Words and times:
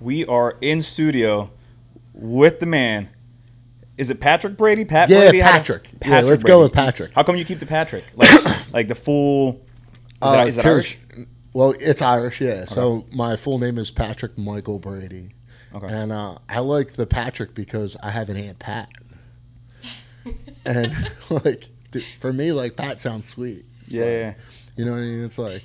We 0.00 0.24
are 0.26 0.56
in 0.60 0.82
studio 0.82 1.50
with 2.14 2.60
the 2.60 2.66
man. 2.66 3.08
Is 3.98 4.10
it 4.10 4.20
Patrick 4.20 4.56
Brady? 4.56 4.84
Pat 4.84 5.10
Yeah, 5.10 5.18
Brady? 5.20 5.38
Do- 5.38 5.42
Patrick. 5.44 5.90
Yeah, 6.06 6.20
let's 6.22 6.42
go 6.44 6.62
with 6.62 6.72
Patrick. 6.72 7.12
How 7.14 7.22
come 7.22 7.36
you 7.36 7.44
keep 7.44 7.58
the 7.58 7.66
Patrick? 7.66 8.04
Like, 8.16 8.72
like 8.72 8.88
the 8.88 8.94
full. 8.94 9.50
Is 9.52 9.58
Uh, 10.22 10.32
that, 10.32 10.48
is 10.48 10.56
that 10.56 10.66
Irish? 10.66 10.98
Well, 11.52 11.74
it's 11.78 12.00
Irish, 12.00 12.40
yeah. 12.40 12.64
So 12.64 13.04
my 13.12 13.36
full 13.36 13.58
name 13.58 13.76
is 13.78 13.90
Patrick 13.90 14.38
Michael 14.38 14.78
Brady, 14.78 15.34
Okay. 15.74 15.86
and 15.92 16.12
uh, 16.12 16.36
I 16.48 16.60
like 16.60 16.92
the 16.92 17.06
Patrick 17.06 17.54
because 17.54 17.96
I 18.02 18.10
have 18.10 18.28
an 18.28 18.36
aunt 18.36 18.58
Pat, 18.60 18.88
and 20.64 20.94
like 21.30 21.68
dude, 21.90 22.04
for 22.20 22.32
me, 22.32 22.52
like 22.52 22.76
Pat 22.76 23.00
sounds 23.00 23.26
sweet. 23.26 23.64
It's 23.86 23.94
Yeah, 23.94 24.00
like, 24.04 24.10
yeah. 24.12 24.34
You 24.76 24.84
know 24.84 24.92
what 24.92 24.98
I 24.98 25.00
mean? 25.00 25.24
It's 25.24 25.38
like 25.38 25.62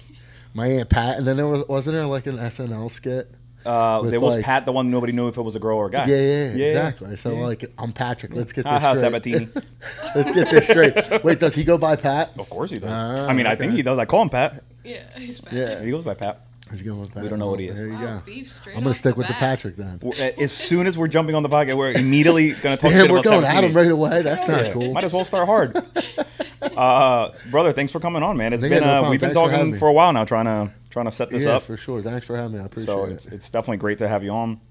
my 0.54 0.67
aunt 0.67 0.90
Pat, 0.90 1.17
and 1.20 1.27
then 1.27 1.38
there 1.38 1.48
was 1.48 1.63
wasn't 1.67 1.95
there 1.95 2.05
like 2.08 2.26
an 2.26 2.38
SNL 2.38 2.90
skit? 2.91 3.31
Uh, 3.66 4.02
there 4.04 4.20
was 4.20 4.36
like- 4.36 4.46
Pat, 4.46 4.66
the 4.66 4.72
one 4.72 4.92
nobody 4.92 5.12
knew 5.14 5.28
if 5.28 5.38
it 5.38 5.42
was 5.42 5.55
a 5.55 5.60
girl 5.60 5.78
or 5.78 5.88
a 5.88 5.92
guy. 5.92 6.05
Yeah, 6.05 6.16
yeah, 6.18 6.54
yeah, 6.54 6.66
exactly. 6.68 7.18
So 7.18 7.34
yeah. 7.34 7.46
like 7.46 7.74
I'm 7.78 7.91
Patrick. 7.94 8.34
Let's 8.34 8.54
get 8.54 8.64
this 8.64 8.72
Haha, 8.72 8.96
straight. 8.96 9.02
Sabatini. 9.02 9.48
Let's 10.16 10.32
get 10.32 10.50
this 10.50 10.68
straight. 10.68 11.24
Wait, 11.24 11.40
does 11.40 11.55
he 11.55 11.64
go 11.64 11.78
by 11.78 11.96
Pat? 11.96 12.32
Of 12.38 12.50
course 12.50 12.72
he 12.72 12.78
does. 12.80 12.90
Ah, 12.91 13.28
I 13.28 13.34
mean, 13.34 13.48
I 13.48 13.55
think 13.55 13.74
he 13.74 13.82
does. 13.82 13.98
I 13.98 14.05
call 14.05 14.22
him 14.22 14.30
Pat. 14.30 14.64
Yeah, 14.84 15.04
he's 15.18 15.40
back. 15.40 15.54
Yeah. 15.54 15.82
He 15.84 15.90
goes 15.91 16.04
by 16.04 16.14
Pat. 16.14 16.41
He's 16.72 16.82
going 16.82 17.00
with 17.00 17.14
Pat. 17.14 17.22
We 17.24 17.30
don't 17.30 17.38
know 17.40 17.50
what 17.52 17.60
he 17.60 17.68
is. 17.68 17.78
There 17.78 17.88
you 17.88 17.94
Wow, 17.94 18.18
go. 18.18 18.22
beef 18.26 18.50
straight 18.50 18.76
I'm 18.76 18.82
gonna 18.82 18.96
stick 18.96 19.14
the 19.14 19.20
with 19.20 19.28
the. 19.28 19.34
Patrick 19.36 19.76
then. 19.77 20.00
As 20.40 20.52
soon 20.52 20.88
as 20.88 20.98
we're 20.98 21.08
jumping 21.08 21.36
on 21.36 21.44
the 21.44 21.50
podcast, 21.50 21.77
we're 21.77 21.91
immediately 21.91 22.54
going 22.54 22.76
to 22.76 22.82
talk 22.82 22.90
Damn, 22.91 23.02
shit 23.02 23.12
we're 23.12 23.18
about 23.20 23.24
going 23.24 23.46
at 23.46 23.50
Sabatini. 23.50 23.68
him 23.72 23.77
right 23.77 23.91
away. 23.91 24.22
That's 24.24 24.48
not 24.48 24.66
Yeah, 24.66 24.74
cool. 24.74 24.91
Might 24.91 25.04
as 25.04 25.13
well 25.13 25.26
start 25.26 25.46
hard. 25.46 25.76
uh, 26.76 27.32
brother, 27.52 27.72
thanks 27.72 27.91
for 27.91 28.00
coming 28.00 28.24
on, 28.24 28.35
man. 28.38 28.54
It's 28.54 28.63
Yeah, 28.63 28.70
been 28.70 28.84
no 28.84 29.05
uh, 29.05 29.10
we've 29.12 29.20
been 29.20 29.34
Thanks 29.34 29.52
talking 29.52 29.72
me. 29.74 29.77
for, 29.77 29.88
a 29.88 29.94
while 29.94 30.12
now, 30.13 30.26
trying 30.26 30.46
to 30.46 30.72
trying 30.96 31.05
to 31.07 31.12
set 31.12 31.29
this 31.29 31.43
yeah, 31.43 31.57
up. 31.57 31.63
for 31.63 31.76
sure. 31.76 32.01
Thanks 32.01 32.26
for 32.26 32.38
having 32.38 32.54
me. 32.57 32.63
I 32.63 32.65
appreciate 32.68 32.85
So 32.93 33.04
it. 33.05 33.12
it's, 33.12 33.26
it's 33.26 33.49
definitely 33.49 33.77
great 33.77 33.98
to 33.98 34.07
have 34.07 34.24
you 34.24 34.32
on. 34.32 34.62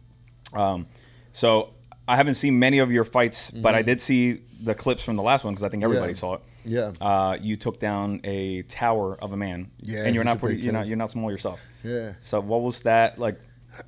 Um, 0.55 0.87
so 1.33 1.75
I 2.09 2.17
haven't 2.17 2.35
seen 2.37 2.59
many 2.59 2.79
of 2.79 2.91
your 2.91 3.05
fights, 3.05 3.51
but 3.51 3.75
I 3.75 3.83
did 3.83 4.01
see 4.01 4.41
the 4.63 4.75
clips 4.75 5.03
from 5.03 5.17
the 5.17 5.23
last 5.23 5.45
one 5.45 5.53
because 5.53 5.65
I 5.65 5.69
think 5.69 5.85
everybody 5.85 6.15
Mm-hmm. 6.15 6.27
Yeah. 6.67 6.81
saw 6.81 6.93
it. 6.93 6.99
Yeah. 7.01 7.07
Uh, 7.07 7.37
you 7.39 7.57
took 7.59 7.79
down 7.79 8.23
a 8.25 8.63
tower 8.63 9.17
of 9.21 9.33
a 9.33 9.37
man. 9.37 9.71
Yeah, 9.83 10.05
and 10.05 10.15
you're 10.15 10.25
not 10.25 10.39
pretty. 10.41 10.63
You're 10.63 10.73
not. 10.73 10.87
You're 10.87 10.97
not 10.97 11.11
small 11.11 11.31
yourself. 11.31 11.61
Yeah. 11.83 12.15
So 12.23 12.41
what 12.41 12.63
was 12.63 12.81
that 12.85 13.19
like? 13.19 13.39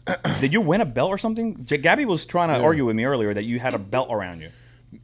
did 0.41 0.53
you 0.53 0.61
win 0.61 0.83
a 0.83 0.85
belt 0.85 1.09
or 1.11 1.17
something? 1.17 1.65
J- 1.65 1.79
Gabby 1.79 2.05
was 2.05 2.27
trying 2.27 2.49
to 2.51 2.61
argue 2.63 2.85
with 2.85 2.95
me 2.97 3.05
earlier 3.07 3.33
that 3.33 3.45
you 3.45 3.59
had 3.61 3.73
a 3.73 3.79
belt 3.79 4.09
around 4.11 4.41
you. 4.43 4.51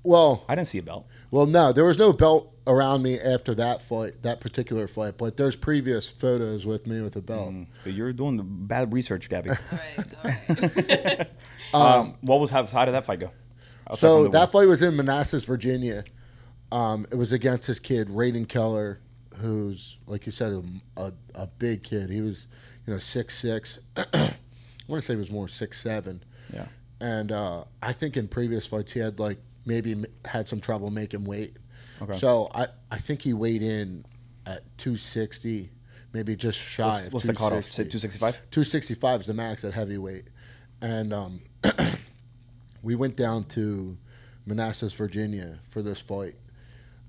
Well, 0.03 0.45
I 0.49 0.55
didn't 0.55 0.69
see 0.69 0.79
a 0.79 0.83
belt. 0.83 1.07
Well, 1.33 1.47
no, 1.47 1.73
there 1.73 1.85
was 1.85 1.99
no 1.99 2.13
belt 2.13 2.53
around 2.67 3.03
me 3.03 3.19
after 3.19 3.55
that 3.55 3.81
fight, 3.81 4.23
that 4.23 4.39
particular 4.43 4.87
fight. 4.87 5.17
But 5.17 5.39
there's 5.39 5.57
previous 5.57 6.09
photos 6.09 6.67
with 6.67 6.87
me 6.87 7.01
with 7.01 7.17
a 7.17 7.23
belt. 7.23 7.55
So 7.83 7.91
you're 7.91 8.13
doing 8.13 8.37
the 8.37 8.43
bad 8.43 8.93
research, 8.93 9.31
Gabby. 9.31 9.51
All 9.51 9.57
right, 9.73 10.07
all 10.23 10.31
right. 10.31 11.31
um, 11.75 12.17
what 12.21 12.39
was 12.39 12.51
how, 12.51 12.67
how 12.67 12.85
did 12.85 12.93
that 12.93 13.07
fight 13.07 13.21
go? 13.21 13.31
Outside 13.89 14.01
So 14.01 14.17
from 14.17 14.25
the 14.25 14.39
that 14.39 14.53
fight 14.53 14.69
was 14.69 14.83
in 14.83 14.95
Manassas, 14.95 15.45
Virginia. 15.45 16.05
Um, 16.71 17.07
it 17.11 17.17
was 17.17 17.33
against 17.33 17.67
this 17.67 17.79
kid, 17.79 18.09
Raiden 18.09 18.47
Keller, 18.47 19.01
who's 19.39 19.97
like 20.07 20.27
you 20.27 20.33
said, 20.33 20.53
a, 20.53 20.63
a, 21.01 21.13
a 21.35 21.47
big 21.47 21.83
kid. 21.83 22.11
He 22.11 22.21
was, 22.21 22.47
you 22.87 22.93
know, 22.93 22.99
six 22.99 23.39
six. 23.39 23.79
I 23.97 24.35
want 24.87 25.01
to 25.01 25.07
say 25.07 25.15
he 25.15 25.19
was 25.19 25.31
more 25.31 25.49
six 25.49 25.81
seven. 25.81 26.23
yeah. 26.53 26.67
and 27.01 27.33
uh, 27.33 27.65
I 27.83 27.95
think 27.95 28.19
in 28.19 28.29
previous 28.29 28.67
fights 28.67 28.93
he 28.93 29.01
had 29.01 29.19
like 29.19 29.39
maybe 29.65 30.05
had 30.25 30.49
some 30.49 30.61
trouble 30.61 30.91
making 30.91 31.25
weight. 31.25 31.57
Okay. 32.01 32.15
So 32.15 32.51
I, 32.55 32.67
I 32.91 32.99
think 32.99 33.23
he 33.23 33.33
weighed 33.33 33.63
in 33.63 34.05
at 34.47 34.63
260, 34.79 35.71
maybe 36.13 36.35
just 36.37 36.59
shy 36.59 36.87
What's, 36.89 37.07
of 37.07 37.13
what's 37.15 37.27
the 37.27 37.33
cutoff? 37.35 37.71
265. 37.71 38.35
265 38.51 39.21
is 39.21 39.27
the 39.27 39.35
max 39.35 39.65
at 39.65 39.73
heavyweight, 39.73 40.25
and 40.81 41.13
um, 41.13 41.41
we 42.83 42.95
went 42.97 43.17
down 43.17 43.45
to 43.45 43.97
Manassas, 44.47 44.93
Virginia 44.95 45.59
for 45.71 45.83
this 45.83 46.01
fight. 46.01 46.35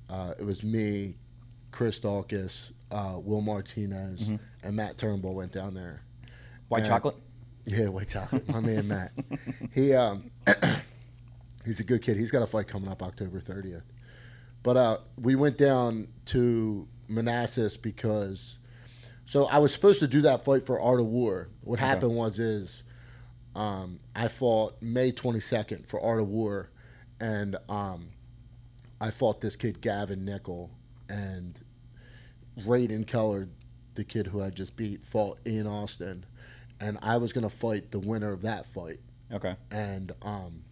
Uh, 0.10 0.34
it 0.38 0.46
was 0.46 0.64
me, 0.64 1.16
Chris 1.72 1.98
Dawkins, 1.98 2.72
uh, 2.92 3.16
Will 3.18 3.42
Martinez, 3.42 4.22
Mm-hmm. 4.22 4.36
and 4.64 4.76
Matt 4.76 4.98
Turnbull 5.00 5.34
went 5.34 5.52
down 5.52 5.74
there. 5.74 6.04
White 6.68 6.84
Yeah. 6.84 6.90
chocolate. 6.90 7.16
Yeah, 7.66 7.88
white 7.88 8.10
chocolate. 8.10 8.48
My 8.50 8.60
man 8.60 8.88
Matt. 8.88 9.12
He 9.74 9.94
um 9.94 10.30
he's 11.66 11.80
a 11.80 11.84
good 11.84 12.02
kid. 12.02 12.18
He's 12.18 12.32
got 12.32 12.42
a 12.42 12.48
fight 12.48 12.68
coming 12.68 12.90
up 12.90 13.02
October 13.04 13.40
30th. 13.40 13.84
But 14.64 14.78
uh 14.78 14.98
we 15.18 15.36
went 15.36 15.58
down 15.58 16.08
to 16.28 16.88
Manassas 17.08 17.78
because 17.78 18.58
so 19.26 19.46
I 19.46 19.58
was 19.60 19.74
supposed 19.74 20.00
to 20.00 20.08
do 20.08 20.22
that 20.22 20.44
fight 20.46 20.66
for 20.66 20.80
Art 20.80 21.00
of 21.00 21.06
War. 21.08 21.50
What 21.62 21.80
happened 21.80 22.16
was 22.16 22.40
is 22.40 22.84
um 23.56 24.00
I 24.16 24.28
fought 24.30 24.82
May 24.82 25.12
22nd 25.12 25.86
for 25.88 26.02
Art 26.02 26.20
of 26.22 26.28
War 26.28 26.70
and 27.20 27.56
um 27.70 28.10
I 29.02 29.12
fought 29.12 29.42
this 29.42 29.56
kid 29.56 29.82
Gavin 29.82 30.24
Nickel 30.24 30.72
and 31.10 31.60
Raiden 32.62 33.06
Keller, 33.06 33.50
the 33.96 34.04
kid 34.04 34.28
who 34.28 34.42
I 34.42 34.50
just 34.50 34.76
beat, 34.76 35.04
fought 35.04 35.40
in 35.44 35.66
Austin, 35.68 36.26
and 36.80 36.98
I 37.02 37.18
was 37.18 37.34
gonna 37.34 37.50
fight 37.50 37.92
the 37.92 38.00
winner 38.00 38.32
of 38.32 38.42
that 38.44 38.66
fight, 38.68 39.00
Okay. 39.32 39.56
and 39.72 40.12
um, 40.22 40.64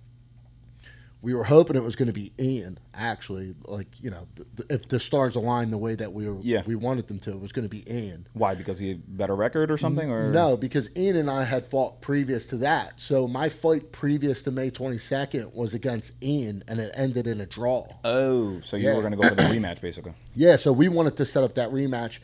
we 1.24 1.34
were 1.36 1.44
hoping 1.44 1.76
it 1.76 1.84
was 1.84 1.96
gonna 1.96 2.12
be 2.12 2.32
Ian. 2.40 2.80
Actually, 2.96 3.54
like 3.66 3.88
you 4.02 4.10
know, 4.10 4.28
th- 4.36 4.48
th- 4.58 4.70
if 4.72 4.88
the 4.88 5.00
stars 5.00 5.36
aligned 5.36 5.72
the 5.72 5.78
way 5.78 5.94
that 5.96 6.12
we 6.14 6.28
were, 6.28 6.40
Yeah. 6.42 6.64
we 6.66 6.76
wanted 6.76 7.08
them 7.08 7.20
to, 7.20 7.30
it 7.32 7.40
was 7.40 7.52
gonna 7.52 7.68
be 7.70 7.84
Ian. 7.92 8.28
Why? 8.34 8.56
Because 8.56 8.80
he 8.80 8.90
had 8.90 9.18
better 9.18 9.36
record 9.36 9.70
or 9.70 9.78
something? 9.78 10.10
Or 10.10 10.32
No, 10.32 10.58
because 10.58 10.90
Ian 10.98 11.16
and 11.18 11.30
I 11.30 11.44
had 11.44 11.66
fought 11.66 12.02
previous 12.02 12.46
to 12.48 12.58
that. 12.58 12.94
So 13.00 13.28
my 13.28 13.50
fight 13.50 13.92
previous 13.92 14.42
to 14.44 14.52
May 14.52 14.72
22nd 14.72 15.54
was 15.54 15.74
against 15.74 16.14
Ian, 16.24 16.64
and 16.68 16.80
it 16.80 16.92
ended 16.96 17.28
in 17.28 17.40
a 17.40 17.46
draw. 17.46 17.88
Oh, 18.04 18.60
so 18.62 18.76
you 18.78 18.88
Yeah. 18.90 18.96
were 18.96 19.02
going 19.02 19.12
to 19.12 19.18
go 19.18 19.30
for 19.30 19.36
the 19.36 19.44
rematch, 19.44 19.80
basically. 19.82 20.14
Yeah, 20.36 20.56
so 20.56 20.72
we 20.74 20.88
wanted 20.90 21.18
to 21.18 21.26
set 21.26 21.44
up 21.44 21.56
that 21.56 21.70
rematch, 21.72 22.20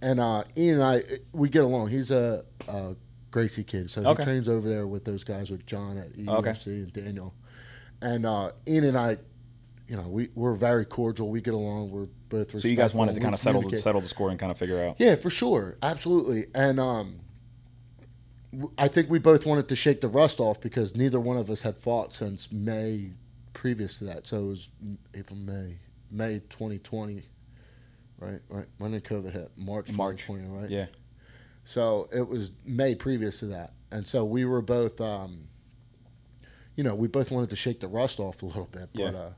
and 0.00 0.20
uh, 0.20 0.44
Ian 0.56 0.76
and 0.80 0.84
I 0.84 1.02
we 1.32 1.48
get 1.48 1.64
along. 1.64 1.88
He's 1.88 2.10
a, 2.10 2.44
a 2.68 2.94
Gracie 3.30 3.62
kid, 3.64 3.90
so 3.90 4.00
Okay. 4.02 4.22
he 4.22 4.24
trains 4.24 4.48
over 4.48 4.66
there 4.68 4.86
with 4.86 5.04
those 5.04 5.22
guys 5.22 5.50
with 5.50 5.66
John 5.66 5.98
at 5.98 6.16
UFC 6.16 6.28
Okay. 6.38 6.54
and 6.66 6.92
Daniel, 6.94 7.34
and 8.02 8.26
uh, 8.26 8.52
Ian 8.66 8.84
and 8.84 8.98
I, 8.98 9.16
you 9.88 9.96
know, 9.96 10.08
we 10.08 10.28
we're 10.34 10.54
very 10.54 10.84
cordial. 10.84 11.28
We 11.30 11.40
get 11.40 11.54
along. 11.54 11.90
We're 11.90 12.06
both. 12.28 12.60
So 12.60 12.68
you 12.68 12.76
guys 12.76 12.94
wanted 12.94 13.14
to 13.14 13.20
kind 13.20 13.34
of 13.34 13.40
settle 13.40 13.62
the, 13.62 13.76
settle 13.76 14.00
the 14.00 14.08
score 14.08 14.30
and 14.30 14.38
kind 14.38 14.52
of 14.52 14.58
figure 14.58 14.82
out. 14.82 14.96
Yeah, 14.98 15.14
for 15.14 15.30
sure, 15.30 15.76
absolutely, 15.82 16.46
and 16.54 16.78
um, 16.78 17.20
I 18.76 18.88
think 18.88 19.10
we 19.10 19.18
both 19.18 19.46
wanted 19.46 19.68
to 19.68 19.76
shake 19.76 20.00
the 20.00 20.08
rust 20.08 20.40
off 20.40 20.60
because 20.60 20.94
neither 20.94 21.20
one 21.20 21.36
of 21.36 21.50
us 21.50 21.62
had 21.62 21.78
fought 21.78 22.14
since 22.14 22.50
May 22.50 23.10
previous 23.52 23.98
to 23.98 24.04
that. 24.04 24.26
So 24.26 24.38
it 24.38 24.46
was 24.46 24.68
April, 25.14 25.38
May, 25.38 25.78
May 26.10 26.38
2020, 26.50 27.22
right? 28.18 28.40
Right. 28.48 28.66
When 28.78 28.92
did 28.92 29.04
COVID 29.04 29.32
hit? 29.32 29.50
March. 29.56 29.90
March. 29.92 30.22
2020, 30.22 30.60
right? 30.60 30.70
Yeah. 30.70 30.86
So 31.64 32.08
it 32.12 32.26
was 32.26 32.52
May 32.64 32.94
previous 32.94 33.40
to 33.40 33.46
that, 33.46 33.74
and 33.90 34.06
so 34.06 34.24
we 34.24 34.44
were 34.46 34.62
both, 34.62 35.00
um, 35.00 35.48
you 36.78 36.84
know, 36.84 36.94
we 36.94 37.08
both 37.08 37.32
wanted 37.32 37.50
to 37.50 37.56
shake 37.56 37.80
the 37.80 37.88
rust 37.88 38.20
off 38.20 38.40
a 38.42 38.46
little 38.46 38.68
bit, 38.70 38.88
but, 38.94 39.00
Yeah. 39.12 39.18
uh, 39.18 39.32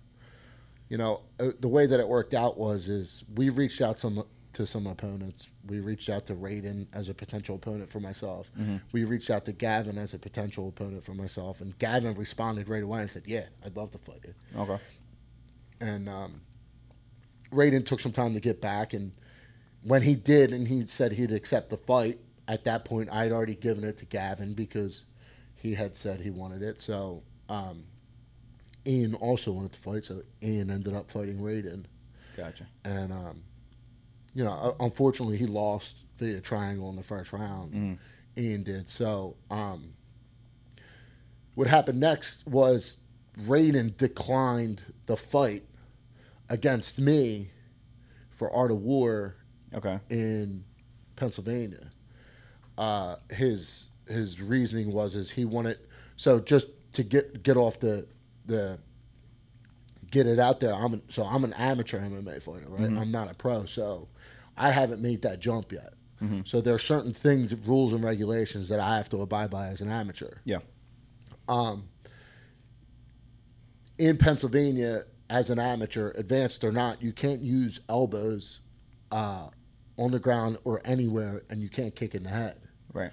you 0.90 0.98
know, 0.98 1.22
uh, 1.38 1.52
the 1.58 1.68
way 1.68 1.86
that 1.86 1.98
it 1.98 2.06
worked 2.06 2.34
out 2.34 2.58
was 2.58 2.86
is 2.86 3.24
we 3.34 3.48
reached 3.48 3.80
out 3.80 3.98
some 3.98 4.22
to 4.52 4.66
some 4.66 4.86
opponents. 4.86 5.46
We 5.66 5.78
reached 5.80 6.10
out 6.10 6.26
to 6.26 6.34
Raiden 6.34 6.86
as 6.92 7.08
a 7.08 7.14
potential 7.14 7.54
opponent 7.54 7.88
for 7.88 8.00
myself. 8.00 8.50
We 8.92 9.04
reached 9.04 9.30
out 9.30 9.44
to 9.46 9.52
Gavin 9.52 9.96
as 9.96 10.12
a 10.12 10.18
potential 10.18 10.68
opponent 10.68 11.02
for 11.04 11.14
myself, 11.14 11.60
and 11.62 11.78
Gavin 11.78 12.14
responded 12.14 12.68
right 12.68 12.82
away 12.82 13.00
and 13.02 13.10
said, 13.10 13.22
"Yeah, 13.26 13.46
I'd 13.64 13.74
love 13.76 13.90
to 13.92 13.98
fight 13.98 14.20
you." 14.26 14.34
Okay. 14.60 14.78
and 15.80 16.08
um, 16.10 16.42
Raiden 17.52 17.86
took 17.86 18.00
some 18.00 18.12
time 18.12 18.34
to 18.34 18.40
get 18.40 18.60
back. 18.60 18.92
And 18.92 19.12
when 19.82 20.02
he 20.02 20.14
did, 20.14 20.52
and 20.52 20.68
he 20.68 20.84
said 20.84 21.12
he'd 21.12 21.32
accept 21.32 21.70
the 21.70 21.78
fight, 21.78 22.18
at 22.48 22.64
that 22.64 22.84
point 22.84 23.08
I'd 23.10 23.32
already 23.32 23.54
given 23.54 23.82
it 23.84 23.96
to 23.98 24.04
Gavin 24.04 24.52
because 24.52 25.04
he 25.54 25.72
had 25.74 25.96
said 25.96 26.20
he 26.20 26.30
wanted 26.30 26.60
it. 26.62 26.80
So 26.82 27.22
um, 27.50 27.84
Ian 28.86 29.14
also 29.14 29.52
wanted 29.52 29.72
to 29.72 29.78
fight, 29.78 30.04
so 30.06 30.22
Ian 30.42 30.70
ended 30.70 30.94
up 30.94 31.10
fighting 31.10 31.38
Raiden. 31.38 31.84
Gotcha. 32.36 32.66
And 32.84 33.12
um, 33.12 33.42
you 34.34 34.44
know, 34.44 34.74
unfortunately, 34.80 35.36
he 35.36 35.46
lost 35.46 35.96
via 36.18 36.40
triangle 36.40 36.88
in 36.90 36.96
the 36.96 37.02
first 37.02 37.32
round. 37.32 37.72
Mm. 37.74 37.98
Ian 38.38 38.62
did. 38.62 38.88
So 38.88 39.36
um, 39.50 39.92
what 41.56 41.66
happened 41.66 42.00
next 42.00 42.46
was 42.46 42.96
Raiden 43.42 43.96
declined 43.96 44.82
the 45.06 45.16
fight 45.16 45.64
against 46.48 46.98
me 46.98 47.50
for 48.30 48.50
Art 48.52 48.70
of 48.70 48.78
War 48.78 49.36
Okay. 49.74 49.98
in 50.08 50.64
Pennsylvania. 51.16 51.90
Uh, 52.78 53.16
his 53.30 53.88
his 54.08 54.40
reasoning 54.40 54.90
was 54.92 55.14
is 55.14 55.30
he 55.30 55.44
wanted 55.44 55.78
so 56.16 56.40
just 56.40 56.66
to 56.94 57.02
get 57.02 57.42
get 57.42 57.56
off 57.56 57.80
the 57.80 58.06
the 58.46 58.78
get 60.10 60.26
it 60.26 60.38
out 60.38 60.60
there. 60.60 60.74
I'm 60.74 60.94
an, 60.94 61.02
so 61.08 61.24
I'm 61.24 61.44
an 61.44 61.52
amateur 61.54 62.00
MMA 62.00 62.42
fighter, 62.42 62.66
right? 62.68 62.86
I'm 62.86 63.10
not 63.10 63.30
a 63.30 63.34
pro, 63.34 63.64
so 63.64 64.08
I 64.56 64.70
haven't 64.70 65.00
made 65.00 65.22
that 65.22 65.40
jump 65.40 65.72
yet. 65.72 65.94
Mm-hmm. 66.22 66.40
So 66.44 66.60
there 66.60 66.74
are 66.74 66.78
certain 66.78 67.14
things, 67.14 67.54
rules, 67.54 67.92
and 67.92 68.04
regulations 68.04 68.68
that 68.68 68.80
I 68.80 68.96
have 68.96 69.08
to 69.10 69.22
abide 69.22 69.50
by 69.50 69.68
as 69.68 69.80
an 69.80 69.88
amateur. 69.88 70.34
Yeah. 70.44 70.58
Um, 71.48 71.88
In 73.98 74.18
Pennsylvania, 74.18 75.04
as 75.30 75.48
an 75.48 75.58
amateur, 75.58 76.10
advanced 76.16 76.62
or 76.64 76.72
not, 76.72 77.02
you 77.02 77.12
can't 77.12 77.40
use 77.40 77.80
elbows 77.88 78.60
uh, 79.12 79.48
on 79.96 80.10
the 80.10 80.18
ground 80.18 80.58
or 80.64 80.82
anywhere, 80.84 81.42
and 81.48 81.62
you 81.62 81.68
can't 81.68 81.94
kick 81.94 82.14
in 82.14 82.24
the 82.24 82.30
head. 82.30 82.58
Right. 82.92 83.12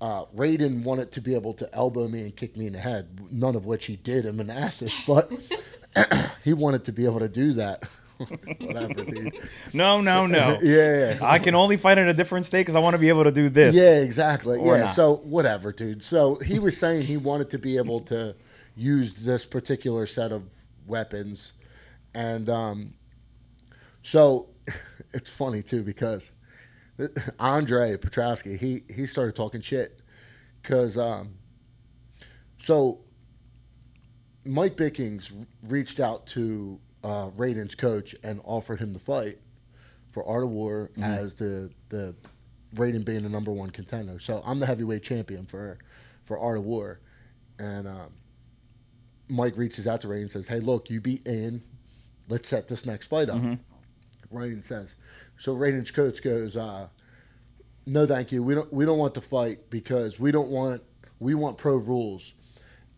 Uh, 0.00 0.24
Raiden 0.36 0.84
wanted 0.84 1.12
to 1.12 1.20
be 1.20 1.34
able 1.34 1.54
to 1.54 1.74
elbow 1.74 2.08
me 2.08 2.22
and 2.22 2.36
kick 2.36 2.56
me 2.56 2.66
in 2.66 2.74
the 2.74 2.78
head, 2.78 3.20
none 3.30 3.56
of 3.56 3.64
which 3.64 3.86
he 3.86 3.96
did 3.96 4.26
in 4.26 4.36
Manassas, 4.36 5.04
but 5.06 5.32
he 6.44 6.52
wanted 6.52 6.84
to 6.84 6.92
be 6.92 7.04
able 7.04 7.20
to 7.20 7.28
do 7.28 7.54
that. 7.54 7.84
Whatever, 8.60 8.94
dude. 8.94 9.34
No, 9.72 10.00
no, 10.00 10.26
no. 10.26 10.58
Yeah, 10.62 11.14
yeah. 11.14 11.18
I 11.20 11.38
can 11.38 11.54
only 11.54 11.76
fight 11.76 11.98
in 11.98 12.08
a 12.08 12.14
different 12.14 12.46
state 12.46 12.60
because 12.60 12.76
I 12.76 12.78
want 12.78 12.94
to 12.94 12.98
be 12.98 13.10
able 13.10 13.24
to 13.24 13.32
do 13.32 13.48
this. 13.48 13.74
Yeah, 13.74 14.00
exactly. 14.00 14.58
Or 14.58 14.76
yeah, 14.76 14.84
not. 14.84 14.94
so 14.94 15.16
whatever, 15.16 15.72
dude. 15.72 16.02
So 16.02 16.36
he 16.36 16.58
was 16.58 16.76
saying 16.76 17.02
he 17.02 17.18
wanted 17.18 17.50
to 17.50 17.58
be 17.58 17.76
able 17.76 18.00
to 18.00 18.34
use 18.74 19.14
this 19.14 19.44
particular 19.44 20.06
set 20.06 20.32
of 20.32 20.44
weapons. 20.86 21.52
And 22.14 22.48
um, 22.48 22.94
so 24.02 24.48
it's 25.12 25.30
funny, 25.30 25.62
too, 25.62 25.82
because 25.82 26.30
Andre 27.38 27.96
Petroski, 27.96 28.58
he, 28.58 28.82
he 28.92 29.06
started 29.06 29.34
talking 29.34 29.60
shit. 29.60 30.00
Because, 30.62 30.98
um, 30.98 31.34
so 32.58 33.00
Mike 34.44 34.76
Bickings 34.76 35.32
reached 35.62 36.00
out 36.00 36.26
to 36.28 36.80
uh, 37.04 37.30
Raiden's 37.30 37.74
coach 37.74 38.14
and 38.22 38.40
offered 38.44 38.80
him 38.80 38.92
the 38.92 38.98
fight 38.98 39.38
for 40.10 40.26
Art 40.26 40.44
of 40.44 40.50
War 40.50 40.90
as 41.00 41.34
the 41.34 41.70
the 41.90 42.14
Raiden 42.74 43.04
being 43.04 43.22
the 43.22 43.28
number 43.28 43.52
one 43.52 43.70
contender. 43.70 44.18
So 44.18 44.42
I'm 44.44 44.58
the 44.58 44.66
heavyweight 44.66 45.02
champion 45.02 45.46
for 45.46 45.78
for 46.24 46.38
Art 46.38 46.58
of 46.58 46.64
War, 46.64 47.00
and 47.58 47.86
um, 47.86 48.12
Mike 49.28 49.56
reaches 49.56 49.86
out 49.86 50.00
to 50.00 50.08
Raiden 50.08 50.22
and 50.22 50.30
says, 50.30 50.48
"Hey, 50.48 50.58
look, 50.60 50.90
you 50.90 51.00
beat 51.00 51.26
in. 51.26 51.62
Let's 52.28 52.48
set 52.48 52.66
this 52.66 52.86
next 52.86 53.08
fight 53.08 53.28
up." 53.28 53.38
Raiden 54.32 54.64
says. 54.64 54.94
So 55.38 55.54
Raiden's 55.54 55.90
coach 55.90 56.22
goes, 56.22 56.56
uh, 56.56 56.88
"No, 57.86 58.06
thank 58.06 58.32
you. 58.32 58.42
We 58.42 58.54
don't 58.54 58.72
we 58.72 58.84
don't 58.84 58.98
want 58.98 59.14
the 59.14 59.20
fight 59.20 59.68
because 59.70 60.18
we 60.18 60.30
don't 60.32 60.48
want 60.48 60.82
we 61.20 61.34
want 61.34 61.58
pro 61.58 61.76
rules." 61.76 62.32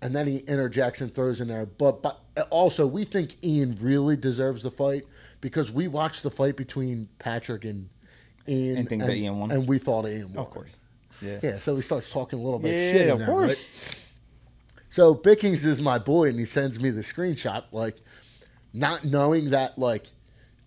And 0.01 0.15
then 0.15 0.29
he 0.29 0.37
interjects 0.39 1.01
and 1.01 1.13
throws 1.13 1.41
in 1.41 1.49
there, 1.49 1.67
but 1.67 2.03
but 2.03 2.21
also 2.51 2.87
we 2.87 3.03
think 3.05 3.35
Ian 3.45 3.77
really 3.81 4.17
deserves 4.17 4.63
the 4.63 4.71
fight 4.71 5.05
because 5.41 5.73
we 5.73 5.89
watched 5.89 6.23
the 6.23 6.31
fight 6.31 6.57
between 6.57 7.09
Patrick 7.19 7.65
and 7.65 7.89
Ian, 8.49 8.79
And 8.79 8.89
think 8.89 9.03
that 9.03 9.15
Ian 9.17 9.41
won? 9.41 9.51
and 9.51 9.67
we 9.67 9.79
thought 9.79 10.07
Ian 10.07 10.33
won. 10.35 10.45
Of 10.47 10.51
course. 10.51 10.71
Yeah. 11.21 11.41
Yeah, 11.43 11.59
so 11.59 11.75
he 11.75 11.83
starts 11.83 12.11
talking 12.11 12.39
a 12.39 12.43
little 12.43 12.61
bit 12.61 12.75
Yeah, 12.77 12.83
of 12.83 12.93
shit. 12.93 13.07
in 13.07 13.11
of 13.11 13.19
there, 13.19 13.27
course. 13.27 13.49
right? 13.49 13.69
So 14.91 15.15
Bickings 15.15 15.65
is 15.67 15.81
my 15.81 15.99
boy, 15.99 16.29
and 16.29 16.39
he 16.39 16.45
sends 16.45 16.79
me 16.81 16.91
the 16.91 17.03
screenshot, 17.03 17.65
like 17.73 17.97
not 18.73 19.05
knowing 19.05 19.51
that 19.51 19.79
like 19.79 20.07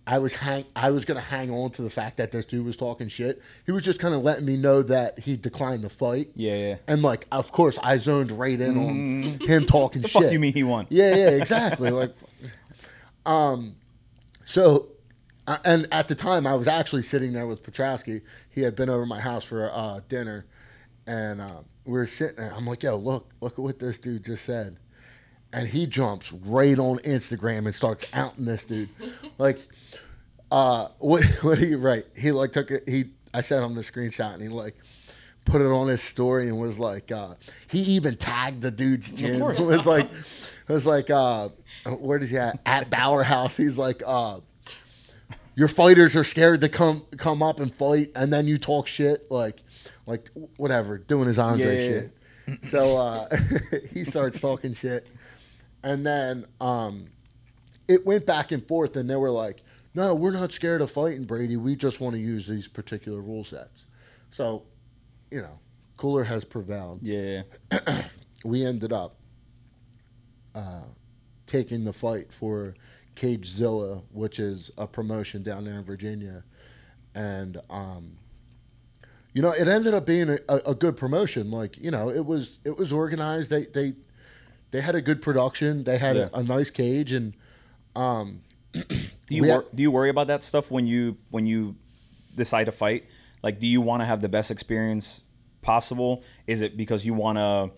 I 0.07 0.17
was 0.17 0.33
hang 0.33 0.65
I 0.75 0.91
was 0.91 1.05
gonna 1.05 1.19
hang 1.19 1.51
on 1.51 1.69
to 1.71 1.83
the 1.83 1.89
fact 1.89 2.17
that 2.17 2.31
this 2.31 2.45
dude 2.45 2.65
was 2.65 2.75
talking 2.75 3.07
shit. 3.07 3.41
He 3.65 3.71
was 3.71 3.85
just 3.85 3.99
kind 3.99 4.13
of 4.15 4.23
letting 4.23 4.45
me 4.45 4.57
know 4.57 4.81
that 4.83 5.19
he 5.19 5.37
declined 5.37 5.83
the 5.83 5.89
fight. 5.89 6.29
Yeah, 6.35 6.55
yeah. 6.55 6.75
And 6.87 7.01
like, 7.03 7.27
of 7.31 7.51
course, 7.51 7.77
I 7.83 7.97
zoned 7.97 8.31
right 8.31 8.59
in 8.59 8.77
on 8.77 9.23
him 9.47 9.65
talking 9.65 10.01
The 10.03 10.07
shit. 10.07 10.21
fuck 10.21 10.29
do 10.29 10.33
you 10.33 10.39
mean 10.39 10.53
he 10.53 10.63
won? 10.63 10.87
Yeah, 10.89 11.15
yeah, 11.15 11.29
exactly. 11.29 11.91
like, 11.91 12.13
um, 13.25 13.75
so, 14.43 14.89
uh, 15.47 15.57
and 15.63 15.87
at 15.91 16.07
the 16.07 16.15
time, 16.15 16.47
I 16.47 16.55
was 16.55 16.67
actually 16.67 17.03
sitting 17.03 17.33
there 17.33 17.47
with 17.47 17.63
Petroski. 17.63 18.21
He 18.49 18.61
had 18.61 18.75
been 18.75 18.89
over 18.89 19.05
my 19.05 19.19
house 19.19 19.43
for 19.45 19.69
uh, 19.71 20.01
dinner, 20.09 20.45
and 21.05 21.39
uh, 21.41 21.61
we 21.85 21.93
were 21.93 22.07
sitting 22.07 22.37
there. 22.37 22.53
I'm 22.53 22.65
like, 22.65 22.83
"Yo, 22.83 22.97
look, 22.97 23.29
look 23.39 23.53
at 23.53 23.59
what 23.59 23.79
this 23.79 23.97
dude 23.97 24.25
just 24.25 24.45
said," 24.45 24.77
and 25.53 25.67
he 25.67 25.85
jumps 25.85 26.33
right 26.33 26.77
on 26.77 26.97
Instagram 26.99 27.59
and 27.65 27.75
starts 27.75 28.05
outing 28.13 28.45
this 28.45 28.65
dude, 28.65 28.89
like, 29.37 29.67
uh, 30.51 30.89
what, 30.99 31.23
what 31.41 31.59
you 31.59 31.77
write? 31.77 32.05
He 32.15 32.31
like 32.31 32.51
took 32.51 32.71
it. 32.71 32.87
He, 32.87 33.05
I 33.33 33.41
sent 33.41 33.65
him 33.65 33.75
the 33.75 33.81
screenshot, 33.81 34.33
and 34.33 34.41
he 34.41 34.49
like. 34.49 34.75
Put 35.43 35.59
it 35.59 35.71
on 35.71 35.87
his 35.87 36.03
story 36.03 36.49
and 36.49 36.59
was 36.59 36.77
like, 36.77 37.11
uh, 37.11 37.33
he 37.67 37.79
even 37.79 38.15
tagged 38.15 38.61
the 38.61 38.69
dude's 38.69 39.09
gym. 39.09 39.41
It 39.49 39.59
was 39.59 39.87
like, 39.87 40.05
it 40.05 40.71
was 40.71 40.85
like, 40.85 41.09
uh, 41.09 41.49
where 41.97 42.19
does 42.19 42.29
he 42.29 42.37
at? 42.37 42.59
At 42.63 42.91
Bauer 42.91 43.23
House. 43.23 43.57
He's 43.57 43.75
like, 43.75 44.03
uh, 44.05 44.41
your 45.55 45.67
fighters 45.67 46.15
are 46.15 46.23
scared 46.23 46.61
to 46.61 46.69
come 46.69 47.05
come 47.17 47.41
up 47.41 47.59
and 47.59 47.73
fight, 47.73 48.11
and 48.15 48.31
then 48.31 48.47
you 48.47 48.57
talk 48.57 48.87
shit 48.87 49.29
like, 49.31 49.61
like 50.05 50.29
whatever, 50.57 50.97
doing 50.97 51.27
his 51.27 51.39
Andre 51.39 51.79
yeah, 51.79 51.87
shit. 51.87 52.17
So 52.63 52.97
uh, 52.97 53.29
he 53.93 54.03
starts 54.03 54.39
talking 54.39 54.73
shit, 54.73 55.07
and 55.83 56.05
then 56.05 56.45
um, 56.59 57.07
it 57.87 58.05
went 58.05 58.25
back 58.25 58.51
and 58.51 58.65
forth, 58.67 58.95
and 58.95 59.09
they 59.09 59.15
were 59.15 59.31
like, 59.31 59.61
"No, 59.93 60.13
we're 60.15 60.31
not 60.31 60.51
scared 60.51 60.81
of 60.81 60.91
fighting, 60.91 61.23
Brady. 61.25 61.57
We 61.57 61.75
just 61.75 61.99
want 61.99 62.15
to 62.15 62.21
use 62.21 62.47
these 62.47 62.67
particular 62.67 63.21
rule 63.21 63.43
sets." 63.43 63.85
So, 64.31 64.63
you 65.29 65.41
know, 65.41 65.59
cooler 65.97 66.23
has 66.23 66.45
prevailed 66.45 66.99
Yeah. 67.03 67.43
we 68.45 68.65
ended 68.65 68.93
up 68.93 69.17
uh, 70.55 70.83
taking 71.47 71.83
the 71.83 71.93
fight 71.93 72.31
for 72.31 72.75
Cagezilla, 73.15 74.03
which 74.11 74.39
is 74.39 74.71
a 74.77 74.87
promotion 74.87 75.43
down 75.43 75.65
there 75.65 75.77
in 75.77 75.83
Virginia, 75.83 76.43
and 77.13 77.59
um, 77.69 78.17
you 79.33 79.41
know 79.41 79.51
it 79.51 79.67
ended 79.67 79.93
up 79.93 80.05
being 80.05 80.29
a, 80.29 80.39
a, 80.65 80.73
good 80.73 80.95
promotion. 80.97 81.51
Like 81.51 81.77
you 81.77 81.91
know, 81.91 82.09
it 82.09 82.25
was 82.25 82.59
it 82.63 82.77
was 82.77 82.91
organized. 82.91 83.49
They 83.49 83.65
they 83.65 83.93
they 84.71 84.81
had 84.81 84.95
a 84.95 85.01
good 85.01 85.21
production. 85.21 85.83
They 85.83 85.97
had 85.97 86.15
Yeah. 86.15 86.29
a, 86.33 86.39
a 86.39 86.43
nice 86.43 86.69
cage, 86.69 87.11
and 87.11 87.33
um, 87.95 88.41
Do 88.73 89.09
you 89.29 89.45
wor- 89.45 89.65
do 89.73 89.81
you 89.83 89.91
worry 89.91 90.09
about 90.09 90.27
that 90.27 90.43
stuff 90.43 90.71
when 90.71 90.87
you 90.87 91.17
when 91.29 91.45
you 91.45 91.75
decide 92.35 92.65
to 92.65 92.71
fight? 92.71 93.05
Like, 93.43 93.59
do 93.59 93.67
you 93.67 93.81
want 93.81 94.01
to 94.01 94.05
have 94.05 94.21
the 94.21 94.29
best 94.29 94.51
experience 94.51 95.21
possible? 95.61 96.23
Is 96.47 96.61
it 96.61 96.77
because 96.77 97.05
you 97.05 97.13
want 97.13 97.37
to 97.37 97.71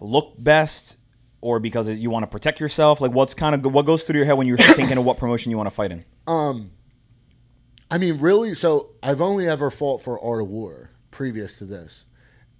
look 0.00 0.34
best, 0.38 0.96
or 1.40 1.60
because 1.60 1.88
you 1.88 2.10
want 2.10 2.22
to 2.22 2.26
protect 2.26 2.58
yourself? 2.60 3.00
Like, 3.00 3.12
what's 3.12 3.34
kind 3.34 3.54
of 3.54 3.72
what 3.72 3.86
goes 3.86 4.04
through 4.04 4.16
your 4.16 4.26
head 4.26 4.34
when 4.34 4.46
you're 4.46 4.56
thinking 4.76 4.98
of 4.98 5.04
what 5.04 5.16
promotion 5.18 5.50
you 5.50 5.56
want 5.56 5.68
to 5.68 5.74
fight 5.74 5.92
in? 5.92 6.04
Um, 6.26 6.70
I 7.90 7.98
mean, 7.98 8.18
really. 8.18 8.54
So 8.54 8.90
I've 9.02 9.20
only 9.20 9.46
ever 9.48 9.70
fought 9.70 10.02
for 10.02 10.22
Art 10.22 10.42
of 10.42 10.48
War 10.48 10.90
previous 11.10 11.58
to 11.58 11.64
this, 11.64 12.04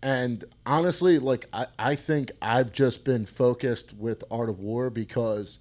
and 0.03 0.45
honestly, 0.67 1.19
like 1.19 1.49
I, 1.53 1.67
I 1.79 1.95
think 1.95 2.31
I've 2.43 2.73
just 2.73 3.05
been 3.05 3.27
focused 3.27 3.95
with 3.95 4.23
Art 4.31 4.49
of 4.49 4.61
War 4.61 4.91
because 4.91 5.59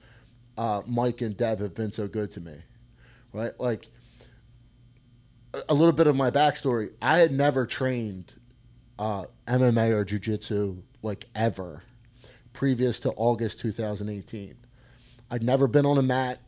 uh, 0.58 0.82
Mike 0.86 1.22
and 1.22 1.36
Deb 1.36 1.60
have 1.60 1.74
been 1.74 1.92
so 1.92 2.08
good 2.08 2.32
to 2.34 2.40
me, 2.40 2.56
right? 3.32 3.52
Like 3.60 3.90
a- 5.70 5.74
little 5.74 5.94
bit 5.94 6.08
of 6.08 6.16
my 6.16 6.32
backstory. 6.32 6.92
I 7.02 7.20
had 7.20 7.32
never 7.32 7.66
trained 7.66 8.34
uh, 9.00 9.26
MMA 9.48 9.92
or 9.92 10.06
Jiu 10.06 10.20
Jitsu 10.20 10.84
like 11.02 11.28
ever 11.36 11.84
previous 12.54 13.00
to 13.02 13.12
August 13.12 13.60
2018. 13.60 14.56
I'd 15.32 15.44
never 15.44 15.68
been 15.68 15.86
on 15.86 15.98
a 15.98 16.04
mat, 16.04 16.40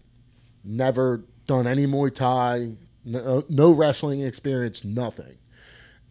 never 0.63 1.25
done 1.47 1.65
any 1.67 1.87
Muay 1.87 2.13
Thai, 2.13 2.73
no, 3.03 3.43
no 3.49 3.71
wrestling 3.71 4.21
experience, 4.21 4.83
nothing. 4.83 5.37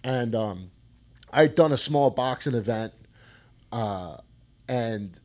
And 0.02 0.34
um, 0.34 0.70
I'd 1.32 1.54
done 1.54 1.72
a 1.72 1.76
small 1.76 2.10
boxing 2.10 2.54
event, 2.54 2.92
uh, 3.72 4.18
and 4.68 5.18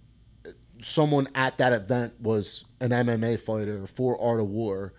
someone 0.82 1.28
at 1.36 1.58
that 1.58 1.74
event 1.74 2.14
was 2.22 2.66
an 2.80 2.90
MMA 2.92 3.40
fighter 3.40 3.86
for 3.88 4.20
Art 4.22 4.40
of 4.40 4.48
War, 4.48 4.94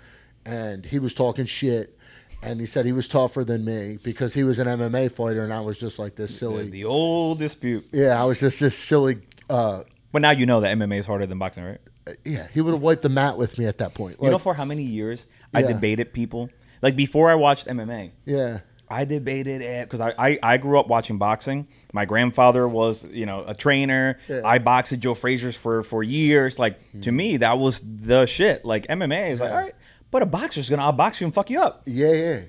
and 0.44 0.84
he 0.84 0.98
was 0.98 1.14
talking 1.14 1.46
shit. 1.46 1.96
And 2.42 2.58
he 2.58 2.64
said 2.64 2.86
he 2.86 2.92
was 2.92 3.06
tougher 3.06 3.44
than 3.44 3.66
me 3.66 3.98
because 4.02 4.32
he 4.32 4.44
was 4.44 4.58
an 4.58 4.66
MMA 4.66 5.10
fighter, 5.12 5.44
and 5.44 5.52
I 5.52 5.60
was 5.60 5.78
just 5.78 5.98
like 5.98 6.16
this 6.16 6.38
silly. 6.38 6.70
The 6.70 6.86
old 6.86 7.38
dispute. 7.38 7.86
Yeah, 7.92 8.20
I 8.20 8.24
was 8.24 8.40
just 8.40 8.60
this 8.60 8.78
silly. 8.78 9.18
Uh, 9.50 9.82
But 10.10 10.22
now 10.22 10.30
you 10.30 10.46
know 10.46 10.60
that 10.60 10.74
MMA 10.78 11.00
is 11.00 11.06
harder 11.06 11.26
than 11.26 11.38
boxing, 11.38 11.64
right? 11.64 11.80
yeah, 12.24 12.46
he 12.54 12.62
would 12.62 12.72
have 12.72 12.80
wiped 12.82 13.02
the 13.02 13.10
mat 13.10 13.36
with 13.36 13.58
me 13.58 13.66
at 13.66 13.76
that 13.78 13.92
point. 13.92 14.16
you 14.22 14.30
know, 14.30 14.38
for 14.38 14.54
how 14.54 14.64
many 14.64 14.82
years 14.82 15.26
I 15.52 15.60
Yeah. 15.60 15.66
debated 15.68 16.14
people. 16.14 16.48
Like 16.80 16.96
before 16.96 17.30
I 17.30 17.34
watched 17.34 17.66
MMA, 17.66 18.12
yeah, 18.24 18.60
I 18.90 19.04
debated 19.04 19.62
it 19.62 19.88
because 19.88 20.00
I, 20.00 20.12
I 20.18 20.38
I 20.42 20.56
grew 20.56 20.80
up 20.80 20.88
watching 20.88 21.16
boxing. 21.18 21.68
My 21.92 22.04
grandfather 22.04 22.66
was 22.68 23.04
you 23.04 23.24
know 23.24 23.44
a 23.46 23.54
trainer. 23.54 24.18
Yeah. 24.28 24.40
I 24.44 24.58
boxed 24.58 24.92
at 24.92 25.00
Joe 25.00 25.14
Frazier's 25.14 25.54
for 25.56 25.82
for 25.84 26.02
years. 26.02 26.58
Like 26.58 26.80
to 27.02 27.12
me, 27.12 27.36
that 27.38 27.58
was 27.58 27.80
the 27.80 28.26
shit. 28.26 28.64
Like 28.64 28.88
MMA 28.88 29.30
is 29.30 29.40
like 29.40 29.52
all 29.52 29.56
right, 29.58 29.74
but 30.10 30.22
a 30.22 30.26
boxer's 30.26 30.68
gonna 30.68 30.82
outbox 30.82 31.20
you 31.20 31.26
and 31.26 31.34
fuck 31.34 31.50
you 31.50 31.60
up. 31.60 31.82
yeah, 31.86 32.12
yeah. 32.12 32.40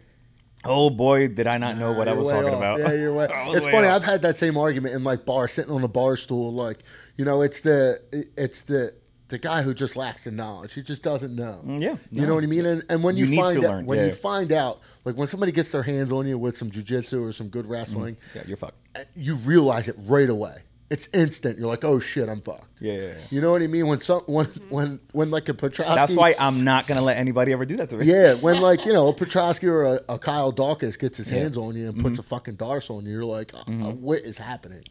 Oh 0.63 0.89
boy, 0.91 1.27
did 1.27 1.48
I 1.48 1.57
not 1.57 1.77
know 1.77 1.91
what 1.93 2.07
I 2.07 2.12
You're 2.12 2.19
was 2.19 2.29
talking 2.29 2.50
off. 2.50 2.57
about. 2.57 2.79
Yeah, 2.79 2.93
you're. 2.93 3.19
I 3.33 3.48
was 3.48 3.57
it's 3.57 3.65
funny. 3.67 3.88
off. 3.88 3.95
I've 3.95 4.03
had 4.03 4.21
that 4.24 4.38
same 4.38 4.57
argument 4.57 4.93
in 4.93 5.03
like 5.03 5.25
bar, 5.25 5.48
sitting 5.48 5.71
on 5.71 5.83
a 5.83 5.88
bar 5.88 6.17
stool. 6.17 6.53
Like, 6.53 6.79
you 7.17 7.25
know, 7.25 7.41
it's 7.41 7.62
the 7.62 8.00
it's 8.38 8.62
the 8.62 8.93
the 9.31 9.39
guy 9.39 9.63
who 9.63 9.73
just 9.73 9.95
lacks 9.95 10.25
the 10.25 10.31
knowledge. 10.31 10.73
He 10.73 10.83
just 10.83 11.01
doesn't 11.01 11.35
know. 11.35 11.61
Mm, 11.65 11.81
yeah, 11.81 11.95
you 12.11 12.27
know 12.27 12.35
what 12.35 12.43
I 12.43 12.47
mean. 12.47 12.65
And, 12.65 12.83
and 12.89 13.03
when 13.03 13.17
You 13.17 13.25
you, 13.25 13.35
find 13.41 13.57
out, 13.57 13.63
learn, 13.63 13.85
when 13.88 13.97
yeah. 13.97 14.05
you 14.05 14.11
find 14.11 14.51
out, 14.53 14.81
like 15.05 15.15
when 15.17 15.27
somebody 15.27 15.51
gets 15.51 15.71
their 15.71 15.83
hands 15.83 16.11
on 16.11 16.27
you 16.27 16.38
with 16.38 16.55
some 16.55 16.69
jujitsu 16.69 17.27
or 17.27 17.31
some 17.31 17.47
good 17.47 17.65
wrestling, 17.65 18.17
Yeah, 18.35 18.43
you're 18.45 18.57
fucked. 18.57 18.77
you 19.15 19.35
realize 19.38 19.88
it 19.88 19.95
right 20.00 20.29
away. 20.29 20.57
It's 20.91 21.07
instant. 21.13 21.57
You're 21.57 21.69
like, 21.69 21.85
oh 21.85 22.00
shit, 22.01 22.27
I'm 22.27 22.41
fucked. 22.41 22.65
Yeah, 22.81 22.91
yeah, 22.93 23.00
yeah. 23.07 23.13
You 23.29 23.39
know 23.39 23.51
what 23.51 23.61
I 23.61 23.67
mean? 23.67 23.88
When 23.88 24.01
some 24.01 24.23
when 24.25 24.47
when 24.67 25.00
when 25.13 25.31
like 25.31 25.47
a 25.47 25.53
Petroski. 25.53 25.95
That's 25.95 26.11
why 26.11 26.35
I'm 26.38 26.65
not 26.65 26.85
gonna 26.85 27.01
let 27.01 27.15
anybody 27.15 27.53
ever 27.53 27.65
do 27.65 27.77
that 27.77 27.88
to 27.89 27.97
me. 27.97 28.07
Yeah, 28.07 28.33
when 28.33 28.59
like 28.69 28.85
you 28.85 28.91
know 28.91 29.07
a 29.07 29.13
Petroski 29.13 29.69
or 29.69 29.85
a, 29.85 30.00
a 30.09 30.19
Kyle 30.19 30.51
Dawkins 30.51 30.97
gets 30.97 31.15
his 31.17 31.29
hands 31.29 31.55
on 31.55 31.77
you 31.77 31.88
and 31.88 31.95
puts 31.97 32.15
Mm-hmm. 32.15 32.19
a 32.19 32.23
fucking 32.23 32.55
D'Arce 32.55 32.89
on 32.89 33.05
you, 33.05 33.11
you're 33.13 33.23
like, 33.23 33.53
uh, 33.53 33.59
uh, 33.59 33.93
what 33.93 34.19
is 34.19 34.38
happening? 34.38 34.83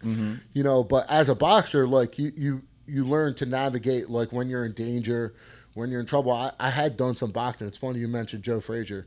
You 0.54 0.62
know. 0.62 0.85
But 0.85 1.04
as 1.11 1.28
a 1.28 1.35
boxer, 1.35 1.87
like 1.87 2.18
you 2.18 2.32
you 2.35 2.62
you 2.90 3.04
learn 3.06 3.35
to 3.37 3.47
navigate 3.47 4.11
like 4.11 4.32
when 4.32 4.49
you're 4.49 4.64
in 4.64 4.73
danger, 4.73 5.35
when 5.75 5.90
you're 5.90 6.00
in 6.00 6.06
trouble. 6.06 6.32
I, 6.32 6.52
I 6.59 6.70
had 6.70 6.97
done 6.97 7.16
some 7.16 7.30
boxing. 7.30 7.66
It's 7.68 7.78
funny 7.78 7.99
you 8.00 8.09
mentioned 8.09 8.42
Joe 8.42 8.61
Frazier. 8.61 9.06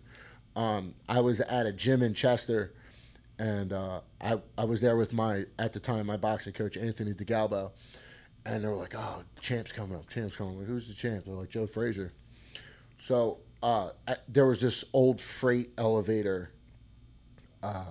Um, 0.56 0.94
I 1.10 1.20
was 1.20 1.40
at 1.42 1.66
a 1.66 1.72
gym 1.72 2.02
in 2.04 2.14
Chester, 2.14 2.74
and 3.40 3.74
uh, 3.74 4.02
I 4.22 4.40
I 4.58 4.66
was 4.66 4.82
there 4.82 4.96
with 4.98 5.14
my 5.14 5.46
at 5.60 5.74
the 5.74 5.80
time 5.80 6.06
my 6.08 6.18
boxing 6.18 6.54
coach 6.54 6.78
Anthony 6.78 7.14
DeGalbo, 7.14 7.72
and 8.46 8.64
they 8.64 8.68
were 8.68 8.76
like, 8.76 8.96
"Oh, 8.96 9.24
champ's 9.40 9.72
coming 9.72 9.96
up, 9.96 10.08
champ's 10.08 10.36
coming." 10.36 10.58
Like, 10.60 10.68
Who's 10.68 10.88
the 10.88 10.94
champ? 10.94 11.26
They're 11.26 11.34
like 11.36 11.50
Joe 11.50 11.68
Frazier. 11.68 12.12
So 13.02 13.40
uh, 13.62 13.90
at- 14.08 14.24
there 14.32 14.46
was 14.46 14.62
this 14.62 14.84
old 14.94 15.20
freight 15.20 15.72
elevator, 15.78 16.52
uh, 17.62 17.86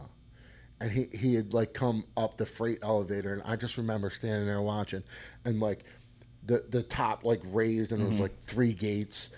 and 0.83 0.91
he 0.93 1.07
he 1.17 1.35
had 1.35 1.55
like 1.55 1.73
come 1.73 2.05
up 2.17 2.37
the 2.37 2.45
freight 2.47 2.81
elevator, 2.83 3.33
and 3.33 3.43
I 3.45 3.57
just 3.57 3.79
remember 3.79 4.11
standing 4.11 4.47
there 4.47 4.61
watching, 4.61 5.03
and 5.45 5.61
like 5.61 5.85
the 6.45 6.65
the 6.69 6.83
top 6.83 7.25
like 7.25 7.41
raised, 7.47 7.93
and 7.93 8.01
there 8.01 8.07
was 8.07 8.15
Mm-hmm. 8.17 8.23
like 8.25 8.39
three 8.41 8.73
gates, 8.73 9.31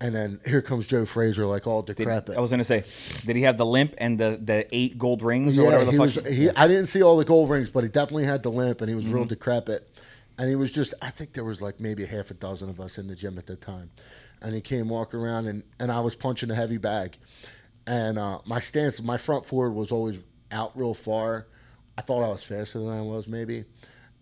and 0.00 0.14
then 0.14 0.40
here 0.46 0.62
comes 0.62 0.86
Joe 0.86 1.04
Frazier 1.04 1.46
like 1.46 1.66
all 1.66 1.82
Did- 1.82 1.96
decrepit. 1.98 2.36
I 2.36 2.40
was 2.40 2.50
gonna 2.50 2.64
say, 2.64 2.84
did 3.26 3.36
he 3.36 3.42
have 3.42 3.58
the 3.58 3.66
limp 3.66 3.94
and 3.98 4.18
the 4.18 4.40
the 4.42 4.66
eight 4.74 4.98
gold 4.98 5.22
rings 5.22 5.56
or 5.58 5.60
yeah, 5.60 5.64
whatever 5.66 5.84
the 5.84 5.90
he 5.92 5.96
fuck? 5.98 6.24
was. 6.24 6.34
He, 6.34 6.50
I 6.50 6.66
didn't 6.66 6.86
see 6.86 7.02
all 7.02 7.16
the 7.18 7.24
gold 7.26 7.50
rings, 7.50 7.68
but 7.70 7.84
he 7.84 7.90
definitely 7.90 8.24
had 8.24 8.42
the 8.42 8.50
limp, 8.50 8.80
and 8.80 8.88
he 8.88 8.94
was 8.96 9.06
real 9.06 9.24
Mm-hmm. 9.24 9.28
decrepit. 9.28 9.88
And 10.38 10.48
he 10.50 10.56
was 10.56 10.72
just. 10.72 10.92
I 11.00 11.10
think 11.10 11.32
there 11.34 11.44
was 11.44 11.60
like 11.62 11.78
maybe 11.80 12.04
a 12.04 12.06
half 12.06 12.30
a 12.30 12.34
dozen 12.34 12.68
of 12.68 12.80
us 12.80 12.98
in 12.98 13.06
the 13.06 13.14
gym 13.14 13.38
at 13.38 13.46
the 13.46 13.56
time, 13.56 13.90
and 14.42 14.54
he 14.54 14.60
came 14.60 14.88
walking 14.88 15.18
around, 15.20 15.46
and 15.46 15.62
and 15.78 15.90
I 15.92 16.00
was 16.00 16.14
punching 16.14 16.50
a 16.50 16.54
heavy 16.54 16.76
bag, 16.78 17.16
and 17.86 18.18
uh, 18.18 18.40
my 18.44 18.60
stance, 18.60 19.00
my 19.02 19.16
front 19.16 19.44
forward 19.46 19.72
was 19.72 19.90
always 19.92 20.18
out 20.56 20.76
real 20.76 20.94
far. 20.94 21.46
I 21.98 22.02
thought 22.02 22.22
I 22.24 22.28
was 22.28 22.42
faster 22.44 22.78
than 22.80 22.88
I 22.90 23.02
was 23.02 23.28
maybe, 23.28 23.64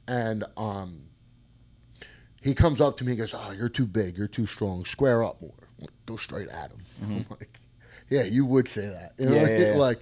and 0.07 0.45
um. 0.57 1.01
He 2.43 2.53
comes 2.55 2.81
up 2.83 2.99
to 2.99 3.05
me 3.05 3.13
and 3.13 3.19
goes, 3.21 3.33
"Oh, 3.35 3.53
you're 3.53 3.71
too 3.71 3.87
big. 3.87 4.19
You're 4.19 4.29
too 4.29 4.45
strong. 4.47 4.85
Square 4.85 5.25
up 5.25 5.41
more. 5.41 5.55
Go 6.05 6.17
straight 6.17 6.49
at 6.49 6.71
him." 6.73 6.79
I'm 7.03 7.27
like, 7.41 7.59
"Yeah, 8.11 8.25
you 8.25 8.45
would 8.45 8.69
say 8.69 8.87
that. 8.89 9.15
You 9.19 9.31
know, 9.31 9.37
Mm-hmm. 9.37 9.47
Yeah, 9.47 9.59
yeah, 9.59 9.67
yeah. 9.73 9.79
like." 9.79 10.01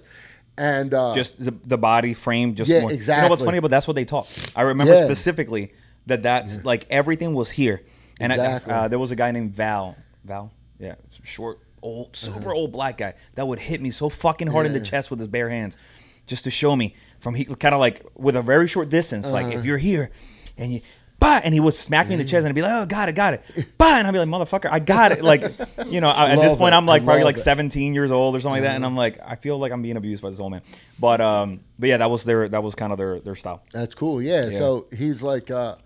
And 0.57 0.93
uh, 0.93 1.15
just 1.15 1.43
the, 1.43 1.51
the 1.51 1.77
body 1.77 2.13
frame, 2.13 2.53
just 2.55 2.69
Yeah, 2.69 2.81
more. 2.81 2.91
You 2.91 2.99
know 3.07 3.27
what's 3.29 3.41
funny? 3.41 3.59
But 3.61 3.71
that's 3.71 3.87
what 3.87 3.95
they 3.95 4.03
taught. 4.05 4.27
I 4.55 4.63
remember 4.63 4.93
Yeah. 4.93 5.05
specifically 5.05 5.71
that 6.05 6.21
that's 6.21 6.63
like 6.65 6.85
everything 6.91 7.33
was 7.33 7.49
here. 7.49 7.81
And 8.19 8.31
I- 8.33 8.37
uh, 8.57 8.87
there 8.89 8.99
was 8.99 9.11
a 9.11 9.15
guy 9.15 9.31
named 9.31 9.53
Val. 9.55 9.95
Val, 10.25 10.51
yeah, 10.79 10.95
short, 11.23 11.59
old, 11.81 12.15
super 12.15 12.53
old 12.53 12.71
black 12.71 12.97
guy 12.97 13.13
that 13.35 13.47
would 13.47 13.57
hit 13.59 13.81
me 13.81 13.89
so 13.89 14.09
fucking 14.09 14.47
hard 14.47 14.65
in 14.67 14.73
the 14.73 14.79
Uh-huh. 14.79 14.85
Chest 14.85 15.09
with 15.09 15.19
his 15.19 15.27
bare 15.27 15.49
hands, 15.49 15.77
just 16.27 16.43
to 16.45 16.51
show 16.51 16.75
me 16.75 16.95
from 17.19 17.35
he 17.35 17.45
kind 17.45 17.73
of 17.75 17.79
like 17.79 18.05
with 18.15 18.35
a 18.35 18.41
very 18.41 18.67
short 18.67 18.89
distance. 18.89 19.31
Like 19.31 19.47
Uh-huh. 19.47 19.59
if 19.59 19.65
you're 19.65 19.77
here, 19.77 20.11
and 20.57 20.73
you. 20.73 20.81
Bah, 21.19 21.39
and 21.41 21.53
he 21.53 21.61
would 21.61 21.73
smack 21.73 22.07
me 22.09 22.15
in 22.15 22.19
the 22.19 22.25
chest 22.25 22.39
and 22.39 22.47
I'd 22.47 22.55
be 22.55 22.61
like, 22.61 22.71
oh, 22.73 22.85
got 22.85 23.07
it, 23.07 23.13
got 23.15 23.33
it. 23.35 23.43
Bah, 23.77 23.95
and 23.97 24.05
I'd 24.05 24.11
be 24.11 24.19
like, 24.19 24.27
motherfucker, 24.27 24.67
I 24.69 24.79
got 24.79 25.13
it. 25.13 25.23
Like, 25.23 25.41
you 25.87 26.01
know, 26.01 26.09
I- 26.09 26.31
at 26.31 26.41
this 26.41 26.57
point, 26.57 26.73
it. 26.73 26.77
I'm 26.77 26.85
like 26.85 27.05
probably 27.05 27.23
like 27.23 27.37
it. 27.37 27.39
17 27.39 27.93
years 27.93 28.11
old 28.11 28.35
or 28.35 28.41
something 28.41 28.61
like 28.61 28.63
that. 28.69 28.75
And 28.75 28.83
I'm 28.85 28.97
like, 28.97 29.19
I 29.25 29.35
feel 29.35 29.57
like 29.57 29.71
I'm 29.71 29.81
being 29.81 29.95
abused 29.95 30.21
by 30.21 30.31
this 30.31 30.41
old 30.41 30.51
man. 30.51 30.63
But, 30.99 31.21
um, 31.21 31.61
but 31.79 31.87
yeah, 31.87 31.95
that 31.97 32.09
was 32.09 32.25
their, 32.25 32.49
that 32.49 32.61
was 32.61 32.75
kind 32.75 32.91
of 32.91 32.97
their, 32.97 33.21
their 33.21 33.35
style. 33.35 33.63
That's 33.71 33.95
cool. 33.95 34.21
Yeah. 34.21 34.49
Yeah. 34.49 34.57
So 34.57 34.87
he's 34.93 35.23
like, 35.23 35.49
uh, 35.49 35.77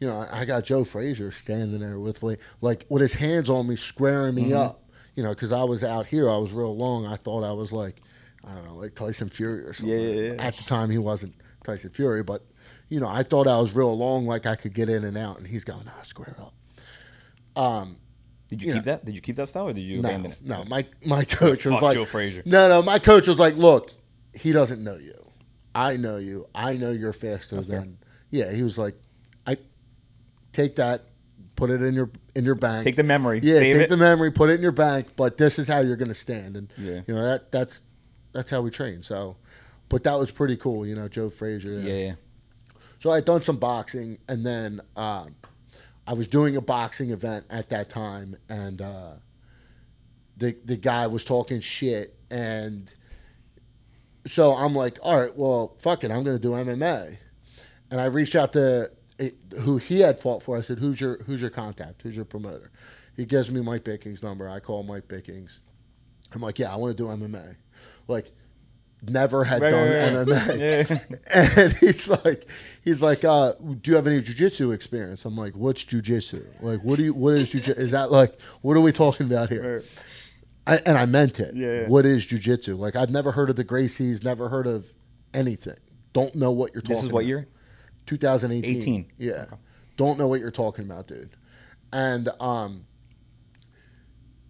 you 0.00 0.08
know, 0.08 0.26
I 0.32 0.46
got 0.46 0.64
Joe 0.64 0.82
Frazier 0.84 1.30
standing 1.30 1.78
there 1.78 1.98
with 2.00 2.22
like, 2.22 2.40
like 2.62 2.86
with 2.88 3.02
his 3.02 3.12
hands 3.12 3.50
on 3.50 3.66
me, 3.68 3.76
squaring 3.76 4.34
me 4.34 4.44
Mm-hmm. 4.44 4.56
up. 4.56 4.82
You 5.14 5.24
know, 5.24 5.30
because 5.30 5.52
I 5.52 5.64
was 5.64 5.84
out 5.84 6.06
here, 6.06 6.30
I 6.30 6.38
was 6.38 6.52
real 6.52 6.74
long. 6.74 7.04
I 7.06 7.16
thought 7.16 7.44
I 7.44 7.52
was 7.52 7.70
like, 7.70 8.00
I 8.46 8.54
don't 8.54 8.64
know, 8.64 8.76
like 8.76 8.94
Tyson 8.94 9.28
Fury 9.28 9.64
or 9.64 9.72
something. 9.72 9.92
Yeah, 9.98 10.08
yeah, 10.08 10.32
yeah. 10.34 10.42
At 10.42 10.56
the 10.56 10.62
time, 10.64 10.88
he 10.90 10.98
wasn't 10.98 11.34
Tyson 11.64 11.90
Fury, 11.90 12.22
but 12.22 12.42
you 12.88 13.00
know, 13.00 13.08
I 13.08 13.22
thought 13.24 13.48
I 13.48 13.58
was 13.60 13.74
real 13.74 13.96
long, 13.98 14.26
like 14.26 14.46
I 14.46 14.54
could 14.54 14.72
get 14.74 14.88
in 14.88 15.02
and 15.04 15.16
out. 15.18 15.38
And 15.38 15.46
he's 15.46 15.64
going, 15.64 15.84
nah, 15.84 16.02
square 16.02 16.36
up. 16.40 16.54
Um, 17.60 17.96
did 18.48 18.62
you 18.62 18.68
Yeah. 18.68 18.74
keep 18.74 18.84
that? 18.84 19.04
Did 19.04 19.14
you 19.16 19.20
keep 19.20 19.36
that 19.36 19.48
style 19.48 19.68
or 19.68 19.72
did 19.72 19.80
you 19.80 20.00
No, 20.00 20.08
abandon 20.08 20.32
it? 20.32 20.38
no. 20.42 20.64
My 20.64 20.86
my 21.04 21.24
coach 21.40 21.64
was 21.64 21.82
like, 21.82 21.94
Joe 21.94 22.04
Frazier. 22.04 22.42
no, 22.46 22.68
no. 22.68 22.82
My 22.82 22.98
coach 22.98 23.26
was 23.26 23.38
like, 23.38 23.56
look, 23.56 23.90
he 24.34 24.52
doesn't 24.52 24.82
know 24.82 24.96
you. 24.96 25.14
I 25.74 25.96
know 25.96 26.16
you. 26.16 26.46
I 26.54 26.74
know 26.76 26.90
you're 26.92 27.12
faster 27.12 27.56
That's 27.56 27.66
fair. 27.66 27.80
than. 27.80 27.98
Yeah, 28.30 28.52
he 28.52 28.62
was 28.62 28.78
like, 28.78 28.94
I 29.46 29.56
take 30.52 30.76
that, 30.76 31.06
put 31.56 31.70
it 31.70 31.82
in 31.82 31.94
your 31.94 32.10
in 32.34 32.44
your 32.44 32.54
bank. 32.54 32.84
Take 32.84 32.96
the 32.96 33.02
memory, 33.02 33.40
Yeah, 33.42 33.58
take 33.60 33.74
it. 33.74 33.88
the 33.88 33.96
memory, 33.96 34.30
put 34.30 34.50
it 34.50 34.54
in 34.54 34.62
your 34.62 34.72
bank. 34.72 35.08
But 35.16 35.36
this 35.38 35.58
is 35.58 35.66
how 35.66 35.80
you're 35.80 35.96
going 35.96 36.08
to 36.08 36.14
stand, 36.14 36.56
and 36.56 36.72
Yeah. 36.78 37.00
you 37.06 37.14
know 37.14 37.24
that 37.24 37.50
that's 37.50 37.82
that's 38.36 38.50
how 38.50 38.60
we 38.60 38.70
train. 38.70 39.02
So, 39.02 39.36
but 39.88 40.04
that 40.04 40.14
was 40.18 40.30
pretty 40.30 40.56
cool. 40.56 40.86
You 40.86 40.94
know, 40.94 41.08
Joe 41.08 41.30
Frazier. 41.30 41.80
Yeah, 41.80 41.94
yeah. 41.94 42.14
So 42.98 43.10
I 43.10 43.16
had 43.16 43.24
done 43.24 43.42
some 43.42 43.56
boxing, 43.56 44.18
and 44.28 44.44
then 44.44 44.80
um, 44.96 45.34
I 46.06 46.12
was 46.12 46.28
doing 46.28 46.56
a 46.56 46.60
boxing 46.60 47.10
event 47.10 47.46
at 47.50 47.70
that 47.70 47.88
time, 47.88 48.36
and 48.48 48.82
uh, 48.82 49.12
the 50.36 50.56
the 50.64 50.76
guy 50.76 51.06
was 51.06 51.24
talking 51.24 51.60
shit, 51.60 52.14
and 52.30 52.92
so 54.26 54.54
I'm 54.54 54.74
like, 54.74 54.98
all 55.02 55.18
right, 55.18 55.34
well, 55.34 55.76
fuck 55.78 56.04
it, 56.04 56.10
I'm 56.10 56.22
gonna 56.22 56.38
do 56.38 56.50
MMA, 56.50 57.16
and 57.90 58.00
I 58.00 58.04
reached 58.06 58.34
out 58.34 58.52
to 58.52 58.90
eh, 59.18 59.30
who 59.62 59.78
he 59.78 60.00
had 60.00 60.20
fought 60.20 60.42
for. 60.42 60.58
I 60.58 60.60
said, 60.60 60.78
who's 60.78 61.00
your 61.00 61.22
who's 61.24 61.40
your 61.40 61.50
contact? 61.50 62.02
Who's 62.02 62.16
your 62.16 62.26
promoter? 62.26 62.70
He 63.16 63.24
gives 63.24 63.50
me 63.50 63.62
Mike 63.62 63.84
Bicking's 63.84 64.22
number. 64.22 64.46
I 64.46 64.60
call 64.60 64.82
Mike 64.82 65.08
Bickings. 65.08 65.60
I'm 66.34 66.42
like, 66.42 66.58
yeah, 66.58 66.70
I 66.72 66.76
want 66.76 66.94
to 66.94 67.02
do 67.02 67.08
MMA. 67.08 67.56
Like, 68.08 68.32
never 69.02 69.44
had 69.44 69.62
Right, 69.62 69.70
done 69.70 69.88
right, 69.90 70.14
right. 70.14 70.26
MMA. 70.26 70.58
Yeah. 71.34 71.56
And 71.64 71.72
he's 71.74 72.08
like, 72.08 72.48
he's 72.82 73.02
like, 73.02 73.24
uh, 73.24 73.52
do 73.80 73.90
you 73.90 73.96
have 73.96 74.06
any 74.06 74.20
jujitsu 74.20 74.72
experience? 74.74 75.24
I'm 75.24 75.36
like, 75.36 75.54
what's 75.54 75.84
jujitsu? 75.84 76.44
Like, 76.62 76.80
what 76.82 76.96
do 76.96 77.04
you, 77.04 77.14
what 77.14 77.34
is 77.34 77.52
jujitsu? 77.52 77.78
Is 77.78 77.90
that 77.92 78.10
like, 78.10 78.38
what 78.62 78.76
are 78.76 78.80
we 78.80 78.92
talking 78.92 79.26
about 79.26 79.48
here? 79.50 79.84
I, 80.66 80.78
and 80.84 80.98
I 80.98 81.06
meant 81.06 81.38
it. 81.38 81.54
Yeah, 81.54 81.82
yeah. 81.82 81.88
What 81.88 82.04
is 82.06 82.26
jujitsu? 82.26 82.76
Like, 82.78 82.96
I've 82.96 83.10
never 83.10 83.30
heard 83.32 83.50
of 83.50 83.56
the 83.56 83.64
Gracies, 83.64 84.24
never 84.24 84.48
heard 84.48 84.66
of 84.66 84.92
anything. 85.34 85.76
Don't 86.12 86.34
know 86.34 86.50
what 86.50 86.72
you're 86.74 86.82
talking 86.82 86.96
This 86.96 87.04
is 87.04 87.12
what 87.12 87.20
about. 87.20 87.26
year? 87.28 87.48
2018. 88.06 88.76
18. 88.78 89.12
Yeah. 89.18 89.32
Okay. 89.32 89.56
Don't 89.96 90.18
know 90.18 90.26
what 90.28 90.40
you're 90.40 90.50
talking 90.50 90.84
about, 90.84 91.06
dude. 91.06 91.30
And 91.92 92.28
um 92.40 92.86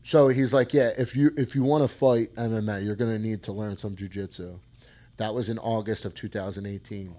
so 0.06 0.28
he's 0.28 0.54
like, 0.54 0.72
"Yeah, 0.72 0.90
if 0.96 1.16
you 1.16 1.32
if 1.36 1.56
you 1.56 1.64
want 1.64 1.82
to 1.82 1.88
fight 1.88 2.32
MMA, 2.36 2.84
you're 2.84 2.94
to 2.94 3.18
need 3.18 3.42
to 3.42 3.52
learn 3.52 3.76
some 3.76 3.96
jiu-jitsu." 3.96 4.56
That 5.16 5.34
was 5.34 5.48
in 5.48 5.58
August 5.58 6.04
of 6.04 6.14
2018. 6.14 7.16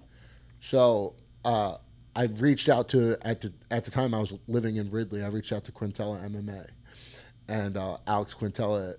So, 0.60 1.14
uh 1.44 1.76
I 2.16 2.24
reached 2.38 2.70
out 2.70 2.88
to 2.88 3.18
at 3.20 3.42
the 3.42 3.52
at 3.70 3.84
the 3.84 3.90
time 3.90 4.14
I 4.14 4.20
was 4.20 4.32
living 4.46 4.76
in 4.76 4.90
Ridley. 4.90 5.22
I 5.22 5.28
reached 5.28 5.52
out 5.52 5.64
to 5.64 5.72
Quintella 5.72 6.18
MMA, 6.30 6.66
and 7.46 7.76
uh, 7.76 7.98
Alex 8.06 8.32
Quintella, 8.32 8.94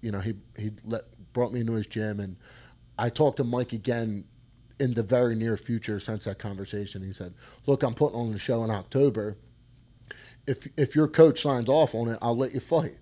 you 0.00 0.10
know, 0.10 0.20
he 0.20 0.32
he 0.56 0.72
let, 0.86 1.02
brought 1.34 1.52
me 1.52 1.60
into 1.60 1.74
his 1.74 1.86
gym, 1.86 2.20
and 2.20 2.36
I 2.98 3.10
talked 3.10 3.36
to 3.36 3.44
Mike 3.44 3.74
again 3.74 4.24
in 4.80 4.94
the 4.94 5.02
very 5.02 5.36
near 5.36 5.58
future 5.58 6.00
since 6.00 6.24
that 6.24 6.38
conversation. 6.38 7.02
He 7.02 7.12
said, 7.12 7.34
"Look, 7.66 7.82
I'm 7.82 7.94
putting 7.94 8.18
on 8.18 8.32
the 8.32 8.38
show 8.38 8.64
in 8.64 8.70
October. 8.70 9.36
If 10.46 10.66
if 10.78 10.96
your 10.96 11.06
coach 11.06 11.42
signs 11.42 11.68
off 11.68 11.94
on 11.94 12.08
it, 12.08 12.18
I'll 12.22 12.36
let 12.36 12.54
you 12.54 12.60
fight." 12.60 12.96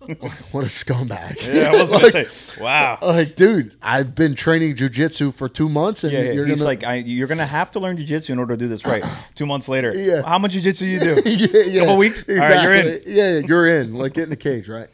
what 0.52 0.64
a 0.64 0.68
scumbag! 0.68 1.46
Yeah, 1.46 1.70
I 1.72 1.82
was 1.82 1.90
gonna 1.90 2.04
Like- 2.04 2.12
say, 2.12 2.26
wow. 2.60 2.98
Like, 3.02 3.36
dude, 3.36 3.76
I've 3.82 4.14
been 4.14 4.34
training 4.34 4.76
jujitsu 4.76 5.34
for 5.34 5.48
two 5.48 5.68
months, 5.68 6.04
and 6.04 6.12
Yeah, 6.12 6.20
yeah. 6.20 6.32
you're 6.32 6.46
he's 6.46 6.58
gonna 6.60 6.68
like, 6.68 6.84
I, 6.84 6.94
you're 6.96 7.28
gonna 7.28 7.46
have 7.46 7.70
to 7.72 7.80
learn 7.80 7.98
jujitsu 7.98 8.30
in 8.30 8.38
order 8.38 8.54
to 8.56 8.58
do 8.58 8.66
this 8.68 8.86
right. 8.86 9.04
Two 9.34 9.44
months 9.46 9.68
later, 9.68 9.92
Yeah. 9.94 10.22
How 10.22 10.38
much 10.38 10.54
jujitsu 10.54 10.88
you 10.88 11.00
do? 11.00 11.22
yeah, 11.28 11.62
yeah. 11.64 11.80
Couple 11.80 11.98
weeks? 11.98 12.26
All 12.28 12.34
Exactly. 12.36 12.66
right, 12.68 12.84
you're 12.84 12.94
in. 12.96 13.02
Yeah, 13.06 13.30
yeah, 13.40 13.46
you're 13.46 13.68
in. 13.80 13.94
Like 13.94 14.14
get 14.14 14.24
in 14.24 14.30
the 14.30 14.36
cage, 14.36 14.68
right? 14.68 14.88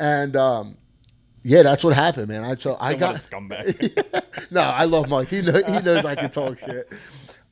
And 0.00 0.34
um, 0.34 0.76
yeah, 1.42 1.62
that's 1.62 1.84
what 1.84 1.94
happened, 1.94 2.28
man. 2.28 2.42
I 2.44 2.56
so 2.56 2.76
I 2.80 2.94
got 2.94 3.16
a 3.16 3.18
scumbag. 3.18 4.50
no, 4.50 4.62
I 4.62 4.84
love 4.84 5.08
Mike. 5.08 5.28
He 5.28 5.42
know, 5.42 5.52
he 5.66 5.80
knows 5.82 6.04
I 6.04 6.14
can 6.14 6.30
talk 6.30 6.58
shit. 6.58 6.90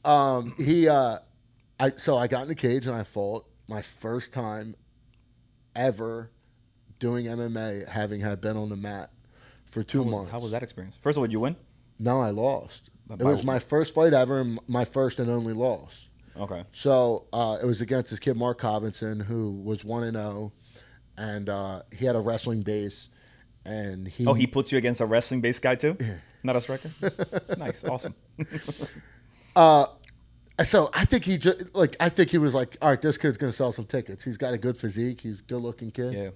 Um, 0.05 0.55
he 0.57 0.89
uh, 0.89 1.19
I 1.79 1.93
so 1.97 2.17
I 2.17 2.27
got 2.27 2.43
in 2.43 2.49
the 2.49 2.55
cage 2.55 2.87
and 2.87 2.97
I 2.97 3.03
fought 3.05 3.45
my 3.69 3.83
first 3.83 4.33
time 4.33 4.77
ever 5.75 6.31
doing 6.99 7.27
MMA, 7.27 7.89
having 7.89 8.21
had 8.21 8.41
been 8.41 8.57
on 8.57 8.69
the 8.69 8.77
mat 8.77 9.11
for 9.71 9.83
two 9.83 10.05
months. 10.05 10.31
How 10.31 10.39
was 10.41 10.51
that 10.53 10.63
experience? 10.63 10.97
First 11.03 11.17
of 11.17 11.21
all, 11.23 11.27
did 11.27 11.33
you 11.33 11.41
win? 11.41 11.57
No, 11.99 12.21
I 12.21 12.31
lost. 12.31 12.91
But 13.07 13.21
It 13.21 13.25
by- 13.25 13.33
was 13.33 13.45
my 13.45 13.59
first 13.59 13.95
fight 13.95 14.13
ever 14.13 14.41
and 14.41 14.59
my 14.67 14.85
first 14.85 15.19
and 15.19 15.31
only 15.31 15.53
loss. 15.53 16.07
Okay. 16.37 16.65
So 16.73 17.27
uh, 17.33 17.59
it 17.63 17.67
was 17.67 17.81
against 17.81 18.11
this 18.11 18.19
kid 18.19 18.37
Mark 18.37 18.59
Cobinson, 18.59 19.21
who 19.21 19.53
was 19.53 19.85
one 19.85 20.03
and 20.05 20.17
zero, 20.17 20.53
and 21.17 21.49
uh, 21.49 21.83
he 21.97 22.05
had 22.05 22.15
a 22.17 22.21
wrestling 22.21 22.63
base, 22.63 23.09
and 23.65 24.07
he 24.07 24.27
Oh, 24.27 24.35
he 24.35 24.47
puts 24.47 24.71
you 24.71 24.77
against 24.79 25.01
a 25.01 25.07
wrestling 25.07 25.41
based 25.41 25.63
guy 25.63 25.77
too? 25.77 25.97
Not 26.43 26.57
a 26.57 26.61
striker? 26.61 26.91
nice. 27.59 27.83
Awesome. 27.85 28.15
uh, 29.55 29.87
So 30.65 30.91
I 30.93 31.05
think 31.05 31.25
he 31.25 31.39
just 31.39 31.75
like 31.75 31.97
I 32.01 32.09
think 32.09 32.31
he 32.31 32.39
was 32.39 32.55
like, 32.55 32.77
all 32.83 32.91
right, 32.91 33.01
this 33.01 33.17
kid's 33.19 33.37
gonna 33.37 33.53
sell 33.53 33.73
some 33.73 33.87
tickets. 33.87 34.25
He's 34.25 34.37
got 34.37 34.53
a 34.55 34.59
good 34.59 34.77
physique. 34.77 35.21
He's 35.23 35.41
a 35.41 35.43
good 35.43 35.63
looking 35.63 35.91
kid. 35.91 36.13
Yeah. 36.15 36.31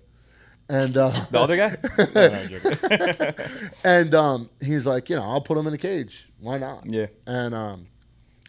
And 0.70 0.96
uh, 0.96 1.10
The 1.30 1.40
other 1.40 1.56
guy? 1.56 1.74
No, 2.14 3.08
no, 3.26 3.32
and 3.84 4.14
um, 4.14 4.50
he's 4.62 4.86
like, 4.86 5.10
you 5.10 5.16
know, 5.16 5.22
I'll 5.22 5.40
put 5.40 5.58
him 5.58 5.66
in 5.66 5.74
a 5.74 5.78
cage. 5.78 6.28
Why 6.38 6.58
not? 6.58 6.84
Yeah. 6.86 7.06
And 7.26 7.54
um, 7.54 7.86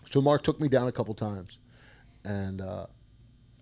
so 0.06 0.22
Mark 0.22 0.44
took 0.44 0.60
me 0.60 0.68
down 0.68 0.88
a 0.88 0.92
couple 0.92 1.16
times, 1.16 1.58
and 2.24 2.62
uh, 2.62 2.86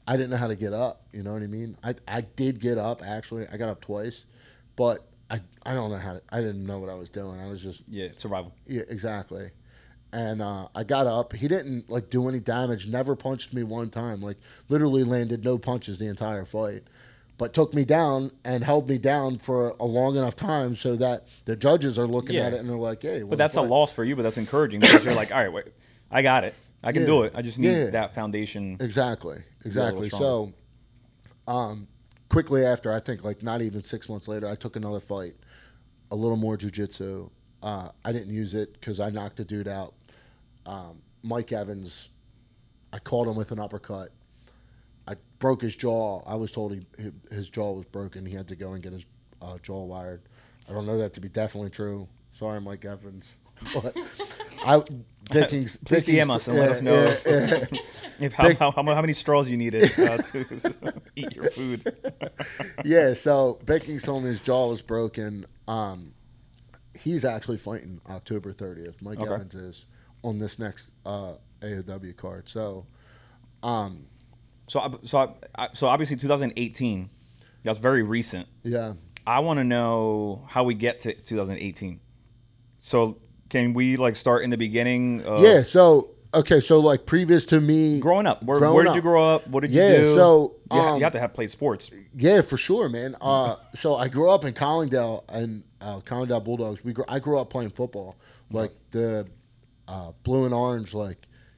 I 0.07 0.17
didn't 0.17 0.31
know 0.31 0.37
how 0.37 0.47
to 0.47 0.55
get 0.57 0.73
up. 0.73 1.03
You 1.13 1.23
know 1.23 1.31
what 1.33 1.41
I 1.41 1.47
mean? 1.47 1.77
I 1.83 1.95
I 2.07 2.21
did 2.21 2.59
get 2.59 2.77
up 2.77 3.01
actually. 3.05 3.47
I 3.47 3.55
got 3.57 3.69
up 3.69 3.79
twice, 3.79 4.25
but 4.75 5.07
I 5.31 5.39
I 5.65 5.73
don't 5.73 5.89
know 5.89 5.97
how 5.97 6.13
to. 6.13 6.21
I 6.29 6.41
didn't 6.41 6.65
know 6.65 6.79
what 6.79 6.89
I 6.89 6.95
was 6.95 7.09
doing. 7.09 7.39
I 7.39 7.47
was 7.47 7.61
just 7.61 7.83
yeah, 7.87 8.09
survival. 8.17 8.53
yeah 8.67 8.83
exactly. 8.89 9.51
And 10.11 10.41
uh, 10.41 10.67
I 10.73 10.83
got 10.83 11.05
up. 11.05 11.33
He 11.33 11.47
didn't 11.47 11.89
like 11.89 12.09
do 12.09 12.27
any 12.27 12.39
damage. 12.39 12.87
Never 12.87 13.15
punched 13.15 13.53
me 13.53 13.63
one 13.63 13.89
time. 13.89 14.21
Like 14.21 14.37
literally 14.67 15.03
landed 15.03 15.45
no 15.45 15.57
punches 15.59 15.97
the 15.99 16.07
entire 16.07 16.45
fight, 16.45 16.83
but 17.39 17.53
took 17.53 17.73
me 17.73 17.83
down 17.85 18.29
and 18.43 18.63
held 18.63 18.87
me 18.87 18.99
down 18.99 19.39
for 19.39 19.75
a 19.79 19.85
long 19.85 20.15
enough 20.15 20.35
time 20.35 20.75
so 20.75 20.95
that 20.97 21.25
the 21.45 21.55
judges 21.55 21.97
are 21.97 22.05
looking 22.05 22.35
Yeah. 22.35 22.43
at 22.47 22.53
it 22.53 22.59
and 22.59 22.69
they're 22.69 22.77
like, 22.77 23.01
"Hey, 23.01 23.23
But 23.23 23.37
that's 23.39 23.55
a 23.55 23.61
loss 23.63 23.91
for 23.91 24.03
you, 24.03 24.15
but 24.15 24.21
that's 24.21 24.37
encouraging 24.37 24.81
because 24.81 25.03
you're 25.03 25.15
like, 25.15 25.31
all 25.31 25.37
right, 25.39 25.51
wait, 25.51 25.65
I 26.11 26.21
got 26.21 26.43
it. 26.43 26.53
I 26.83 26.91
can 26.91 27.01
Yeah. 27.03 27.07
do 27.07 27.23
it. 27.23 27.31
I 27.35 27.41
just 27.41 27.57
need 27.57 27.71
Yeah. 27.71 27.89
that 27.91 28.13
foundation. 28.13 28.77
Exactly, 28.79 29.39
exactly. 29.65 30.09
So, 30.09 30.53
um, 31.47 31.87
quickly 32.29 32.65
after, 32.65 32.91
I 32.93 32.99
think 32.99 33.23
like 33.23 33.41
not 33.41 33.61
even 33.61 33.83
six 33.83 34.07
months 34.09 34.27
later, 34.27 34.45
I 34.47 34.55
took 34.55 34.75
another 34.75 34.99
fight, 34.99 35.35
a 36.11 36.15
little 36.15 36.37
more 36.37 36.57
jujitsu. 36.57 37.29
Uh, 37.63 37.89
I 38.05 38.11
didn't 38.11 38.33
use 38.33 38.53
it 38.53 38.73
because 38.73 38.99
I 38.99 39.09
knocked 39.09 39.39
a 39.39 39.43
dude 39.45 39.67
out. 39.67 39.93
Um, 40.65 41.01
Mike 41.23 41.51
Evans, 41.51 42.09
I 42.93 42.99
caught 42.99 43.27
him 43.27 43.35
with 43.35 43.51
an 43.51 43.59
uppercut. 43.59 44.11
I 45.09 45.15
broke 45.39 45.61
his 45.61 45.75
jaw. 45.75 46.21
I 46.25 46.35
was 46.35 46.51
told 46.51 46.73
he, 46.73 46.85
his 47.31 47.49
jaw 47.49 47.71
was 47.73 47.85
broken. 47.85 48.25
He 48.25 48.35
had 48.35 48.47
to 48.49 48.55
go 48.55 48.73
and 48.73 48.83
get 48.83 48.93
his 48.93 49.05
uh, 49.41 49.57
jaw 49.63 49.83
wired. 49.83 50.21
I 50.69 50.73
don't 50.73 50.85
know 50.85 50.97
that 50.99 51.13
to 51.13 51.21
be 51.21 51.29
definitely 51.29 51.71
true. 51.71 52.07
Sorry, 52.33 52.61
Mike 52.61 52.85
Evans. 52.85 53.33
But 53.73 53.97
I 54.65 54.81
Bickings. 55.31 55.75
Please 55.85 56.05
Bickings- 56.05 56.25
DM 56.25 56.29
us 56.33 56.47
and 56.47 56.57
let 56.57 56.69
us 56.69 56.81
know 56.81 57.03
yeah, 57.25 57.65
yeah. 57.69 57.79
if 58.19 58.33
how, 58.33 58.53
how, 58.55 58.71
how, 58.71 58.83
how 58.83 59.01
many 59.01 59.11
straws 59.13 59.49
you 59.49 59.57
needed 59.57 59.83
uh, 59.99 60.17
to 60.17 60.93
eat 61.15 61.35
your 61.35 61.49
food. 61.51 61.93
yeah, 62.85 63.13
so 63.13 63.59
Baking 63.65 63.99
told 63.99 64.23
me 64.23 64.29
his 64.29 64.41
jaw 64.41 64.69
was 64.69 64.81
broken. 64.81 65.45
Um, 65.67 66.13
he's 66.93 67.25
actually 67.25 67.57
fighting 67.57 67.99
October 68.09 68.53
30th. 68.53 69.01
Mike 69.01 69.19
Okay. 69.19 69.33
Evans 69.33 69.55
is 69.55 69.85
on 70.23 70.39
this 70.39 70.57
next 70.59 70.91
uh, 71.05 71.33
AOW 71.61 72.15
card. 72.15 72.47
So, 72.47 72.85
um, 73.63 74.05
So, 74.69 74.79
I- 74.79 74.91
so, 75.05 75.35
I- 75.57 75.69
so 75.73 75.87
obviously 75.87 76.15
2018, 76.17 77.09
that's 77.63 77.79
very 77.79 78.03
recent. 78.03 78.47
yeah. 78.63 78.93
I 79.27 79.39
want 79.41 79.59
to 79.59 79.63
know 79.63 80.45
how 80.47 80.63
we 80.63 80.73
get 80.73 81.01
to 81.01 81.13
2018. 81.13 81.99
So, 82.79 83.17
can 83.49 83.73
we 83.73 83.95
like 83.95 84.15
start 84.15 84.43
in 84.43 84.49
the 84.49 84.57
beginning? 84.57 85.21
Of 85.21 85.43
yeah, 85.43 85.61
so, 85.61 86.11
okay, 86.33 86.59
so 86.61 86.79
like 86.79 87.05
previous 87.05 87.45
to 87.47 87.59
me. 87.61 87.99
Growing 87.99 88.25
up, 88.25 88.41
where, 88.43 88.57
Growing 88.59 88.73
where 88.75 88.83
did 88.85 88.89
up. 88.91 88.95
you 88.95 89.01
grow 89.01 89.35
up? 89.35 89.47
What 89.47 89.61
did 89.61 89.71
you 89.71 89.81
Yeah, 89.81 89.97
do? 89.97 90.15
so, 90.15 90.55
you, 90.71 90.79
ha- 90.79 90.91
um, 90.93 90.97
you 90.97 91.03
have 91.03 91.13
to 91.13 91.19
have 91.19 91.33
played 91.33 91.51
sports. 91.51 91.91
Yeah, 92.15 92.41
for 92.41 92.57
sure, 92.57 92.89
man. 92.89 93.15
Uh, 93.21 93.57
so 93.75 93.95
I 93.95 94.07
grew 94.07 94.29
up 94.31 94.45
in 94.45 94.53
Collingdale 94.53 95.25
and 95.29 95.63
uh, 95.81 95.99
Collingdale 95.99 96.41
Bulldogs. 96.41 96.83
We 96.83 96.93
grew, 96.93 97.05
I 97.07 97.19
grew 97.19 97.37
up 97.37 97.49
playing 97.51 97.71
football, 97.71 98.15
like 98.51 98.71
the 98.91 99.27
uh, 99.87 100.11
blue 100.23 100.45
and 100.45 100.53
orange, 100.55 100.93
like 100.95 101.17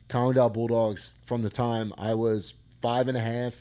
Collingdale 0.09 0.49
Bulldogs. 0.49 1.13
From 1.25 1.41
the 1.41 1.49
time 1.49 1.93
I 1.97 2.15
was 2.15 2.53
five 2.81 3.07
and 3.07 3.17
a 3.17 3.21
half 3.21 3.55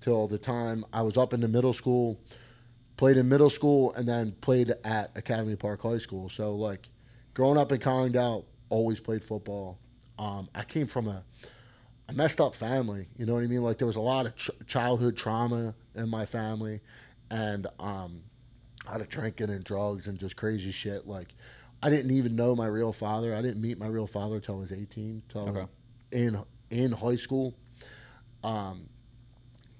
till 0.00 0.26
the 0.28 0.38
time 0.38 0.84
I 0.92 1.02
was 1.02 1.16
up 1.16 1.32
into 1.32 1.48
middle 1.48 1.72
school, 1.72 2.20
played 2.96 3.16
in 3.16 3.28
middle 3.28 3.50
school, 3.50 3.92
and 3.94 4.08
then 4.08 4.32
played 4.40 4.72
at 4.84 5.10
Academy 5.16 5.56
Park 5.56 5.82
High 5.82 5.98
School. 5.98 6.28
So 6.28 6.54
like, 6.54 6.88
growing 7.34 7.58
up 7.58 7.72
in 7.72 7.80
Collingdale, 7.80 8.44
always 8.70 9.00
played 9.00 9.24
football. 9.24 9.78
Um, 10.18 10.48
I 10.54 10.64
came 10.64 10.86
from 10.86 11.08
a 11.08 11.22
a 12.08 12.12
messed 12.12 12.40
up 12.40 12.54
family. 12.54 13.06
You 13.18 13.26
know 13.26 13.34
what 13.34 13.42
I 13.44 13.46
mean? 13.46 13.62
Like 13.62 13.76
there 13.78 13.86
was 13.86 13.96
a 13.96 14.00
lot 14.00 14.24
of 14.26 14.34
ch- 14.34 14.50
childhood 14.66 15.16
trauma 15.16 15.74
in 15.94 16.08
my 16.08 16.24
family, 16.24 16.80
and 17.30 17.66
um, 17.78 18.22
a 18.86 18.92
lot 18.92 19.00
of 19.02 19.08
drinking 19.10 19.50
and 19.50 19.62
drugs 19.62 20.06
and 20.06 20.18
just 20.18 20.34
crazy 20.36 20.70
shit. 20.70 21.06
Like 21.06 21.34
I 21.82 21.90
didn't 21.90 22.10
even 22.12 22.34
know 22.34 22.56
my 22.56 22.66
real 22.66 22.92
father. 22.94 23.34
I 23.36 23.42
didn't 23.42 23.60
meet 23.60 23.78
my 23.78 23.88
real 23.88 24.06
father 24.06 24.40
till 24.40 24.56
I 24.56 24.58
was 24.60 24.72
eighteen. 24.72 25.22
Till 25.28 25.40
I 25.42 25.50
was 25.50 25.56
Okay. 25.56 25.68
in 26.12 26.42
in 26.70 26.92
high 26.92 27.16
school. 27.16 27.54
Um, 28.44 28.88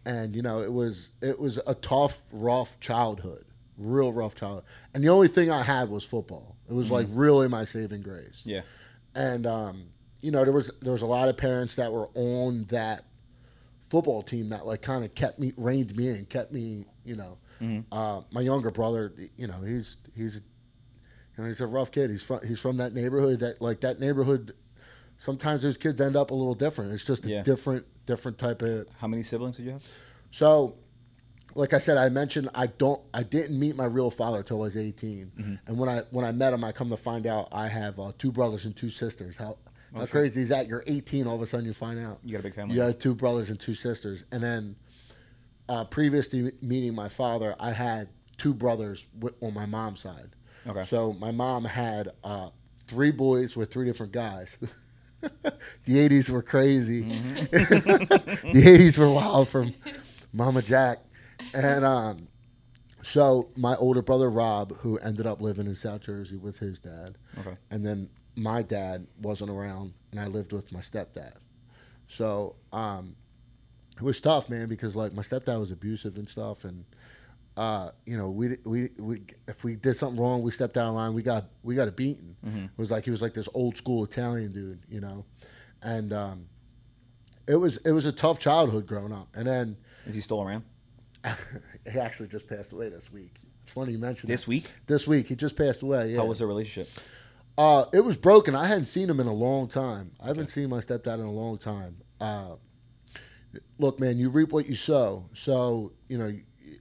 and 0.04 0.34
you 0.34 0.42
know 0.42 0.60
it 0.62 0.72
was 0.72 1.10
it 1.20 1.38
was 1.38 1.58
a 1.66 1.74
tough, 1.74 2.22
rough 2.32 2.78
childhood, 2.80 3.44
real 3.76 4.12
rough 4.12 4.34
childhood. 4.34 4.64
And 4.94 5.04
the 5.04 5.08
only 5.08 5.28
thing 5.28 5.50
I 5.50 5.62
had 5.62 5.88
was 5.90 6.04
football. 6.04 6.56
It 6.68 6.74
was 6.74 6.90
like 6.90 7.06
really 7.10 7.48
my 7.48 7.64
saving 7.64 8.02
grace 8.02 8.42
Yeah. 8.44 8.60
and 9.14 9.46
um, 9.46 9.84
you 10.20 10.30
know 10.30 10.44
there 10.44 10.52
was 10.52 10.70
there 10.82 10.92
was 10.92 11.00
a 11.02 11.06
lot 11.06 11.28
of 11.30 11.36
parents 11.38 11.76
that 11.76 11.90
were 11.92 12.08
on 12.14 12.64
that 12.68 13.04
football 13.88 14.22
team 14.22 14.50
that 14.50 14.66
like 14.66 14.82
kind 14.82 15.02
of 15.04 15.14
kept 15.14 15.38
me 15.38 15.52
reined 15.56 15.96
me 15.96 16.08
in 16.10 16.26
kept 16.26 16.52
me 16.52 16.84
you 17.06 17.16
know 17.16 17.38
uh, 17.90 18.20
my 18.30 18.42
younger 18.42 18.70
brother 18.70 19.14
you 19.36 19.46
know 19.46 19.62
he's 19.62 19.96
he's 20.14 20.36
you 20.36 21.42
know 21.42 21.48
he's 21.48 21.60
a 21.62 21.66
rough 21.66 21.90
kid 21.90 22.10
he's 22.10 22.22
from 22.22 22.40
he's 22.46 22.60
from 22.60 22.76
that 22.76 22.92
neighborhood 22.92 23.40
that 23.40 23.62
like 23.62 23.80
that 23.80 23.98
neighborhood 23.98 24.52
sometimes 25.16 25.62
those 25.62 25.78
kids 25.78 26.00
end 26.02 26.16
up 26.16 26.30
a 26.30 26.34
little 26.34 26.54
different 26.54 26.92
it's 26.92 27.04
just 27.04 27.24
a 27.24 27.30
Yeah. 27.30 27.42
different 27.42 27.86
different 28.08 28.38
type 28.38 28.62
of 28.62 28.86
How 28.98 29.06
many 29.06 29.22
siblings 29.22 29.56
did 29.58 29.66
you 29.66 29.72
have? 29.72 29.82
so, 30.30 30.74
like 31.54 31.72
I 31.74 31.78
said, 31.78 31.96
I 31.98 32.08
mentioned 32.08 32.48
I 32.54 32.66
don't, 32.66 33.00
I 33.12 33.22
didn't 33.22 33.58
meet 33.58 33.74
my 33.76 33.84
real 33.86 34.10
father 34.10 34.42
till 34.42 34.58
I 34.58 34.64
was 34.64 34.76
18, 34.76 35.32
Mm-hmm. 35.38 35.54
and 35.66 35.78
when 35.78 35.88
I 35.88 36.02
when 36.10 36.24
I 36.24 36.32
met 36.32 36.52
him, 36.54 36.64
I 36.64 36.72
come 36.72 36.88
to 36.90 36.96
find 36.96 37.26
out 37.26 37.48
I 37.52 37.68
have 37.68 37.98
uh, 38.00 38.12
two 38.18 38.32
brothers 38.32 38.64
and 38.64 38.74
two 38.76 38.88
sisters. 38.88 39.36
How 39.36 39.58
how 39.94 40.06
crazy 40.06 40.42
is 40.42 40.48
that? 40.50 40.68
You're 40.68 40.84
18, 40.86 41.26
all 41.26 41.34
of 41.36 41.42
a 41.42 41.46
sudden 41.46 41.64
you 41.66 41.72
find 41.74 41.98
out 41.98 42.18
You 42.24 42.32
got 42.32 42.40
a 42.40 42.42
big 42.42 42.54
family. 42.54 42.74
you 42.74 42.82
had 42.82 43.00
two 43.00 43.14
brothers 43.14 43.48
and 43.50 43.58
two 43.60 43.74
sisters, 43.74 44.24
and 44.32 44.42
then 44.42 44.76
uh, 45.68 45.84
previous 45.84 46.28
to 46.28 46.50
meeting 46.62 46.94
my 46.94 47.08
father, 47.08 47.54
I 47.60 47.72
had 47.72 48.08
two 48.36 48.54
brothers 48.54 49.06
on 49.40 49.52
my 49.54 49.66
mom's 49.66 50.00
side. 50.00 50.30
Okay. 50.66 50.84
So 50.84 51.12
my 51.14 51.30
mom 51.32 51.64
had 51.64 52.10
uh, 52.24 52.50
three 52.86 53.10
boys 53.10 53.56
with 53.56 53.70
three 53.72 53.86
different 53.86 54.12
guys. 54.12 54.56
the 55.84 56.08
80s 56.08 56.30
were 56.30 56.42
crazy. 56.42 57.04
Mm-hmm. 57.04 57.44
the 58.52 58.62
80s 58.62 58.98
were 58.98 59.10
wild 59.10 59.48
from 59.48 59.74
Mama 60.32 60.62
Jack. 60.62 60.98
And 61.54 61.84
um, 61.84 62.28
so 63.02 63.48
my 63.56 63.74
older 63.76 64.02
brother 64.02 64.30
Rob, 64.30 64.76
who 64.78 64.98
ended 64.98 65.26
up 65.26 65.40
living 65.40 65.66
in 65.66 65.74
South 65.74 66.02
Jersey 66.02 66.36
with 66.36 66.58
his 66.58 66.78
dad, 66.78 67.16
Okay. 67.38 67.56
and 67.70 67.84
then 67.84 68.08
my 68.36 68.62
dad 68.62 69.06
wasn't 69.20 69.50
around, 69.50 69.94
and 70.12 70.20
I 70.20 70.26
lived 70.26 70.52
with 70.52 70.70
my 70.72 70.80
stepdad. 70.80 71.34
So 72.08 72.56
um, 72.72 73.16
it 73.96 74.02
was 74.02 74.20
tough, 74.20 74.48
man, 74.48 74.68
because 74.68 74.94
like 74.96 75.12
my 75.12 75.22
stepdad 75.22 75.58
was 75.58 75.70
abusive 75.70 76.16
and 76.16 76.28
stuff, 76.28 76.64
and 76.64 76.84
uh, 77.58 77.90
you 78.06 78.16
know, 78.16 78.30
we 78.30 78.56
we 78.64 78.90
we 78.98 79.22
if 79.48 79.64
we 79.64 79.74
did 79.74 79.94
something 79.94 80.22
wrong, 80.22 80.42
we 80.42 80.52
stepped 80.52 80.76
out 80.76 80.86
of 80.86 80.94
line, 80.94 81.12
we 81.12 81.22
got 81.22 81.46
we 81.64 81.74
got 81.74 81.88
a 81.88 81.92
beating. 81.92 82.36
It 82.44 82.70
was 82.76 82.92
like 82.92 83.04
he 83.04 83.10
was 83.10 83.20
like 83.20 83.34
this 83.34 83.48
old 83.52 83.76
school 83.76 84.04
Italian 84.04 84.52
dude, 84.52 84.78
you 84.88 85.00
know, 85.00 85.24
and 85.82 86.12
um, 86.12 86.46
it 87.48 87.56
was 87.56 87.78
it 87.78 87.90
was 87.90 88.06
a 88.06 88.12
tough 88.12 88.38
childhood 88.38 88.86
growing 88.86 89.12
up, 89.12 89.26
and 89.34 89.44
then 89.44 89.76
Is 90.06 90.14
he 90.14 90.20
still 90.20 90.40
around? 90.40 90.62
he 91.92 91.98
actually 91.98 92.28
just 92.28 92.48
passed 92.48 92.70
away 92.70 92.90
this 92.90 93.12
week. 93.12 93.34
It's 93.64 93.72
funny 93.72 93.90
you 93.90 93.98
mentioned 93.98 94.30
This 94.30 94.46
week? 94.46 94.70
This 94.86 95.08
week 95.08 95.26
he 95.26 95.34
just 95.34 95.56
passed 95.56 95.82
away. 95.82 96.12
Yeah. 96.12 96.18
How 96.18 96.26
was 96.26 96.38
their 96.38 96.46
relationship? 96.46 96.88
Uh, 97.58 97.86
it 97.92 98.04
was 98.04 98.16
broken. 98.16 98.54
I 98.54 98.68
hadn't 98.68 98.86
seen 98.86 99.10
him 99.10 99.18
in 99.18 99.26
a 99.26 99.34
long 99.34 99.66
time. 99.66 100.12
I 100.20 100.28
haven't 100.28 100.52
seen 100.52 100.70
my 100.70 100.78
stepdad 100.78 101.14
in 101.14 101.26
a 101.26 101.32
long 101.32 101.58
time. 101.58 101.96
Uh, 102.20 102.54
look, 103.78 103.98
man, 103.98 104.16
you 104.16 104.30
reap 104.30 104.52
what 104.52 104.66
you 104.66 104.76
sow. 104.76 105.28
So 105.34 105.92
you 106.06 106.18
know, 106.18 106.32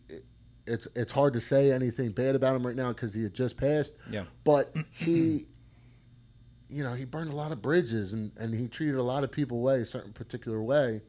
it, 0.07 0.23
it's 0.67 0.87
it's 0.95 1.11
hard 1.11 1.33
to 1.33 1.41
say 1.41 1.71
anything 1.71 2.11
bad 2.11 2.35
about 2.35 2.55
him 2.55 2.65
right 2.65 2.75
now 2.75 2.89
because 2.89 3.13
he 3.13 3.23
had 3.23 3.33
just 3.33 3.57
passed. 3.57 3.93
Yeah. 4.09 4.25
But 4.43 4.73
he, 4.91 5.45
you 6.69 6.83
know, 6.83 6.93
he 6.93 7.05
burned 7.05 7.31
a 7.31 7.35
lot 7.35 7.51
of 7.51 7.61
bridges 7.61 8.13
and 8.13 8.31
and 8.37 8.53
he 8.53 8.67
treated 8.67 8.95
a 8.95 9.03
lot 9.03 9.23
of 9.23 9.31
people 9.31 9.57
away 9.57 9.81
a 9.81 9.85
certain 9.85 10.13
particular 10.13 10.61
way, 10.61 11.01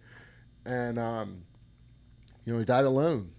and 0.65 0.99
um, 0.99 1.43
you 2.45 2.53
know, 2.53 2.59
he 2.59 2.65
died 2.65 2.85
alone. 2.85 3.33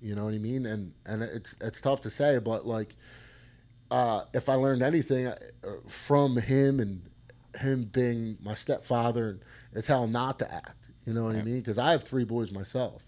You 0.00 0.14
know 0.14 0.26
what 0.26 0.34
I 0.34 0.38
mean? 0.38 0.66
And 0.66 0.92
and 1.04 1.22
it's 1.22 1.54
it's 1.60 1.80
tough 1.80 2.02
to 2.02 2.10
say, 2.10 2.38
but 2.38 2.66
like 2.66 2.94
uh, 3.90 4.24
if 4.34 4.48
I 4.48 4.54
learned 4.54 4.82
anything 4.82 5.26
uh, 5.26 5.34
from 5.88 6.36
him 6.36 6.80
and 6.80 7.02
him 7.58 7.84
being 7.84 8.36
my 8.42 8.54
stepfather 8.54 9.40
It's 9.72 9.88
how 9.88 10.06
not 10.06 10.38
to 10.40 10.52
act. 10.52 10.90
You 11.06 11.12
know 11.12 11.24
what 11.24 11.36
I 11.36 11.42
mean? 11.42 11.58
Because 11.58 11.78
I 11.78 11.92
have 11.92 12.02
three 12.02 12.24
boys 12.24 12.50
myself. 12.50 13.05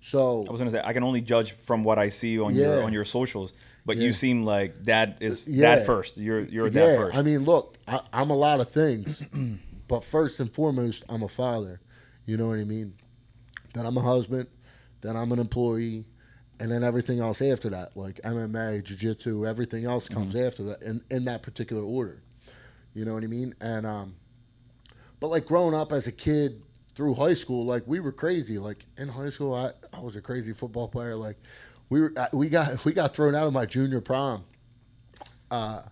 So 0.00 0.44
I 0.48 0.52
was 0.52 0.58
gonna 0.58 0.70
say 0.70 0.80
I 0.84 0.92
can 0.92 1.02
only 1.02 1.20
judge 1.20 1.52
from 1.52 1.84
what 1.84 1.98
I 1.98 2.08
see 2.08 2.38
on 2.40 2.54
your 2.54 2.82
on 2.82 2.92
your 2.92 3.04
socials, 3.04 3.52
but 3.84 3.96
Yeah. 3.96 4.06
you 4.06 4.12
seem 4.12 4.44
like 4.44 4.82
dad 4.82 5.16
is 5.20 5.46
Yeah. 5.46 5.76
dad 5.76 5.86
first. 5.86 6.16
You're 6.16 6.40
you're 6.40 6.66
yeah, 6.68 6.86
dad 6.86 6.96
first. 6.96 7.16
I 7.18 7.22
mean, 7.22 7.44
look, 7.44 7.76
I, 7.86 8.00
I'm 8.12 8.30
a 8.30 8.36
lot 8.36 8.60
of 8.60 8.68
things, 8.70 9.22
but 9.88 10.02
first 10.04 10.40
and 10.40 10.52
foremost, 10.52 11.04
I'm 11.08 11.22
a 11.22 11.28
father. 11.28 11.80
You 12.26 12.36
know 12.36 12.48
what 12.48 12.58
I 12.58 12.64
mean? 12.64 12.94
Then 13.74 13.86
I'm 13.86 13.96
a 13.96 14.02
husband. 14.02 14.48
Then 15.02 15.16
I'm 15.16 15.32
an 15.32 15.38
employee, 15.38 16.04
and 16.58 16.70
then 16.70 16.84
everything 16.84 17.20
else 17.20 17.40
after 17.40 17.70
that, 17.70 17.96
like 17.96 18.20
MMA, 18.22 18.84
jiu-jitsu, 18.84 19.46
everything 19.46 19.86
else 19.86 20.08
comes 20.08 20.36
after 20.36 20.62
that 20.64 20.82
in, 20.82 21.00
in 21.10 21.24
that 21.24 21.42
particular 21.42 21.82
order. 21.82 22.22
You 22.92 23.06
know 23.06 23.14
what 23.14 23.24
I 23.24 23.26
mean? 23.28 23.54
And 23.62 23.86
um, 23.86 24.16
but 25.18 25.28
like 25.28 25.46
growing 25.46 25.74
up 25.74 25.90
as 25.92 26.06
a 26.06 26.12
kid 26.12 26.62
through 26.94 27.14
high 27.14 27.34
school, 27.34 27.64
like 27.64 27.82
we 27.86 28.00
were 28.00 28.12
crazy. 28.12 28.58
Like 28.58 28.84
in 28.96 29.08
high 29.08 29.30
school, 29.30 29.54
I, 29.54 29.72
I 29.96 30.00
was 30.00 30.16
a 30.16 30.20
crazy 30.20 30.52
football 30.52 30.88
player. 30.88 31.16
Like 31.16 31.36
we 31.88 32.00
were, 32.00 32.12
we 32.32 32.48
got 32.48 32.84
we 32.84 32.92
got 32.92 33.14
thrown 33.14 33.34
out 33.34 33.46
of 33.46 33.52
my 33.52 33.66
junior 33.66 34.00
prom. 34.00 34.44
Uh, 35.50 35.82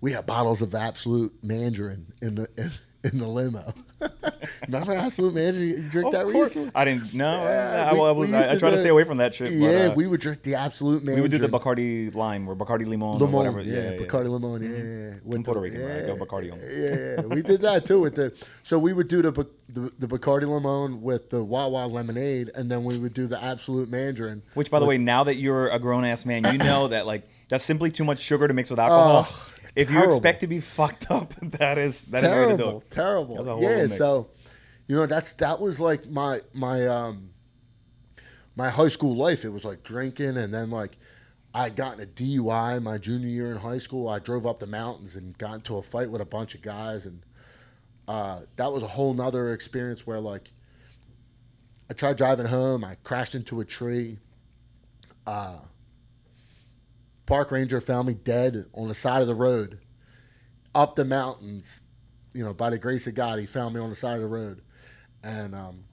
we 0.00 0.12
had 0.12 0.26
bottles 0.26 0.60
of 0.60 0.74
Absolut 0.74 1.32
Mandarin 1.42 2.12
in 2.20 2.34
the 2.34 2.48
in, 2.56 2.70
in 3.04 3.18
the 3.18 3.26
limo. 3.26 3.72
Remember 4.66 4.92
Absolut 4.94 5.34
Mandarin? 5.34 5.68
You 5.68 5.82
drink 5.90 6.06
Of 6.06 6.12
that 6.12 6.26
recently? 6.26 6.70
I 6.74 6.84
didn't. 6.84 7.14
No, 7.14 7.30
Yeah, 7.44 7.90
I, 7.92 7.96
I, 7.96 8.10
was, 8.12 8.32
I, 8.32 8.52
I 8.52 8.58
try 8.58 8.70
to 8.70 8.78
stay 8.78 8.88
away 8.88 9.04
from 9.04 9.18
that 9.18 9.34
shit. 9.34 9.48
But, 9.48 9.54
yeah, 9.54 9.70
uh, 9.86 9.94
we 9.94 10.06
would 10.06 10.20
drink 10.20 10.42
the 10.42 10.54
Absolut 10.56 11.02
Mandarin. 11.02 11.16
we 11.16 11.20
would 11.22 11.30
do 11.30 11.38
the 11.38 11.48
Bacardi 11.48 12.14
line 12.14 12.46
or 12.46 12.54
Bacardi 12.56 12.86
Limon, 12.86 13.16
or 13.16 13.18
Limon, 13.20 13.32
whatever. 13.32 13.60
yeah, 13.62 13.74
Yeah, 13.74 13.90
yeah, 13.92 13.96
Bacardi 13.98 14.28
Limon, 14.28 14.62
yeah, 14.62 14.68
yeah. 14.70 15.14
With 15.24 15.36
I'm 15.36 15.44
Puerto 15.44 15.60
the- 15.60 15.64
Rican, 15.64 15.82
right? 15.84 16.06
Go 16.06 16.24
Bacardi 16.24 16.50
only. 16.52 16.66
Yeah, 16.66 17.14
yeah, 17.20 17.26
we 17.34 17.42
did 17.42 17.62
that 17.62 17.84
too 17.84 18.00
with 18.00 18.14
the. 18.16 18.32
So 18.62 18.78
we 18.78 18.92
would 18.92 19.08
do 19.08 19.22
the 19.22 19.32
the, 19.68 19.90
the 19.98 20.06
Bacardi 20.06 20.46
Limon 20.48 21.02
with 21.02 21.30
the 21.30 21.42
Wawa 21.42 21.86
lemonade, 21.86 22.50
and 22.54 22.70
then 22.70 22.84
we 22.84 22.98
would 22.98 23.14
do 23.14 23.26
the 23.26 23.42
Absolut 23.42 23.88
Mandarin. 23.88 24.42
Which, 24.54 24.70
by 24.70 24.78
the 24.80 24.86
way, 24.86 24.98
now 24.98 25.24
that 25.24 25.36
you're 25.36 25.68
a 25.68 25.78
grown 25.78 26.04
ass 26.04 26.24
man, 26.26 26.44
you 26.52 26.58
know 26.58 26.88
that 26.88 27.06
like 27.06 27.26
that's 27.48 27.64
simply 27.64 27.90
too 27.90 28.04
much 28.04 28.20
sugar 28.20 28.46
to 28.48 28.54
mix 28.54 28.70
with 28.70 28.78
alcohol. 28.78 29.26
Oh, 29.28 29.50
if 29.76 29.90
you 29.90 29.96
terrible. 29.96 30.14
expect 30.14 30.40
to 30.40 30.46
be 30.46 30.60
fucked 30.60 31.10
up, 31.10 31.34
that 31.42 31.78
is 31.78 32.02
that 32.02 32.24
is 32.24 32.30
the 32.30 32.36
way 32.36 32.44
to 32.44 32.56
do 32.56 32.62
terrible, 32.62 32.80
it. 32.80 32.90
terrible. 32.90 33.34
That's 33.36 33.46
a 33.46 33.50
horrible 33.50 33.70
yeah, 33.70 33.82
mix. 33.82 33.96
so 33.96 34.30
you 34.86 34.96
know 34.96 35.06
that's 35.06 35.32
that 35.32 35.60
was 35.60 35.80
like 35.80 36.06
my 36.08 36.40
my 36.52 36.86
um 36.86 37.30
my 38.56 38.70
high 38.70 38.88
school 38.88 39.16
life. 39.16 39.44
It 39.44 39.50
was 39.50 39.64
like 39.64 39.82
drinking, 39.82 40.36
and 40.36 40.52
then 40.52 40.70
like 40.70 40.96
I 41.54 41.68
got 41.68 41.98
gotten 41.98 42.02
a 42.02 42.06
DUI 42.06 42.82
my 42.82 42.98
junior 42.98 43.28
year 43.28 43.50
in 43.52 43.58
high 43.58 43.78
school. 43.78 44.08
I 44.08 44.18
drove 44.18 44.46
up 44.46 44.58
the 44.58 44.66
mountains 44.66 45.16
and 45.16 45.36
got 45.38 45.54
into 45.54 45.76
a 45.76 45.82
fight 45.82 46.10
with 46.10 46.20
a 46.20 46.26
bunch 46.26 46.54
of 46.54 46.62
guys, 46.62 47.06
and 47.06 47.22
uh, 48.08 48.40
that 48.56 48.72
was 48.72 48.82
a 48.82 48.88
whole 48.88 49.14
nother 49.14 49.52
experience 49.52 50.06
where 50.06 50.20
like 50.20 50.50
I 51.90 51.94
tried 51.94 52.16
driving 52.16 52.46
home. 52.46 52.84
I 52.84 52.96
crashed 53.04 53.34
into 53.34 53.60
a 53.60 53.64
tree. 53.64 54.18
Uh, 55.26 55.58
park 57.26 57.50
ranger 57.50 57.80
found 57.80 58.08
me 58.08 58.14
dead 58.14 58.66
on 58.74 58.88
the 58.88 58.94
side 58.94 59.22
of 59.22 59.28
the 59.28 59.34
road, 59.34 59.78
up 60.74 60.94
the 60.96 61.04
mountains. 61.04 61.80
You 62.32 62.44
know, 62.44 62.52
by 62.52 62.70
the 62.70 62.78
grace 62.78 63.06
of 63.06 63.14
God, 63.14 63.38
he 63.38 63.46
found 63.46 63.74
me 63.74 63.80
on 63.80 63.90
the 63.90 63.96
side 63.96 64.16
of 64.16 64.22
the 64.22 64.28
road, 64.28 64.60
and 65.22 65.54
um, 65.54 65.84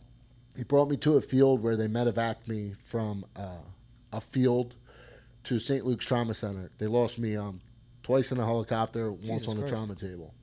he 0.58 0.64
brought 0.64 0.90
me 0.90 0.98
to 0.98 1.14
a 1.18 1.22
field 1.22 1.62
where 1.62 1.76
they 1.76 1.88
medevaced 1.88 2.48
me 2.48 2.74
from 2.84 3.26
uh, 3.36 3.60
a 4.12 4.20
field 4.20 4.76
to 5.44 5.60
St. 5.60 5.86
Luke's 5.86 6.06
Trauma 6.06 6.34
Center. 6.34 6.72
They 6.80 6.88
lost 6.88 7.20
me 7.20 7.36
um, 7.36 7.62
twice 8.04 8.32
in 8.32 8.40
a 8.40 8.46
helicopter, 8.46 9.12
once 9.12 9.46
Jesus 9.46 9.48
on 9.48 9.56
the 9.58 9.62
Christ. 9.62 9.74
trauma 9.74 9.96
table. 9.96 10.34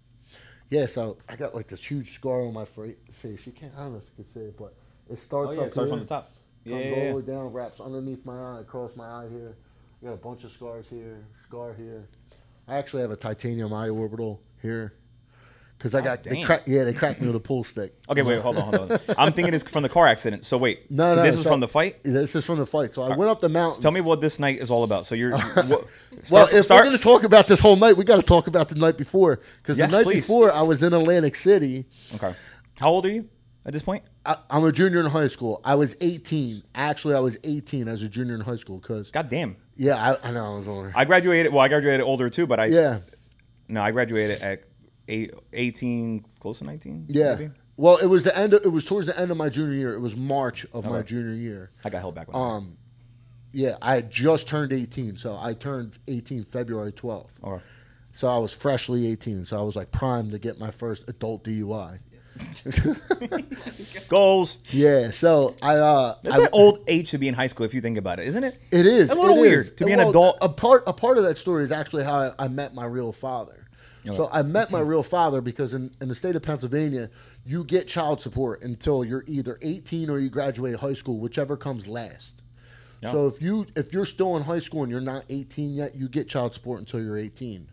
Yeah, 0.70 0.86
so 0.86 1.18
I 1.28 1.36
got 1.36 1.54
like 1.54 1.66
this 1.68 1.82
huge 1.84 2.14
scar 2.14 2.42
on 2.42 2.52
my 2.54 2.64
face. 2.64 2.96
You 3.24 3.52
can't. 3.52 3.72
I 3.76 3.80
don't 3.84 3.92
know 3.92 3.98
if 3.98 4.04
you 4.16 4.24
can 4.24 4.32
see 4.32 4.40
it, 4.40 4.56
but 4.58 4.74
it 5.10 5.18
starts 5.18 5.50
Oh 5.50 5.52
yeah, 5.52 5.60
up 5.62 5.70
start 5.72 5.88
here, 5.88 5.96
from 5.96 6.00
the 6.00 6.06
top. 6.06 6.30
Yeah, 6.64 6.72
comes 6.78 6.84
yeah, 6.84 6.90
all 6.92 7.02
yeah. 7.02 7.10
the 7.10 7.16
way 7.16 7.22
down, 7.22 7.52
wraps 7.52 7.80
underneath 7.80 8.24
my 8.24 8.38
eye, 8.38 8.60
across 8.60 8.94
my 8.94 9.06
eye 9.06 9.28
here. 9.30 9.56
I 10.02 10.06
got 10.06 10.12
a 10.14 10.16
bunch 10.16 10.44
of 10.44 10.52
scars 10.52 10.86
here, 10.88 11.24
scar 11.48 11.74
here. 11.74 12.08
I 12.68 12.76
actually 12.76 13.02
have 13.02 13.10
a 13.10 13.16
titanium 13.16 13.72
eye 13.72 13.88
orbital 13.88 14.40
here. 14.62 14.94
Because 15.76 15.94
I 15.94 16.00
Oh, 16.00 16.02
got, 16.02 16.24
they 16.24 16.30
damn. 16.34 16.44
crack, 16.46 16.62
yeah, 16.66 16.82
they 16.84 16.92
cracked 16.92 17.20
me 17.20 17.28
with 17.28 17.36
a 17.36 17.40
pool 17.40 17.62
stick. 17.62 17.94
Okay, 18.10 18.22
wait, 18.22 18.40
hold 18.40 18.56
on, 18.58 18.74
hold 18.74 18.92
on. 18.92 19.00
I'm 19.18 19.32
thinking 19.32 19.54
it's 19.54 19.62
from 19.62 19.84
the 19.84 19.88
car 19.88 20.08
accident. 20.08 20.44
So 20.44 20.58
wait, 20.58 20.90
No, 20.90 21.06
so 21.10 21.16
no, 21.16 21.22
this 21.22 21.36
is 21.36 21.44
from 21.44 21.60
the 21.60 21.68
fight. 21.68 22.02
This 22.02 22.34
is 22.34 22.44
from 22.44 22.58
the 22.58 22.66
fight. 22.66 22.94
So 22.94 23.02
I 23.02 23.16
went 23.16 23.30
up 23.30 23.40
the 23.40 23.48
mountain. 23.48 23.80
Tell 23.80 23.92
me 23.92 24.00
what 24.00 24.20
this 24.20 24.40
night 24.40 24.58
is 24.58 24.70
all 24.72 24.82
about. 24.82 25.06
So 25.06 25.14
you're, 25.14 25.36
what, 25.38 25.86
Well, 26.30 26.48
if 26.52 26.64
start, 26.64 26.80
we're 26.80 26.84
going 26.90 26.96
to 26.96 27.02
talk 27.02 27.22
about 27.22 27.46
this 27.46 27.60
whole 27.60 27.76
night, 27.76 27.96
we 27.96 28.04
got 28.04 28.16
to 28.16 28.22
talk 28.22 28.48
about 28.48 28.68
the 28.68 28.74
night 28.74 28.96
before. 28.98 29.40
Because 29.62 29.78
Yes, 29.78 29.90
the 29.90 29.96
night 29.98 30.04
please. 30.04 30.26
before, 30.26 30.52
I 30.52 30.62
was 30.62 30.82
in 30.82 30.92
Atlantic 30.92 31.36
City. 31.36 31.86
okay. 32.14 32.34
How 32.80 32.90
old 32.90 33.06
are 33.06 33.10
you 33.10 33.28
at 33.64 33.72
this 33.72 33.82
point? 33.82 34.02
I, 34.26 34.36
I'm 34.50 34.64
a 34.64 34.72
junior 34.72 34.98
in 35.00 35.06
high 35.06 35.28
school. 35.28 35.60
I 35.64 35.76
was 35.76 35.96
18. 36.00 36.62
Actually, 36.74 37.14
I 37.14 37.20
was 37.20 37.38
18 37.44 37.86
as 37.88 38.02
a 38.02 38.08
junior 38.08 38.34
in 38.34 38.40
high 38.40 38.56
school. 38.56 38.78
Because, 38.78 39.10
God 39.12 39.28
damn. 39.28 39.56
Yeah, 39.78 39.94
I, 39.94 40.28
I 40.28 40.30
know 40.32 40.54
I 40.54 40.56
was 40.56 40.68
older. 40.68 40.92
I 40.94 41.04
graduated. 41.04 41.52
Well, 41.52 41.62
I 41.62 41.68
graduated 41.68 42.00
older 42.02 42.28
too, 42.28 42.46
but 42.46 42.58
I 42.58 42.66
yeah. 42.66 42.98
no, 43.68 43.80
I 43.80 43.92
graduated 43.92 44.42
at 44.42 44.64
eight, 45.06 45.32
18, 45.52 46.24
close 46.40 46.58
to 46.58 46.64
19. 46.64 47.06
Yeah. 47.08 47.36
maybe? 47.36 47.52
Well, 47.76 47.96
it 47.98 48.06
was 48.06 48.24
the 48.24 48.36
end. 48.36 48.54
Of, 48.54 48.64
it 48.64 48.70
was 48.70 48.84
towards 48.84 49.06
the 49.06 49.18
end 49.18 49.30
of 49.30 49.36
my 49.36 49.48
junior 49.48 49.74
year. 49.74 49.94
It 49.94 50.00
was 50.00 50.16
March 50.16 50.66
of 50.72 50.84
my 50.84 51.02
junior 51.02 51.32
year. 51.32 51.70
I 51.84 51.90
got 51.90 52.00
held 52.00 52.16
back. 52.16 52.26
Um, 52.34 52.76
yeah, 53.52 53.76
I 53.80 53.94
had 53.94 54.10
just 54.10 54.48
turned 54.48 54.72
18, 54.72 55.16
so 55.16 55.38
I 55.40 55.54
turned 55.54 55.96
18 56.08 56.44
February 56.44 56.92
12th. 56.92 57.30
Okay. 57.42 57.62
So 58.12 58.26
I 58.26 58.38
was 58.38 58.52
freshly 58.52 59.06
18, 59.12 59.44
so 59.44 59.56
I 59.56 59.62
was 59.62 59.76
like 59.76 59.92
primed 59.92 60.32
to 60.32 60.40
get 60.40 60.58
my 60.58 60.72
first 60.72 61.08
adult 61.08 61.44
DUI. 61.44 62.00
Goals. 64.08 64.58
Yeah, 64.70 65.10
so 65.10 65.54
I 65.62 65.76
uh, 65.76 66.16
That's 66.22 66.38
I, 66.38 66.42
an 66.42 66.48
old 66.52 66.84
age 66.88 67.10
to 67.10 67.18
be 67.18 67.28
in 67.28 67.34
high 67.34 67.46
school 67.46 67.66
if 67.66 67.74
you 67.74 67.80
think 67.80 67.98
about 67.98 68.18
it, 68.18 68.28
isn't 68.28 68.44
it? 68.44 68.60
It 68.70 68.86
is 68.86 69.10
A 69.10 69.14
little 69.14 69.36
it 69.36 69.40
weird 69.40 69.58
is. 69.60 69.70
to 69.72 69.84
be 69.84 69.92
an 69.92 70.00
adult. 70.00 70.38
A 70.40 70.48
part 70.48 70.84
a 70.86 70.92
part 70.92 71.18
of 71.18 71.24
that 71.24 71.38
story 71.38 71.64
is 71.64 71.72
actually 71.72 72.04
how 72.04 72.34
I, 72.38 72.44
I 72.44 72.48
met 72.48 72.74
my 72.74 72.84
real 72.84 73.12
father. 73.12 73.68
Okay. 74.06 74.16
So 74.16 74.28
I 74.32 74.42
met 74.42 74.70
my 74.70 74.80
real 74.80 75.02
father 75.02 75.40
because 75.40 75.74
in, 75.74 75.90
in 76.00 76.08
the 76.08 76.14
state 76.14 76.36
of 76.36 76.42
Pennsylvania, 76.42 77.10
you 77.44 77.64
get 77.64 77.88
child 77.88 78.20
support 78.20 78.62
until 78.62 79.04
you're 79.04 79.24
either 79.26 79.58
18 79.62 80.08
or 80.08 80.18
you 80.18 80.30
graduate 80.30 80.76
high 80.76 80.92
school, 80.92 81.18
whichever 81.18 81.56
comes 81.56 81.86
last. 81.86 82.42
Yeah. 83.02 83.12
So 83.12 83.26
if 83.26 83.40
you 83.40 83.66
if 83.76 83.92
you're 83.92 84.06
still 84.06 84.36
in 84.36 84.42
high 84.42 84.58
school 84.58 84.82
and 84.82 84.90
you're 84.90 85.00
not 85.00 85.24
18 85.28 85.74
yet, 85.74 85.94
you 85.94 86.08
get 86.08 86.28
child 86.28 86.54
support 86.54 86.80
until 86.80 87.02
you're 87.02 87.18
18. 87.18 87.68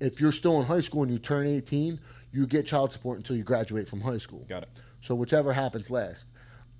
If 0.00 0.20
you're 0.20 0.32
still 0.32 0.60
in 0.60 0.66
high 0.66 0.80
school 0.80 1.02
and 1.02 1.12
you 1.12 1.18
turn 1.18 1.46
18, 1.46 2.00
you 2.32 2.46
get 2.46 2.66
child 2.66 2.92
support 2.92 3.18
until 3.18 3.36
you 3.36 3.44
graduate 3.44 3.88
from 3.88 4.00
high 4.00 4.18
school. 4.18 4.44
Got 4.48 4.64
it. 4.64 4.68
So 5.00 5.14
whichever 5.14 5.52
happens 5.52 5.90
last. 5.90 6.26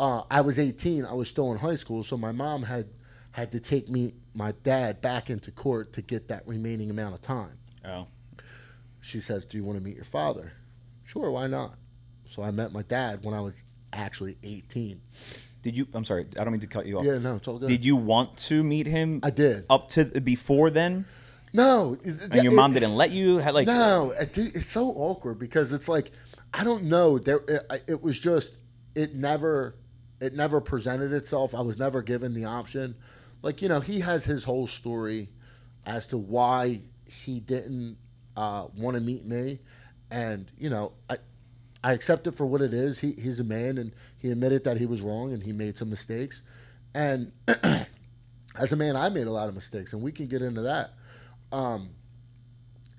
Uh, 0.00 0.22
I 0.30 0.40
was 0.40 0.58
18. 0.58 1.04
I 1.04 1.12
was 1.12 1.28
still 1.28 1.52
in 1.52 1.58
high 1.58 1.76
school, 1.76 2.02
so 2.02 2.16
my 2.16 2.32
mom 2.32 2.62
had 2.62 2.88
had 3.32 3.52
to 3.52 3.60
take 3.60 3.88
me, 3.88 4.12
my 4.34 4.52
dad, 4.62 5.00
back 5.00 5.30
into 5.30 5.50
court 5.50 5.92
to 5.94 6.02
get 6.02 6.28
that 6.28 6.46
remaining 6.46 6.90
amount 6.90 7.14
of 7.14 7.22
time. 7.22 7.58
Oh. 7.84 8.06
She 9.00 9.20
says, 9.20 9.44
"Do 9.44 9.56
you 9.56 9.64
want 9.64 9.78
to 9.78 9.84
meet 9.84 9.96
your 9.96 10.04
father?" 10.04 10.52
Sure, 11.04 11.30
why 11.30 11.46
not? 11.46 11.76
So 12.24 12.42
I 12.42 12.50
met 12.50 12.72
my 12.72 12.82
dad 12.82 13.22
when 13.22 13.34
I 13.34 13.40
was 13.40 13.62
actually 13.92 14.36
18. 14.42 15.00
Did 15.62 15.76
you? 15.76 15.86
I'm 15.94 16.04
sorry. 16.04 16.26
I 16.38 16.44
don't 16.44 16.52
mean 16.52 16.60
to 16.60 16.66
cut 16.66 16.86
you 16.86 16.98
off. 16.98 17.04
Yeah, 17.04 17.18
no, 17.18 17.36
it's 17.36 17.46
all 17.46 17.58
good. 17.58 17.68
Did 17.68 17.84
you 17.84 17.96
want 17.96 18.36
to 18.38 18.64
meet 18.64 18.86
him? 18.86 19.20
I 19.22 19.30
did. 19.30 19.66
Up 19.70 19.88
to 19.90 20.04
before 20.04 20.70
then, 20.70 21.06
No, 21.52 21.98
and 22.04 22.42
your 22.42 22.52
mom 22.52 22.72
didn't 22.72 22.94
let 22.94 23.10
you. 23.10 23.38
Had 23.38 23.54
like 23.54 23.66
no, 23.66 24.12
it, 24.18 24.32
dude, 24.32 24.56
it's 24.56 24.70
so 24.70 24.88
awkward 24.88 25.38
because 25.38 25.72
it's 25.72 25.88
like 25.88 26.10
I 26.54 26.64
don't 26.64 26.84
know. 26.84 27.18
There, 27.18 27.40
it, 27.48 27.84
it 27.88 28.02
was 28.02 28.18
just 28.18 28.54
it 28.94 29.14
never, 29.14 29.76
it 30.20 30.34
never 30.34 30.60
presented 30.60 31.12
itself. 31.12 31.54
I 31.54 31.60
was 31.60 31.78
never 31.78 32.02
given 32.02 32.34
the 32.34 32.46
option. 32.46 32.94
Like 33.42 33.60
you 33.60 33.68
know, 33.68 33.80
he 33.80 34.00
has 34.00 34.24
his 34.24 34.44
whole 34.44 34.66
story 34.66 35.28
as 35.84 36.06
to 36.08 36.16
why 36.16 36.80
he 37.06 37.40
didn't 37.40 37.98
uh, 38.36 38.68
want 38.76 38.96
to 38.96 39.02
meet 39.02 39.26
me, 39.26 39.60
and 40.10 40.50
you 40.58 40.70
know, 40.70 40.92
I, 41.10 41.16
I 41.84 41.92
accept 41.92 42.26
it 42.26 42.34
for 42.34 42.46
what 42.46 42.62
it 42.62 42.72
is. 42.72 42.98
He, 42.98 43.12
he's 43.12 43.40
a 43.40 43.44
man, 43.44 43.76
and 43.76 43.92
he 44.16 44.30
admitted 44.30 44.64
that 44.64 44.78
he 44.78 44.86
was 44.86 45.02
wrong 45.02 45.32
and 45.32 45.42
he 45.42 45.52
made 45.52 45.76
some 45.76 45.90
mistakes, 45.90 46.40
and 46.94 47.32
as 48.56 48.72
a 48.72 48.76
man, 48.76 48.96
I 48.96 49.10
made 49.10 49.26
a 49.26 49.32
lot 49.32 49.48
of 49.48 49.54
mistakes, 49.54 49.92
and 49.92 50.00
we 50.02 50.12
can 50.12 50.26
get 50.28 50.40
into 50.40 50.62
that. 50.62 50.92
Um, 51.52 51.90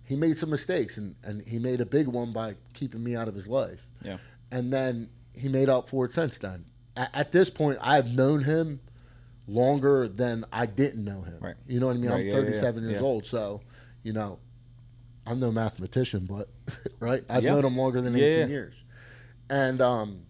he 0.06 0.16
made 0.16 0.38
some 0.38 0.50
mistakes 0.50 0.98
and, 0.98 1.16
and 1.24 1.42
he 1.48 1.60
made 1.60 1.82
a 1.82 1.86
big 1.86 2.08
one 2.08 2.34
by 2.34 2.56
keeping 2.74 3.04
me 3.04 3.16
out 3.16 3.28
of 3.28 3.36
his 3.36 3.48
life. 3.48 3.88
Yeah. 4.04 4.18
And 4.52 4.72
then 4.72 5.10
he 5.34 5.48
made 5.48 5.70
up 5.70 5.90
for 5.90 6.06
it 6.06 6.12
since 6.12 6.38
then. 6.38 6.66
At, 6.96 7.10
at 7.14 7.32
this 7.32 7.50
point, 7.50 7.80
I've 7.82 8.08
known 8.08 8.44
him 8.44 8.80
longer 9.48 10.08
than 10.08 10.46
I 10.52 10.66
didn't 10.66 11.04
know 11.04 11.22
him. 11.22 11.38
Right. 11.40 11.56
You 11.68 11.80
know 11.80 11.88
what 11.88 11.96
I 11.96 12.00
mean? 12.00 12.12
Right, 12.12 12.20
I'm 12.20 12.26
yeah, 12.28 12.34
yeah, 12.34 12.40
37 12.40 12.84
yeah. 12.84 12.90
years 12.90 13.02
old, 13.02 13.26
so 13.26 13.62
you 14.04 14.14
know, 14.14 14.40
I'm 15.26 15.40
no 15.40 15.52
mathematician, 15.52 16.28
but 16.30 16.50
right, 17.00 17.24
I've 17.30 17.44
known 17.44 17.66
him 17.66 17.78
longer 17.78 18.02
than 18.02 18.16
18 18.16 18.22
yeah. 18.24 18.46
years, 18.46 18.76
and 19.50 19.82
um, 19.82 20.22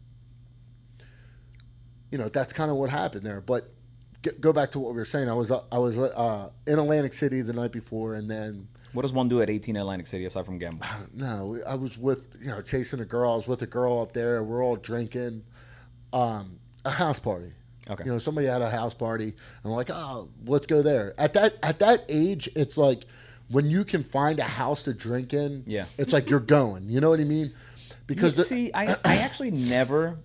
you 2.12 2.18
know 2.18 2.30
that's 2.30 2.54
kind 2.54 2.70
of 2.70 2.78
what 2.78 2.90
happened 2.90 3.26
there. 3.26 3.42
But 3.42 3.73
go 4.40 4.54
back 4.54 4.72
to 4.72 4.80
what 4.80 4.92
we 4.92 4.98
were 4.98 5.06
saying. 5.06 5.30
I 5.30 5.34
was 5.34 5.52
uh, 5.52 5.62
I 5.72 5.78
was 5.78 5.98
uh, 5.98 6.50
in 6.68 6.80
Atlantic 6.80 7.14
City 7.14 7.42
the 7.42 7.54
night 7.54 7.72
before, 7.72 8.16
and 8.16 8.30
then 8.30 8.68
What 8.94 9.04
does 9.04 9.12
one 9.12 9.30
do 9.30 9.42
at 9.42 9.50
18 9.50 9.76
Atlantic 9.76 10.08
City 10.08 10.26
aside 10.26 10.46
from 10.46 10.58
gamble? 10.58 10.86
no, 11.14 11.60
I 11.68 11.76
was 11.76 11.98
with 11.98 12.24
you 12.42 12.48
know 12.48 12.62
chasing 12.62 13.00
a 13.00 13.06
girl. 13.06 13.34
I 13.34 13.36
was 13.36 13.48
with 13.48 13.62
a 13.62 13.68
girl 13.68 14.02
up 14.02 14.14
there. 14.14 14.44
We're 14.44 14.64
all 14.64 14.76
drinking. 14.76 15.44
Um, 16.12 16.60
a 16.86 16.92
house 16.92 17.20
party. 17.20 17.52
Okay. 17.90 18.06
You 18.06 18.12
know, 18.12 18.20
somebody 18.20 18.48
had 18.48 18.62
a 18.62 18.70
house 18.70 18.94
party, 18.94 19.26
and 19.26 19.34
I'm 19.66 19.72
like, 19.72 19.90
oh, 19.90 20.30
let's 20.46 20.68
go 20.68 20.82
there. 20.82 21.14
At 21.18 21.34
that 21.34 21.58
at 21.64 21.80
that 21.80 22.06
age, 22.08 22.50
it's 22.56 22.78
like 22.78 23.06
when 23.50 23.70
you 23.70 23.84
can 23.84 24.04
find 24.04 24.40
a 24.40 24.44
house 24.44 24.84
to 24.84 24.94
drink 24.94 25.34
in. 25.34 25.64
Yeah. 25.68 25.86
It's 25.98 26.14
like 26.14 26.30
you're 26.30 26.40
going. 26.40 26.90
You 26.90 27.02
know 27.02 27.10
what 27.10 27.20
I 27.20 27.26
mean? 27.26 27.54
Because 28.08 28.34
Yeah, 28.34 28.38
the, 28.38 28.44
see, 28.44 28.72
I, 28.74 28.98
I 29.06 29.18
actually 29.18 29.52
never, 29.52 30.18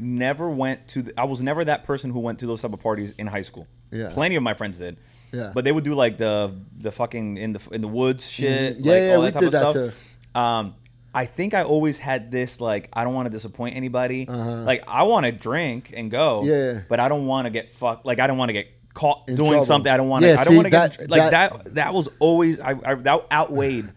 never 0.00 0.50
went 0.50 0.88
to. 0.88 1.02
The, 1.02 1.20
I 1.20 1.24
was 1.24 1.42
never 1.42 1.64
that 1.64 1.84
person 1.84 2.10
who 2.10 2.20
went 2.20 2.38
to 2.40 2.46
those 2.46 2.62
type 2.62 2.72
of 2.72 2.80
parties 2.80 3.12
in 3.18 3.26
high 3.26 3.42
school. 3.42 3.66
Yeah. 3.92 4.10
plenty 4.12 4.36
of 4.36 4.42
my 4.42 4.54
friends 4.54 4.78
did. 4.78 4.98
Yeah. 5.32 5.52
but 5.54 5.64
they 5.64 5.70
would 5.72 5.84
do 5.84 5.94
like 5.94 6.16
the 6.18 6.54
the 6.78 6.90
fucking 6.90 7.36
in 7.36 7.52
the 7.52 7.60
in 7.72 7.80
the 7.82 7.88
woods 7.88 8.28
shit. 8.28 8.78
Mhm. 8.78 8.84
Yeah, 8.84 8.92
like, 8.92 9.00
yeah, 9.02 9.14
all 9.14 9.20
we 9.20 9.26
that 9.26 9.32
type 9.34 9.40
did 9.42 9.54
of 9.54 9.74
that 9.74 9.92
stuff. 9.94 10.16
Um, 10.34 10.74
I 11.14 11.24
think 11.26 11.54
I 11.54 11.62
always 11.62 11.98
had 11.98 12.30
this 12.30 12.60
like 12.60 12.88
I 12.92 13.04
don't 13.04 13.14
want 13.14 13.26
to 13.26 13.30
disappoint 13.30 13.76
anybody. 13.76 14.26
Uh-huh. 14.28 14.62
Like 14.62 14.84
I 14.88 15.02
want 15.04 15.26
to 15.26 15.32
drink 15.32 15.92
and 15.94 16.10
go. 16.10 16.42
Yeah. 16.44 16.80
but 16.88 16.98
I 17.00 17.08
don't 17.08 17.26
want 17.26 17.46
to 17.46 17.50
get 17.50 17.72
fucked. 17.72 18.06
Like 18.06 18.18
I 18.20 18.26
don't 18.26 18.38
want 18.38 18.48
to 18.48 18.52
get 18.54 18.66
caught 18.94 19.28
In 19.28 19.36
doing 19.36 19.50
trouble. 19.50 19.64
something. 19.66 19.92
I 19.92 19.96
don't 19.96 20.08
want 20.08 20.22
to. 20.24 20.30
Yeah, 20.30 20.40
I 20.40 20.44
don't 20.44 20.56
want 20.56 20.66
to 20.66 20.70
get 20.70 20.98
that- 20.98 21.10
like 21.10 21.30
that- 21.30 21.64
that, 21.64 21.74
that. 21.76 21.94
was 21.94 22.08
always 22.18 22.58
I, 22.60 22.70
I 22.84 22.94
that 22.94 23.26
outweighed. 23.32 23.88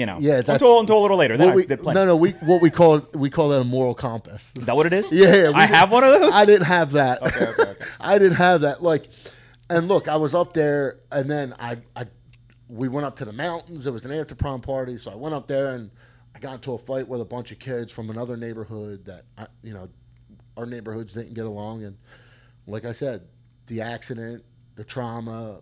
You 0.00 0.06
know, 0.06 0.16
Yeah, 0.18 0.36
that's- 0.36 0.54
until 0.62 0.80
until 0.80 0.98
a 0.98 1.02
little 1.02 1.18
later. 1.18 1.36
Then 1.36 1.54
what 1.54 1.64
I 1.64 1.66
did 1.66 1.80
plenty. 1.80 2.00
no, 2.00 2.06
no, 2.06 2.16
we 2.16 2.30
what 2.30 2.62
we 2.62 2.70
call 2.70 3.02
we 3.12 3.28
call 3.28 3.50
that 3.50 3.60
a 3.60 3.64
moral 3.64 3.94
compass. 3.94 4.50
Is 4.56 4.64
that 4.64 4.74
what 4.74 4.86
it 4.86 4.94
is? 4.94 5.12
Yeah, 5.20 5.34
yeah, 5.34 5.48
we 5.48 5.54
I 5.54 5.66
have 5.66 5.92
one 5.92 6.04
of 6.04 6.10
those. 6.18 6.32
I 6.32 6.46
didn't 6.46 6.66
have 6.68 6.92
that. 6.92 7.20
Okay, 7.22 7.44
okay, 7.48 7.62
okay. 7.72 7.84
I 8.00 8.16
didn't 8.18 8.36
have 8.38 8.62
that. 8.62 8.82
Like, 8.82 9.08
and 9.68 9.88
look, 9.88 10.08
I 10.08 10.16
was 10.16 10.34
up 10.34 10.54
there, 10.54 11.00
and 11.12 11.30
then 11.30 11.52
I, 11.58 11.76
I, 11.94 12.06
we 12.68 12.88
went 12.88 13.04
up 13.04 13.16
to 13.16 13.26
the 13.26 13.32
mountains. 13.34 13.86
It 13.86 13.92
was 13.92 14.06
an 14.06 14.12
after 14.12 14.34
prom 14.34 14.62
party, 14.62 14.96
so 14.96 15.10
I 15.10 15.16
went 15.16 15.34
up 15.34 15.46
there 15.48 15.74
and 15.74 15.90
I 16.34 16.38
got 16.38 16.54
into 16.54 16.72
a 16.72 16.78
fight 16.78 17.06
with 17.06 17.20
a 17.20 17.24
bunch 17.26 17.52
of 17.52 17.58
kids 17.58 17.92
from 17.92 18.08
another 18.08 18.38
neighborhood 18.38 19.04
that, 19.04 19.24
I, 19.36 19.48
you 19.62 19.74
know, 19.74 19.88
our 20.56 20.64
neighborhoods 20.64 21.12
didn't 21.12 21.34
get 21.34 21.44
along, 21.44 21.84
and 21.84 21.98
like 22.66 22.86
I 22.86 22.92
said, 22.92 23.24
the 23.66 23.82
accident, 23.82 24.44
the 24.76 24.84
trauma. 24.84 25.60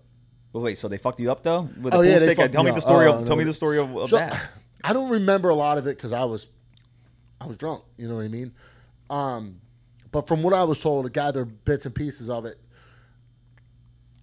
But 0.53 0.61
wait, 0.61 0.79
so 0.79 0.89
they 0.89 0.97
fucked 0.99 1.21
you 1.21 1.31
up 1.31 1.43
though 1.43 1.69
with 1.81 1.95
Oh, 1.95 2.01
yeah, 2.01 2.19
stick? 2.19 2.37
fucked 2.37 2.53
Tell 2.53 2.63
me 2.63 2.71
the 2.71 2.81
story. 2.81 3.07
Of, 3.07 3.21
no. 3.21 3.27
tell 3.27 3.37
me 3.37 3.45
the 3.45 3.53
story 3.55 3.79
of, 3.79 3.95
of 3.97 4.11
So 4.11 4.17
that. 4.17 4.51
I 4.85 4.93
don't 4.93 5.11
remember 5.11 5.49
a 5.49 5.55
lot 5.55 5.77
of 5.79 5.87
it 5.87 5.97
because 5.97 6.13
I 6.13 6.25
was, 6.25 6.49
I 7.41 7.47
was 7.47 7.57
drunk. 7.57 7.83
You 7.97 8.09
know 8.09 8.17
what 8.17 8.25
I 8.25 8.29
mean? 8.29 8.53
Um, 9.11 9.61
but 10.13 10.27
from 10.29 10.43
what 10.43 10.55
I 10.55 10.65
was 10.65 10.81
told, 10.81 11.05
to 11.05 11.11
gather 11.11 11.45
bits 11.45 11.85
and 11.85 11.95
pieces 11.95 12.31
of 12.31 12.45
it, 12.47 12.59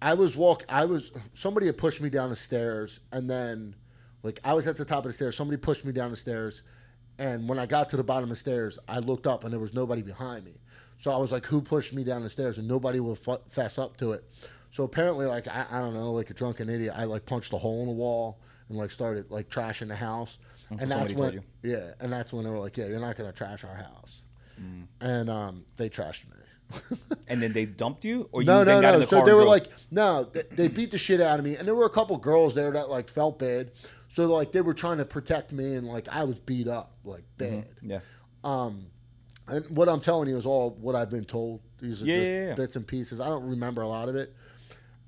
I 0.02 0.14
was 0.14 0.36
walk. 0.36 0.64
I 0.68 0.84
was 0.84 1.12
somebody 1.34 1.66
had 1.66 1.78
pushed 1.78 2.00
me 2.00 2.10
down 2.10 2.30
the 2.30 2.36
stairs, 2.36 3.00
and 3.12 3.28
then 3.30 3.74
like 4.22 4.40
I 4.44 4.52
was 4.54 4.66
at 4.66 4.76
the 4.76 4.84
top 4.84 4.98
of 5.04 5.04
the 5.04 5.12
stairs. 5.12 5.36
Somebody 5.36 5.56
pushed 5.56 5.84
me 5.84 5.92
down 5.92 6.10
the 6.10 6.16
stairs, 6.16 6.62
and 7.18 7.48
when 7.48 7.58
I 7.58 7.66
got 7.66 7.88
to 7.90 7.96
the 7.96 8.04
bottom 8.04 8.24
of 8.24 8.30
the 8.30 8.36
stairs, 8.36 8.78
I 8.88 8.98
looked 8.98 9.26
up 9.26 9.44
and 9.44 9.52
there 9.52 9.60
was 9.60 9.74
nobody 9.74 10.02
behind 10.02 10.44
me. 10.44 10.54
So 10.98 11.10
I 11.10 11.16
was 11.16 11.32
like, 11.32 11.46
"Who 11.46 11.60
pushed 11.62 11.92
me 11.94 12.04
down 12.04 12.22
the 12.22 12.30
stairs?" 12.30 12.58
And 12.58 12.66
nobody 12.68 13.00
would 13.00 13.18
f- 13.26 13.40
fess 13.48 13.78
up 13.78 13.96
to 13.98 14.12
it. 14.12 14.24
So 14.70 14.84
apparently, 14.84 15.26
like 15.26 15.48
I, 15.48 15.66
I 15.70 15.80
don't 15.80 15.94
know, 15.94 16.12
like 16.12 16.30
a 16.30 16.34
drunken 16.34 16.68
idiot, 16.68 16.92
I 16.96 17.04
like 17.04 17.24
punched 17.26 17.52
a 17.52 17.58
hole 17.58 17.80
in 17.82 17.86
the 17.88 17.94
wall 17.94 18.40
and 18.68 18.76
like 18.78 18.90
started 18.90 19.30
like 19.30 19.48
trashing 19.48 19.88
the 19.88 19.96
house. 19.96 20.38
And 20.78 20.90
that's 20.90 21.12
when, 21.14 21.40
yeah, 21.62 21.92
and 22.00 22.12
that's 22.12 22.32
when 22.32 22.44
they 22.44 22.50
were 22.50 22.58
like, 22.58 22.76
"Yeah, 22.76 22.86
you're 22.86 22.98
not 23.00 23.16
gonna 23.16 23.32
trash 23.32 23.62
our 23.64 23.76
house," 23.76 24.22
Mm. 24.60 24.86
and 25.00 25.30
um, 25.30 25.64
they 25.76 25.88
trashed 25.88 26.24
me. 26.24 26.36
and 27.28 27.40
then 27.40 27.52
they 27.52 27.64
dumped 27.66 28.04
you, 28.04 28.28
or 28.32 28.42
you 28.42 28.46
no, 28.48 28.64
no, 28.64 28.80
no. 28.80 29.00
So 29.04 29.24
they 29.24 29.32
were 29.32 29.42
drove? 29.42 29.46
like, 29.48 29.68
no, 29.92 30.24
they, 30.32 30.42
they 30.50 30.66
beat 30.68 30.90
the 30.90 30.98
shit 30.98 31.20
out 31.20 31.38
of 31.38 31.44
me, 31.44 31.56
and 31.56 31.68
there 31.68 31.74
were 31.76 31.84
a 31.86 31.90
couple 31.90 32.16
girls 32.16 32.54
there 32.54 32.72
that 32.72 32.90
like 32.90 33.08
felt 33.08 33.38
bad. 33.38 33.70
So 34.08 34.26
like 34.26 34.50
they 34.50 34.60
were 34.62 34.74
trying 34.74 34.98
to 34.98 35.04
protect 35.04 35.52
me, 35.52 35.76
and 35.76 35.86
like 35.86 36.08
I 36.08 36.24
was 36.24 36.40
beat 36.40 36.66
up 36.66 36.92
like 37.04 37.22
bad. 37.38 37.66
yeah, 37.82 38.00
Um, 38.42 38.86
and 39.46 39.64
what 39.76 39.88
I'm 39.88 40.00
telling 40.00 40.28
you 40.28 40.36
is 40.36 40.46
all 40.46 40.70
what 40.80 40.96
I've 40.96 41.10
been 41.10 41.24
told. 41.24 41.60
These 41.78 42.02
are 42.02 42.06
Yeah, 42.06 42.14
just 42.16 42.26
yeah, 42.30 42.46
yeah. 42.48 42.54
bits 42.54 42.74
and 42.74 42.84
pieces. 42.86 43.20
I 43.20 43.26
don't 43.28 43.48
remember 43.48 43.82
a 43.82 43.88
lot 43.88 44.08
of 44.08 44.16
it, 44.16 44.34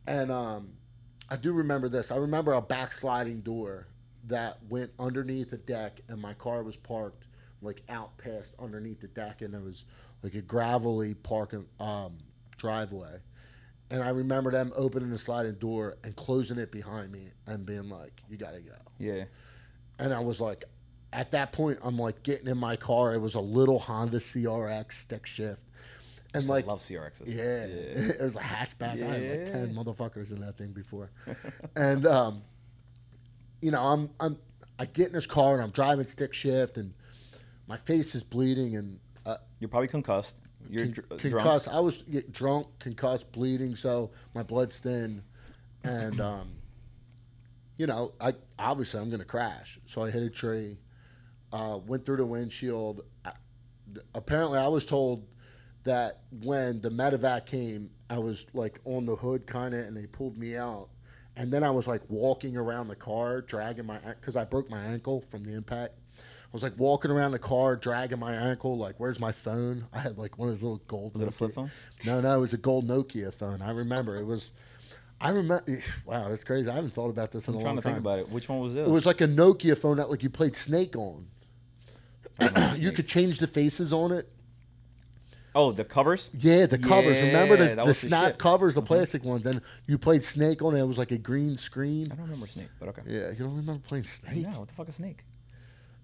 and 0.09 0.33
um, 0.33 0.71
I 1.29 1.37
do 1.37 1.53
remember 1.53 1.89
this. 1.89 2.11
I 2.11 2.17
remember 2.17 2.55
a 2.55 2.63
backsliding 2.63 3.43
door 3.43 3.87
that 4.27 4.59
went 4.69 4.91
underneath 4.99 5.51
the 5.51 5.59
deck, 5.59 6.01
and 6.09 6.21
my 6.21 6.33
car 6.35 6.63
was 6.63 6.77
parked 6.77 7.27
like 7.61 7.83
out 7.89 8.17
past 8.19 8.55
underneath 8.59 9.01
the 9.01 9.09
deck, 9.09 9.43
and 9.43 9.55
it 9.55 9.63
was 9.63 9.85
like 10.23 10.35
a 10.35 10.41
gravelly 10.41 11.15
parking 11.15 11.67
um, 11.79 12.17
driveway. 12.57 13.19
And 13.91 14.03
I 14.03 14.11
remember 14.11 14.51
them 14.51 14.73
opening 14.77 15.11
the 15.11 15.19
sliding 15.19 15.55
door 15.55 15.97
and 16.05 16.17
closing 16.17 16.59
it 16.59 16.73
behind 16.73 17.13
me 17.13 17.31
and 17.47 17.67
being 17.67 17.91
like, 17.91 18.23
"You 18.31 18.39
gotta 18.39 18.61
go." 18.61 18.75
yeah. 18.99 19.25
and 19.99 20.15
I 20.15 20.21
was 20.21 20.41
like, 20.41 20.65
at 21.13 21.33
that 21.33 21.53
point, 21.53 21.79
I'm 21.83 21.99
like 21.99 22.23
getting 22.23 22.49
in 22.49 22.59
my 22.59 22.77
car. 22.77 23.15
It 23.15 23.19
was 23.19 23.35
a 23.35 23.41
little 23.41 23.79
Honda 23.79 24.19
CRX 24.19 24.93
stick 24.93 25.27
shift, 25.27 25.63
and 26.35 26.47
like, 26.49 26.67
love 26.67 26.81
CRXs. 26.81 27.23
yeah, 27.27 27.43
it 27.45 28.21
was 28.21 28.37
a 28.37 28.41
hatchback. 28.41 29.03
I 29.03 29.07
had 29.07 29.31
like 29.31 29.53
ten 29.53 29.75
motherfuckers 29.75 30.31
in 30.31 30.41
that 30.41 30.59
thing 30.59 30.73
before, 30.73 31.11
and 31.77 32.07
um, 32.07 32.43
you 33.61 33.71
know, 33.71 33.83
I'm 33.83 34.11
I'm 34.21 34.39
I 34.79 34.85
get 34.85 35.09
in 35.09 35.13
this 35.13 35.27
car 35.27 35.55
and 35.55 35.63
I'm 35.63 35.71
driving 35.71 36.07
stick 36.07 36.35
shift, 36.35 36.77
and 36.77 36.93
my 37.67 37.77
face 37.77 38.15
is 38.15 38.23
bleeding 38.23 38.77
and. 38.77 38.99
Uh, 39.27 39.37
You're 39.61 39.69
probably 39.69 39.89
concussed. 39.89 40.41
You're 40.71 40.85
con- 40.85 40.93
dr- 40.93 41.09
drunk. 41.09 41.21
concussed. 41.21 41.69
I 41.69 41.81
was 41.81 42.03
get 42.03 42.33
drunk, 42.33 42.67
concussed, 42.79 43.31
bleeding, 43.33 43.77
so 43.77 44.11
my 44.35 44.43
blood's 44.43 44.79
thin, 44.79 45.23
and 45.85 46.21
um, 46.21 46.51
you 47.77 47.87
know, 47.87 48.13
I 48.21 48.33
obviously 48.59 49.01
I'm 49.01 49.11
gonna 49.11 49.25
crash. 49.25 49.79
So 49.87 50.03
I 50.03 50.11
hit 50.11 50.23
a 50.23 50.31
tree, 50.31 50.79
uh, 51.53 51.79
went 51.87 52.05
through 52.05 52.19
the 52.19 52.27
windshield. 52.27 53.03
I, 53.25 53.33
apparently, 54.15 54.59
I 54.59 54.69
was 54.69 54.85
told 54.85 55.27
that 55.89 56.21
when 56.43 56.81
the 56.81 56.91
medevac 56.91 57.47
came, 57.47 57.91
I 58.11 58.19
was 58.19 58.47
like 58.55 58.79
on 58.85 59.07
the 59.07 59.17
hood 59.17 59.47
kind 59.47 59.75
of, 59.75 59.81
and 59.81 59.97
they 59.97 60.07
pulled 60.07 60.39
me 60.39 60.57
out. 60.57 60.89
And 61.37 61.53
then 61.53 61.63
I 61.63 61.71
was 61.71 61.87
like 61.87 62.03
walking 62.09 62.57
around 62.57 62.89
the 62.89 62.97
car, 62.97 63.41
dragging 63.43 63.87
my 63.87 63.99
because 63.99 64.37
I 64.37 64.45
broke 64.45 64.69
my 64.71 64.81
ankle 64.81 65.25
from 65.31 65.45
the 65.45 65.53
impact. 65.55 65.95
I 66.19 66.51
was 66.53 66.63
like 66.63 66.73
walking 66.79 67.11
around 67.11 67.33
the 67.33 67.39
car, 67.39 67.77
dragging 67.77 68.19
my 68.19 68.35
ankle. 68.35 68.77
Like, 68.79 68.95
where's 68.99 69.21
my 69.21 69.33
phone? 69.33 69.87
I 69.93 69.99
had 70.01 70.19
like 70.19 70.39
one 70.39 70.49
of 70.49 70.55
those 70.55 70.63
little 70.63 70.83
gold. 70.89 71.13
Was 71.15 71.23
it 71.23 71.29
a 71.29 71.33
flip 71.33 71.55
phone? 71.55 71.71
No, 72.05 72.21
no, 72.21 72.37
it 72.37 72.41
was 72.41 72.53
a 72.55 72.59
gold 72.59 72.89
Nokia 72.89 73.33
phone. 73.33 73.63
I 73.63 73.71
remember 73.71 74.17
it 74.17 74.25
was. 74.25 74.53
I 75.21 75.31
remember. 75.31 75.65
Wow, 76.07 76.29
that's 76.29 76.45
crazy. 76.45 76.69
I 76.71 76.75
haven't 76.75 76.91
thought 76.91 77.11
about 77.11 77.33
this 77.33 77.49
in 77.49 77.55
a. 77.55 77.59
I'm 77.59 77.61
a 77.61 77.63
trying 77.63 77.75
long 77.75 77.77
to 77.77 77.83
time. 77.83 77.93
think 77.95 78.01
about 78.03 78.19
it. 78.19 78.29
Which 78.31 78.49
one 78.49 78.61
was 78.61 78.75
this? 78.75 78.87
It 78.89 78.91
was 78.91 79.07
like 79.07 79.21
a 79.21 79.29
Nokia 79.29 79.77
phone 79.79 79.97
that 79.99 80.11
like 80.11 80.23
you 80.23 80.31
played 80.31 80.57
Snake 80.57 80.97
on. 80.97 81.27
I 82.41 82.49
don't 82.49 82.55
know, 82.55 82.75
You 82.75 82.93
could 82.93 83.09
change 83.09 83.39
the 83.39 83.47
faces 83.47 83.93
on 83.93 84.13
it. 84.13 84.29
Oh, 85.61 85.73
the 85.73 85.85
covers. 85.85 86.31
Yeah, 86.39 86.67
the 86.67 86.79
covers. 86.79 87.21
Remember 87.21 87.55
Yeah, 87.57 87.63
the, 87.71 87.75
that 87.75 87.77
the 87.83 87.85
the 87.87 87.95
snap 87.95 88.23
shit. 88.25 88.33
Mm-hmm. 88.35 88.41
covers, 88.41 88.75
the 88.77 88.83
plastic 88.83 89.25
ones, 89.25 89.45
and 89.45 89.61
you 89.89 89.99
played 89.99 90.23
Snake 90.23 90.63
on 90.63 90.77
it. 90.77 90.81
It 90.81 90.85
was 90.87 90.99
like 90.99 91.11
a 91.11 91.19
green 91.19 91.57
screen. 91.57 92.07
I 92.13 92.15
don't 92.15 92.27
remember 92.27 92.47
Snake, 92.47 92.69
but 92.79 92.91
okay. 92.91 93.03
Yeah, 93.07 93.31
you 93.31 93.39
don't 93.41 93.57
remember 93.57 93.83
playing 93.87 94.05
Snake? 94.05 94.45
Yeah, 94.45 94.57
what 94.57 94.69
the 94.69 94.75
fuck 94.75 94.89
is 94.89 94.95
Snake? 94.95 95.25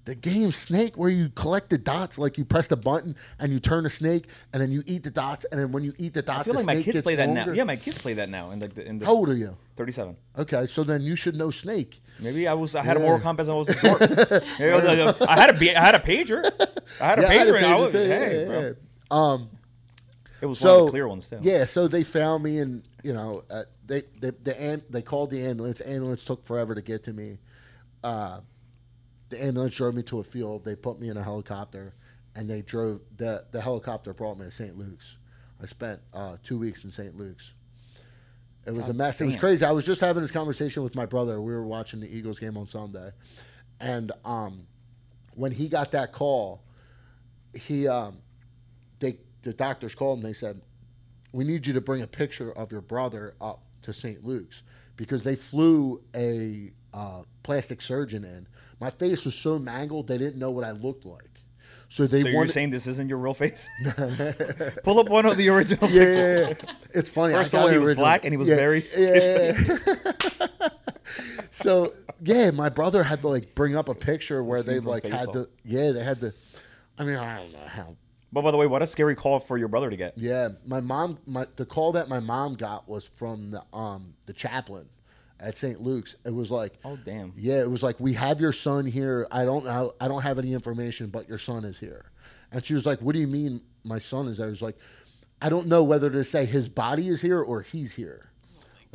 The 0.06 0.14
game 0.14 0.52
Snake, 0.52 0.96
where 0.98 1.08
you 1.08 1.30
collect 1.30 1.70
the 1.70 1.78
dots, 1.78 2.18
like 2.18 2.36
you 2.36 2.44
press 2.44 2.66
the 2.66 2.76
button 2.76 3.16
and 3.38 3.50
you 3.52 3.58
turn 3.60 3.86
a 3.86 3.88
snake, 3.88 4.26
and 4.52 4.60
then 4.60 4.70
you 4.70 4.82
eat 4.86 5.02
the 5.02 5.10
dots, 5.10 5.46
and 5.50 5.58
then 5.58 5.72
when 5.72 5.82
you 5.82 5.94
eat 5.96 6.12
the 6.12 6.20
dots, 6.20 6.40
I 6.40 6.42
feel 6.42 6.54
like 6.54 6.66
my 6.66 6.82
kids 6.82 7.00
play 7.00 7.14
that 7.14 7.28
now. 7.30 7.46
Yeah, 7.52 7.64
my 7.64 7.76
kids 7.76 7.96
play 7.96 8.12
that 8.14 8.28
now. 8.28 8.50
In 8.50 8.58
like 8.60 8.74
the 8.74 8.84
in 8.86 8.98
the 8.98 9.06
How 9.06 9.12
old 9.12 9.30
are 9.30 9.34
you? 9.36 9.56
37. 9.76 10.14
Okay, 10.40 10.66
so 10.66 10.84
then 10.84 11.00
you 11.00 11.16
should 11.16 11.36
know 11.36 11.50
Snake. 11.50 12.02
Maybe 12.20 12.46
I 12.46 12.52
was 12.52 12.74
I 12.74 12.82
had 12.82 12.96
a 12.98 13.00
Yeah. 13.00 13.06
moral 13.06 13.20
compass. 13.20 13.46
and 13.46 13.54
I 13.54 13.58
was 13.58 13.68
a 13.70 13.80
dork. 13.80 14.02
I, 14.60 14.74
was 14.74 14.84
like, 14.84 15.22
I 15.28 15.36
had 15.40 15.50
a 15.62 15.78
I 15.78 15.80
had 15.80 15.94
a 15.94 15.98
pager. 16.00 16.44
I 17.00 17.04
had 17.06 17.18
a 17.20 17.22
Yeah, 17.22 17.28
I 17.28 17.32
had 17.34 17.48
a 17.48 17.52
pager. 17.52 17.56
and 17.56 17.66
I 17.66 17.74
was, 17.78 17.92
too, 17.92 17.98
hey, 18.00 18.40
yeah, 18.42 18.46
bro. 18.46 18.74
Um, 19.10 19.50
It 20.40 20.46
was 20.46 20.60
one 20.60 20.70
of 20.70 20.76
so 20.76 20.84
the 20.86 20.90
clear 20.90 21.08
ones 21.08 21.28
too. 21.28 21.38
Yeah, 21.42 21.64
so 21.64 21.88
they 21.88 22.04
found 22.04 22.42
me, 22.42 22.58
and 22.58 22.82
you 23.02 23.12
know, 23.12 23.42
uh, 23.50 23.64
they 23.86 24.02
they 24.20 24.30
the 24.42 24.60
am- 24.60 24.82
they 24.90 25.02
called 25.02 25.30
the 25.30 25.44
ambulance. 25.44 25.80
Ambulance 25.80 26.24
took 26.24 26.44
forever 26.46 26.74
to 26.74 26.82
get 26.82 27.04
to 27.04 27.12
me. 27.12 27.38
Uh, 28.02 28.40
the 29.30 29.42
ambulance 29.42 29.74
drove 29.74 29.94
me 29.94 30.02
to 30.04 30.20
a 30.20 30.24
field. 30.24 30.64
They 30.64 30.76
put 30.76 31.00
me 31.00 31.08
in 31.08 31.16
a 31.16 31.22
helicopter, 31.22 31.94
and 32.34 32.48
they 32.48 32.62
drove 32.62 33.00
the 33.16 33.44
the 33.52 33.60
helicopter 33.60 34.12
brought 34.12 34.38
me 34.38 34.44
to 34.44 34.50
St. 34.50 34.76
Luke's. 34.76 35.16
I 35.62 35.66
spent 35.66 36.00
uh, 36.12 36.36
two 36.42 36.58
weeks 36.58 36.84
in 36.84 36.90
St. 36.90 37.16
Luke's. 37.16 37.52
It 38.66 38.72
was 38.72 38.88
a 38.88 38.92
God 38.92 38.96
mess. 38.96 39.20
It 39.20 39.26
was 39.26 39.36
crazy. 39.36 39.64
I 39.64 39.70
was 39.72 39.84
just 39.84 40.00
having 40.00 40.22
this 40.22 40.30
conversation 40.30 40.82
with 40.82 40.94
my 40.94 41.06
brother. 41.06 41.40
We 41.40 41.52
were 41.52 41.66
watching 41.66 42.00
the 42.00 42.08
Eagles 42.08 42.38
game 42.38 42.56
on 42.56 42.66
Sunday, 42.66 43.10
and 43.80 44.10
um, 44.24 44.66
when 45.34 45.52
he 45.52 45.68
got 45.68 45.90
that 45.92 46.12
call, 46.12 46.62
he 47.54 47.86
um, 47.86 48.18
the 49.44 49.52
doctors 49.52 49.94
called 49.94 50.18
and 50.18 50.26
they 50.26 50.32
said, 50.32 50.60
"We 51.32 51.44
need 51.44 51.66
you 51.66 51.72
to 51.74 51.80
bring 51.80 52.02
a 52.02 52.06
picture 52.06 52.50
of 52.52 52.72
your 52.72 52.80
brother 52.80 53.34
up 53.40 53.60
to 53.82 53.92
St. 53.92 54.24
Luke's 54.24 54.62
because 54.96 55.22
they 55.24 55.36
flew 55.36 56.02
a 56.14 56.72
uh, 56.92 57.22
plastic 57.42 57.80
surgeon 57.82 58.24
in. 58.24 58.46
My 58.80 58.90
face 58.90 59.24
was 59.24 59.34
so 59.34 59.58
mangled 59.58 60.08
they 60.08 60.18
didn't 60.18 60.38
know 60.38 60.50
what 60.50 60.64
I 60.64 60.70
looked 60.72 61.04
like, 61.06 61.40
So 61.88 62.06
they 62.06 62.22
so 62.22 62.28
you're 62.28 62.46
saying 62.48 62.70
this 62.70 62.86
isn't 62.86 63.08
your 63.08 63.18
real 63.18 63.34
face? 63.34 63.66
Pull 64.84 64.98
up 65.00 65.08
one 65.08 65.26
of 65.26 65.36
the 65.36 65.48
original. 65.48 65.88
yeah, 65.90 66.02
yeah, 66.02 66.48
yeah. 66.48 66.54
it's 66.92 67.10
funny. 67.10 67.34
I 67.34 67.38
First 67.38 67.54
of 67.54 67.60
all, 67.60 67.68
he 67.68 67.78
was 67.78 67.88
original. 67.88 68.04
black 68.04 68.24
and 68.24 68.32
he 68.32 68.36
was 68.36 68.48
Yeah, 68.48 68.56
very 68.56 68.84
yeah, 68.96 69.52
yeah, 69.58 69.78
yeah. 69.86 70.68
so 71.50 71.92
yeah, 72.22 72.50
my 72.50 72.68
brother 72.68 73.02
had 73.02 73.20
to 73.22 73.28
like 73.28 73.54
bring 73.54 73.76
up 73.76 73.88
a 73.88 73.94
picture 73.94 74.42
where 74.42 74.62
they 74.62 74.80
like 74.80 75.04
had 75.04 75.28
Off. 75.28 75.32
to. 75.34 75.48
Yeah, 75.64 75.90
they 75.92 76.02
had 76.04 76.20
to. 76.20 76.32
I 76.98 77.04
mean, 77.04 77.16
I 77.16 77.38
don't 77.38 77.52
know 77.52 77.66
how 77.66 77.96
But 78.34 78.42
by 78.42 78.50
the 78.50 78.56
way, 78.56 78.66
what 78.66 78.82
a 78.82 78.86
scary 78.86 79.14
call 79.14 79.38
for 79.38 79.56
your 79.56 79.68
brother 79.68 79.88
to 79.88 79.96
get. 79.96 80.18
Yeah, 80.18 80.48
my 80.66 80.80
mom. 80.80 81.18
My 81.24 81.46
the 81.54 81.64
call 81.64 81.92
that 81.92 82.08
my 82.08 82.18
mom 82.18 82.56
got 82.56 82.88
was 82.88 83.06
from 83.06 83.52
the 83.52 83.62
um 83.72 84.14
the 84.26 84.32
chaplain 84.32 84.88
at 85.38 85.56
St. 85.56 85.80
Luke's. 85.80 86.16
It 86.24 86.34
was 86.34 86.50
like, 86.50 86.74
Oh 86.84 86.96
damn. 86.96 87.32
yeah, 87.36 87.60
it 87.60 87.70
was 87.70 87.84
like 87.84 88.00
we 88.00 88.12
have 88.14 88.40
your 88.40 88.52
son 88.52 88.86
here. 88.86 89.28
I 89.30 89.44
don't 89.44 89.64
know. 89.64 89.94
I 90.00 90.08
don't 90.08 90.22
have 90.22 90.40
any 90.40 90.52
information, 90.52 91.10
but 91.10 91.28
your 91.28 91.38
son 91.38 91.64
is 91.64 91.78
here. 91.78 92.10
And 92.50 92.64
she 92.64 92.74
was 92.74 92.84
like, 92.84 93.00
"What 93.00 93.12
do 93.12 93.20
you 93.20 93.28
mean 93.28 93.60
my 93.84 93.98
son 93.98 94.26
is 94.26 94.38
there?" 94.38 94.46
I 94.46 94.50
was 94.50 94.62
like, 94.62 94.76
"I 95.40 95.48
don't 95.48 95.68
know 95.68 95.84
whether 95.84 96.10
to 96.10 96.24
say 96.24 96.44
his 96.44 96.68
body 96.68 97.06
is 97.08 97.20
here 97.22 97.40
or 97.40 97.62
he's 97.62 97.94
here." 97.94 98.32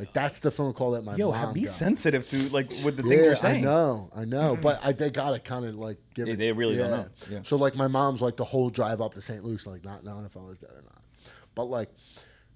Like 0.00 0.14
that's 0.14 0.40
the 0.40 0.50
phone 0.50 0.72
call 0.72 0.92
that 0.92 1.04
my 1.04 1.12
mom. 1.12 1.18
Yo, 1.18 1.30
mom 1.30 1.52
be 1.52 1.60
got. 1.60 1.70
sensitive 1.70 2.26
to 2.30 2.48
like 2.48 2.70
with 2.82 2.96
the 2.96 3.02
Yeah, 3.02 3.08
things 3.10 3.24
you're 3.26 3.36
saying. 3.36 3.66
I 3.66 3.68
know, 3.68 4.10
I 4.16 4.24
know, 4.24 4.54
mm-hmm. 4.54 4.62
but 4.62 4.80
I, 4.82 4.92
they 4.92 5.10
gotta 5.10 5.38
kind 5.38 5.66
of 5.66 5.74
like 5.74 5.98
give 6.14 6.24
They- 6.24 6.32
it. 6.32 6.36
they 6.38 6.52
really 6.52 6.78
don't 6.78 6.90
know. 6.90 7.06
Yeah. 7.30 7.40
So 7.42 7.56
like 7.56 7.76
my 7.76 7.86
mom's 7.86 8.22
like 8.22 8.38
the 8.38 8.44
whole 8.44 8.70
drive 8.70 9.02
up 9.02 9.12
to 9.12 9.20
St. 9.20 9.44
Luke's, 9.44 9.66
like 9.66 9.84
not 9.84 10.02
knowing 10.02 10.24
if 10.24 10.38
I 10.38 10.40
was 10.40 10.56
dead 10.56 10.70
or 10.70 10.82
not. 10.82 11.02
But 11.54 11.64
like, 11.64 11.90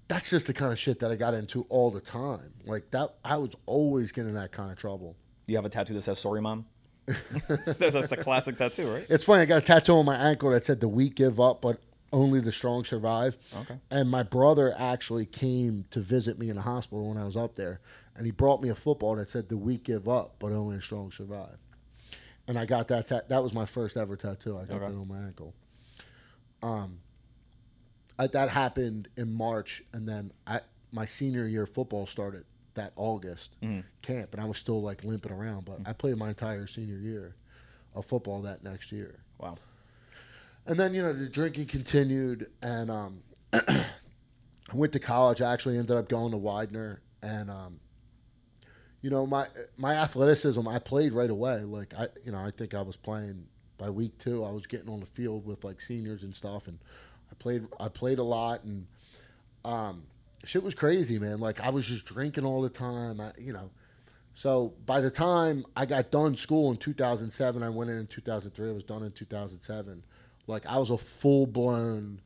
that's 0.07 0.27
just 0.27 0.47
the 0.47 0.53
kind 0.53 0.71
of 0.71 0.79
shit 0.79 0.99
that 1.01 1.11
I 1.11 1.15
got 1.15 1.35
into 1.35 1.67
all 1.69 1.91
the 1.91 2.01
time. 2.01 2.51
Like 2.65 2.89
that, 2.89 3.13
I 3.23 3.37
was 3.37 3.53
always 3.67 4.11
getting 4.11 4.33
that 4.33 4.51
kind 4.51 4.71
of 4.71 4.77
trouble. 4.77 5.15
You 5.45 5.55
have 5.57 5.65
a 5.65 5.69
tattoo 5.69 5.93
that 5.93 6.01
says 6.01 6.17
"Sorry, 6.17 6.41
mom." 6.41 6.65
that's, 7.05 7.77
that's 7.93 8.07
the 8.07 8.17
classic 8.17 8.57
tattoo, 8.57 8.91
right? 8.91 9.05
It's 9.07 9.23
funny. 9.23 9.43
I 9.43 9.45
got 9.45 9.59
a 9.59 9.61
tattoo 9.61 9.93
on 9.97 10.05
my 10.05 10.15
ankle 10.15 10.49
that 10.49 10.65
said 10.65 10.79
"The 10.79 10.87
weak 10.87 11.13
give 11.13 11.39
up, 11.39 11.61
but 11.61 11.79
only 12.15 12.39
the 12.39 12.51
strong 12.51 12.83
survive." 12.85 13.37
Okay. 13.55 13.77
And 13.91 14.09
my 14.09 14.23
brother 14.23 14.73
actually 14.77 15.25
came 15.25 15.85
to 15.91 15.99
visit 15.99 16.39
me 16.39 16.49
in 16.49 16.55
the 16.55 16.61
hospital 16.61 17.07
when 17.09 17.17
I 17.17 17.25
was 17.25 17.35
up 17.37 17.55
there, 17.55 17.79
and 18.15 18.25
he 18.25 18.31
brought 18.31 18.61
me 18.61 18.69
a 18.69 18.75
football 18.75 19.15
that 19.17 19.29
said 19.29 19.49
"The 19.49 19.57
weak 19.57 19.83
give 19.83 20.07
up, 20.07 20.35
but 20.39 20.51
only 20.51 20.75
the 20.77 20.81
strong 20.81 21.11
survive." 21.11 21.57
And 22.47 22.57
I 22.59 22.65
got 22.65 22.87
that. 22.89 23.07
Ta- 23.07 23.21
that 23.27 23.41
was 23.43 23.53
my 23.53 23.65
first 23.65 23.97
ever 23.97 24.15
tattoo. 24.15 24.57
I 24.57 24.65
got 24.65 24.81
Okay. 24.81 24.91
that 24.91 24.97
on 24.97 25.07
my 25.07 25.19
ankle. 25.19 25.53
Um, 26.63 26.99
I, 28.17 28.27
that 28.27 28.49
happened 28.49 29.09
in 29.17 29.31
March, 29.33 29.83
and 29.93 30.07
then 30.07 30.31
I 30.47 30.61
my 30.91 31.05
senior 31.05 31.45
year 31.47 31.65
football 31.65 32.05
started 32.07 32.45
that 32.75 32.91
August 32.95 33.55
Mm-hmm. 33.63 33.81
camp, 34.01 34.33
and 34.33 34.41
I 34.41 34.45
was 34.45 34.57
still 34.57 34.81
like 34.81 35.03
limping 35.03 35.31
around. 35.31 35.65
But 35.65 35.79
I 35.85 35.93
played 35.93 36.17
my 36.17 36.29
entire 36.29 36.67
senior 36.67 36.97
year 36.97 37.35
of 37.93 38.05
football 38.05 38.41
that 38.43 38.63
next 38.63 38.91
year. 38.91 39.19
Wow. 39.39 39.55
And 40.67 40.79
then 40.79 40.93
you 40.93 41.01
know 41.01 41.13
the 41.13 41.27
drinking 41.29 41.67
continued, 41.67 42.49
and 42.61 42.89
um, 42.89 43.19
I 43.53 43.85
went 44.73 44.93
to 44.93 44.99
college. 44.99 45.41
I 45.41 45.53
actually 45.53 45.77
ended 45.77 45.95
up 45.95 46.09
going 46.09 46.31
to 46.31 46.37
Widener, 46.37 47.01
and 47.21 47.51
um, 47.51 47.79
you 49.01 49.11
know 49.11 49.27
my 49.27 49.47
my 49.77 49.93
athleticism. 49.93 50.67
I 50.67 50.79
played 50.79 51.13
right 51.13 51.29
away. 51.29 51.59
Like 51.59 51.93
I, 51.97 52.07
you 52.23 52.31
know, 52.31 52.39
I 52.39 52.49
think 52.49 52.73
I 52.73 52.81
was 52.81 52.97
playing 52.97 53.45
by 53.77 53.91
week 53.91 54.17
two. 54.17 54.43
I 54.43 54.51
was 54.51 54.65
getting 54.65 54.89
on 54.89 54.99
the 54.99 55.05
field 55.05 55.45
with 55.45 55.63
like 55.63 55.79
seniors 55.79 56.23
and 56.23 56.35
stuff, 56.35 56.67
and 56.67 56.79
I 57.31 57.35
played. 57.35 57.67
I 57.79 57.87
played 57.87 58.17
a 58.17 58.23
lot, 58.23 58.63
and 58.63 58.87
um, 59.63 60.03
shit 60.45 60.63
was 60.63 60.73
crazy, 60.73 61.19
man. 61.19 61.39
Like 61.39 61.61
I 61.61 61.69
was 61.69 61.85
just 61.85 62.05
drinking 62.05 62.43
all 62.45 62.63
the 62.63 62.69
time. 62.69 63.21
I, 63.21 63.31
you 63.37 63.53
know. 63.53 63.69
So 64.33 64.73
by 64.85 64.99
the 64.99 65.09
time 65.09 65.65
I 65.77 65.85
got 65.85 66.11
done 66.11 66.35
school 66.35 66.69
in 66.71 66.77
2007, 66.77 67.63
I 67.63 67.69
went 67.69 67.89
in 67.89 67.97
in 67.97 68.07
2003. 68.07 68.69
I 68.69 68.73
was 68.73 68.83
done 68.83 69.03
in 69.03 69.11
2007. 69.13 70.03
Like 70.47 70.65
I 70.65 70.77
was 70.77 70.89
a 70.89 70.97
full 70.97 71.47
blown 71.47 72.21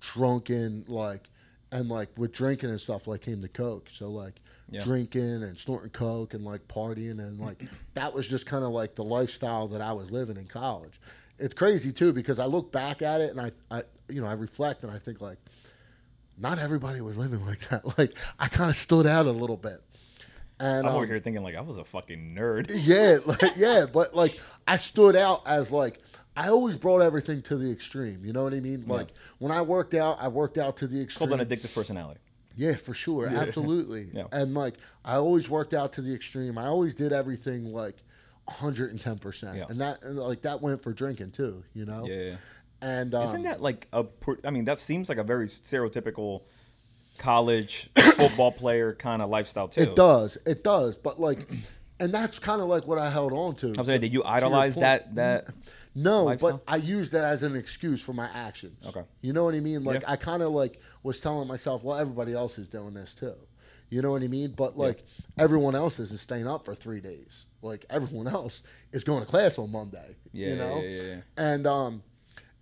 drunken 0.00 0.84
like, 0.88 1.28
and 1.72 1.88
like 1.88 2.08
with 2.16 2.32
drinking 2.32 2.70
and 2.70 2.80
stuff 2.80 3.06
like 3.06 3.22
came 3.22 3.40
the 3.40 3.48
coke. 3.48 3.88
So 3.92 4.08
like 4.10 4.40
Yeah. 4.70 4.82
drinking 4.82 5.42
and 5.42 5.56
snorting 5.56 5.90
coke 5.90 6.34
and 6.34 6.44
like 6.44 6.66
partying 6.68 7.18
and 7.18 7.38
like 7.38 7.62
that 7.94 8.12
was 8.14 8.26
just 8.28 8.46
kind 8.46 8.64
of 8.64 8.70
like 8.70 8.94
the 8.94 9.04
lifestyle 9.04 9.68
that 9.68 9.80
I 9.80 9.92
was 9.92 10.10
living 10.10 10.36
in 10.36 10.46
college. 10.46 11.00
It's 11.38 11.54
crazy 11.54 11.92
too 11.92 12.12
because 12.12 12.38
I 12.38 12.46
look 12.46 12.72
back 12.72 13.02
at 13.02 13.20
it 13.20 13.30
and 13.36 13.40
I, 13.40 13.52
I 13.70 13.82
you 14.08 14.20
know 14.22 14.26
I 14.26 14.32
reflect 14.32 14.82
and 14.82 14.90
I 14.92 14.98
think 14.98 15.20
like 15.20 15.38
not 16.38 16.58
everybody 16.58 17.00
was 17.00 17.18
living 17.18 17.44
like 17.46 17.68
that. 17.68 17.98
Like 17.98 18.14
I 18.38 18.48
kind 18.48 18.70
of 18.70 18.76
stood 18.76 19.06
out 19.06 19.26
a 19.26 19.30
little 19.32 19.56
bit. 19.56 19.82
And 20.60 20.88
I'm 20.88 20.94
over 20.94 21.04
um, 21.04 21.08
here 21.08 21.18
thinking 21.20 21.42
like 21.42 21.54
I 21.54 21.60
was 21.60 21.76
a 21.78 21.84
fucking 21.84 22.34
nerd. 22.34 22.70
yeah, 22.74 23.18
like, 23.26 23.56
yeah, 23.56 23.86
but 23.92 24.14
like 24.14 24.38
I 24.66 24.76
stood 24.76 25.14
out 25.16 25.42
as 25.46 25.70
like 25.70 26.00
I 26.38 26.50
always 26.50 26.76
brought 26.76 27.00
everything 27.00 27.42
to 27.42 27.56
the 27.56 27.68
extreme. 27.70 28.24
You 28.24 28.32
know 28.32 28.44
what 28.44 28.54
I 28.54 28.60
mean? 28.60 28.84
Like 28.86 29.08
when 29.38 29.50
I 29.50 29.60
worked 29.60 29.94
out, 29.94 30.18
I 30.20 30.28
worked 30.28 30.56
out 30.56 30.76
to 30.78 30.86
the 30.86 31.02
extreme. 31.02 31.30
Called 31.30 31.40
an 31.40 31.46
addictive 31.46 31.74
personality. 31.74 32.20
Yeah, 32.54 32.76
for 32.76 32.94
sure, 32.94 33.26
absolutely. 33.34 34.08
Yeah. 34.12 34.24
And 34.30 34.54
like 34.54 34.74
I 35.04 35.16
always 35.16 35.50
worked 35.50 35.74
out 35.74 35.94
to 35.94 36.02
the 36.02 36.14
extreme. 36.14 36.56
I 36.56 36.66
always 36.66 36.94
did 36.94 37.12
everything 37.12 37.72
like 37.72 37.96
110 38.44 39.18
percent, 39.18 39.56
Yeah. 39.56 39.64
and 39.68 39.80
that 39.80 40.02
and 40.04 40.16
like 40.16 40.42
that 40.42 40.62
went 40.62 40.80
for 40.80 40.92
drinking 40.92 41.32
too. 41.32 41.64
You 41.74 41.86
know? 41.86 42.06
Yeah. 42.06 42.14
yeah. 42.22 42.36
And 42.80 43.16
um, 43.16 43.24
Isn't 43.24 43.42
that 43.42 43.60
like 43.60 43.88
a? 43.92 44.06
I 44.44 44.50
mean, 44.50 44.64
that 44.66 44.78
seems 44.78 45.08
like 45.08 45.18
a 45.18 45.24
very 45.24 45.48
stereotypical 45.48 46.42
college 47.18 47.90
football 48.14 48.52
player 48.52 48.94
kind 48.94 49.22
of 49.22 49.28
lifestyle 49.28 49.66
too. 49.66 49.80
it 49.80 49.96
does, 49.96 50.38
it 50.46 50.62
does. 50.62 50.96
But 50.96 51.20
like, 51.20 51.50
and 51.98 52.14
that's 52.14 52.38
kind 52.38 52.62
of 52.62 52.68
like 52.68 52.86
what 52.86 52.98
I 52.98 53.10
held 53.10 53.32
on 53.32 53.56
to. 53.56 53.74
I'm 53.76 53.84
saying, 53.84 54.02
did 54.02 54.12
you 54.12 54.22
idolize 54.22 54.76
that? 54.76 55.16
That 55.16 55.48
No, 55.98 56.24
lifestyle? 56.24 56.62
but 56.64 56.72
I 56.72 56.76
use 56.76 57.10
that 57.10 57.24
as 57.24 57.42
an 57.42 57.56
excuse 57.56 58.00
for 58.00 58.12
my 58.12 58.28
actions. 58.32 58.86
Okay. 58.86 59.02
You 59.20 59.32
know 59.32 59.44
what 59.44 59.54
I 59.54 59.60
mean? 59.60 59.82
Like 59.84 60.02
Yeah. 60.02 60.12
I 60.12 60.16
kind 60.16 60.42
of 60.42 60.52
like 60.52 60.80
was 61.02 61.20
telling 61.20 61.48
myself, 61.48 61.82
well, 61.82 61.98
everybody 61.98 62.32
else 62.34 62.58
is 62.58 62.68
doing 62.68 62.94
this 62.94 63.14
too. 63.14 63.34
You 63.90 64.02
know 64.02 64.10
what 64.12 64.22
I 64.22 64.28
mean? 64.28 64.52
But 64.56 64.78
like 64.78 65.04
everyone 65.38 65.74
else 65.74 65.98
isn't 65.98 66.20
staying 66.20 66.46
up 66.46 66.64
for 66.64 66.74
three 66.74 67.00
days. 67.00 67.46
Like 67.62 67.84
everyone 67.90 68.28
else 68.28 68.62
is 68.92 69.02
going 69.02 69.20
to 69.24 69.26
class 69.26 69.58
on 69.58 69.72
Monday. 69.72 70.16
Yeah, 70.32 70.48
you 70.50 70.56
know? 70.56 70.80
yeah, 70.80 70.88
yeah, 70.88 71.02
yeah. 71.02 71.20
And 71.36 71.66
um, 71.66 72.02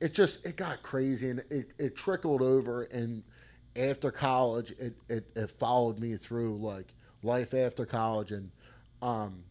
it 0.00 0.14
just 0.14 0.44
it 0.46 0.56
got 0.56 0.82
crazy 0.82 1.30
and 1.30 1.40
it, 1.50 1.72
it 1.78 1.96
trickled 1.96 2.42
over 2.42 2.84
and 2.84 3.22
after 3.74 4.10
college 4.10 4.70
it, 4.78 4.94
it, 5.08 5.26
it 5.36 5.50
followed 5.50 5.98
me 5.98 6.16
through 6.16 6.56
like 6.58 6.94
life 7.22 7.52
after 7.52 7.84
college 7.84 8.32
and 8.32 8.50
um 9.02 9.42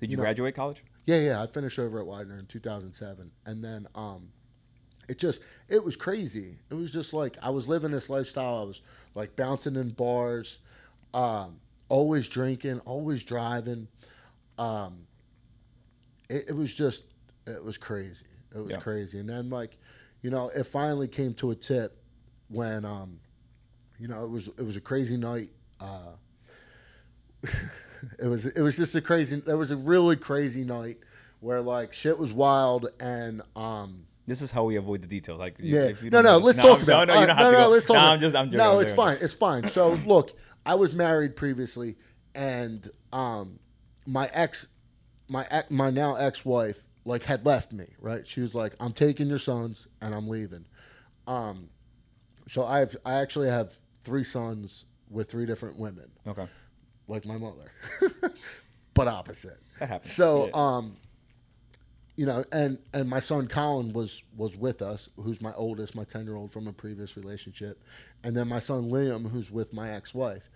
did 0.00 0.08
you, 0.08 0.12
You 0.12 0.16
know- 0.16 0.22
graduate 0.22 0.54
college? 0.54 0.82
Yeah, 1.04 1.16
yeah. 1.18 1.42
I 1.42 1.46
finished 1.46 1.78
over 1.78 2.00
at 2.00 2.06
Widener 2.06 2.38
in 2.38 2.46
2007, 2.46 3.30
and 3.46 3.64
then 3.64 3.86
um, 3.94 4.28
it 5.08 5.18
just 5.18 5.40
it 5.68 5.82
was 5.82 5.96
crazy. 5.96 6.58
It 6.70 6.74
was 6.74 6.90
just 6.90 7.12
like 7.12 7.36
I 7.42 7.50
was 7.50 7.68
living 7.68 7.90
this 7.90 8.08
lifestyle. 8.08 8.58
I 8.58 8.62
was 8.62 8.82
like 9.14 9.34
bouncing 9.36 9.76
in 9.76 9.90
bars, 9.90 10.58
um, 11.14 11.60
always 11.88 12.28
drinking, 12.28 12.80
always 12.80 13.24
driving. 13.24 13.88
Um, 14.58 15.06
it, 16.28 16.46
it 16.48 16.52
was 16.56 16.74
just 16.74 17.04
it 17.46 17.62
was 17.62 17.76
crazy. 17.78 18.26
It 18.54 18.58
was 18.58 18.72
Yeah. 18.72 18.80
crazy, 18.80 19.18
and 19.18 19.28
then 19.28 19.50
like 19.50 19.78
you 20.22 20.30
know, 20.30 20.50
it 20.54 20.64
finally 20.64 21.08
came 21.08 21.34
to 21.34 21.50
a 21.50 21.54
tip 21.54 21.96
when 22.48 22.84
um, 22.84 23.18
you 23.98 24.06
know, 24.08 24.24
it 24.24 24.30
was 24.30 24.48
it 24.48 24.62
was 24.62 24.76
a 24.76 24.80
crazy 24.80 25.16
night. 25.16 25.50
Uh, 25.80 26.12
it 28.18 28.26
was 28.26 28.46
it 28.46 28.60
was 28.60 28.76
just 28.76 28.94
a 28.94 29.00
crazy. 29.00 29.40
There 29.40 29.56
was 29.56 29.70
a 29.70 29.76
really 29.76 30.16
crazy 30.16 30.64
night 30.64 30.98
where 31.40 31.60
like 31.60 31.92
shit 31.92 32.18
was 32.18 32.32
wild 32.32 32.88
and 33.00 33.42
um. 33.56 34.04
This 34.24 34.40
is 34.40 34.52
how 34.52 34.62
we 34.64 34.76
avoid 34.76 35.02
the 35.02 35.08
details. 35.08 35.40
Like, 35.40 35.56
Yeah. 35.58 35.80
if 35.80 36.00
you 36.02 36.08
No, 36.10 36.20
no. 36.22 36.38
Let's 36.38 36.56
talk 36.58 36.80
about. 36.80 37.08
No, 37.08 37.14
it. 37.14 37.16
no, 37.16 37.20
you 37.22 37.26
don't 37.26 37.30
Uh, 37.30 37.34
have 37.42 37.44
no, 37.44 37.50
to 37.52 37.58
no. 37.64 37.68
Let's 37.70 37.86
talk. 37.86 37.94
No, 37.94 38.00
about 38.00 38.12
I'm 38.12 38.20
just, 38.20 38.36
I'm 38.36 38.46
joking. 38.46 38.58
No, 38.58 38.78
it's 38.78 38.92
fine. 38.92 39.18
It's 39.20 39.34
fine. 39.34 39.68
So 39.68 39.94
look, 40.06 40.30
I 40.64 40.76
was 40.76 40.94
married 40.94 41.34
previously, 41.34 41.96
and 42.34 42.88
um, 43.12 43.58
my 44.06 44.30
ex, 44.32 44.68
my 45.28 45.44
ex, 45.50 45.68
my 45.70 45.90
now 45.90 46.14
ex-wife, 46.14 46.80
like 47.04 47.24
had 47.24 47.44
left 47.44 47.72
me. 47.72 47.86
Right? 47.98 48.24
She 48.26 48.40
was 48.40 48.54
like, 48.54 48.74
"I'm 48.78 48.92
taking 48.92 49.26
your 49.26 49.38
sons 49.40 49.88
and 50.00 50.14
I'm 50.14 50.28
leaving." 50.28 50.64
Um, 51.26 51.68
so 52.48 52.64
I 52.64 52.78
have, 52.78 52.96
I 53.04 53.14
actually 53.14 53.48
have 53.48 53.72
three 54.04 54.24
sons 54.24 54.84
with 55.10 55.30
three 55.30 55.46
different 55.46 55.78
women, 55.78 56.10
Okay. 56.26 56.46
Like 57.08 57.24
my 57.24 57.36
mother, 57.36 57.70
but 58.94 59.08
opposite. 59.08 59.58
That 59.78 59.88
happens. 59.88 60.12
So, 60.12 60.46
Yeah. 60.46 60.50
um, 60.54 60.96
you 62.16 62.26
know, 62.26 62.44
and 62.52 62.78
and 62.92 63.08
my 63.08 63.20
son 63.20 63.48
Colin 63.48 63.92
was 63.92 64.22
was 64.36 64.56
with 64.56 64.82
us, 64.82 65.08
who's 65.16 65.40
my 65.40 65.52
oldest, 65.54 65.94
my 65.94 66.04
ten 66.04 66.24
year 66.26 66.36
old 66.36 66.52
from 66.52 66.68
a 66.68 66.72
previous 66.72 67.16
relationship, 67.16 67.82
and 68.22 68.36
then 68.36 68.48
my 68.48 68.58
son 68.60 68.90
Liam, 68.90 69.28
who's 69.30 69.50
with 69.50 69.72
my 69.72 69.90
ex 69.90 70.12
wife, 70.14 70.50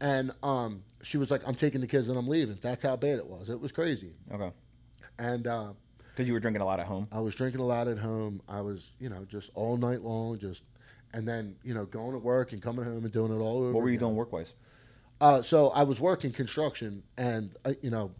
and 0.00 0.30
um, 0.42 0.82
she 1.02 1.16
was 1.16 1.30
like, 1.30 1.42
"I'm 1.48 1.54
taking 1.54 1.80
the 1.80 1.86
kids 1.86 2.08
and 2.10 2.18
I'm 2.18 2.28
leaving." 2.28 2.58
That's 2.60 2.82
how 2.82 2.94
bad 2.96 3.18
it 3.18 3.26
was. 3.26 3.48
It 3.48 3.58
was 3.58 3.72
crazy, 3.72 4.12
Okay. 4.30 4.52
and 5.18 5.46
uh, 5.46 5.72
Because 6.12 6.26
you 6.28 6.34
were 6.34 6.40
drinking 6.40 6.60
a 6.60 6.66
lot 6.66 6.78
at 6.78 6.86
home. 6.86 7.08
I 7.10 7.20
was 7.20 7.34
drinking 7.34 7.60
a 7.62 7.66
lot 7.66 7.88
at 7.88 7.96
home. 7.98 8.42
I 8.46 8.60
was, 8.60 8.92
you 9.00 9.08
know, 9.08 9.24
just 9.24 9.50
all 9.54 9.78
night 9.78 10.02
long, 10.02 10.38
just, 10.38 10.62
and 11.14 11.26
then 11.26 11.56
you 11.64 11.72
know, 11.72 11.86
going 11.86 12.12
to 12.12 12.18
work 12.18 12.52
and 12.52 12.60
coming 12.60 12.84
home 12.84 13.04
and 13.04 13.12
doing 13.12 13.32
it 13.32 13.38
all 13.38 13.60
over. 13.62 13.72
What 13.72 13.82
were 13.82 13.88
you 13.88 13.94
again. 13.94 14.08
doing 14.08 14.16
work 14.16 14.30
wise? 14.32 14.52
Uh, 15.20 15.42
so 15.42 15.68
I 15.70 15.82
was 15.82 16.00
working 16.00 16.32
construction, 16.32 17.02
and 17.16 17.56
uh, 17.64 17.72
you 17.82 17.90
know, 17.90 18.12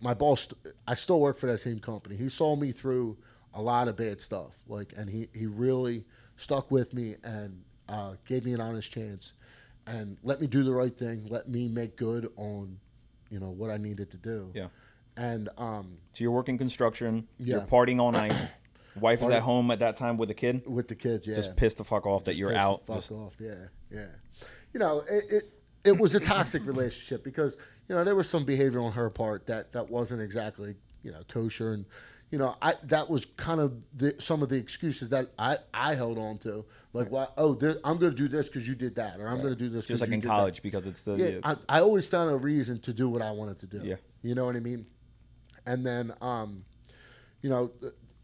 my 0.00 0.14
boss. 0.14 0.48
I 0.86 0.94
still 0.94 1.20
work 1.20 1.38
for 1.38 1.46
that 1.46 1.58
same 1.58 1.78
company. 1.78 2.16
He 2.16 2.28
saw 2.28 2.54
me 2.56 2.72
through 2.72 3.16
a 3.54 3.62
lot 3.62 3.88
of 3.88 3.96
bad 3.96 4.20
stuff. 4.20 4.52
Like, 4.68 4.92
and 4.96 5.08
he 5.08 5.28
he 5.32 5.46
really 5.46 6.04
stuck 6.36 6.70
with 6.70 6.92
me 6.92 7.16
and 7.24 7.62
uh, 7.88 8.14
gave 8.26 8.44
me 8.44 8.52
an 8.52 8.60
honest 8.60 8.92
chance, 8.92 9.32
and 9.86 10.16
let 10.22 10.40
me 10.40 10.46
do 10.46 10.62
the 10.62 10.72
right 10.72 10.94
thing. 10.96 11.26
Let 11.30 11.48
me 11.48 11.68
make 11.68 11.96
good 11.96 12.30
on, 12.36 12.78
you 13.30 13.40
know, 13.40 13.50
what 13.50 13.70
I 13.70 13.76
needed 13.78 14.10
to 14.10 14.16
do. 14.18 14.50
Yeah. 14.54 14.68
And 15.16 15.48
um, 15.58 15.98
So 16.14 16.24
you're 16.24 16.30
working 16.32 16.56
construction. 16.56 17.28
You're 17.38 17.60
Yeah. 17.60 17.66
partying 17.66 18.00
all 18.00 18.12
night. 18.12 18.34
Wife 19.00 19.22
is 19.22 19.30
at 19.30 19.42
home 19.42 19.70
at 19.70 19.78
that 19.80 19.96
time 19.96 20.16
with 20.18 20.28
the 20.28 20.34
kid. 20.34 20.62
with 20.66 20.88
the 20.88 20.94
kids, 20.94 21.26
yeah, 21.26 21.36
Just 21.36 21.56
pissed 21.56 21.76
the 21.78 21.84
fuck 21.84 22.06
off 22.06 22.24
that 22.24 22.36
you're 22.36 22.54
out. 22.54 22.86
Fuck 22.86 22.96
Just- 22.96 23.12
off, 23.12 23.34
yeah, 23.38 23.54
yeah. 23.90 24.06
You 24.74 24.80
know, 24.80 25.00
it, 25.08 25.24
it 25.30 25.52
it 25.84 25.98
was 25.98 26.14
a 26.14 26.20
toxic 26.20 26.66
relationship 26.66 27.24
because 27.24 27.56
you 27.88 27.94
know 27.94 28.04
there 28.04 28.14
was 28.14 28.28
some 28.28 28.44
behavior 28.44 28.80
on 28.80 28.92
her 28.92 29.10
part 29.10 29.46
that 29.46 29.72
that 29.72 29.88
wasn't 29.88 30.20
exactly 30.20 30.74
you 31.02 31.10
know 31.12 31.20
kosher, 31.28 31.72
and 31.72 31.84
you 32.30 32.38
know 32.38 32.56
I 32.62 32.74
that 32.84 33.08
was 33.08 33.24
kind 33.36 33.60
of 33.60 33.74
the, 33.94 34.14
some 34.18 34.42
of 34.42 34.48
the 34.48 34.56
excuses 34.56 35.08
that 35.10 35.32
I 35.38 35.58
I 35.74 35.94
held 35.94 36.18
on 36.18 36.38
to, 36.38 36.64
like 36.92 37.08
why 37.10 37.26
oh 37.36 37.54
this, 37.54 37.76
I'm 37.84 37.98
going 37.98 38.12
to 38.12 38.16
do 38.16 38.28
this 38.28 38.48
because 38.48 38.66
you 38.66 38.74
did 38.74 38.94
that, 38.96 39.18
or 39.20 39.28
I'm 39.28 39.38
going 39.38 39.54
to 39.54 39.58
do 39.58 39.68
this 39.68 39.86
just 39.86 40.00
like 40.00 40.08
you 40.08 40.14
in 40.14 40.20
did 40.20 40.30
that. 40.30 40.36
college 40.36 40.62
because 40.62 40.86
it's 40.86 41.02
the 41.02 41.16
Yeah, 41.16 41.40
I, 41.42 41.78
I 41.78 41.80
always 41.80 42.06
found 42.06 42.30
a 42.30 42.36
reason 42.36 42.78
to 42.80 42.92
do 42.92 43.08
what 43.08 43.22
I 43.22 43.30
wanted 43.30 43.58
to 43.60 43.66
do. 43.66 43.80
Yeah. 43.82 43.96
You 44.22 44.34
know 44.34 44.44
what 44.44 44.56
I 44.56 44.60
mean? 44.60 44.86
And 45.66 45.84
then, 45.84 46.12
um, 46.20 46.64
you 47.40 47.50
know, 47.50 47.70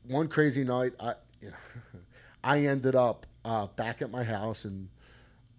one 0.07 0.29
crazy 0.29 0.65
night, 0.65 0.93
I, 0.99 1.15
you 1.41 1.51
know, 1.51 1.57
I 2.45 2.67
ended 2.67 2.95
up 2.95 3.27
uh, 3.45 3.67
back 3.67 4.03
at 4.03 4.11
my 4.11 4.23
house, 4.23 4.65
and 4.65 4.89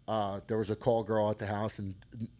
uh, 0.09 0.39
there 0.47 0.57
was 0.57 0.71
a 0.71 0.75
call 0.75 1.03
girl 1.03 1.29
at 1.29 1.37
the 1.37 1.45
house, 1.45 1.77
and 1.77 1.93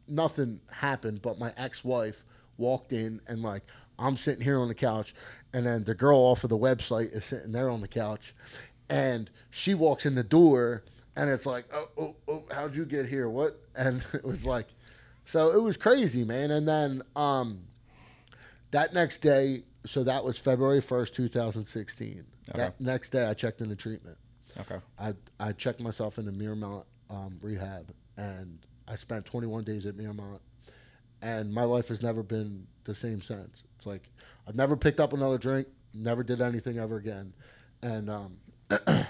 nothing 0.08 0.60
happened. 0.72 1.22
But 1.22 1.38
my 1.38 1.54
ex-wife 1.56 2.26
walked 2.58 2.92
in, 2.92 3.22
and 3.28 3.44
like 3.44 3.62
I'm 4.00 4.18
sitting 4.18 4.44
here 4.44 4.60
on 4.60 4.68
the 4.68 4.76
couch, 4.76 5.14
and 5.54 5.68
then 5.68 5.84
the 5.84 5.94
girl 5.94 6.18
off 6.18 6.44
of 6.44 6.50
the 6.50 6.58
website 6.58 7.14
is 7.14 7.26
sitting 7.26 7.52
there 7.52 7.70
on 7.70 7.82
the 7.82 7.88
couch, 7.88 8.34
and 8.90 9.30
she 9.52 9.76
walks 9.76 10.08
in 10.08 10.16
the 10.16 10.24
door, 10.24 10.84
and 11.16 11.30
it's 11.30 11.46
like, 11.46 11.66
oh, 11.72 11.90
oh, 11.96 12.16
oh 12.28 12.44
how'd 12.52 12.76
you 12.76 12.86
get 12.86 13.06
here? 13.06 13.30
What? 13.30 13.62
And 13.76 14.04
it 14.14 14.26
was 14.26 14.46
like, 14.46 14.68
so 15.24 15.54
it 15.54 15.62
was 15.62 15.78
crazy, 15.78 16.26
man. 16.26 16.52
And 16.52 16.68
then 16.68 17.02
um, 17.16 17.62
that 18.72 18.94
next 18.94 19.20
day, 19.20 19.64
so 19.86 20.04
that 20.04 20.22
was 20.22 20.38
February 20.38 20.82
1st, 20.82 21.14
2016. 21.14 22.26
That 22.56 22.82
next 22.82 23.12
day, 23.12 23.26
I 23.26 23.34
checked 23.34 23.62
into 23.62 23.78
treatment. 23.78 24.18
okay. 24.60 24.80
I, 24.98 25.14
I 25.40 25.54
checked 25.54 25.80
myself 25.80 26.18
into 26.18 26.34
Mirmont 26.34 26.84
um, 27.10 27.38
rehab, 27.42 27.92
and 28.18 28.60
I 28.88 28.96
spent 28.96 29.26
21 29.26 29.64
days 29.64 29.86
at 29.86 29.96
Mirmont. 29.96 30.40
And 31.22 31.54
my 31.54 31.64
life 31.64 31.90
has 31.90 32.02
never 32.02 32.24
been 32.24 32.66
the 32.86 32.96
same 32.96 33.22
since. 33.22 33.64
It's 33.76 33.86
like 33.86 34.10
I've 34.48 34.56
never 34.56 34.78
picked 34.78 35.02
up 35.02 35.12
another 35.12 35.38
drink, 35.38 35.68
never 35.94 36.24
did 36.24 36.40
anything 36.40 36.80
ever 36.80 36.96
again. 36.96 37.34
And 37.82 38.10
um, 38.10 38.38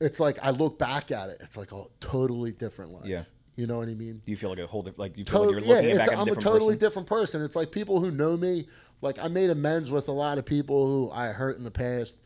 it's 0.00 0.20
like 0.20 0.38
I 0.42 0.50
look 0.50 0.78
back 0.78 1.10
at 1.10 1.30
it, 1.30 1.38
it's 1.40 1.56
like 1.56 1.72
a 1.72 1.84
totally 2.00 2.52
different 2.52 2.92
life. 2.92 3.06
Yeah. 3.06 3.24
You 3.56 3.66
know 3.66 3.78
what 3.78 3.88
I 3.88 3.94
mean? 3.94 4.22
You 4.26 4.36
feel 4.36 4.50
like 4.50 4.58
a 4.58 4.66
whole 4.66 4.82
diff- 4.82 4.98
like 4.98 5.18
you 5.18 5.24
feel 5.24 5.44
To- 5.44 5.50
like 5.50 5.64
you're 5.64 5.76
looking 5.76 5.90
yeah, 5.90 5.96
back 5.98 6.08
at 6.08 6.12
a, 6.14 6.16
I'm 6.16 6.22
a 6.22 6.24
different 6.26 6.42
totally 6.42 6.74
person? 6.74 6.86
different 6.86 7.08
person. 7.08 7.42
It's 7.42 7.56
like 7.56 7.70
people 7.70 8.00
who 8.00 8.10
know 8.10 8.36
me. 8.36 8.68
Like 9.02 9.18
I 9.18 9.28
made 9.28 9.50
amends 9.50 9.90
with 9.90 10.08
a 10.08 10.12
lot 10.12 10.38
of 10.38 10.44
people 10.44 10.86
who 10.86 11.10
I 11.10 11.28
hurt 11.28 11.56
in 11.56 11.64
the 11.64 11.70
past. 11.70 12.16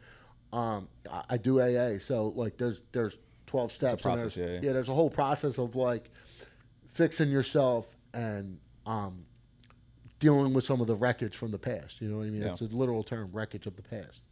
Um, 0.52 0.88
I, 1.10 1.22
I 1.30 1.36
do 1.36 1.60
AA, 1.60 1.98
so 1.98 2.32
like 2.36 2.56
there's 2.56 2.82
there's 2.92 3.18
12 3.54 3.70
steps. 3.70 4.02
process, 4.02 4.36
and 4.36 4.36
yeah, 4.36 4.46
there's, 4.46 4.64
yeah. 4.64 4.72
there's 4.72 4.88
a 4.88 4.94
whole 4.94 5.10
process 5.10 5.58
of 5.58 5.76
like 5.76 6.10
fixing 6.88 7.30
yourself 7.30 7.94
and 8.12 8.58
um, 8.84 9.24
dealing 10.18 10.52
with 10.52 10.64
some 10.64 10.80
of 10.80 10.88
the 10.88 10.94
wreckage 10.96 11.36
from 11.36 11.52
the 11.52 11.58
past. 11.58 12.00
You 12.00 12.08
know 12.08 12.18
what 12.18 12.26
I 12.26 12.30
mean? 12.30 12.42
Yeah. 12.42 12.50
It's 12.50 12.62
a 12.62 12.64
literal 12.64 13.04
term, 13.04 13.30
wreckage 13.32 13.66
of 13.66 13.76
the 13.76 13.82
past. 13.82 14.24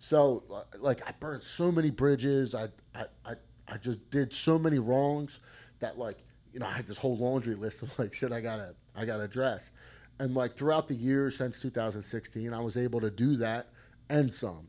So 0.00 0.42
like 0.80 1.08
I 1.08 1.12
burned 1.20 1.44
so 1.44 1.70
many 1.70 1.90
bridges. 1.90 2.52
I 2.52 2.68
I, 2.96 3.04
I 3.24 3.34
I 3.68 3.76
just 3.76 4.10
did 4.10 4.32
so 4.32 4.58
many 4.58 4.80
wrongs 4.80 5.38
that 5.78 5.96
like 5.96 6.18
you 6.52 6.58
know 6.58 6.66
I 6.66 6.72
had 6.72 6.88
this 6.88 6.98
whole 6.98 7.16
laundry 7.16 7.54
list 7.54 7.80
of 7.82 7.96
like 7.96 8.12
shit 8.12 8.32
I 8.32 8.40
gotta 8.40 8.74
I 8.96 9.04
gotta 9.04 9.22
address. 9.22 9.70
And 10.18 10.34
like 10.34 10.56
throughout 10.56 10.88
the 10.88 10.96
years 10.96 11.36
since 11.36 11.60
2016, 11.60 12.52
I 12.52 12.60
was 12.60 12.76
able 12.76 13.00
to 13.00 13.10
do 13.10 13.36
that 13.36 13.68
and 14.08 14.32
some. 14.32 14.66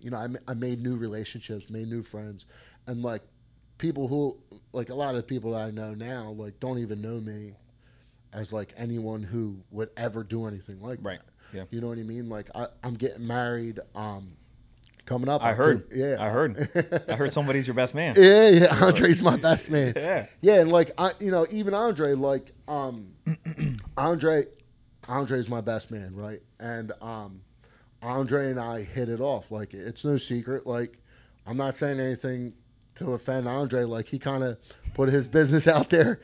You 0.00 0.10
know, 0.10 0.18
I, 0.18 0.28
I 0.46 0.54
made 0.54 0.82
new 0.82 0.96
relationships, 0.96 1.70
made 1.70 1.88
new 1.88 2.02
friends, 2.02 2.44
and 2.86 3.02
like 3.02 3.22
people 3.78 4.08
who 4.08 4.36
like 4.72 4.90
a 4.90 4.94
lot 4.94 5.14
of 5.14 5.26
people 5.26 5.52
that 5.52 5.66
I 5.66 5.70
know 5.70 5.94
now 5.94 6.30
like 6.30 6.58
don't 6.60 6.78
even 6.78 7.00
know 7.00 7.20
me 7.20 7.54
as 8.32 8.52
like 8.52 8.72
anyone 8.76 9.22
who 9.22 9.58
would 9.70 9.90
ever 9.96 10.22
do 10.24 10.46
anything 10.46 10.80
like 10.80 10.98
Right, 11.02 11.20
that. 11.52 11.56
yeah. 11.56 11.64
You 11.70 11.80
know 11.80 11.88
what 11.88 11.98
I 11.98 12.02
mean? 12.02 12.28
Like 12.28 12.48
I, 12.54 12.66
I'm 12.82 12.94
getting 12.94 13.26
married 13.26 13.80
um 13.94 14.32
coming 15.06 15.28
up. 15.28 15.44
I 15.44 15.52
heard. 15.54 15.86
Yeah. 15.94 16.16
I 16.18 16.30
heard. 16.30 17.04
I 17.08 17.14
heard 17.14 17.32
somebody's 17.32 17.66
your 17.66 17.74
best 17.74 17.94
man. 17.94 18.14
Yeah, 18.18 18.48
yeah. 18.48 18.84
Andre's 18.84 19.22
my 19.22 19.36
best 19.48 19.70
man. 19.70 19.92
Yeah. 19.96 20.26
Yeah, 20.40 20.60
and 20.60 20.72
like 20.72 20.92
I, 20.98 21.10
you 21.20 21.30
know, 21.30 21.46
even 21.50 21.74
Andre, 21.74 22.12
like 22.14 22.52
um, 22.68 23.12
Andre, 23.96 24.46
Andre's 25.08 25.48
my 25.48 25.60
best 25.60 25.90
man, 25.90 26.14
right? 26.16 26.40
And 26.58 26.92
um, 27.02 27.40
Andre 28.02 28.50
and 28.50 28.58
I 28.58 28.82
hit 28.82 29.08
it 29.08 29.20
off. 29.20 29.50
Like 29.50 29.74
it's 29.74 30.04
no 30.04 30.16
secret. 30.16 30.66
Like 30.66 30.98
I'm 31.46 31.56
not 31.56 31.74
saying 31.74 32.00
anything 32.00 32.54
to 32.96 33.12
offend 33.12 33.48
Andre. 33.48 33.84
Like 33.84 34.08
he 34.08 34.18
kind 34.18 34.42
of 34.44 34.58
put 34.94 35.08
his 35.08 35.26
business 35.26 35.66
out 35.66 35.90
there 35.90 36.20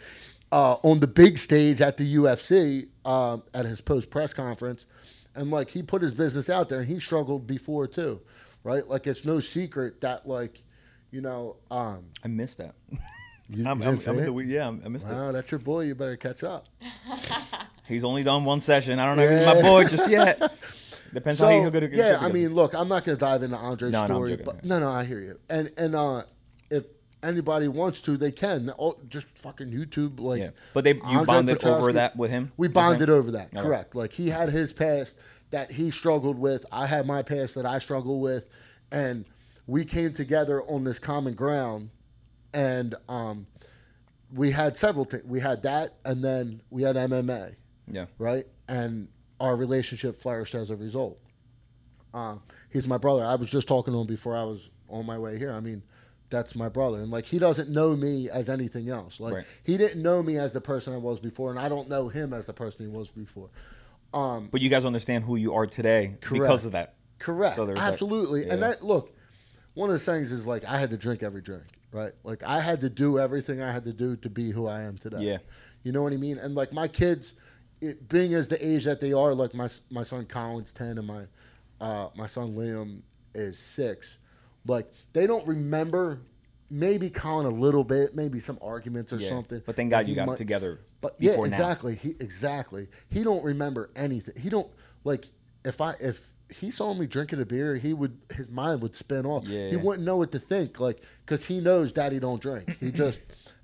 uh, 0.53 0.75
on 0.83 1.01
the 1.01 1.07
big 1.07 1.39
stage 1.39 1.81
at 1.81 1.97
the 1.97 2.17
UFC 2.17 2.89
um, 3.05 3.43
at 3.55 3.67
his 3.67 3.81
post 3.81 4.11
press 4.11 4.33
conference, 4.33 4.87
and 5.35 5.51
like 5.51 5.71
he 5.71 5.83
put 5.83 6.03
his 6.03 6.13
business 6.13 6.49
out 6.51 6.69
there, 6.69 6.81
and 6.81 6.89
he 6.89 6.99
struggled 7.01 7.47
before 7.47 7.87
too, 7.87 8.21
right? 8.65 8.87
Like 8.89 9.07
it's 9.07 9.25
no 9.25 9.41
secret 9.41 10.01
that 10.01 10.27
like, 10.29 10.63
you 11.11 11.21
know, 11.21 11.57
um, 11.71 12.05
I 12.25 12.29
missed 12.29 12.59
that. 12.59 12.75
you, 13.49 13.67
I'm, 13.67 13.81
you 13.81 13.89
I'm, 13.89 13.99
I'm 14.07 14.17
the, 14.17 14.45
yeah, 14.47 14.69
I 14.69 14.89
missed 14.89 15.07
it. 15.07 15.13
Wow, 15.13 15.33
that's 15.33 15.51
your 15.51 15.61
boy. 15.61 15.83
You 15.83 15.95
better 15.95 16.17
catch 16.17 16.43
up. 16.43 16.67
He's 17.89 18.05
only 18.05 18.23
done 18.23 18.45
one 18.45 18.61
session. 18.61 19.01
I 19.01 19.07
don't 19.07 19.17
know 19.17 19.25
if 19.25 19.37
he's 19.37 19.47
my 19.47 19.61
boy 19.63 19.85
just 19.85 20.09
yet. 20.09 20.39
Depends 21.13 21.41
So 21.41 21.47
on 21.47 21.59
how 21.59 21.65
you 21.65 21.71
good. 21.73 21.93
yeah, 21.93 22.19
I 22.21 22.29
mean, 22.29 22.55
look, 22.55 22.73
I'm 22.73 22.87
not 22.87 23.05
going 23.05 23.19
to 23.19 23.21
dive 23.21 23.43
into 23.43 23.57
Andre's 23.57 23.91
No, 23.93 24.03
no, 24.03 24.07
story, 24.07 24.31
joking, 24.31 24.45
but 24.45 24.55
yeah. 24.63 24.69
no, 24.69 24.79
no, 24.79 24.91
I 24.93 25.03
hear 25.03 25.21
you. 25.21 25.41
And 25.49 25.73
and 25.77 25.97
uh, 25.97 26.23
anybody 27.23 27.69
wants 27.69 28.01
to, 28.03 28.17
they 28.17 28.33
can. 28.33 28.71
Oh, 28.79 28.97
just 29.09 29.27
fucking 29.43 29.71
YouTube, 29.71 30.21
like. 30.21 30.41
yeah, 30.41 30.51
but 30.75 30.85
they 30.85 30.95
you 30.95 31.01
Andre 31.03 31.27
bonded 31.27 31.65
over 31.65 31.93
that 31.93 32.17
with 32.17 32.31
him. 32.31 32.53
We 32.57 32.69
bonded 32.69 33.11
over 33.11 33.31
that. 33.33 33.49
Okay. 33.55 33.63
Correct. 33.63 33.95
Like 33.95 34.13
he 34.13 34.29
had 34.29 34.51
his 34.51 34.73
past 34.73 35.17
that 35.51 35.71
he 35.71 35.91
struggled 35.91 36.39
with. 36.39 36.65
I 36.73 36.87
had 36.87 37.07
my 37.07 37.23
past 37.23 37.55
that 37.57 37.67
I 37.67 37.79
struggled 37.79 38.23
with, 38.23 38.47
and 38.91 39.27
we 39.67 39.85
came 39.85 40.13
together 40.13 40.63
on 40.63 40.85
this 40.85 40.99
common 40.99 41.35
ground, 41.35 41.91
and 42.53 42.95
um, 43.09 43.47
we 44.33 44.51
had 44.51 44.77
several 44.77 45.05
things. 45.05 45.25
We 45.25 45.41
had 45.41 45.63
that, 45.63 45.95
and 46.05 46.23
then 46.23 46.63
we 46.71 46.83
had 46.83 46.97
MMA 46.97 47.55
Yeah, 47.91 48.07
right? 48.19 48.47
And 48.69 49.09
our 49.41 49.57
relationship 49.57 50.21
flourished 50.21 50.55
as 50.55 50.71
a 50.71 50.77
result. 50.77 51.19
Uh, 52.13 52.37
he's 52.71 52.87
my 52.87 52.99
brother. 52.99 53.25
I 53.25 53.37
was 53.37 53.51
just 53.51 53.69
talking 53.69 53.95
to 53.95 54.01
him 54.01 54.07
before 54.07 54.37
I 54.37 54.43
was 54.43 54.71
on 54.89 55.07
my 55.07 55.19
way 55.19 55.39
here. 55.39 55.53
I 55.53 55.61
mean, 55.61 55.83
that's 56.31 56.55
my 56.55 56.69
brother, 56.69 57.01
and 57.03 57.11
like 57.11 57.27
he 57.27 57.39
doesn't 57.39 57.69
know 57.69 57.95
me 57.97 58.31
as 58.31 58.49
anything 58.49 58.89
else. 58.89 59.21
Like 59.21 59.35
Right. 59.35 59.45
he 59.65 59.77
didn't 59.77 60.03
know 60.03 60.23
me 60.23 60.39
as 60.39 60.53
the 60.53 60.61
person 60.61 60.93
I 60.95 60.99
was 60.99 61.21
before, 61.21 61.51
and 61.51 61.59
I 61.59 61.69
don't 61.69 61.89
know 61.89 62.09
him 62.09 62.33
as 62.33 62.47
the 62.47 62.53
person 62.53 62.87
he 62.87 62.91
was 62.91 63.11
before. 63.11 63.51
Um, 64.15 64.49
but 64.51 64.61
you 64.61 64.71
guys 64.71 64.85
understand 64.85 65.25
who 65.25 65.37
you 65.37 65.55
are 65.55 65.67
today 65.67 66.17
because 66.33 66.65
of 66.65 66.73
that. 66.73 66.95
Correct. 67.19 67.57
So 67.57 67.67
there's 67.67 67.79
that- 67.79 67.93
Absolutely. 67.93 68.49
And 68.49 68.63
that 68.63 68.83
look, 68.85 69.15
one 69.75 69.91
of 69.91 69.95
the 69.95 69.99
things 70.05 70.33
is 70.33 70.47
like 70.47 70.65
I 70.65 70.79
had 70.79 70.91
to 70.91 70.97
drink 70.97 71.23
every 71.23 71.43
drink, 71.43 71.65
right? 71.93 72.13
Like 72.25 72.43
I 72.43 72.61
had 72.61 72.81
to 72.81 72.91
do 72.91 73.19
everything 73.19 73.61
I 73.63 73.71
had 73.71 73.85
to 73.85 73.93
do 73.93 74.17
to 74.17 74.31
be 74.31 74.51
who 74.51 74.67
I 74.67 74.83
am 74.83 74.99
today. 74.99 75.21
Yeah. 75.21 75.39
You 75.83 75.93
know 75.93 76.03
what 76.03 76.13
I 76.13 76.17
mean? 76.17 76.39
And 76.39 76.55
like 76.55 76.73
my 76.73 76.89
kids, 76.89 77.35
it, 77.81 78.09
being 78.09 78.35
as 78.35 78.49
the 78.49 78.65
age 78.67 78.85
that 78.85 79.01
they 79.01 79.13
are, 79.13 79.35
like 79.35 79.55
my 79.55 79.69
my 79.91 80.03
son 80.03 80.25
Colin's 80.27 80.73
ten 80.73 80.99
and 80.99 81.07
my 81.07 81.25
uh, 81.81 82.09
my 82.17 82.27
son 82.27 82.55
Liam 82.57 83.03
is 83.35 83.59
six. 83.59 84.19
Like 84.67 84.93
they 85.13 85.27
don't 85.27 85.47
remember. 85.47 86.21
Maybe 86.73 87.11
Colin 87.11 87.47
a 87.47 87.51
little 87.51 87.83
bit, 87.83 88.15
maybe 88.15 88.39
some 88.39 88.57
arguments 88.63 89.13
or 89.13 89.17
Yeah. 89.17 89.29
something. 89.31 89.61
But 89.67 89.75
thank 89.75 89.91
God 89.91 90.07
you 90.07 90.15
got 90.15 90.29
might- 90.29 90.37
together. 90.39 90.79
but 91.01 91.17
yeah, 91.19 91.33
before 91.33 91.49
now. 91.49 91.57
exactly. 91.57 91.97
He 91.97 92.11
exactly. 92.21 92.87
He 93.09 93.25
don't 93.25 93.43
remember 93.45 93.91
anything. 93.97 94.35
He 94.41 94.51
don't 94.51 94.69
like 95.03 95.25
if 95.65 95.81
I 95.81 95.95
if 95.99 96.23
he 96.49 96.71
saw 96.71 96.95
me 96.95 97.07
drinking 97.07 97.41
a 97.41 97.45
beer, 97.45 97.75
he 97.75 97.93
would 97.93 98.17
his 98.37 98.49
mind 98.51 98.83
would 98.83 98.95
spin 98.95 99.27
off. 99.27 99.49
Yeah. 99.49 99.71
He 99.71 99.77
wouldn't 99.77 100.05
know 100.07 100.17
what 100.17 100.31
to 100.31 100.39
think, 100.39 100.79
like 100.79 101.01
because 101.27 101.45
he 101.45 101.59
knows 101.61 101.91
Daddy 101.91 102.21
don't 102.21 102.41
drink. 102.41 102.77
He 102.79 102.93
just 103.05 103.19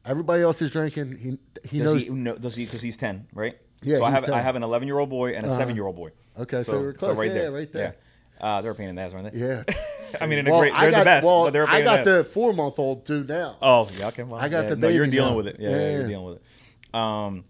everybody 0.05 0.43
else 0.43 0.61
is 0.61 0.73
drinking. 0.73 1.17
He 1.17 1.39
he 1.69 1.79
Does 1.79 1.93
knows. 1.95 2.03
he 2.03 2.11
know? 2.11 2.35
Does 2.35 2.57
he? 2.57 2.65
Because 2.65 2.83
he's 2.83 2.97
ten, 2.97 3.29
right? 3.33 3.57
Yeah, 3.83 3.99
So 3.99 4.05
I 4.05 4.11
have 4.11 4.25
10. 4.25 4.35
I 4.35 4.41
have 4.41 4.57
an 4.57 4.65
eleven 4.65 4.89
year 4.89 4.99
old 4.99 5.11
boy 5.11 5.35
and 5.35 5.45
a 5.45 5.47
Uh-huh. 5.47 5.59
seven 5.59 5.77
year 5.77 5.87
old 5.87 5.95
boy. 5.95 6.11
Okay, 6.41 6.65
so 6.65 6.81
we're 6.81 6.93
close. 6.93 7.17
Yeah, 7.25 7.47
right 7.49 7.71
there. 7.73 7.95
Yeah. 8.41 8.45
Uh, 8.57 8.61
they're 8.63 8.73
a 8.73 8.75
pain 8.75 8.89
in 8.89 8.97
the 8.97 9.03
ass, 9.03 9.13
aren't 9.15 9.33
they? 9.33 9.39
yeah. 9.39 9.63
I 10.21 10.27
mean, 10.27 10.39
in 10.41 10.47
a 10.47 10.51
great. 10.51 10.73
They're 10.73 10.91
got 10.91 10.99
the 11.01 11.05
best, 11.05 11.27
well, 11.27 11.45
but 11.45 11.53
they're 11.53 11.69
I 11.69 11.83
got 11.83 12.05
the 12.05 12.25
four 12.25 12.53
month 12.53 12.79
old 12.79 13.05
too 13.07 13.25
now. 13.25 13.57
Oh, 13.63 13.89
yeah, 13.99 14.09
okay. 14.09 14.23
Well, 14.23 14.41
I 14.41 14.49
got 14.49 14.65
yeah, 14.65 14.69
the 14.71 14.77
no, 14.77 14.89
you're 14.89 15.07
dealing 15.07 15.31
now. 15.33 15.37
with 15.37 15.49
it. 15.49 15.57
Yeah, 15.59 15.71
Yeah, 15.71 15.91
you're 15.91 16.09
dealing 16.09 16.27
with 16.27 16.37
it. 16.37 16.95
Um, 16.95 17.45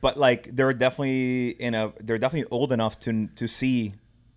but 0.00 0.18
like 0.18 0.54
they're 0.54 0.72
definitely 0.74 1.48
in 1.50 1.74
a 1.74 1.92
they're 2.00 2.18
definitely 2.18 2.50
old 2.50 2.72
enough 2.72 2.98
to 3.00 3.28
to 3.36 3.46
see 3.48 3.94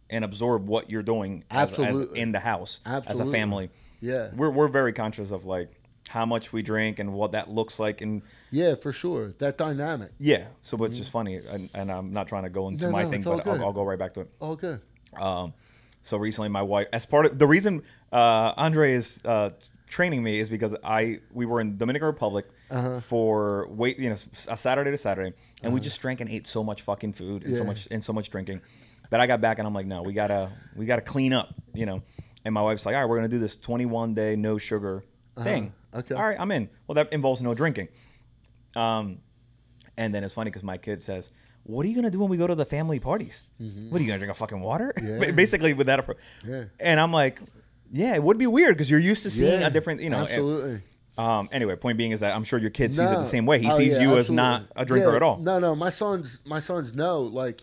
and 0.10 0.24
absorb 0.24 0.68
what 0.68 0.90
you're 0.90 1.04
doing 1.04 1.44
as, 1.52 1.78
as 1.80 2.00
in 2.14 2.32
the 2.32 2.40
house 2.40 2.80
Absolutely. 2.86 3.22
as 3.24 3.28
a 3.28 3.32
family. 3.32 3.70
Yeah. 4.00 4.30
We're 4.34 4.50
we're 4.52 4.70
very 4.70 4.94
conscious 4.94 5.32
of 5.32 5.46
like 5.46 5.70
how 6.08 6.26
much 6.26 6.54
we 6.54 6.62
drink 6.62 7.00
and 7.00 7.12
what 7.14 7.34
that 7.34 7.50
looks 7.50 7.80
like 7.80 8.00
and 8.00 8.22
Yeah, 8.50 8.76
for 8.76 8.94
sure. 8.94 9.34
That 9.40 9.58
dynamic. 9.58 10.12
yeah. 10.20 10.46
So 10.62 10.82
it's 10.86 10.98
just 10.98 11.12
funny 11.12 11.36
and, 11.36 11.70
and 11.74 11.92
I'm 11.92 12.14
not 12.14 12.30
trying 12.30 12.44
to 12.44 12.50
go 12.50 12.70
into 12.70 12.86
No, 12.86 12.92
my 12.92 13.04
no, 13.04 13.10
thing, 13.10 13.22
but 13.24 13.46
I'll. 13.46 13.66
I'll 13.66 13.74
go 13.74 13.84
right 13.84 14.00
back 14.00 14.14
to 14.14 14.22
it. 14.22 14.30
All 14.40 14.56
good. 14.56 14.80
Um, 15.20 15.54
so 16.08 16.18
recently, 16.18 16.50
my 16.50 16.62
wife, 16.62 16.88
as 16.94 17.06
part 17.06 17.26
of 17.26 17.38
the 17.38 17.46
reason 17.48 17.84
uh, 18.12 18.54
Andre 18.56 18.94
is 18.94 19.20
uh, 19.26 19.50
training 19.88 20.24
me, 20.24 20.40
is 20.40 20.50
because 20.50 20.74
I 20.84 21.20
we 21.32 21.46
were 21.46 21.60
in 21.62 21.78
Dominican 21.78 22.06
Republic 22.08 22.46
Uh-huh. 22.70 23.00
for 23.00 23.68
wait, 23.70 23.98
you 24.00 24.10
know, 24.10 24.16
a 24.50 24.58
Saturday 24.58 24.92
to 24.92 24.98
Saturday, 24.98 25.34
and 25.64 25.74
we 25.74 25.80
just 25.80 26.00
drank 26.02 26.22
and 26.22 26.30
ate 26.30 26.48
so 26.48 26.64
much 26.64 26.82
fucking 26.82 27.14
food 27.14 27.44
and 27.44 27.56
so 27.56 27.64
much 27.64 27.88
and 27.92 28.04
so 28.04 28.14
much 28.14 28.30
drinking 28.30 28.62
that 29.10 29.20
I 29.22 29.28
got 29.28 29.40
back 29.42 29.58
and 29.60 29.68
I'm 29.68 29.74
like, 29.74 29.86
no, 29.86 30.02
we 30.02 30.14
gotta 30.14 30.52
we 30.76 30.86
gotta 30.86 31.02
clean 31.02 31.34
up, 31.34 31.54
you 31.74 31.86
know. 31.86 32.02
And 32.46 32.54
my 32.54 32.62
wife's 32.62 32.86
like, 32.86 32.96
all 32.96 33.02
right, 33.02 33.10
we're 33.10 33.18
gonna 33.18 33.28
do 33.28 33.40
this 33.40 33.56
21 33.58 34.14
day 34.14 34.36
no 34.36 34.58
sugar 34.58 35.04
thing. 35.44 35.74
Uh-huh. 35.94 36.00
Okay. 36.00 36.16
All 36.16 36.26
right, 36.28 36.40
I'm 36.40 36.52
in. 36.52 36.70
Well, 36.88 36.96
that 36.96 37.12
involves 37.14 37.42
no 37.42 37.54
drinking. 37.54 37.88
Um, 38.76 39.20
and 39.98 40.14
then 40.14 40.24
it's 40.24 40.34
funny 40.34 40.50
because 40.52 40.64
my 40.64 40.78
kid 40.78 41.02
says, 41.02 41.32
"What 41.68 41.86
are 41.86 41.90
you 41.90 41.96
gonna 41.96 42.10
do 42.10 42.20
when 42.20 42.30
we 42.30 42.38
go 42.38 42.48
to 42.48 42.56
the 42.56 42.66
family 42.66 43.00
parties? 43.00 43.40
What 43.58 44.00
are 44.00 44.04
you 44.04 44.08
gonna 44.08 44.18
drink 44.20 44.32
a 44.32 44.34
fucking 44.34 44.60
water?" 44.60 44.94
Mm-hmm. 44.98 45.22
Yeah. 45.24 45.32
Basically, 45.32 45.74
with 45.74 45.88
that 45.88 46.00
approach. 46.00 46.18
Yeah. 46.46 46.64
And 46.80 47.00
I'm 47.00 47.14
like, 47.14 47.40
"Yeah, 47.92 48.16
it 48.16 48.24
would 48.24 48.38
be 48.38 48.48
weird 48.48 48.76
because 48.76 48.90
you're 48.90 49.00
used 49.00 49.24
to 49.24 49.30
seeing 49.30 49.62
Yeah, 49.62 49.68
a 49.68 49.70
different, 49.70 50.02
you 50.02 50.10
know." 50.10 50.20
and- 50.20 50.28
Absolutely. 50.30 50.82
um. 51.18 51.50
Anyway, 51.52 51.76
point 51.76 51.98
being 51.98 52.12
is 52.12 52.20
that 52.22 52.36
I'm 52.36 52.44
sure 52.44 52.60
your 52.60 52.70
kid 52.72 52.94
sees 52.94 53.10
it 53.12 53.16
the 53.16 53.26
same 53.26 53.46
way. 53.46 53.60
He 53.60 53.70
Oh, 53.72 53.78
sees 53.78 53.94
yeah, 53.94 54.02
you 54.04 54.18
as 54.18 54.30
not 54.32 54.64
a 54.76 54.86
drinker 54.86 55.10
Yeah, 55.12 55.16
at 55.18 55.24
all. 55.24 55.38
No, 55.38 55.60
no. 55.60 55.76
My 55.76 55.90
sons, 55.90 56.42
my 56.46 56.60
sons 56.60 56.94
know 56.94 57.22
like, 57.22 57.62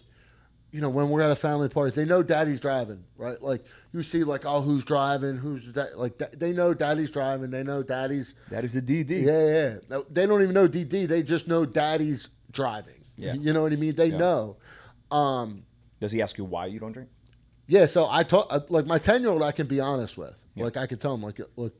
you 0.72 0.80
know, 0.80 0.88
when 0.88 1.08
we're 1.08 1.20
at 1.20 1.30
a 1.30 1.36
family 1.36 1.68
party, 1.68 1.92
they 1.94 2.04
know 2.04 2.20
daddy's 2.22 2.58
driving, 2.58 3.04
right? 3.16 3.40
Like 3.40 3.64
you 3.92 4.02
see, 4.02 4.24
like, 4.24 4.44
oh, 4.44 4.60
who's 4.60 4.84
driving? 4.84 5.36
Who's 5.36 5.72
that? 5.74 5.96
Like 5.98 6.18
they 6.18 6.52
know 6.52 6.74
daddy's 6.74 7.12
driving. 7.12 7.50
They 7.50 7.62
know 7.62 7.82
daddy's. 7.84 8.34
That 8.50 8.64
is 8.64 8.72
the 8.72 8.82
DD. 8.82 9.22
Yeah, 9.22 9.46
yeah. 9.54 9.76
No, 9.88 10.04
they 10.10 10.26
don't 10.26 10.42
even 10.42 10.52
know 10.54 10.66
DD. 10.66 11.06
They 11.06 11.22
just 11.22 11.46
know 11.46 11.64
daddy's 11.64 12.28
driving. 12.50 12.94
Yeah. 13.16 13.34
You 13.34 13.52
know 13.52 13.62
what 13.62 13.72
I 13.72 13.76
mean? 13.76 13.94
They 13.94 14.08
Yeah. 14.08 14.18
know. 14.18 14.56
Um, 15.10 15.64
Does 16.00 16.12
he 16.12 16.20
ask 16.22 16.36
you 16.38 16.44
why 16.44 16.66
you 16.66 16.78
don't 16.80 16.92
drink? 16.92 17.08
yeah, 17.66 17.86
so 17.86 18.06
I 18.10 18.22
talk 18.24 18.46
uh, 18.50 18.60
like 18.68 18.86
my 18.86 18.98
ten 18.98 19.22
year 19.22 19.30
old. 19.30 19.42
I 19.42 19.52
can 19.52 19.66
be 19.66 19.80
honest 19.80 20.16
with. 20.18 20.34
Like 20.56 20.76
I 20.76 20.86
can 20.86 20.98
tell 20.98 21.14
him, 21.14 21.22
like, 21.22 21.40
look, 21.56 21.74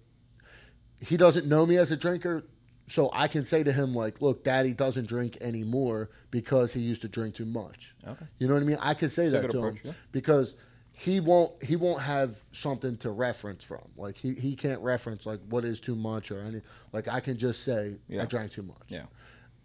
he 1.00 1.16
doesn't 1.16 1.46
know 1.46 1.64
me 1.66 1.76
as 1.76 1.90
a 1.92 1.96
drinker, 1.96 2.44
so 2.88 3.08
I 3.12 3.28
can 3.28 3.44
say 3.44 3.62
to 3.62 3.72
him, 3.72 3.94
like, 3.94 4.20
look, 4.20 4.42
Daddy 4.44 4.72
doesn't 4.72 5.06
drink 5.06 5.38
anymore 5.40 6.10
because 6.30 6.72
he 6.72 6.80
used 6.80 7.02
to 7.02 7.08
drink 7.08 7.34
too 7.36 7.44
much. 7.44 7.94
Okay. 8.06 8.26
You 8.38 8.48
know 8.48 8.54
what 8.54 8.62
I 8.62 8.66
mean? 8.66 8.78
I 8.80 8.94
can 8.94 9.08
say 9.10 9.26
a 9.26 9.30
that 9.30 9.42
to 9.50 9.58
approach, 9.58 9.74
him 9.76 9.80
yeah. 9.84 9.92
because 10.12 10.56
he 10.92 11.20
won't 11.20 11.62
he 11.62 11.76
won't 11.76 12.00
have 12.02 12.36
something 12.52 12.96
to 12.98 13.10
reference 13.10 13.62
from. 13.64 13.82
Like 13.96 14.16
he, 14.16 14.34
he 14.34 14.54
can't 14.56 14.80
reference 14.80 15.26
like 15.26 15.40
what 15.48 15.64
is 15.64 15.78
too 15.80 15.94
much 15.96 16.30
or 16.30 16.40
any. 16.40 16.60
Like 16.92 17.06
I 17.08 17.20
can 17.20 17.36
just 17.36 17.62
say 17.64 17.96
Yeah. 18.08 18.22
I 18.22 18.24
drank 18.26 18.52
too 18.52 18.62
much 18.62 18.86
Yeah. 18.88 19.06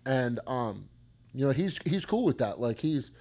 and 0.06 0.40
um, 0.48 0.88
you 1.34 1.46
know 1.46 1.52
he's 1.52 1.80
he's 1.86 2.06
cool 2.06 2.24
with 2.26 2.38
that. 2.40 2.60
Like 2.60 2.80
he's 2.80 3.12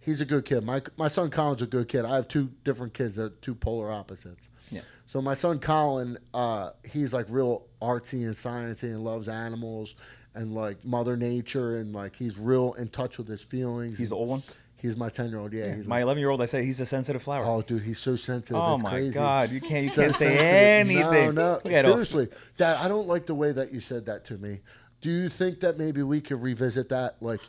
he's 0.00 0.20
a 0.20 0.24
good 0.24 0.44
kid. 0.44 0.64
My 0.64 0.82
my 0.96 1.08
son 1.08 1.30
Colin's 1.30 1.62
a 1.62 1.66
good 1.66 1.88
kid. 1.88 2.04
I 2.04 2.16
have 2.16 2.28
two 2.28 2.50
different 2.64 2.94
kids 2.94 3.16
that 3.16 3.22
are 3.24 3.28
two 3.30 3.54
polar 3.54 3.90
opposites. 3.90 4.48
Yeah. 4.70 4.80
So 5.06 5.20
my 5.20 5.34
son 5.34 5.58
Colin, 5.58 6.18
uh, 6.32 6.70
he's 6.90 7.12
like 7.12 7.26
real 7.28 7.66
artsy 7.82 8.24
and 8.24 8.34
sciencey 8.34 8.84
and 8.84 9.04
loves 9.04 9.28
animals 9.28 9.94
and 10.34 10.54
like 10.54 10.84
Mother 10.84 11.16
Nature 11.16 11.78
and 11.78 11.92
like 11.94 12.16
he's 12.16 12.38
real 12.38 12.72
in 12.74 12.88
touch 12.88 13.18
with 13.18 13.28
his 13.28 13.42
feelings. 13.42 13.98
He's 13.98 14.10
the 14.10 14.16
old 14.16 14.28
one. 14.28 14.42
he's 14.78 14.96
my 14.96 15.08
ten 15.10 15.28
year 15.28 15.38
old. 15.38 15.52
Yeah, 15.52 15.74
he's 15.74 15.86
My 15.86 16.00
11 16.02 16.18
year 16.20 16.30
old, 16.30 16.40
I 16.42 16.46
say 16.46 16.64
he's 16.64 16.80
a 16.80 16.86
sensitive 16.86 17.22
flower. 17.22 17.44
oh 17.44 17.60
dude, 17.62 17.82
he's 17.82 17.98
so 17.98 18.16
sensitive. 18.16 18.56
Oh 18.60 18.74
it's 18.74 18.82
my 18.82 18.90
crazy. 18.90 19.12
god, 19.14 19.50
you 19.50 19.60
can't 19.60 19.84
you 19.84 19.90
So 19.90 20.02
can't 20.02 20.14
say 20.16 20.78
anything. 20.80 21.02
No, 21.10 21.30
no, 21.30 21.60
We 21.64 21.72
had 21.74 21.84
a- 21.84 21.88
seriously, 21.88 22.28
Dad. 22.56 22.78
I 22.84 22.88
don't 22.88 23.06
like 23.06 23.26
the 23.26 23.34
way 23.34 23.52
that 23.52 23.72
you 23.72 23.80
said 23.80 24.06
that 24.06 24.24
to 24.26 24.38
me. 24.38 24.60
Do 25.04 25.10
you 25.10 25.28
think 25.28 25.60
that 25.60 25.76
maybe 25.76 26.02
we 26.02 26.22
could 26.22 26.40
revisit 26.40 26.88
that? 26.88 27.16
Like, 27.20 27.42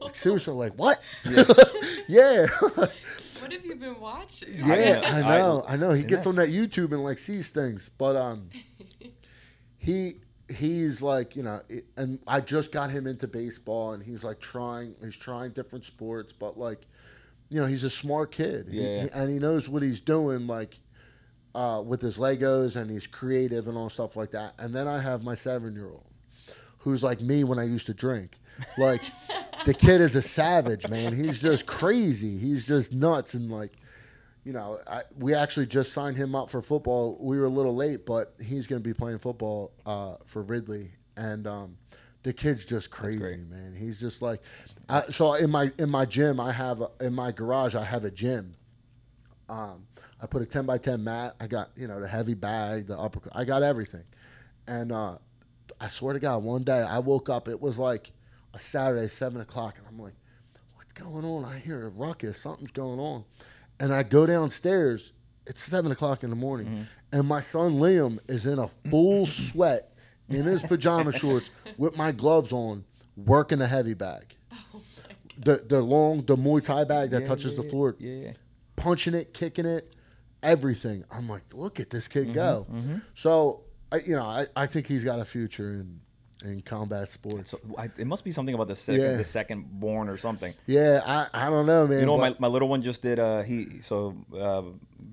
like 0.00 0.14
seriously, 0.24 0.54
like 0.54 0.72
what? 0.78 0.98
Yeah, 2.08 2.46
What 3.40 3.52
have 3.52 3.66
you 3.66 3.76
been 3.76 4.00
watching? 4.00 4.48
yeah, 4.54 4.64
know, 4.64 5.02
I 5.02 5.20
I- 5.20 5.38
know, 5.38 5.64
I 5.68 5.76
know. 5.76 5.90
He 5.90 6.02
gets 6.02 6.24
that 6.24 6.30
on 6.30 6.36
that 6.36 6.48
YouTube 6.48 6.92
and 6.92 7.04
like 7.04 7.18
sees 7.18 7.50
things, 7.50 7.90
but 7.98 8.16
um, 8.16 8.48
he 9.76 10.14
he's 10.48 11.02
like 11.02 11.36
you 11.36 11.42
know, 11.42 11.60
it- 11.68 11.84
and 11.98 12.18
I 12.26 12.40
just 12.40 12.72
got 12.72 12.90
him 12.90 13.06
into 13.06 13.28
baseball, 13.28 13.92
and 13.92 14.02
he's 14.02 14.24
like 14.24 14.40
trying, 14.40 14.94
he's 15.04 15.16
trying 15.18 15.50
different 15.50 15.84
sports, 15.84 16.32
but 16.32 16.56
like, 16.58 16.80
you 17.50 17.60
know, 17.60 17.66
he's 17.66 17.84
a 17.84 17.90
smart 17.90 18.32
kid, 18.32 18.68
He- 18.70 18.80
Yeah. 18.80 19.02
he- 19.04 19.10
and 19.10 19.28
he 19.28 19.38
knows 19.38 19.68
what 19.68 19.82
he's 19.82 20.00
doing, 20.00 20.46
like. 20.46 20.80
Uh, 21.54 21.80
with 21.80 22.02
his 22.02 22.18
Legos 22.18 22.76
and 22.76 22.90
he's 22.90 23.06
creative 23.06 23.66
and 23.66 23.78
all 23.78 23.88
stuff 23.88 24.14
like 24.14 24.30
that. 24.32 24.52
And 24.58 24.74
then 24.74 24.86
I 24.86 25.00
have 25.00 25.22
my 25.24 25.34
seven 25.34 25.74
year 25.74 25.86
old 25.86 26.04
who's 26.86 27.02
like 27.02 27.20
me 27.20 27.42
when 27.42 27.58
I 27.58 27.64
used 27.64 27.86
to 27.86 27.94
drink. 27.94 28.38
Like 28.78 29.02
the 29.64 29.74
kid 29.74 30.00
is 30.00 30.14
a 30.14 30.22
savage, 30.22 30.86
man. 30.88 31.12
He's 31.12 31.42
just 31.42 31.66
crazy. 31.66 32.38
He's 32.38 32.64
just 32.64 32.92
nuts 32.92 33.34
and 33.34 33.50
like, 33.50 33.72
you 34.44 34.52
know, 34.52 34.78
I, 34.86 35.02
we 35.18 35.34
actually 35.34 35.66
just 35.66 35.92
signed 35.92 36.16
him 36.16 36.36
up 36.36 36.48
for 36.48 36.62
football. 36.62 37.18
We 37.20 37.38
were 37.38 37.46
a 37.46 37.50
little 37.50 37.74
late, 37.74 38.06
but 38.06 38.34
he's 38.40 38.68
going 38.68 38.80
to 38.80 38.88
be 38.88 38.94
playing 38.94 39.18
football 39.18 39.72
uh, 39.84 40.14
for 40.26 40.42
Ridley, 40.44 40.92
and 41.16 41.48
um, 41.48 41.76
the 42.22 42.32
kid's 42.32 42.64
just 42.64 42.88
crazy, 42.88 43.38
man. 43.50 43.74
He's 43.76 43.98
just 43.98 44.22
like, 44.22 44.40
I, 44.88 45.08
so 45.08 45.34
in 45.34 45.50
my 45.50 45.72
in 45.80 45.90
my 45.90 46.04
gym, 46.04 46.38
I 46.38 46.52
have 46.52 46.82
a, 46.82 46.90
in 47.00 47.12
my 47.12 47.32
garage, 47.32 47.74
I 47.74 47.82
have 47.82 48.04
a 48.04 48.10
gym. 48.12 48.54
Um, 49.48 49.88
I 50.22 50.26
put 50.26 50.40
a 50.40 50.46
ten 50.46 50.64
by 50.64 50.78
ten 50.78 51.02
mat. 51.02 51.34
I 51.40 51.48
got 51.48 51.70
you 51.76 51.88
know 51.88 52.00
the 52.00 52.06
heavy 52.06 52.34
bag, 52.34 52.86
the 52.86 52.96
upper. 52.96 53.28
I 53.32 53.44
got 53.44 53.64
everything, 53.64 54.04
and 54.68 54.92
uh, 54.92 55.18
I 55.80 55.88
swear 55.88 56.14
to 56.14 56.20
God, 56.20 56.42
one 56.42 56.64
day 56.64 56.80
I 56.82 56.98
woke 56.98 57.28
up. 57.28 57.48
It 57.48 57.60
was 57.60 57.78
like 57.78 58.12
a 58.54 58.58
Saturday, 58.58 59.08
seven 59.08 59.40
o'clock, 59.40 59.76
and 59.78 59.86
I'm 59.86 59.98
like, 59.98 60.14
"What's 60.74 60.92
going 60.94 61.24
on?" 61.24 61.44
I 61.44 61.58
hear 61.58 61.86
a 61.86 61.90
ruckus. 61.90 62.38
Something's 62.38 62.70
going 62.70 62.98
on, 62.98 63.24
and 63.78 63.92
I 63.92 64.02
go 64.02 64.26
downstairs. 64.26 65.12
It's 65.46 65.62
seven 65.62 65.92
o'clock 65.92 66.24
in 66.24 66.30
the 66.30 66.36
morning, 66.36 66.86
and 67.12 67.26
my 67.28 67.40
son 67.40 67.78
Liam 67.78 68.18
is 68.28 68.46
in 68.46 68.58
a 68.58 68.68
full 68.90 69.26
sweat 69.26 69.92
in 70.28 70.44
his 70.44 70.62
pajama 70.62 71.12
shorts 71.18 71.50
with 71.76 71.96
my 71.96 72.10
gloves 72.12 72.52
on, 72.52 72.84
working 73.16 73.60
a 73.60 73.66
heavy 73.66 73.94
bag. 73.94 74.34
The 75.38 75.58
the 75.68 75.82
long 75.82 76.24
the 76.24 76.36
Muay 76.36 76.64
Thai 76.64 76.84
bag 76.84 77.10
that 77.10 77.20
Yeah, 77.22 77.26
touches 77.28 77.52
yeah, 77.52 77.62
the 77.62 77.68
floor, 77.68 77.94
Yeah, 77.98 78.12
yeah. 78.22 78.32
punching 78.76 79.12
it, 79.14 79.34
kicking 79.34 79.66
it, 79.66 79.92
everything. 80.42 81.04
I'm 81.10 81.28
like, 81.28 81.42
look 81.52 81.78
at 81.78 81.90
this 81.90 82.08
Mm-hmm, 82.08 82.28
kid 82.28 82.34
go. 82.34 82.66
So, 83.14 83.64
I, 83.92 83.96
you 83.98 84.14
know, 84.16 84.24
I, 84.24 84.46
I 84.56 84.66
think 84.66 84.86
he's 84.86 85.04
got 85.04 85.18
a 85.20 85.24
future 85.24 85.70
in 85.74 86.00
in 86.44 86.60
combat 86.60 87.08
sports. 87.08 87.50
So 87.52 87.60
I, 87.78 87.84
it 87.98 88.06
must 88.06 88.22
be 88.22 88.30
something 88.30 88.54
about 88.54 88.68
the 88.68 88.76
second, 88.76 89.00
Yeah. 89.02 89.16
the 89.16 89.24
second 89.24 89.80
born 89.80 90.08
or 90.10 90.18
something. 90.18 90.52
yeah, 90.66 91.00
I, 91.04 91.46
I 91.46 91.50
don't 91.50 91.64
know, 91.66 91.86
man. 91.86 91.98
You 92.00 92.06
know, 92.06 92.18
my, 92.18 92.30
but- 92.30 92.40
my 92.40 92.46
little 92.48 92.68
one 92.68 92.82
just 92.82 93.00
did. 93.02 93.18
Uh, 93.18 93.42
he 93.42 93.80
so 93.80 94.14
uh, 94.38 94.62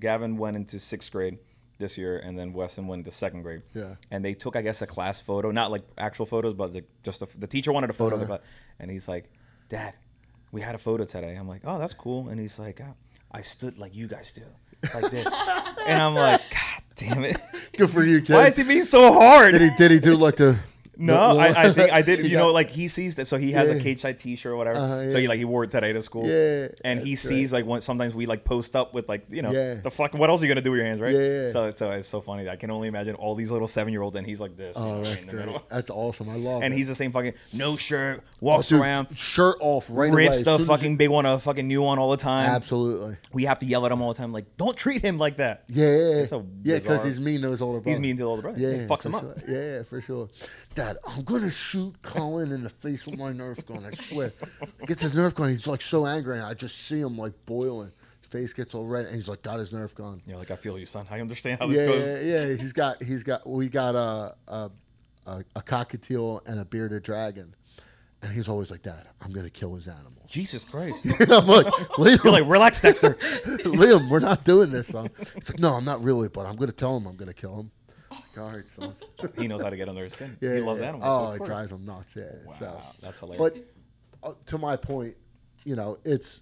Gavin 0.00 0.36
went 0.36 0.56
into 0.56 0.78
sixth 0.78 1.10
grade 1.12 1.38
this 1.78 1.96
year, 1.98 2.18
and 2.18 2.38
then 2.38 2.52
Weston 2.52 2.86
went 2.86 3.00
into 3.00 3.10
second 3.10 3.42
grade. 3.42 3.62
Yeah. 3.74 3.94
And 4.10 4.22
they 4.24 4.34
took, 4.34 4.54
I 4.54 4.62
guess, 4.62 4.82
a 4.82 4.86
class 4.86 5.18
photo, 5.20 5.50
not 5.50 5.70
like 5.70 5.82
actual 5.96 6.26
photos, 6.26 6.54
but 6.54 6.72
the, 6.74 6.84
just 7.02 7.22
a, 7.22 7.28
the 7.38 7.46
teacher 7.48 7.72
wanted 7.72 7.90
a 7.90 7.94
photo 7.94 8.20
Uh-huh. 8.20 8.38
and 8.78 8.90
he's 8.90 9.08
like, 9.08 9.30
"Dad, 9.70 9.94
we 10.52 10.60
had 10.60 10.74
a 10.74 10.78
photo 10.78 11.04
today." 11.04 11.34
I'm 11.36 11.48
like, 11.48 11.62
"Oh, 11.64 11.78
that's 11.78 11.94
cool," 11.94 12.28
and 12.28 12.38
he's 12.38 12.58
like, 12.58 12.80
"Ah, 12.84 12.92
"I 13.32 13.40
stood 13.40 13.78
like 13.78 13.94
you 13.94 14.06
guys 14.08 14.30
do, 14.32 14.42
like 14.94 15.10
this," 15.10 15.26
and 15.86 16.02
I'm 16.02 16.14
like, 16.14 16.42
"God 16.50 16.60
damn 16.96 17.24
it! 17.24 17.40
good 17.76 17.90
for 17.90 18.04
you, 18.04 18.20
kid. 18.20 18.34
Why 18.34 18.48
is 18.48 18.56
he 18.56 18.62
being 18.62 18.84
so 18.84 19.12
hard?" 19.12 19.52
did 19.52 19.62
he 19.62 19.70
did 19.76 19.90
he 19.90 19.98
do 19.98 20.14
like 20.14 20.36
the? 20.36 20.58
No, 20.96 21.38
I, 21.38 21.64
I 21.64 21.72
think 21.72 21.92
I 21.92 22.02
did. 22.02 22.24
You 22.34 22.36
know, 22.36 22.52
like 22.52 22.70
he 22.70 22.88
sees 22.88 23.16
that, 23.16 23.26
so 23.26 23.36
he 23.36 23.52
has 23.52 23.68
a 23.68 23.76
Yeah. 23.76 23.82
cage 23.82 24.00
side 24.00 24.18
T-shirt 24.18 24.52
or 24.52 24.56
whatever. 24.56 24.78
Uh-huh, 24.78 25.10
So 25.10 25.16
he 25.16 25.22
yeah. 25.24 25.28
like 25.28 25.38
he 25.38 25.44
wore 25.44 25.64
it 25.64 25.70
today 25.70 25.92
to 25.92 26.02
school. 26.02 26.26
Yeah, 26.26 26.68
and 26.84 26.98
he 27.00 27.16
sees 27.16 27.52
like 27.52 27.66
when 27.66 27.80
sometimes 27.80 28.14
we 28.14 28.26
like 28.26 28.44
post 28.44 28.74
up 28.76 28.94
with 28.94 29.08
like 29.08 29.26
you 29.30 29.42
know 29.42 29.52
Yeah. 29.52 29.74
the 29.74 29.90
fuck. 29.90 30.14
What 30.14 30.30
else 30.30 30.42
are 30.42 30.46
you 30.46 30.50
gonna 30.50 30.62
do 30.62 30.70
with 30.70 30.78
your 30.78 30.86
hands, 30.86 31.00
right? 31.00 31.14
Yeah. 31.14 31.50
So 31.50 31.70
so 31.74 31.90
it's 31.92 32.08
so 32.08 32.20
funny. 32.20 32.48
I 32.48 32.56
can 32.56 32.70
only 32.70 32.88
imagine 32.88 33.14
all 33.16 33.34
these 33.34 33.50
little 33.50 33.68
seven 33.68 33.92
year 33.92 34.02
olds 34.02 34.16
and 34.16 34.26
he's 34.26 34.40
like 34.40 34.56
this. 34.56 34.76
you 34.76 34.82
know, 34.82 34.90
Oh, 34.90 34.96
right 34.98 35.04
that's 35.04 35.24
in 35.24 35.30
great. 35.30 35.68
That's 35.68 35.90
awesome. 35.90 36.28
I 36.30 36.36
love 36.36 36.62
And 36.62 36.72
it. 36.72 36.76
he's 36.76 36.88
the 36.88 36.94
same 36.94 37.12
fucking 37.12 37.34
no 37.52 37.76
shirt, 37.76 38.20
Oh, 38.22 38.28
walks 38.40 38.68
dude, 38.68 38.80
around, 38.80 39.16
shirt 39.18 39.56
off 39.60 39.86
right 39.90 40.12
rips 40.12 40.36
as 40.36 40.44
the 40.44 40.56
soon 40.58 40.66
fucking 40.66 40.96
big 40.96 41.10
one, 41.10 41.26
a 41.26 41.38
fucking 41.38 41.66
new 41.68 41.82
one 41.82 41.98
all 41.98 42.10
the 42.10 42.16
time. 42.16 42.48
Absolutely. 42.50 43.16
We 43.32 43.44
have 43.44 43.58
to 43.60 43.66
yell 43.66 43.84
at 43.86 43.92
him 43.92 44.00
all 44.02 44.12
the 44.12 44.18
time, 44.18 44.32
like 44.32 44.56
don't 44.56 44.76
treat 44.76 45.02
him 45.02 45.18
like 45.18 45.36
that. 45.38 45.64
Yeah, 45.68 45.86
yeah, 46.22 46.38
yeah. 46.62 46.78
Because 46.78 47.04
he's 47.04 47.18
mean 47.20 47.42
to 47.42 47.50
his 47.50 47.60
older 47.62 47.80
brother. 47.80 47.90
He's 47.90 48.00
mean 48.00 48.16
to 48.18 48.22
all 48.24 48.36
the 48.36 48.46
older 48.48 48.58
brother. 48.58 48.76
Yeah, 48.76 48.86
fucks 48.86 49.06
him 49.06 49.14
up. 49.14 49.24
Yeah, 49.48 49.76
yeah, 49.76 49.82
for 49.82 50.00
sure. 50.00 50.28
Dad, 50.74 50.98
I'm 51.06 51.22
gonna 51.22 51.50
shoot 51.50 51.94
Colin 52.02 52.50
in 52.52 52.62
the 52.64 52.68
face 52.68 53.06
with 53.06 53.18
my 53.18 53.32
Nerf 53.32 53.64
gun. 53.66 53.84
I 53.84 53.92
swear. 53.94 54.32
Gets 54.86 55.02
his 55.02 55.14
Nerf 55.14 55.34
gun. 55.34 55.48
He's 55.48 55.66
like 55.66 55.82
so 55.82 56.06
angry, 56.06 56.36
and 56.36 56.44
I 56.44 56.54
just 56.54 56.76
see 56.86 57.00
him 57.00 57.16
like 57.16 57.32
boiling. 57.46 57.92
His 58.20 58.28
face 58.28 58.52
gets 58.52 58.74
all 58.74 58.86
red, 58.86 59.06
and 59.06 59.14
he's 59.14 59.28
like, 59.28 59.42
got 59.42 59.58
his 59.60 59.70
Nerf 59.70 59.94
gun. 59.94 60.20
You're 60.26 60.36
like 60.38 60.50
I 60.50 60.56
feel 60.56 60.78
you, 60.78 60.86
son. 60.86 61.06
I 61.10 61.20
understand 61.20 61.60
how 61.60 61.68
this 61.68 61.80
Yeah, 61.80 61.86
goes. 61.86 62.24
yeah, 62.24 62.46
yeah. 62.50 62.56
He's 62.56 62.72
got, 62.72 63.02
he's 63.02 63.22
got. 63.22 63.48
We 63.48 63.68
got 63.68 63.94
a 63.94 64.34
a, 64.48 64.70
a, 65.26 65.44
a 65.56 65.62
cockatiel 65.62 66.46
and 66.48 66.58
a 66.58 66.64
bearded 66.64 67.02
dragon, 67.04 67.54
and 68.22 68.32
he's 68.32 68.48
always 68.48 68.70
like, 68.70 68.82
"Dad, 68.82 69.06
I'm 69.22 69.32
gonna 69.32 69.50
kill 69.50 69.74
his 69.74 69.86
animals." 69.86 70.12
Jesus 70.26 70.64
Christ. 70.64 71.04
I'm 71.30 71.46
like, 71.46 71.66
Liam, 71.66 72.24
You're 72.24 72.32
like, 72.32 72.46
relax, 72.48 72.80
Dexter. 72.80 73.10
Liam, 73.64 74.08
we're 74.08 74.18
not 74.18 74.44
doing 74.44 74.70
this, 74.72 74.88
son. 74.88 75.08
He's 75.36 75.50
like, 75.50 75.60
no, 75.60 75.74
I'm 75.74 75.84
not 75.84 76.02
really, 76.02 76.28
but 76.28 76.46
I'm 76.46 76.56
gonna 76.56 76.72
tell 76.72 76.96
him 76.96 77.06
I'm 77.06 77.14
gonna 77.16 77.34
kill 77.34 77.60
him. 77.60 77.70
Son. 78.34 78.94
he 79.38 79.48
knows 79.48 79.62
how 79.62 79.70
to 79.70 79.76
get 79.76 79.88
under 79.88 80.04
his 80.04 80.12
skin. 80.12 80.36
Yeah, 80.40 80.54
he 80.54 80.60
loves 80.60 80.80
yeah. 80.80 80.88
animals. 80.88 81.04
Oh, 81.06 81.32
it 81.32 81.44
drives 81.44 81.72
him 81.72 81.84
nuts. 81.84 82.16
Yeah. 82.16 82.24
Wow, 82.44 82.52
So, 82.58 82.80
that's 83.02 83.20
hilarious. 83.20 83.58
but 84.22 84.28
uh, 84.28 84.34
to 84.46 84.58
my 84.58 84.76
point, 84.76 85.14
you 85.64 85.76
know, 85.76 85.96
it's 86.04 86.40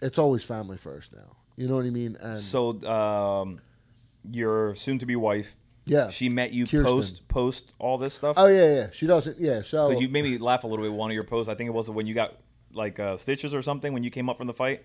it's 0.00 0.18
always 0.18 0.44
family 0.44 0.76
first 0.76 1.12
now. 1.12 1.36
You 1.56 1.68
know 1.68 1.76
what 1.76 1.84
I 1.86 1.90
mean? 1.90 2.16
And 2.20 2.38
So, 2.38 2.82
um, 2.84 3.60
your 4.30 4.74
soon-to-be 4.76 5.16
wife, 5.16 5.56
yeah, 5.86 6.10
she 6.10 6.28
met 6.28 6.52
you 6.52 6.64
Kirsten. 6.64 6.84
post 6.84 7.28
post 7.28 7.74
all 7.78 7.98
this 7.98 8.14
stuff. 8.14 8.34
Oh 8.38 8.46
yeah, 8.46 8.74
yeah. 8.74 8.86
She 8.92 9.06
doesn't. 9.06 9.38
Yeah. 9.40 9.62
So 9.62 9.90
you 9.90 10.08
made 10.08 10.24
me 10.24 10.38
laugh 10.38 10.64
a 10.64 10.66
little 10.66 10.84
bit. 10.84 10.92
One 10.92 11.10
of 11.10 11.14
your 11.14 11.24
posts, 11.24 11.48
I 11.48 11.54
think 11.54 11.68
it 11.68 11.72
was 11.72 11.88
when 11.88 12.06
you 12.06 12.14
got 12.14 12.34
like 12.74 13.00
uh, 13.00 13.16
stitches 13.16 13.54
or 13.54 13.62
something 13.62 13.92
when 13.92 14.04
you 14.04 14.10
came 14.10 14.28
up 14.28 14.36
from 14.36 14.46
the 14.46 14.52
fight, 14.52 14.84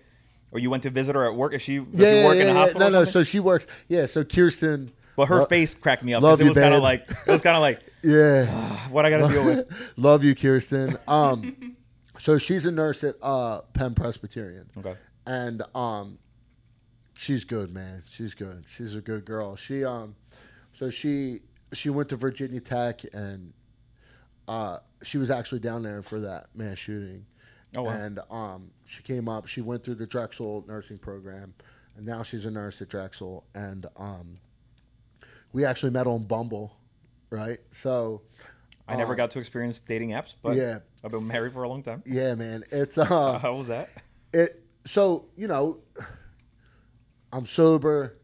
or 0.50 0.58
you 0.58 0.70
went 0.70 0.82
to 0.84 0.90
visit 0.90 1.14
her 1.14 1.26
at 1.26 1.36
work. 1.36 1.52
Is 1.52 1.62
she? 1.62 1.78
Does 1.78 1.86
yeah, 1.92 2.10
she 2.10 2.16
yeah, 2.16 2.24
work 2.24 2.36
yeah, 2.36 2.40
in 2.40 2.46
the 2.48 2.52
yeah. 2.54 2.58
hospital? 2.58 2.90
No, 2.90 2.98
no. 3.00 3.04
So 3.04 3.22
she 3.22 3.40
works. 3.40 3.66
Yeah. 3.88 4.06
So 4.06 4.24
Kirsten. 4.24 4.92
But 5.16 5.26
her 5.26 5.40
lo- 5.40 5.46
face 5.46 5.74
cracked 5.74 6.02
me 6.02 6.14
up 6.14 6.22
because 6.22 6.40
it 6.40 6.44
was 6.48 6.56
kind 6.56 6.74
of 6.74 6.82
like 6.82 7.08
it 7.26 7.30
was 7.30 7.42
kind 7.42 7.56
of 7.56 7.62
like 7.62 7.80
Yeah. 8.02 8.46
what 8.90 9.06
I 9.06 9.10
got 9.10 9.26
to 9.28 9.32
deal 9.32 9.44
with. 9.44 9.92
Love 9.96 10.22
you, 10.24 10.34
Kirsten. 10.34 10.96
Um, 11.08 11.76
so 12.18 12.36
she's 12.38 12.64
a 12.66 12.70
nurse 12.70 13.02
at 13.04 13.16
uh, 13.22 13.62
Penn 13.72 13.94
Presbyterian. 13.94 14.66
Okay. 14.76 14.94
and 15.26 15.62
um 15.74 16.18
she's 17.16 17.44
good 17.44 17.72
man 17.72 18.02
she's 18.06 18.34
good 18.34 18.64
she's 18.66 18.96
a 18.96 19.00
good 19.00 19.24
girl 19.24 19.54
she 19.54 19.84
um 19.84 20.16
so 20.72 20.90
she 20.90 21.38
she 21.72 21.88
went 21.88 22.08
to 22.08 22.16
virginia 22.16 22.58
tech 22.60 23.02
and 23.14 23.52
uh 24.48 24.78
she 25.04 25.16
was 25.16 25.30
actually 25.30 25.60
down 25.60 25.80
there 25.82 26.02
for 26.02 26.18
that 26.20 26.46
mass 26.56 26.76
shooting 26.76 27.24
Oh 27.76 27.82
wow. 27.84 27.90
and 27.92 28.18
um 28.30 28.70
she 28.84 29.00
came 29.04 29.28
up 29.28 29.46
she 29.46 29.60
went 29.60 29.84
through 29.84 29.94
the 29.94 30.06
drexel 30.06 30.64
nursing 30.66 30.98
program 30.98 31.54
and 31.96 32.04
now 32.04 32.22
she's 32.24 32.46
a 32.46 32.50
nurse 32.50 32.82
at 32.82 32.88
drexel 32.88 33.44
and 33.54 33.86
um 33.96 34.36
we 35.54 35.64
actually 35.64 35.90
met 35.90 36.06
on 36.06 36.24
bumble 36.24 36.76
right 37.30 37.58
so 37.70 38.20
I 38.86 38.96
never 38.96 39.14
uh, 39.14 39.16
got 39.16 39.30
to 39.30 39.38
experience 39.38 39.80
dating 39.80 40.10
apps, 40.10 40.34
but 40.42 40.56
yeah. 40.56 40.80
I've 41.02 41.10
been 41.10 41.26
married 41.26 41.54
for 41.54 41.62
a 41.62 41.68
long 41.70 41.82
time. 41.82 42.02
yeah 42.04 42.34
man 42.34 42.64
it's 42.70 42.98
uh 42.98 43.38
How 43.38 43.54
was 43.54 43.68
that? 43.68 43.88
it 44.34 44.62
so 44.84 45.24
you 45.36 45.46
know 45.48 45.78
i'm 47.32 47.46
sober 47.46 48.16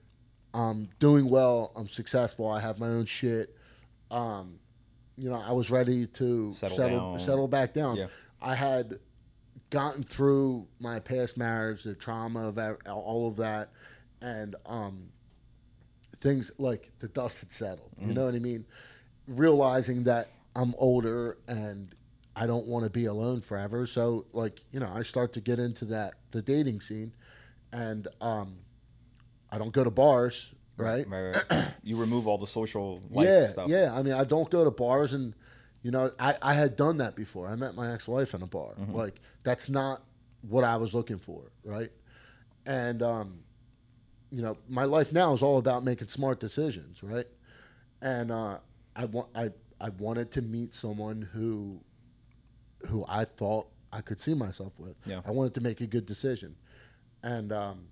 i'm 0.53 0.89
doing 0.99 1.28
well 1.31 1.72
i'm 1.76 1.89
successful 1.89 2.49
i 2.51 2.61
have 2.61 2.78
my 2.78 2.89
own 2.89 3.07
shit 3.07 3.57
um 4.11 4.59
you 5.16 5.31
know 5.31 5.37
i 5.47 5.53
was 5.53 5.70
ready 5.70 6.07
to 6.07 6.53
Settle 6.55 6.76
settle 6.76 7.18
settle, 7.18 7.49
back 7.49 7.72
down 7.72 7.97
Yeah. 7.97 8.07
i 8.43 8.55
had 8.55 8.99
gotten 9.70 10.03
through 10.03 10.66
my 10.81 10.99
past 11.01 11.37
marriage 11.39 11.85
the 11.85 11.95
trauma 11.95 12.49
of 12.49 12.59
all 12.89 13.28
of 13.31 13.37
that 13.37 13.70
and 14.20 14.57
um 14.66 15.09
things 16.21 16.51
like 16.59 16.91
the 17.01 17.09
dust 17.09 17.41
had 17.41 17.51
settled 17.53 17.91
Mm-hmm. 17.97 18.09
you 18.09 18.14
know 18.14 18.25
what 18.27 18.35
i 18.35 18.39
mean 18.39 18.64
realizing 19.27 20.05
that 20.05 20.29
i'm 20.57 20.75
older 20.79 21.39
and 21.49 21.95
I 22.37 22.47
don't 22.47 22.66
want 22.66 22.85
to 22.85 22.91
be 22.91 23.07
alone 23.07 23.41
forever. 23.43 23.87
So 23.87 24.25
like, 24.33 24.61
you 24.73 24.81
know, 24.81 24.91
I 24.95 25.03
start 25.03 25.33
to 25.35 25.41
get 25.41 25.59
into 25.59 25.85
that 25.87 26.14
the 26.31 26.41
dating 26.41 26.81
scene 26.81 27.12
and 27.73 28.07
um 28.21 28.57
I 29.51 29.59
don't 29.59 29.73
go 29.73 29.83
to 29.85 29.91
bars, 29.91 30.49
right? 30.77 31.07
Right, 31.09 31.45
right, 31.51 31.73
you 31.83 31.97
remove 31.97 32.29
all 32.29 32.39
the 32.39 32.47
social 32.47 33.03
life 33.11 33.27
yeah, 33.27 33.49
stuff. 33.49 33.68
yeah. 33.68 33.93
I 33.93 34.03
mean, 34.03 34.14
I 34.14 34.25
don't 34.25 34.49
go 34.49 34.64
to 34.64 34.71
bars 34.71 35.12
and 35.12 35.35
you 35.83 35.91
know, 35.91 36.12
I 36.18 36.37
I 36.41 36.55
had 36.55 36.77
done 36.77 36.99
that 36.99 37.14
before. 37.16 37.49
I 37.49 37.57
met 37.57 37.75
my 37.75 37.93
ex-wife 37.93 38.33
in 38.33 38.43
a 38.43 38.47
bar. 38.47 38.75
Mm-hmm. 38.81 38.95
Like 38.95 39.21
that's 39.43 39.68
not 39.68 40.03
what 40.43 40.64
I 40.64 40.77
was 40.77 40.95
looking 40.95 41.18
for, 41.18 41.51
right? 41.64 41.91
And 42.64 43.03
um 43.03 43.41
you 44.31 44.43
know, 44.43 44.57
my 44.68 44.85
life 44.85 45.12
now 45.12 45.33
is 45.33 45.43
all 45.43 45.59
about 45.59 45.85
making 45.85 46.09
smart 46.09 46.41
decisions, 46.41 47.03
right? 47.03 47.26
And 48.03 48.31
uh 48.31 48.59
I 48.97 49.05
want 49.07 49.28
I 49.35 49.51
I 49.81 49.89
wanted 49.91 50.31
to 50.33 50.43
meet 50.43 50.74
someone 50.74 51.22
who 51.33 51.81
who 52.87 53.05
I 53.09 53.24
thought 53.24 53.66
I 53.93 54.01
could 54.01 54.20
see 54.20 54.35
myself 54.35 54.72
with. 54.78 54.95
Yeah. 55.05 55.20
I 55.26 55.31
wanted 55.33 55.55
to 55.55 55.61
make 55.61 55.81
a 55.81 55.87
good 55.87 56.07
decision. 56.07 56.55
And 57.22 57.53
um, 57.53 57.87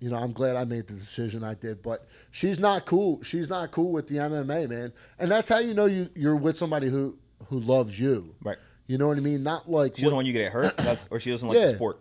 you 0.00 0.10
know, 0.10 0.16
I'm 0.16 0.32
glad 0.32 0.56
I 0.56 0.64
made 0.64 0.86
the 0.88 0.94
decision 0.94 1.42
I 1.44 1.54
did. 1.54 1.80
But 1.82 2.06
she's 2.30 2.58
not 2.60 2.84
cool. 2.86 3.22
She's 3.22 3.48
not 3.48 3.70
cool 3.70 3.92
with 3.92 4.08
the 4.08 4.16
MMA, 4.16 4.68
man. 4.68 4.92
And 5.18 5.30
that's 5.30 5.48
how 5.48 5.58
you 5.60 5.72
know 5.74 5.86
you 5.86 6.08
you're 6.14 6.36
with 6.36 6.58
somebody 6.58 6.88
who 6.88 7.16
who 7.48 7.60
loves 7.60 7.98
you. 7.98 8.34
Right. 8.42 8.58
You 8.86 8.98
know 8.98 9.06
what 9.08 9.16
I 9.16 9.20
mean? 9.20 9.42
Not 9.42 9.70
like 9.70 9.96
She 9.96 10.02
doesn't 10.02 10.14
what- 10.14 10.18
want 10.24 10.26
you 10.26 10.32
to 10.34 10.38
get 10.40 10.52
hurt. 10.52 10.76
That's 10.76 11.08
or 11.10 11.20
she 11.20 11.30
doesn't 11.30 11.48
like 11.48 11.56
Yeah. 11.56 11.66
the 11.68 11.74
sport. 11.74 12.00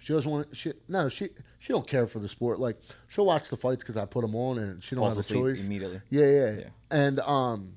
She 0.00 0.12
doesn't 0.12 0.30
want 0.30 0.56
she 0.56 0.72
no 0.88 1.08
she 1.08 1.28
she 1.58 1.72
don't 1.72 1.86
care 1.86 2.06
for 2.06 2.18
the 2.18 2.28
sport. 2.28 2.58
Like 2.58 2.76
she'll 3.08 3.26
watch 3.26 3.48
the 3.48 3.56
fights 3.56 3.82
because 3.84 3.96
I 3.96 4.04
put 4.06 4.22
them 4.22 4.34
on 4.34 4.58
and 4.58 4.82
she 4.82 4.94
don't 4.96 5.04
Falls 5.04 5.16
have 5.16 5.24
a 5.24 5.28
choice. 5.40 5.64
immediately. 5.64 6.00
Yeah, 6.10 6.26
yeah, 6.26 6.56
Yeah. 6.58 6.64
And 6.90 7.20
um, 7.20 7.74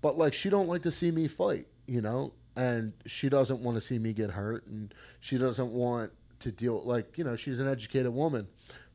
but 0.00 0.16
like 0.16 0.32
she 0.32 0.48
don't 0.48 0.68
like 0.68 0.82
to 0.82 0.90
see 0.90 1.10
me 1.10 1.28
fight, 1.28 1.66
you 1.86 2.00
know, 2.00 2.32
and 2.56 2.92
she 3.06 3.28
doesn't 3.28 3.60
want 3.60 3.76
to 3.76 3.80
see 3.80 3.98
me 3.98 4.12
get 4.12 4.30
hurt, 4.30 4.66
and 4.66 4.94
she 5.20 5.36
doesn't 5.36 5.70
want 5.70 6.12
to 6.40 6.52
deal 6.52 6.80
like 6.84 7.18
you 7.18 7.24
know 7.24 7.34
she's 7.36 7.58
an 7.58 7.68
educated 7.68 8.12
woman, 8.12 8.46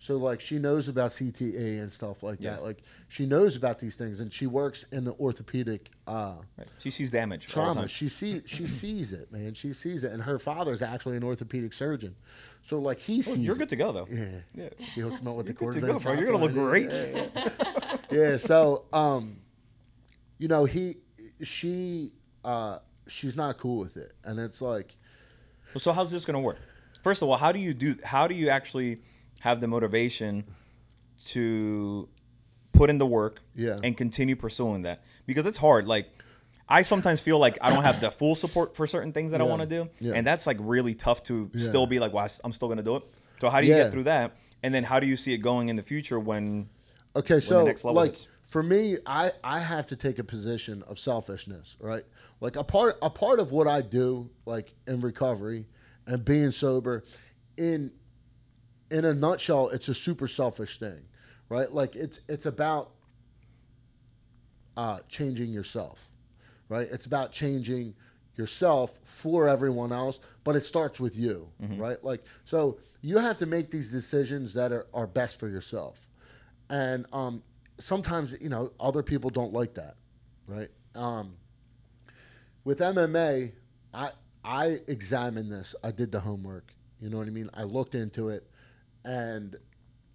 so 0.04 0.18
like 0.18 0.42
she 0.42 0.60
knows 0.60 0.90
about 0.90 1.12
CTE 1.12 1.80
and 1.82 1.90
stuff 1.90 2.24
like 2.24 2.42
Yeah. 2.42 2.52
that. 2.56 2.64
Like 2.64 2.84
she 3.08 3.26
knows 3.26 3.56
about 3.56 3.80
these 3.80 3.96
things, 3.96 4.20
and 4.20 4.34
she 4.34 4.48
works 4.48 4.84
in 4.92 5.06
the 5.06 5.14
orthopedic 5.14 5.90
uh, 6.08 6.36
Right. 6.58 6.68
She 6.80 6.92
sees 6.92 7.10
damage. 7.10 7.46
all 7.46 7.48
the 7.48 7.54
trauma. 7.68 7.80
time. 7.82 7.88
She 7.88 8.10
sees 8.10 8.42
she 8.46 8.68
sees 8.82 9.14
it, 9.14 9.32
man. 9.32 9.54
She 9.54 9.72
sees 9.72 10.04
it, 10.04 10.12
and 10.12 10.22
her 10.24 10.40
father's 10.40 10.82
actually 10.82 11.16
an 11.16 11.24
orthopedic 11.24 11.72
surgeon, 11.72 12.16
so 12.64 12.80
like 12.80 13.00
he 13.00 13.20
Oh, 13.20 13.22
sees. 13.22 13.38
you're 13.38 13.56
it. 13.56 13.60
good 13.60 13.70
to 13.70 13.76
go 13.78 13.94
though. 13.94 14.08
Yeah. 14.12 14.26
Yeah. 14.54 14.70
He 14.78 15.00
hooks 15.00 15.22
me 15.22 15.32
up 15.32 15.38
with 15.38 15.46
the 15.48 15.56
You're 15.60 15.72
good 15.72 15.80
to 15.82 15.88
cortisone 15.88 15.94
go, 15.94 16.00
bro. 16.00 16.14
You're 16.14 16.26
gonna 16.26 16.38
look 16.44 16.54
great. 16.54 16.90
Yeah, 16.90 17.28
yeah. 17.36 17.98
Yeah, 18.12 18.38
So, 18.38 18.84
um, 18.92 19.38
you 20.38 20.48
know, 20.50 20.66
he, 20.66 20.98
she, 21.42 22.12
uh, 22.44 22.80
she's 23.08 23.36
not 23.38 23.58
cool 23.58 23.80
with 23.80 23.96
it, 23.98 24.12
and 24.26 24.38
it's 24.40 24.62
like, 24.62 24.98
So 25.78 25.94
how's 25.94 26.12
this 26.12 26.26
gonna 26.26 26.42
work? 26.42 26.60
First 27.04 27.22
of 27.22 27.30
all, 27.30 27.38
how 27.38 27.52
do 27.54 27.60
you 27.60 27.74
do? 27.74 27.96
How 28.04 28.28
do 28.28 28.36
you 28.36 28.50
actually 28.50 29.00
have 29.44 29.60
the 29.60 29.68
motivation 29.68 30.46
to 31.26 32.08
put 32.72 32.90
in 32.90 32.98
the 32.98 33.06
work 33.06 33.42
Yeah. 33.56 33.78
and 33.84 33.96
continue 33.96 34.36
pursuing 34.36 34.84
that? 34.84 35.04
Because 35.26 35.46
it's 35.46 35.58
hard. 35.58 35.88
Like 35.88 36.10
I 36.68 36.82
sometimes 36.82 37.20
feel 37.20 37.40
like 37.40 37.58
I 37.62 37.70
don't 37.74 37.84
have 37.84 38.00
the 38.00 38.10
full 38.10 38.36
support 38.36 38.76
for 38.76 38.88
certain 38.88 39.12
things 39.12 39.32
that 39.32 39.42
I 39.42 39.44
want 39.44 39.62
to 39.62 39.68
do, 39.68 39.90
Yeah. 40.00 40.14
and 40.16 40.26
that's 40.26 40.48
like 40.48 40.58
really 40.62 40.96
tough 40.96 41.22
to 41.24 41.52
Yeah. 41.54 41.62
still 41.62 41.86
be 41.86 42.00
like, 42.00 42.14
well, 42.14 42.28
I'm 42.44 42.54
still 42.54 42.70
gonna 42.70 42.82
do 42.84 42.96
it. 42.96 43.04
So 43.42 43.50
how 43.50 43.60
do 43.60 43.68
you 43.68 43.74
Yeah. 43.74 43.84
get 43.84 43.92
through 43.92 44.04
that? 44.06 44.38
And 44.64 44.74
then 44.74 44.86
how 44.86 45.00
do 45.02 45.06
you 45.08 45.18
see 45.18 45.34
it 45.34 45.40
going 45.40 45.68
in 45.70 45.76
the 45.76 45.84
future 45.84 46.20
when? 46.20 46.70
okay, 47.16 47.40
so 47.40 47.66
next 47.66 47.84
level 47.84 48.02
like 48.02 48.12
hits. 48.12 48.28
for 48.44 48.64
me, 48.64 48.98
I 49.06 49.34
I 49.44 49.60
have 49.60 49.86
to 49.88 49.96
take 49.98 50.20
a 50.20 50.24
position 50.24 50.84
of 50.84 50.98
selfishness, 50.98 51.76
right? 51.80 52.04
Like 52.40 52.56
a 52.56 52.64
part 52.64 52.98
a 53.02 53.10
part 53.10 53.40
of 53.42 53.52
what 53.52 53.68
I 53.68 53.82
do, 53.82 54.30
like 54.46 54.74
in 54.88 55.02
recovery 55.02 55.68
and 56.08 56.24
being 56.24 56.50
sober, 56.52 57.04
in 57.58 57.92
in 58.94 59.06
a 59.06 59.14
nutshell, 59.14 59.70
it's 59.70 59.90
a 59.90 59.94
super 59.96 60.28
selfish 60.28 60.80
thing, 60.80 61.02
right? 61.50 61.72
Like 61.74 61.96
it's 61.96 62.20
it's 62.30 62.46
about 62.46 62.92
uh, 64.78 65.00
changing 65.10 65.52
yourself, 65.52 66.08
right? 66.70 66.88
It's 66.92 67.06
about 67.08 67.32
changing 67.32 67.96
yourself 68.38 69.00
for 69.04 69.48
everyone 69.48 69.92
else, 69.92 70.20
but 70.44 70.56
it 70.56 70.64
starts 70.64 71.00
with 71.00 71.16
you, 71.18 71.50
right? 71.80 72.02
Like 72.04 72.24
so, 72.46 72.78
you 73.02 73.18
have 73.18 73.38
to 73.40 73.46
make 73.48 73.72
these 73.72 73.92
decisions 73.92 74.54
that 74.54 74.72
are, 74.72 74.86
are 74.94 75.08
best 75.08 75.40
for 75.40 75.50
yourself, 75.50 76.08
and 76.70 77.06
um, 77.12 77.42
sometimes 77.80 78.36
you 78.40 78.50
know 78.50 78.72
other 78.80 79.02
people 79.04 79.30
don't 79.32 79.54
like 79.54 79.74
that, 79.74 79.96
right? 80.48 80.70
Um, 80.96 81.34
with 82.64 82.80
MMA, 82.80 83.54
I 83.94 84.12
I 84.44 84.80
examined 84.88 85.52
this. 85.52 85.74
I 85.84 85.92
did 85.92 86.12
the 86.12 86.20
homework. 86.20 86.74
You 87.02 87.10
know 87.10 87.18
what 87.18 87.28
I 87.28 87.32
mean? 87.32 87.50
I 87.54 87.64
looked 87.64 87.96
into 87.96 88.30
it, 88.30 88.48
and 89.04 89.56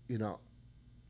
you 0.08 0.18
know. 0.18 0.38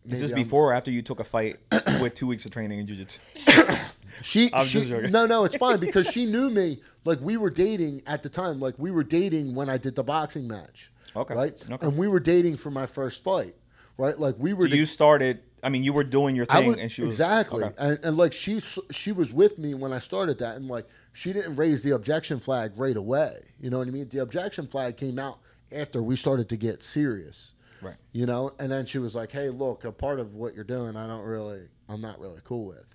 Is 0.06 0.20
this 0.20 0.30
maybe 0.30 0.40
I'm- 0.40 0.46
before 0.46 0.70
or 0.70 0.74
after 0.74 0.90
you 0.90 1.02
took 1.02 1.20
a 1.20 1.24
fight 1.24 1.58
with 2.00 2.14
two 2.14 2.26
weeks 2.26 2.44
of 2.46 2.50
training 2.52 2.78
in 2.78 2.86
jiu-jitsu? 2.86 3.20
She, 4.22 4.50
I'm 4.52 4.66
she 4.66 4.78
just 4.80 4.88
joking. 4.90 5.12
no, 5.12 5.26
no, 5.26 5.44
it's 5.44 5.56
fine 5.58 5.78
because 5.78 6.08
she 6.08 6.26
knew 6.26 6.50
me. 6.50 6.80
Like 7.04 7.20
we 7.20 7.36
were 7.36 7.50
dating 7.50 8.02
at 8.04 8.24
the 8.24 8.28
time. 8.28 8.58
Like 8.58 8.74
we 8.76 8.90
were 8.90 9.04
dating 9.04 9.54
when 9.54 9.68
I 9.68 9.76
did 9.78 9.94
the 9.94 10.02
boxing 10.02 10.48
match. 10.48 10.90
Okay, 11.14 11.34
Right. 11.34 11.64
okay. 11.70 11.86
And 11.86 11.96
we 11.96 12.08
were 12.08 12.18
dating 12.18 12.56
for 12.56 12.72
my 12.72 12.84
first 12.86 13.22
fight. 13.22 13.54
Right. 13.96 14.18
Like 14.18 14.34
we 14.36 14.54
were. 14.54 14.68
So 14.68 14.74
you 14.74 14.86
started. 14.86 15.38
I 15.62 15.68
mean, 15.68 15.84
you 15.84 15.92
were 15.92 16.02
doing 16.02 16.34
your 16.34 16.46
thing, 16.46 16.66
was- 16.70 16.78
and 16.78 16.90
she 16.90 17.02
was 17.02 17.14
exactly, 17.14 17.62
okay. 17.64 17.74
and, 17.78 17.98
and 18.02 18.16
like 18.16 18.32
she 18.32 18.60
she 18.90 19.12
was 19.12 19.32
with 19.32 19.56
me 19.56 19.74
when 19.74 19.92
I 19.92 20.00
started 20.00 20.38
that, 20.38 20.56
and 20.56 20.66
like 20.66 20.88
she 21.12 21.32
didn't 21.32 21.54
raise 21.54 21.82
the 21.82 21.90
objection 21.94 22.40
flag 22.40 22.72
right 22.76 22.96
away. 22.96 23.44
You 23.60 23.70
know 23.70 23.78
what 23.78 23.86
I 23.86 23.90
mean? 23.92 24.08
The 24.08 24.18
objection 24.18 24.66
flag 24.66 24.96
came 24.96 25.20
out 25.20 25.38
after 25.70 26.02
we 26.02 26.16
started 26.16 26.48
to 26.48 26.56
get 26.56 26.82
serious. 26.82 27.52
Right. 27.80 27.96
You 28.12 28.26
know, 28.26 28.52
and 28.58 28.70
then 28.72 28.86
she 28.86 28.98
was 28.98 29.14
like, 29.14 29.30
"Hey, 29.30 29.50
look, 29.50 29.84
a 29.84 29.92
part 29.92 30.20
of 30.20 30.34
what 30.34 30.54
you're 30.54 30.64
doing, 30.64 30.96
I 30.96 31.06
don't 31.06 31.24
really, 31.24 31.68
I'm 31.88 32.00
not 32.00 32.18
really 32.18 32.40
cool 32.44 32.66
with." 32.66 32.86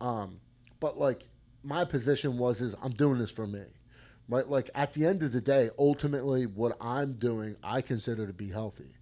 Um, 0.00 0.40
but 0.80 0.98
like 0.98 1.28
my 1.62 1.84
position 1.84 2.38
was, 2.38 2.60
is 2.60 2.74
I'm 2.82 2.92
doing 2.92 3.18
this 3.18 3.30
for 3.30 3.46
me, 3.46 3.64
right? 4.28 4.48
Like 4.48 4.70
at 4.74 4.92
the 4.92 5.06
end 5.06 5.22
of 5.22 5.32
the 5.32 5.40
day, 5.40 5.70
ultimately, 5.78 6.46
what 6.46 6.76
I'm 6.80 7.14
doing, 7.14 7.56
I 7.62 7.80
consider 7.80 8.26
to 8.26 8.32
be 8.32 8.48
healthy, 8.48 8.94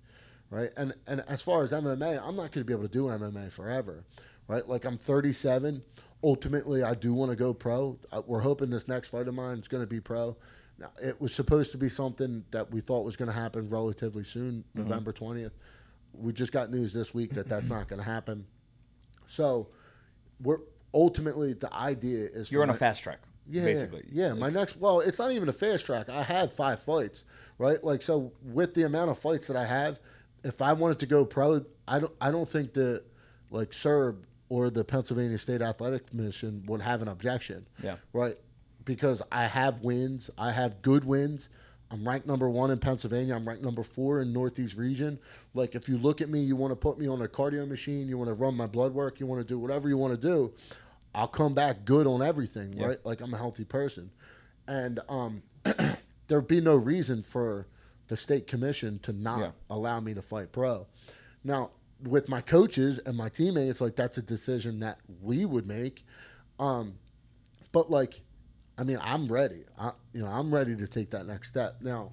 right? 0.51 0.71
And 0.77 0.95
and 1.07 1.21
as 1.29 1.43
far 1.43 1.63
as 1.63 1.73
MMA, 1.73 2.19
I'm 2.19 2.37
not 2.37 2.53
going 2.53 2.53
to 2.53 2.65
be 2.65 2.73
able 2.73 2.85
to 2.85 2.89
do 2.89 3.05
MMA 3.05 3.53
forever, 3.53 4.05
right? 4.49 4.67
Like 4.67 4.85
I'm 4.85 4.99
37. 4.99 5.83
Ultimately, 6.23 6.83
I 6.83 6.95
do 6.95 7.13
want 7.13 7.31
to 7.31 7.37
go 7.37 7.53
pro. 7.53 7.99
Uh, 8.11 8.23
We're 8.27 8.41
hoping 8.41 8.71
this 8.71 8.89
next 8.89 9.09
fight 9.11 9.29
of 9.29 9.35
mine 9.35 9.59
is 9.59 9.69
going 9.69 9.83
to 9.83 9.87
be 9.87 10.01
pro. 10.01 10.37
Now, 10.79 10.91
it 11.03 11.21
was 11.21 11.33
supposed 11.33 11.73
to 11.73 11.79
be 11.79 11.89
something 11.89 12.45
that 12.51 12.71
we 12.71 12.81
thought 12.81 13.05
was 13.05 13.17
going 13.17 13.31
to 13.31 13.35
happen 13.35 13.69
relatively 13.71 14.25
soon, 14.25 14.65
mm-hmm. 14.77 14.89
November 14.89 15.13
20th. 15.13 15.53
We 16.13 16.33
just 16.33 16.53
got 16.53 16.71
news 16.71 16.93
this 16.93 17.15
week 17.15 17.35
that 17.35 17.49
that's 17.49 17.71
not 17.71 17.89
going 17.89 18.01
to 18.01 18.09
happen. 18.09 18.47
So, 19.27 19.69
we're 20.41 20.59
ultimately 20.93 21.53
the 21.55 21.73
idea 21.75 22.29
is 22.33 22.51
You're 22.51 22.63
on 22.63 22.71
a 22.71 22.75
fast 22.75 23.03
track, 23.03 23.19
yeah, 23.51 23.63
basically. 23.63 24.05
Yeah, 24.11 24.33
my 24.33 24.51
next. 24.51 24.77
Well, 24.77 25.01
it's 25.01 25.19
not 25.19 25.33
even 25.33 25.49
a 25.49 25.53
fast 25.53 25.87
track. 25.87 26.09
I 26.09 26.23
have 26.23 26.53
five 26.53 26.83
fights, 26.83 27.25
right? 27.59 27.83
Like 27.83 28.03
so, 28.03 28.33
with 28.43 28.75
the 28.75 28.83
amount 28.83 29.11
of 29.11 29.19
fights 29.19 29.49
that 29.49 29.57
I 29.57 29.65
have, 29.65 29.99
if 30.45 30.63
I 30.63 30.73
wanted 30.73 30.99
to 31.01 31.07
go 31.07 31.25
pro, 31.25 31.65
I 31.87 32.01
don't. 32.01 32.13
I 32.21 32.31
don't 32.31 32.49
think 32.49 32.73
that 32.75 33.03
like 33.51 33.73
Serb 33.73 34.27
or 34.49 34.71
the 34.71 34.85
Pennsylvania 34.85 35.39
State 35.39 35.63
Athletic 35.63 36.07
Commission 36.07 36.63
would 36.67 36.81
have 36.81 37.03
an 37.03 37.09
objection. 37.09 37.67
Yeah. 37.83 37.97
Right. 38.13 38.37
Because 38.85 39.23
I 39.33 39.47
have 39.47 39.81
wins. 39.81 40.31
I 40.37 40.53
have 40.53 40.83
good 40.83 41.05
wins. 41.05 41.49
I'm 41.91 42.07
ranked 42.07 42.27
number 42.27 42.49
one 42.51 42.71
in 42.71 42.79
Pennsylvania. 42.79 43.35
I'm 43.35 43.47
ranked 43.47 43.63
number 43.63 43.83
four 43.83 44.21
in 44.21 44.33
Northeast 44.33 44.77
region. 44.77 45.19
Like, 45.55 45.75
if 45.75 45.89
you 45.89 45.97
look 45.97 46.21
at 46.21 46.29
me, 46.29 46.41
you 46.41 46.57
want 46.57 46.73
to 46.73 46.77
put 46.77 46.99
me 46.99 47.07
on 47.07 47.23
a 47.23 47.29
cardio 47.29 47.69
machine, 47.69 48.09
you 48.09 48.19
want 48.19 48.29
to 48.29 48.35
run 48.35 48.57
my 48.57 48.67
blood 48.67 48.93
work, 48.93 49.21
you 49.21 49.27
want 49.27 49.41
to 49.41 49.47
do 49.47 49.59
whatever 49.59 49.89
you 49.89 49.97
want 49.97 50.13
to 50.13 50.21
do, 50.21 50.53
I'll 51.15 51.29
come 51.29 51.55
back 51.55 51.85
good 51.85 52.07
on 52.07 52.21
everything, 52.23 52.73
Yeah. 52.73 52.87
right? 52.87 52.99
Like, 53.07 53.21
I'm 53.21 53.33
a 53.33 53.37
healthy 53.37 53.65
person. 53.65 54.11
And 54.67 54.99
um, 55.09 55.43
there'd 56.27 56.49
be 56.49 56.61
no 56.61 56.75
reason 56.75 57.23
for 57.23 57.69
the 58.09 58.17
state 58.17 58.47
commission 58.47 58.99
to 59.01 59.13
not 59.13 59.39
Yeah. 59.41 59.51
allow 59.71 60.01
me 60.01 60.15
to 60.15 60.23
fight 60.23 60.51
pro. 60.53 60.87
Now, 61.45 61.71
with 62.03 62.29
my 62.29 62.41
coaches 62.41 62.99
and 63.07 63.17
my 63.17 63.29
teammates, 63.29 63.81
like, 63.81 63.95
that's 63.95 64.19
a 64.19 64.23
decision 64.23 64.81
that 64.81 64.99
we 65.23 65.45
would 65.45 65.67
make. 65.69 66.05
Um, 66.59 66.95
but 67.73 67.91
like 67.91 68.21
i 68.79 68.85
mean 68.85 68.99
i'm 69.03 69.27
ready. 69.29 69.65
I, 69.79 69.93
you 70.13 70.23
know 70.23 70.29
i'm 70.29 70.53
ready 70.55 70.77
to 70.77 70.87
take 70.87 71.11
that 71.11 71.27
next 71.27 71.49
step. 71.49 71.77
Now 71.81 72.13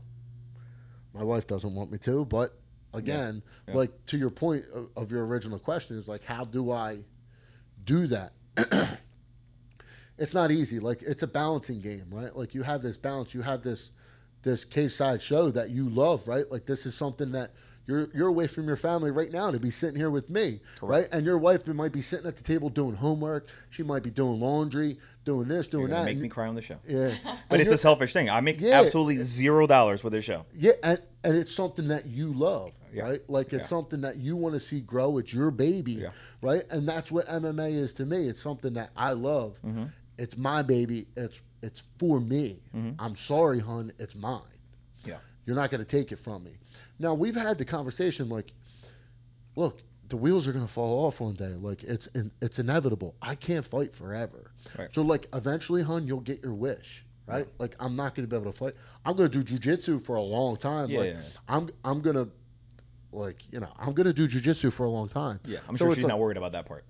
my 1.13 1.23
wife 1.23 1.47
doesn't 1.47 1.73
want 1.75 1.91
me 1.91 1.97
to 1.99 2.25
but 2.25 2.57
again 2.93 3.41
Yeah. 3.67 3.75
like 3.75 4.05
to 4.07 4.17
your 4.17 4.29
point 4.29 4.65
of, 4.73 4.89
of 4.95 5.11
your 5.11 5.25
original 5.25 5.59
question 5.59 5.97
is 5.97 6.07
like 6.07 6.23
how 6.23 6.43
do 6.45 6.71
i 6.71 6.99
do 7.83 8.07
that? 8.07 8.33
It's 10.17 10.33
not 10.35 10.51
easy. 10.51 10.79
Like 10.79 11.01
it's 11.01 11.23
a 11.23 11.27
balancing 11.27 11.81
game 11.81 12.05
right? 12.11 12.35
Like 12.35 12.53
you 12.53 12.61
have 12.63 12.81
this 12.83 12.95
balance. 12.97 13.33
You 13.33 13.41
have 13.41 13.63
this 13.63 13.89
this 14.43 14.63
cage 14.65 14.91
side 14.91 15.21
show 15.21 15.49
that 15.51 15.71
you 15.71 15.89
love 15.89 16.27
right? 16.27 16.45
Like 16.51 16.65
this 16.65 16.85
is 16.85 16.95
something 16.95 17.31
that 17.31 17.53
you're 17.91 18.07
you're 18.13 18.27
away 18.29 18.47
from 18.47 18.65
your 18.67 18.75
family 18.77 19.11
right 19.11 19.31
now 19.31 19.51
to 19.51 19.59
be 19.59 19.69
sitting 19.69 19.97
here 19.97 20.09
with 20.09 20.29
me 20.29 20.59
right 20.81 21.07
and 21.11 21.25
your 21.25 21.37
wife 21.37 21.67
might 21.67 21.91
be 21.91 22.01
sitting 22.01 22.25
at 22.25 22.35
the 22.37 22.43
table 22.43 22.69
doing 22.69 22.95
homework 22.95 23.47
she 23.69 23.83
might 23.83 24.01
be 24.03 24.09
doing 24.09 24.39
laundry 24.39 24.97
doing 25.25 25.47
this 25.47 25.67
doing 25.67 25.89
that 25.89 26.05
make 26.05 26.13
and 26.13 26.21
me 26.21 26.29
cry 26.29 26.47
on 26.47 26.55
the 26.55 26.61
show. 26.61 26.77
yeah 26.87 27.13
But 27.49 27.55
And 27.59 27.61
it's 27.61 27.71
a 27.71 27.77
selfish 27.77 28.13
thing. 28.13 28.29
I 28.29 28.39
make 28.41 28.59
Yeah. 28.61 28.79
absolutely 28.81 29.17
zero 29.23 29.67
dollars 29.67 29.99
for 30.01 30.09
this 30.09 30.23
show. 30.25 30.45
yeah, 30.55 30.71
and, 30.81 30.99
and 31.23 31.35
it's 31.37 31.53
something 31.53 31.89
that 31.89 32.07
you 32.07 32.33
love, 32.33 32.71
Yeah. 32.93 33.03
right? 33.03 33.21
Like 33.29 33.47
it's 33.53 33.63
Yeah. 33.65 33.67
something 33.77 34.01
that 34.01 34.17
you 34.17 34.35
want 34.35 34.53
to 34.55 34.59
see 34.59 34.79
grow. 34.79 35.17
It's 35.19 35.31
your 35.33 35.51
baby, 35.51 36.05
right? 36.41 36.63
And 36.71 36.87
that's 36.89 37.11
what 37.11 37.27
MMA 37.27 37.71
is 37.75 37.93
to 37.93 38.05
me. 38.05 38.27
It's 38.29 38.41
something 38.41 38.73
that 38.73 38.89
I 38.97 39.11
love. 39.11 39.59
Mm-hmm. 39.65 39.83
It's 40.17 40.37
my 40.37 40.61
baby. 40.63 41.05
It's 41.15 41.39
it's 41.61 41.83
for 41.99 42.19
me. 42.19 42.61
I'm 42.97 43.15
sorry, 43.15 43.59
hun. 43.59 43.91
It's 43.99 44.15
mine. 44.15 44.41
Yeah. 45.45 45.53
You're 45.53 45.61
not 45.61 45.71
going 45.71 45.79
to 45.83 45.85
take 45.85 46.11
it 46.11 46.17
from 46.19 46.43
me. 46.43 46.57
Now 46.99 47.13
we've 47.13 47.35
had 47.35 47.57
the 47.57 47.65
conversation. 47.65 48.29
Like, 48.29 48.51
look, 49.55 49.81
the 50.09 50.17
wheels 50.17 50.47
are 50.47 50.51
going 50.51 50.65
to 50.65 50.71
fall 50.71 51.05
off 51.05 51.19
one 51.19 51.33
day. 51.33 51.53
Like 51.59 51.83
it's 51.83 52.07
in, 52.07 52.31
it's 52.41 52.59
inevitable. 52.59 53.15
I 53.21 53.35
can't 53.35 53.65
fight 53.65 53.93
forever. 53.93 54.51
Right. 54.77 54.91
So 54.91 55.01
like 55.01 55.27
eventually, 55.33 55.83
hun, 55.83 56.07
you'll 56.07 56.19
get 56.21 56.43
your 56.43 56.53
wish. 56.53 57.05
Right? 57.27 57.47
Like 57.59 57.75
I'm 57.79 57.95
not 57.95 58.13
going 58.13 58.27
to 58.27 58.29
be 58.29 58.35
able 58.39 58.51
to 58.51 58.57
fight. 58.57 58.73
I'm 59.05 59.15
going 59.15 59.31
to 59.31 59.43
do 59.43 59.57
jujitsu 59.57 60.01
for 60.03 60.17
a 60.17 60.21
long 60.21 60.57
time. 60.57 60.89
Yeah, 60.89 60.99
like 60.99 61.07
yeah, 61.07 61.13
yeah. 61.13 61.21
I'm 61.47 61.69
I'm 61.85 62.01
going 62.01 62.17
to 62.17 62.27
like 63.13 63.37
you 63.51 63.59
know 63.61 63.69
I'm 63.79 63.93
going 63.93 64.07
to 64.07 64.13
do 64.13 64.27
jujitsu 64.27 64.71
for 64.73 64.85
a 64.85 64.89
long 64.89 65.07
time. 65.07 65.39
Yeah. 65.45 65.59
I'm 65.69 65.77
So 65.77 65.85
sure 65.85 65.95
she's 65.95 66.03
like- 66.03 66.09
not 66.09 66.19
worried 66.19 66.37
about 66.37 66.51
that 66.53 66.65
part. 66.65 66.83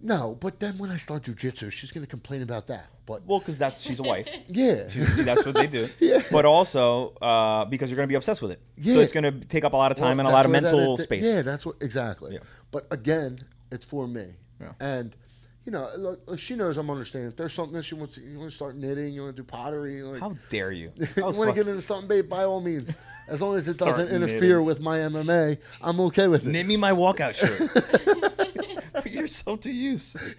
No, 0.00 0.36
but 0.40 0.60
then 0.60 0.78
when 0.78 0.90
I 0.90 0.96
start 0.96 1.24
jujitsu, 1.24 1.72
she's 1.72 1.90
going 1.90 2.04
to 2.04 2.10
complain 2.10 2.42
about 2.42 2.68
that. 2.68 2.86
But 3.04 3.26
Well, 3.26 3.40
because 3.40 3.58
that's 3.58 3.82
she's 3.82 3.98
a 3.98 4.02
wife. 4.14 4.28
yeah, 4.46 4.84
that's 5.18 5.44
what 5.44 5.54
they 5.54 5.66
do. 5.66 5.88
Yeah. 5.98 6.22
But 6.30 6.44
also 6.44 7.14
uh, 7.20 7.64
because 7.64 7.90
you're 7.90 7.96
going 7.96 8.06
to 8.06 8.12
be 8.12 8.14
obsessed 8.14 8.40
with 8.42 8.52
it. 8.52 8.60
Yeah. 8.76 8.94
So 8.94 9.00
it's 9.00 9.12
going 9.12 9.24
to 9.24 9.46
take 9.46 9.64
up 9.64 9.72
a 9.72 9.76
lot 9.76 9.90
of 9.90 9.96
time 9.98 10.18
Well, 10.18 10.26
and 10.26 10.28
a 10.28 10.32
lot 10.32 10.44
of 10.44 10.52
where 10.52 10.60
that 10.60 10.72
mental 10.72 10.98
space. 10.98 11.24
Yeah, 11.24 11.42
that's 11.42 11.66
what 11.66 11.76
exactly. 11.80 12.34
Yeah. 12.34 12.40
But 12.70 12.86
again, 12.90 13.38
it's 13.72 13.84
for 13.86 14.06
me. 14.06 14.34
Yeah. 14.60 14.72
And 14.78 15.16
you 15.64 15.72
know, 15.72 16.16
she 16.36 16.54
knows 16.54 16.78
I'm 16.78 16.88
understanding. 16.88 17.28
If 17.28 17.36
there's 17.36 17.52
something 17.52 17.74
that 17.74 17.82
she 17.82 17.94
wants, 17.94 18.14
to, 18.14 18.22
you 18.22 18.38
want 18.38 18.50
to 18.50 18.56
start 18.56 18.74
knitting, 18.76 19.12
you 19.12 19.22
want 19.22 19.36
to 19.36 19.42
do 19.42 19.46
pottery, 19.46 20.02
like, 20.02 20.20
How 20.22 20.34
dare 20.48 20.72
you? 20.72 20.92
you 21.16 21.22
want 21.24 21.50
to 21.50 21.54
get 21.54 21.68
into 21.68 21.82
something, 21.82 22.08
babe, 22.08 22.26
by 22.26 22.44
all 22.44 22.62
means. 22.62 22.96
As 23.28 23.42
long 23.42 23.54
as 23.56 23.68
it 23.68 23.76
doesn't 23.76 24.08
interfere 24.08 24.40
knitting. 24.60 24.64
with 24.64 24.80
my 24.80 24.96
MMA, 24.96 25.58
I'm 25.82 26.00
okay 26.00 26.26
with 26.28 26.46
it. 26.46 26.48
Knit 26.48 26.64
me 26.64 26.78
my 26.78 26.92
walkout 26.92 27.34
shirt. 27.34 28.77
Put 29.02 29.12
yourself 29.12 29.60
to 29.60 29.72
use. 29.72 30.36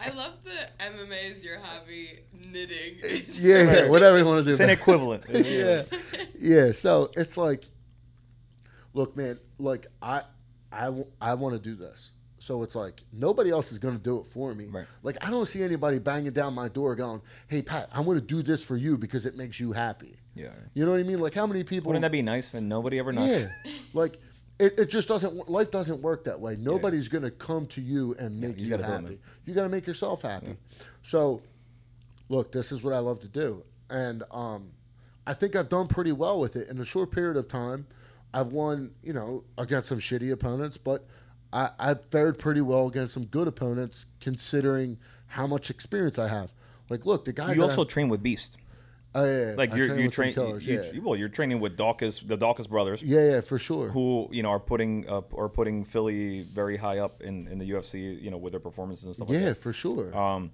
I 0.00 0.10
love 0.10 0.34
the 0.44 0.84
MMA 0.84 1.30
is 1.30 1.44
your 1.44 1.58
hobby, 1.58 2.20
knitting. 2.50 2.96
Yeah, 3.40 3.62
yeah, 3.62 3.88
whatever 3.88 4.18
you 4.18 4.24
want 4.24 4.38
to 4.38 4.44
do. 4.44 4.50
It's 4.50 4.60
an 4.60 4.68
babe. 4.68 4.78
equivalent. 4.78 5.24
yeah, 5.30 5.82
yeah. 6.38 6.72
So 6.72 7.10
it's 7.16 7.36
like, 7.36 7.64
look, 8.94 9.16
man. 9.16 9.38
Like 9.58 9.86
I, 10.00 10.22
I, 10.72 10.92
I 11.20 11.34
want 11.34 11.54
to 11.54 11.58
do 11.60 11.74
this. 11.74 12.10
So 12.38 12.64
it's 12.64 12.74
like 12.74 13.04
nobody 13.12 13.50
else 13.50 13.70
is 13.70 13.78
going 13.78 13.96
to 13.96 14.02
do 14.02 14.18
it 14.18 14.26
for 14.26 14.52
me. 14.52 14.66
Right. 14.66 14.86
Like 15.04 15.24
I 15.24 15.30
don't 15.30 15.46
see 15.46 15.62
anybody 15.62 16.00
banging 16.00 16.32
down 16.32 16.54
my 16.54 16.68
door 16.68 16.96
going, 16.96 17.22
"Hey, 17.46 17.62
Pat, 17.62 17.88
I 17.92 18.00
want 18.00 18.18
to 18.18 18.24
do 18.24 18.42
this 18.42 18.64
for 18.64 18.76
you 18.76 18.98
because 18.98 19.26
it 19.26 19.36
makes 19.36 19.60
you 19.60 19.70
happy." 19.70 20.16
Yeah. 20.34 20.48
You 20.74 20.84
know 20.84 20.90
what 20.90 20.98
I 20.98 21.04
mean? 21.04 21.20
Like 21.20 21.34
how 21.34 21.46
many 21.46 21.62
people? 21.62 21.90
Wouldn't 21.90 22.02
that 22.02 22.10
be 22.10 22.22
nice 22.22 22.52
when 22.52 22.68
nobody 22.68 22.98
ever 22.98 23.12
knocks? 23.12 23.42
Yeah. 23.42 23.72
like 23.94 24.18
it, 24.62 24.78
it 24.78 24.86
just 24.86 25.08
doesn't. 25.08 25.48
Life 25.50 25.70
doesn't 25.72 26.00
work 26.00 26.24
that 26.24 26.40
way. 26.40 26.54
Nobody's 26.56 27.08
going 27.08 27.24
to 27.24 27.32
come 27.32 27.66
to 27.68 27.80
you 27.80 28.14
and 28.18 28.40
make 28.40 28.56
you 28.56 28.64
you, 28.64 28.70
gotta 28.70 28.84
happy. 28.84 29.18
you 29.44 29.54
got 29.54 29.64
to 29.64 29.68
make 29.68 29.86
yourself 29.86 30.22
happy. 30.22 30.56
So, 31.02 31.42
look, 32.28 32.52
this 32.52 32.70
is 32.70 32.84
what 32.84 32.94
I 32.94 33.00
love 33.00 33.20
to 33.20 33.28
do, 33.28 33.64
and 33.90 34.22
um, 34.30 34.68
I 35.26 35.34
think 35.34 35.56
I've 35.56 35.68
done 35.68 35.88
pretty 35.88 36.12
well 36.12 36.38
with 36.38 36.54
it 36.54 36.68
in 36.68 36.78
a 36.78 36.84
short 36.84 37.10
period 37.10 37.36
of 37.36 37.48
time. 37.48 37.86
I've 38.32 38.52
won, 38.52 38.92
you 39.02 39.12
know, 39.12 39.42
against 39.58 39.88
some 39.88 39.98
shitty 39.98 40.32
opponents, 40.32 40.78
but 40.78 41.06
I, 41.52 41.70
I've 41.78 42.04
fared 42.06 42.38
pretty 42.38 42.60
well 42.60 42.86
against 42.86 43.14
some 43.14 43.26
good 43.26 43.48
opponents, 43.48 44.06
considering 44.20 44.98
how 45.26 45.46
much 45.48 45.70
experience 45.70 46.18
I 46.18 46.28
have. 46.28 46.52
Like, 46.88 47.04
look, 47.04 47.24
the 47.24 47.32
guys. 47.32 47.56
You 47.56 47.64
also 47.64 47.82
I- 47.82 47.88
train 47.88 48.08
with 48.08 48.22
Beast. 48.22 48.58
Oh, 49.14 49.24
yeah, 49.24 49.54
Like 49.56 49.72
I 49.72 49.76
you're 49.76 49.86
train 49.88 50.00
you 50.00 50.10
train 50.10 50.34
killers, 50.34 50.66
you, 50.66 50.80
yeah. 50.82 50.92
you- 50.92 51.02
well 51.02 51.16
you're 51.16 51.28
training 51.28 51.60
with 51.60 51.76
Dawkins 51.76 52.20
the 52.20 52.36
Dawkins 52.36 52.66
brothers 52.68 53.02
yeah, 53.02 53.30
yeah, 53.34 53.40
for 53.40 53.58
sure. 53.58 53.88
who 53.90 54.28
you 54.30 54.42
know 54.42 54.50
are 54.50 54.60
putting 54.60 55.08
up 55.08 55.32
or 55.32 55.48
putting 55.48 55.84
Philly 55.84 56.42
very 56.42 56.76
high 56.76 56.98
up 56.98 57.22
in, 57.22 57.46
in 57.48 57.58
the 57.58 57.70
UFC 57.70 58.20
you 58.22 58.30
know 58.30 58.38
with 58.38 58.52
their 58.52 58.60
performances 58.60 59.04
and 59.06 59.14
stuff 59.16 59.28
like 59.28 59.38
yeah, 59.38 59.44
that. 59.50 59.58
for 59.62 59.72
sure. 59.72 60.16
Um, 60.16 60.50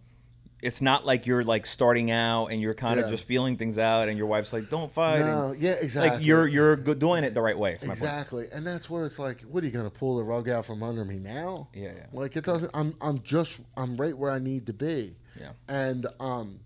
it's 0.61 0.82
not 0.82 1.06
like 1.06 1.24
you're 1.24 1.44
like 1.44 1.66
starting 1.66 2.11
out 2.11 2.46
and 2.46 2.61
you're 2.61 2.74
kind 2.74 2.98
Yeah. 2.98 3.04
of 3.04 3.12
just 3.12 3.28
feeling 3.28 3.56
things 3.56 3.78
out 3.78 4.09
and 4.09 4.18
your 4.18 4.26
wife's 4.26 4.52
like 4.52 4.68
don't 4.68 4.90
fight. 4.90 5.20
No, 5.20 5.50
and- 5.50 5.62
yeah, 5.62 5.74
exactly. 5.74 6.16
Like 6.18 6.26
you're 6.26 6.48
you're 6.48 6.74
doing 6.74 7.22
it 7.22 7.32
the 7.32 7.40
right 7.40 7.56
way. 7.56 7.76
point. 7.76 7.90
Exactly, 7.92 8.48
and 8.52 8.66
that's 8.66 8.90
where 8.90 9.06
it's 9.06 9.20
like, 9.20 9.42
what 9.42 9.62
are 9.62 9.66
you 9.66 9.72
gonna 9.72 9.88
pull 9.88 10.16
the 10.16 10.24
rug 10.24 10.48
out 10.48 10.66
from 10.66 10.82
under 10.82 11.04
me 11.04 11.20
now? 11.20 11.68
Yeah, 11.72 11.92
yeah. 11.94 12.06
Like 12.12 12.36
it 12.36 12.44
doesn't. 12.44 12.72
I'm 12.74 12.96
I'm 13.00 13.22
just 13.22 13.61
I'm 13.76 13.96
right 13.96 14.18
where 14.18 14.32
I 14.32 14.40
need 14.40 14.66
to 14.66 14.72
be. 14.72 15.14
Yeah. 15.38 15.50
And 15.68 16.09
um, 16.18 16.59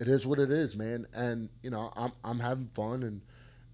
it 0.00 0.08
is 0.08 0.26
what 0.26 0.38
it 0.38 0.50
is, 0.50 0.76
man. 0.76 1.06
And 1.14 1.48
you 1.62 1.70
know, 1.70 1.92
I'm 1.96 2.12
I'm 2.24 2.38
having 2.40 2.68
fun, 2.74 3.02
and 3.02 3.20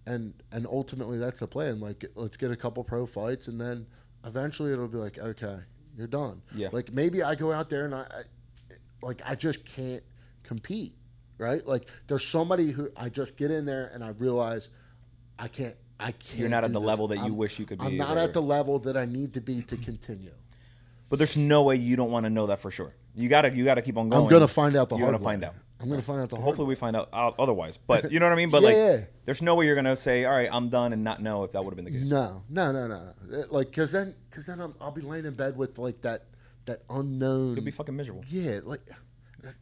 and 0.07 0.35
and 0.53 0.66
ultimately 0.66 1.18
that's 1.18 1.41
the 1.41 1.47
plan. 1.47 1.81
Like, 1.81 2.05
let's 2.14 2.37
get 2.37 2.51
a 2.51 2.57
couple 2.57 2.83
pro 2.85 3.07
fights, 3.07 3.49
and 3.49 3.61
then 3.61 3.87
eventually 4.24 4.72
it'll 4.72 4.89
be 4.89 4.99
like, 4.99 5.18
okay, 5.18 5.59
you're 5.97 6.07
done. 6.07 6.43
Yeah. 6.55 6.68
Like 6.72 6.93
maybe 6.93 7.22
I 7.22 7.35
go 7.35 7.53
out 7.53 7.70
there 7.70 7.85
and 7.87 7.95
I, 7.95 8.01
I 8.01 8.22
like 9.03 9.22
I 9.24 9.35
just 9.35 9.64
can't 9.64 10.03
compete, 10.43 10.95
right? 11.39 11.64
Like 11.66 11.89
there's 12.09 12.27
somebody 12.27 12.70
who 12.72 12.91
I 12.97 13.09
just 13.09 13.37
get 13.37 13.51
in 13.51 13.64
there 13.64 13.91
and 13.95 14.05
I 14.05 14.09
realize 14.11 14.68
I 15.39 15.49
can't. 15.49 15.74
I 15.99 16.12
can't. 16.12 16.41
You're 16.41 16.49
not 16.51 16.62
at 16.64 16.72
the 16.74 16.79
this. 16.81 16.87
level 16.87 17.09
that 17.09 17.16
you 17.16 17.22
I'm- 17.22 17.37
wish 17.37 17.59
you 17.59 17.64
could 17.64 17.79
be, 17.79 17.87
I'm 17.87 17.97
not 17.97 18.18
at 18.18 18.35
the 18.35 18.43
level 18.43 18.79
that 18.81 18.97
I 18.99 19.07
need 19.07 19.33
to 19.35 19.41
be 19.41 19.62
to 19.62 19.77
continue. 19.79 20.33
But 21.09 21.18
there's 21.20 21.37
no 21.37 21.62
way 21.62 21.77
you 21.77 21.95
don't 21.97 22.11
want 22.11 22.24
to 22.24 22.31
know 22.31 22.49
that 22.49 22.61
for 22.61 22.70
sure. 22.70 22.93
You 23.14 23.29
gotta 23.31 23.51
you 23.55 23.64
gotta 23.64 23.81
keep 23.81 23.97
on 23.97 24.11
going. 24.11 24.24
I'm 24.24 24.29
gonna 24.29 24.49
find 24.49 24.77
out 24.77 24.89
the 24.91 24.97
You're 24.97 25.07
hard 25.07 25.14
gonna 25.22 25.24
find 25.24 25.41
way. 25.43 25.49
out. 25.49 25.55
I'm 25.81 25.89
gonna 25.91 26.01
find 26.03 26.20
out 26.22 26.31
the 26.31 26.37
Hopefully 26.37 26.68
we 26.68 26.74
find 26.74 26.97
out 26.97 27.09
otherwise. 27.12 27.77
But 27.77 28.11
you 28.11 28.18
know 28.18 28.27
what 28.27 28.33
I 28.33 28.37
mean. 28.37 28.51
But 28.57 28.62
Yeah, 28.62 28.68
like, 28.68 28.77
yeah. 28.77 29.01
there's 29.24 29.43
no 29.43 29.55
way 29.55 29.66
you're 29.66 29.74
gonna 29.74 29.97
say, 29.97 30.24
all 30.24 30.33
right, 30.35 30.49
I'm 30.51 30.68
done, 30.70 30.93
and 30.93 31.05
not 31.05 31.20
know 31.22 31.45
if 31.45 31.53
that 31.53 31.64
would 31.64 31.70
have 31.72 31.77
been 31.77 31.93
the 31.93 31.99
case. 32.01 32.09
No, 32.09 32.43
no, 32.49 32.72
no, 32.72 32.87
no, 32.87 33.12
no. 33.29 33.39
It- 33.39 33.53
Like, 33.53 33.72
cause 33.72 33.93
then, 33.93 34.14
cause 34.31 34.47
then 34.47 34.61
I'm, 34.61 34.74
I'll 34.81 34.91
be 34.91 35.03
laying 35.03 35.27
in 35.27 35.35
bed 35.35 35.57
with 35.57 35.79
like 35.79 36.01
that, 36.03 36.24
that 36.64 36.83
unknown. 36.89 37.57
You'll 37.57 37.64
be 37.64 37.70
fucking 37.70 37.95
miserable. 37.95 38.24
yeah, 38.29 38.61
like 38.64 38.81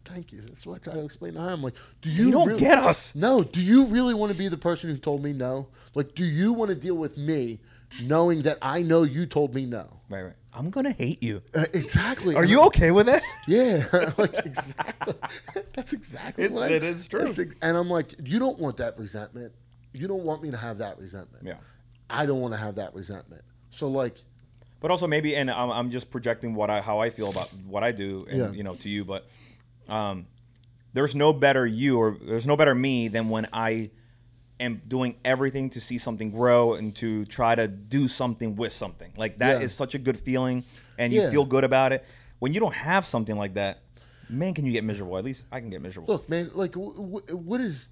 thank 0.06 0.32
you. 0.32 0.40
That's 0.40 0.64
what 0.66 0.76
I 0.76 0.78
try 0.78 0.94
to 0.94 1.04
explain 1.04 1.34
to 1.34 1.40
her. 1.42 1.50
I'm 1.50 1.62
like, 1.62 1.74
do 2.00 2.08
you, 2.10 2.26
You 2.26 2.30
don't 2.30 2.48
really- 2.48 2.60
get 2.60 2.78
us. 2.78 3.14
No, 3.14 3.42
do 3.42 3.62
you 3.62 3.84
really 3.86 4.14
want 4.14 4.32
to 4.32 4.38
be 4.38 4.48
the 4.48 4.56
person 4.56 4.88
who 4.90 4.96
told 4.96 5.22
me 5.22 5.32
no? 5.34 5.68
Like, 5.94 6.14
do 6.14 6.24
you 6.24 6.52
want 6.54 6.70
to 6.70 6.74
deal 6.74 6.94
with 6.94 7.18
me 7.18 7.60
knowing 8.02 8.42
that 8.42 8.56
I 8.62 8.80
know 8.82 9.02
you 9.02 9.26
told 9.26 9.54
me 9.54 9.66
no? 9.66 10.00
Right, 10.08 10.22
right. 10.22 10.32
I'm 10.56 10.70
gonna 10.70 10.92
hate 10.92 11.22
you. 11.22 11.42
Uh, 11.54 11.64
exactly. 11.72 12.34
Are 12.36 12.44
you 12.44 12.62
okay 12.66 12.90
with 12.92 13.06
that? 13.06 13.22
Yeah, 13.48 13.84
like 14.18 14.34
exactly. 14.46 15.14
That's 15.74 15.92
exactly 15.92 16.44
It's- 16.44 16.58
what 16.58 16.70
I- 16.70 16.74
it 16.74 16.82
is 16.84 17.08
true. 17.08 17.26
ex- 17.26 17.38
and 17.38 17.76
I'm 17.76 17.90
like, 17.90 18.14
you 18.24 18.38
don't 18.38 18.58
want 18.58 18.76
that 18.78 18.98
resentment. 18.98 19.52
You 19.92 20.06
don't 20.08 20.22
want 20.24 20.42
me 20.42 20.50
to 20.52 20.56
have 20.56 20.78
that 20.78 20.98
resentment. 20.98 21.44
Yeah. 21.46 21.56
I 22.08 22.26
don't 22.26 22.40
want 22.40 22.54
to 22.54 22.58
have 22.60 22.76
that 22.76 22.94
resentment. 22.94 23.42
So 23.70 23.88
like, 23.88 24.16
But 24.80 24.90
also 24.90 25.06
maybe, 25.06 25.34
and 25.36 25.50
I'm, 25.50 25.70
I'm 25.70 25.90
just 25.90 26.10
projecting 26.10 26.54
what 26.54 26.70
I 26.70 26.80
how 26.80 26.98
I 27.00 27.10
feel 27.10 27.30
about 27.30 27.48
what 27.66 27.82
I 27.82 27.90
do, 27.92 28.26
and 28.28 28.38
Yeah. 28.38 28.50
you 28.52 28.62
know, 28.62 28.74
to 28.76 28.88
you. 28.88 29.04
But 29.04 29.26
um, 29.88 30.26
there's 30.92 31.14
no 31.14 31.32
better 31.32 31.66
you, 31.66 31.98
or 31.98 32.16
there's 32.20 32.46
no 32.46 32.56
better 32.56 32.74
me 32.74 33.08
than 33.08 33.28
when 33.28 33.48
I 33.52 33.90
am 34.64 34.82
doing 34.88 35.16
everything 35.24 35.70
to 35.70 35.80
see 35.80 35.98
something 35.98 36.30
grow 36.30 36.74
and 36.74 36.94
to 36.96 37.24
try 37.26 37.54
to 37.54 37.68
do 37.68 38.08
something 38.08 38.56
with 38.56 38.72
something. 38.72 39.12
Like 39.16 39.38
that 39.38 39.56
is 39.62 39.72
Yeah. 39.72 39.76
such 39.76 39.94
a 39.94 39.98
good 39.98 40.18
feeling, 40.20 40.64
and 40.98 41.12
you 41.12 41.20
Yeah. 41.22 41.30
feel 41.30 41.44
good 41.44 41.64
about 41.64 41.92
it. 41.92 42.04
When 42.40 42.52
you 42.52 42.60
don't 42.60 42.74
have 42.74 43.06
something 43.06 43.36
like 43.36 43.54
that, 43.54 43.78
man, 44.28 44.54
can 44.54 44.66
you 44.66 44.72
get 44.72 44.84
miserable? 44.84 45.16
At 45.18 45.24
least 45.24 45.44
I 45.52 45.60
can 45.60 45.70
get 45.70 45.80
miserable. 45.82 46.12
look, 46.12 46.28
man, 46.28 46.50
like, 46.54 46.72
w- 46.72 46.92
w- 46.94 47.36
what 47.36 47.60
is, 47.60 47.88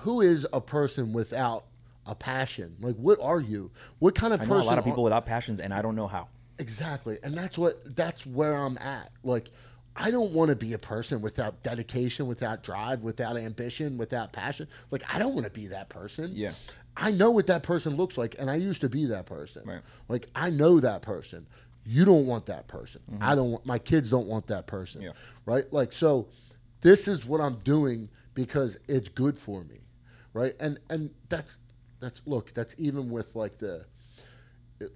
who 0.00 0.20
is 0.20 0.46
a 0.52 0.60
person 0.60 1.12
without 1.12 1.64
a 2.06 2.14
passion? 2.14 2.76
Like, 2.80 2.96
what 2.96 3.18
are 3.20 3.40
you? 3.40 3.70
What 3.98 4.14
kind 4.14 4.32
of 4.32 4.40
I 4.40 4.44
person? 4.44 4.60
a 4.60 4.64
lot 4.64 4.78
of 4.78 4.84
are- 4.84 4.88
people 4.88 5.02
without 5.04 5.24
passions, 5.26 5.60
and 5.60 5.72
I 5.72 5.82
don't 5.82 5.96
know 5.96 6.06
how. 6.08 6.28
Exactly. 6.58 7.18
And 7.22 7.34
that's 7.34 7.58
what 7.58 7.94
that's 7.96 8.24
where 8.24 8.54
I'm 8.54 8.78
at. 8.78 9.12
Like 9.22 9.50
I 9.96 10.10
don't 10.10 10.32
want 10.32 10.50
to 10.50 10.56
be 10.56 10.74
a 10.74 10.78
person 10.78 11.22
without 11.22 11.62
dedication, 11.62 12.26
without 12.26 12.62
drive, 12.62 13.02
without 13.02 13.36
ambition, 13.36 13.96
without 13.96 14.32
passion. 14.32 14.68
Like 14.90 15.02
I 15.12 15.18
don't 15.18 15.34
want 15.34 15.44
to 15.44 15.50
be 15.50 15.68
that 15.68 15.88
person. 15.88 16.32
Yeah. 16.34 16.52
I 16.96 17.10
know 17.10 17.30
what 17.30 17.46
that 17.46 17.62
person 17.62 17.96
looks 17.96 18.18
like 18.18 18.36
and 18.38 18.50
I 18.50 18.56
used 18.56 18.80
to 18.82 18.88
be 18.88 19.06
that 19.06 19.26
person. 19.26 19.62
Right. 19.64 19.80
Like 20.08 20.28
I 20.34 20.50
know 20.50 20.80
that 20.80 21.02
person. 21.02 21.46
You 21.84 22.04
don't 22.04 22.26
want 22.26 22.46
that 22.46 22.66
person. 22.68 23.00
I 23.20 23.34
don't 23.34 23.52
want 23.52 23.66
my 23.66 23.78
kids 23.78 24.10
don't 24.10 24.26
want 24.26 24.46
that 24.48 24.66
person. 24.66 25.00
Mm-hmm. 25.00 25.08
Yeah. 25.08 25.54
Right? 25.54 25.72
Like 25.72 25.92
so 25.92 26.28
this 26.80 27.08
is 27.08 27.24
what 27.24 27.40
I'm 27.40 27.56
doing 27.60 28.08
because 28.34 28.78
it's 28.88 29.08
good 29.08 29.38
for 29.38 29.64
me. 29.64 29.80
Right? 30.34 30.54
And 30.60 30.78
and 30.90 31.10
that's 31.28 31.58
that's 32.00 32.20
look, 32.26 32.52
that's 32.52 32.74
even 32.78 33.10
with 33.10 33.34
like 33.34 33.56
the 33.58 33.86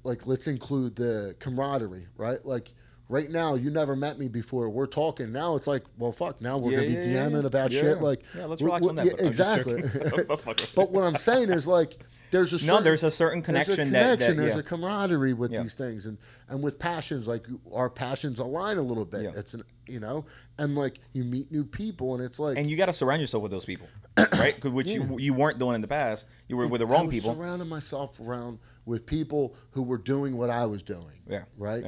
like 0.04 0.26
let's 0.26 0.46
include 0.46 0.96
the 0.96 1.34
camaraderie, 1.38 2.06
right? 2.16 2.44
Like 2.44 2.74
right 3.10 3.28
now, 3.30 3.54
you 3.56 3.70
never 3.70 3.94
met 3.94 4.18
me 4.18 4.28
before. 4.28 4.70
We're 4.70 4.86
talking 4.86 5.32
now. 5.32 5.56
It's 5.56 5.66
like, 5.66 5.82
well, 5.98 6.12
fuck. 6.12 6.40
Now 6.40 6.56
we're 6.56 6.70
Yeah, 6.72 6.76
gonna 6.86 7.00
be 7.02 7.08
yeah, 7.10 7.24
DMing 7.26 7.40
yeah. 7.42 7.46
about 7.46 7.72
shit. 7.72 8.00
Like, 8.00 8.22
Yeah, 8.34 8.46
let's 8.46 8.62
relax 8.62 8.86
on 8.86 8.94
that, 8.94 9.04
yeah, 9.06 9.12
but 9.12 9.20
I'm 9.20 9.26
exactly. 9.26 9.82
but 10.74 10.90
what 10.92 11.04
I'm 11.04 11.16
saying 11.16 11.50
is 11.50 11.66
like, 11.66 11.98
there's 12.30 12.52
a 12.52 12.56
No, 12.64 12.74
certain, 12.74 12.84
there's 12.84 13.02
a 13.02 13.10
certain 13.10 13.42
connection. 13.42 13.74
there's 13.76 13.88
a 13.88 13.90
connection 13.90 13.92
that- 13.92 14.36
that- 14.36 14.36
there's 14.42 14.56
a 14.56 14.62
camaraderie 14.62 15.32
with 15.32 15.50
these 15.50 15.74
things, 15.74 16.06
and 16.06 16.16
and 16.48 16.62
with 16.62 16.78
passions, 16.78 17.26
like 17.26 17.46
our 17.72 17.90
passions 17.90 18.38
align 18.38 18.78
a 18.78 18.82
little 18.82 19.04
bit. 19.04 19.34
It's 19.34 19.52
an 19.54 19.64
you 19.88 19.98
know, 19.98 20.24
and 20.56 20.76
like 20.76 21.00
you 21.12 21.24
meet 21.24 21.50
new 21.50 21.64
people, 21.64 22.14
and 22.14 22.22
it's 22.22 22.38
like 22.38 22.56
and 22.56 22.70
you 22.70 22.76
got 22.76 22.86
to 22.86 22.92
surround 22.92 23.20
yourself 23.20 23.42
with 23.42 23.50
those 23.50 23.64
people, 23.64 23.88
right? 24.34 24.64
Which 24.64 24.88
you 24.88 25.18
you 25.18 25.34
weren't 25.34 25.58
doing 25.58 25.74
in 25.74 25.80
the 25.80 25.88
past. 25.88 26.26
You 26.46 26.56
were 26.56 26.68
with 26.68 26.78
the 26.78 26.86
wrong 26.86 27.10
people. 27.10 27.34
Surrounding 27.34 27.68
myself 27.68 28.20
around 28.20 28.60
with 28.84 29.06
people 29.06 29.56
who 29.72 29.82
were 29.82 29.98
doing 29.98 30.36
what 30.36 30.50
I 30.50 30.66
was 30.66 30.84
doing. 30.84 31.22
Yeah, 31.28 31.42
Right. 31.58 31.84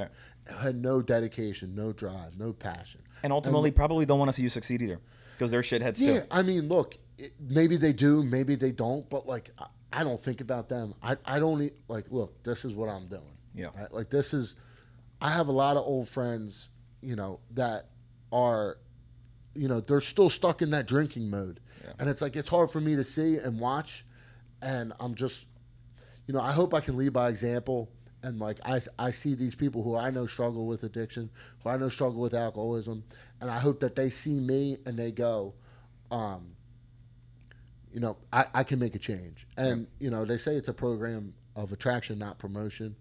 Yeah. 0.47 0.61
Had 0.61 0.75
no 0.81 1.01
dedication, 1.01 1.75
no 1.75 1.93
drive, 1.93 2.37
no 2.37 2.53
passion. 2.53 3.01
and 3.23 3.31
ultimately, 3.33 3.71
probably 3.71 4.05
don't 4.05 4.19
want 4.19 4.29
to 4.29 4.33
see 4.33 4.41
you 4.43 4.49
succeed 4.49 4.81
either, 4.81 4.99
because 5.37 5.51
they're 5.51 5.61
shitheads 5.61 5.99
Yeah, 5.99 6.19
too. 6.21 6.25
I 6.31 6.41
mean, 6.41 6.67
look, 6.67 6.97
it, 7.17 7.31
maybe 7.39 7.77
they 7.77 7.93
do, 7.93 8.23
maybe 8.23 8.55
they 8.55 8.71
don't, 8.71 9.09
but 9.09 9.25
like, 9.27 9.51
I, 9.57 9.67
I 9.93 10.03
don't 10.03 10.19
think 10.19 10.41
about 10.41 10.69
them. 10.69 10.93
I, 11.01 11.17
I 11.23 11.39
don't 11.39 11.61
e- 11.61 11.71
like. 11.87 12.05
Look, 12.09 12.43
this 12.43 12.65
is 12.65 12.73
what 12.73 12.89
I'm 12.89 13.07
doing. 13.07 13.37
Yeah. 13.55 13.67
right? 13.77 13.93
Like 13.93 14.09
this 14.09 14.33
is, 14.33 14.55
I 15.21 15.29
have 15.29 15.47
a 15.47 15.51
lot 15.51 15.77
of 15.77 15.83
old 15.85 16.09
friends, 16.09 16.69
you 17.01 17.15
know, 17.15 17.39
that 17.51 17.89
are, 18.31 18.77
you 19.53 19.67
know, 19.67 19.79
they're 19.79 20.01
still 20.01 20.29
stuck 20.31 20.61
in 20.63 20.71
that 20.71 20.87
drinking 20.87 21.29
mode, 21.29 21.59
Yeah. 21.83 21.91
and 21.99 22.09
it's 22.09 22.21
like 22.21 22.35
it's 22.35 22.49
hard 22.49 22.71
for 22.71 22.81
me 22.81 22.95
to 22.95 23.03
see 23.03 23.37
and 23.37 23.59
watch, 23.59 24.03
and 24.61 24.91
I'm 24.99 25.13
just, 25.13 25.45
you 26.27 26.33
know, 26.33 26.41
I 26.41 26.51
hope 26.51 26.73
I 26.73 26.79
can 26.81 26.97
lead 26.97 27.13
by 27.13 27.29
example. 27.29 27.91
And 28.23 28.39
like 28.39 28.59
I, 28.65 28.81
I 28.97 29.11
see 29.11 29.35
these 29.35 29.53
people 29.53 29.83
who 29.83 29.95
I 29.95 30.09
know 30.09 30.25
struggle 30.25 30.65
with 30.65 30.83
addiction, 30.83 31.29
who 31.61 31.69
I 31.69 31.77
know 31.77 31.89
struggle 31.89 32.21
with 32.21 32.33
alcoholism, 32.33 33.03
and 33.41 33.51
I 33.51 33.59
hope 33.59 33.81
that 33.81 33.95
they 33.95 34.09
see 34.09 34.39
me 34.39 34.77
and 34.85 34.97
they 34.97 35.11
go, 35.11 35.53
um, 36.09 36.47
you 37.93 37.99
know, 37.99 38.17
I, 38.31 38.45
I 38.53 38.63
can 38.63 38.79
make 38.79 38.95
a 38.95 38.99
change. 38.99 39.45
And, 39.57 39.87
you 39.99 40.09
know, 40.09 40.25
they 40.25 40.37
say 40.37 40.55
it's 40.55 40.69
a 40.69 40.73
program 40.73 41.33
of 41.55 41.71
attraction, 41.71 42.17
not 42.17 42.39
promotion. 42.39 42.95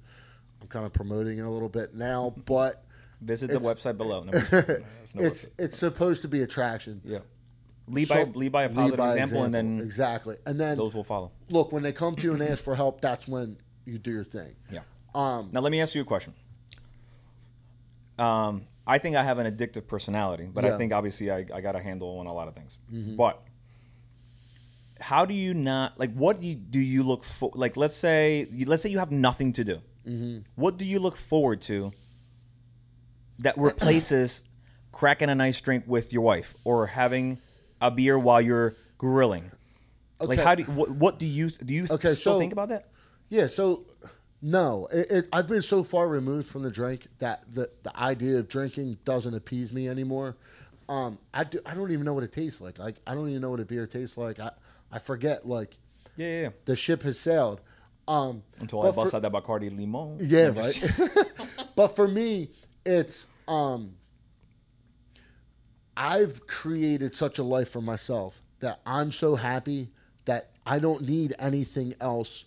I'm 0.61 0.69
kind 0.69 0.85
of 0.85 0.93
promoting 0.93 1.39
it 1.39 1.43
a 1.43 1.51
little 1.51 1.69
bit 1.69 1.95
now, 1.95 2.35
but 2.45 2.85
Visit 3.21 3.51
the 3.53 3.61
website 3.61 3.97
below. 3.97 4.25
No, 4.25 4.33
no 4.33 4.41
it's 5.15 5.45
website. 5.45 5.51
it's 5.59 5.79
supposed 5.79 6.23
to 6.23 6.29
be 6.29 6.43
attraction. 6.43 7.01
yeah. 7.05 7.21
Lead 7.89 8.09
by 8.09 8.25
So- 8.25 8.33
lead 8.35 8.53
by 8.53 8.65
a 8.65 8.69
positive 8.69 8.97
by 8.99 9.13
example, 9.13 9.45
and 9.45 9.55
then 9.55 9.81
exactly. 9.81 10.37
And 10.47 10.61
then 10.61 10.77
those 10.77 10.95
will 10.95 11.05
follow. 11.05 11.31
look, 11.49 11.73
when 11.73 11.83
they 11.83 11.93
come 11.93 12.17
to 12.17 12.23
you 12.23 12.33
and 12.33 12.43
ask 12.43 12.63
for 12.63 12.75
help, 12.75 13.01
that's 13.01 13.29
when 13.29 13.59
you 13.85 13.99
do 13.99 14.11
your 14.13 14.25
thing. 14.25 14.55
Yeah. 14.71 14.81
Um, 15.15 15.51
Now 15.53 15.61
let 15.61 15.71
me 15.73 15.81
ask 15.81 15.95
you 15.95 16.01
a 16.03 16.05
question. 16.05 16.33
Um, 18.19 18.63
I 18.87 18.99
think 18.99 19.17
I 19.17 19.23
have 19.23 19.39
an 19.39 19.47
addictive 19.53 19.87
personality, 19.87 20.49
but 20.53 20.65
I 20.65 20.69
Yeah. 20.69 20.71
Mm-hmm. 20.73 20.79
think 20.79 20.93
obviously 20.93 21.31
I, 21.31 21.47
I 21.55 21.61
got 21.61 21.77
a 21.77 21.81
handle 21.81 22.19
on 22.19 22.27
a 22.27 22.33
lot 22.33 22.49
of 22.49 22.55
things. 22.55 22.79
But 23.17 23.41
how 25.01 25.25
do 25.25 25.35
you 25.35 25.55
not 25.55 25.99
like? 25.99 26.13
What 26.15 26.41
do 26.41 26.47
you, 26.47 26.55
do 26.55 26.79
you 26.79 27.03
look 27.03 27.25
for? 27.25 27.51
Like, 27.55 27.77
let's 27.77 27.97
say 27.97 28.47
you, 28.51 28.67
let's 28.67 28.83
say 28.83 28.89
you 28.91 28.99
have 28.99 29.11
nothing 29.11 29.53
to 29.55 29.65
do. 29.65 29.77
Mm-hmm. 30.07 30.39
What 30.57 30.79
do 30.79 30.85
you 30.85 30.99
look 30.99 31.17
forward 31.17 31.61
to 31.63 31.93
that 33.41 33.57
replaces 33.59 34.45
cracking 34.93 35.29
a 35.29 35.35
nice 35.35 35.61
drink 35.61 35.85
with 35.87 36.13
your 36.13 36.23
wife 36.23 36.55
or 36.65 36.87
having 36.87 37.39
a 37.81 37.91
beer 37.91 38.19
while 38.19 38.41
you're 38.41 38.77
grilling? 38.99 39.51
Like, 40.21 40.39
how 40.39 40.55
do 40.55 40.63
you, 40.63 40.69
what, 40.71 40.91
what 40.91 41.19
do 41.19 41.27
you 41.27 41.51
do? 41.51 41.75
You 41.75 41.85
Okay, 41.91 42.15
still 42.15 42.35
so- 42.35 42.39
think 42.39 42.53
about 42.53 42.69
that? 42.69 42.89
Yeah, 43.29 43.47
so 43.49 43.87
no, 44.43 44.89
it, 44.93 45.11
it, 45.11 45.29
I've 45.33 45.47
been 45.47 45.63
so 45.63 45.85
far 45.85 46.09
removed 46.09 46.49
from 46.49 46.63
the 46.63 46.71
drink 46.71 47.07
that 47.21 47.45
the, 47.55 47.71
the 47.85 47.97
idea 47.97 48.39
of 48.39 48.49
drinking 48.49 48.99
doesn't 49.05 49.35
appease 49.35 49.73
me 49.73 49.89
anymore. 49.89 50.37
Um, 50.89 51.19
I, 51.33 51.45
do, 51.45 51.61
I 51.65 51.75
don't 51.75 51.93
even 51.93 52.05
know 52.05 52.13
what 52.13 52.25
it 52.25 52.33
tastes 52.33 52.61
like. 52.61 52.79
Like 52.79 52.97
I 53.07 53.15
don't 53.15 53.29
even 53.29 53.41
know 53.41 53.51
what 53.51 53.61
a 53.61 53.65
beer 53.65 53.87
tastes 53.87 54.17
like. 54.19 54.41
I, 54.41 54.51
I 54.91 54.99
forget. 54.99 55.47
Like 55.47 55.77
Yeah, 56.17 56.27
yeah. 56.27 56.41
yeah. 56.43 56.49
the 56.65 56.75
ship 56.77 57.03
has 57.05 57.19
sailed. 57.19 57.61
Um, 58.09 58.43
Until 58.61 58.83
but 58.83 58.89
I 58.89 58.93
bust 58.93 59.11
for- 59.13 59.17
out 59.19 59.23
that 59.23 59.33
Bacardi 59.33 59.75
Limon. 59.77 60.19
Yeah, 60.21 60.49
right. 60.49 60.93
but 61.77 61.95
for 61.95 62.09
me, 62.09 62.51
it's 62.85 63.27
um, 63.47 63.95
I've 65.97 66.47
created 66.47 67.15
such 67.15 67.39
a 67.39 67.43
life 67.43 67.69
for 67.71 67.81
myself 67.81 68.43
that 68.61 68.81
I'm 68.85 69.13
so 69.13 69.37
happy 69.37 69.91
that 70.25 70.51
I 70.67 70.79
don't 70.79 71.03
need 71.03 71.35
anything 71.39 71.95
else 72.01 72.45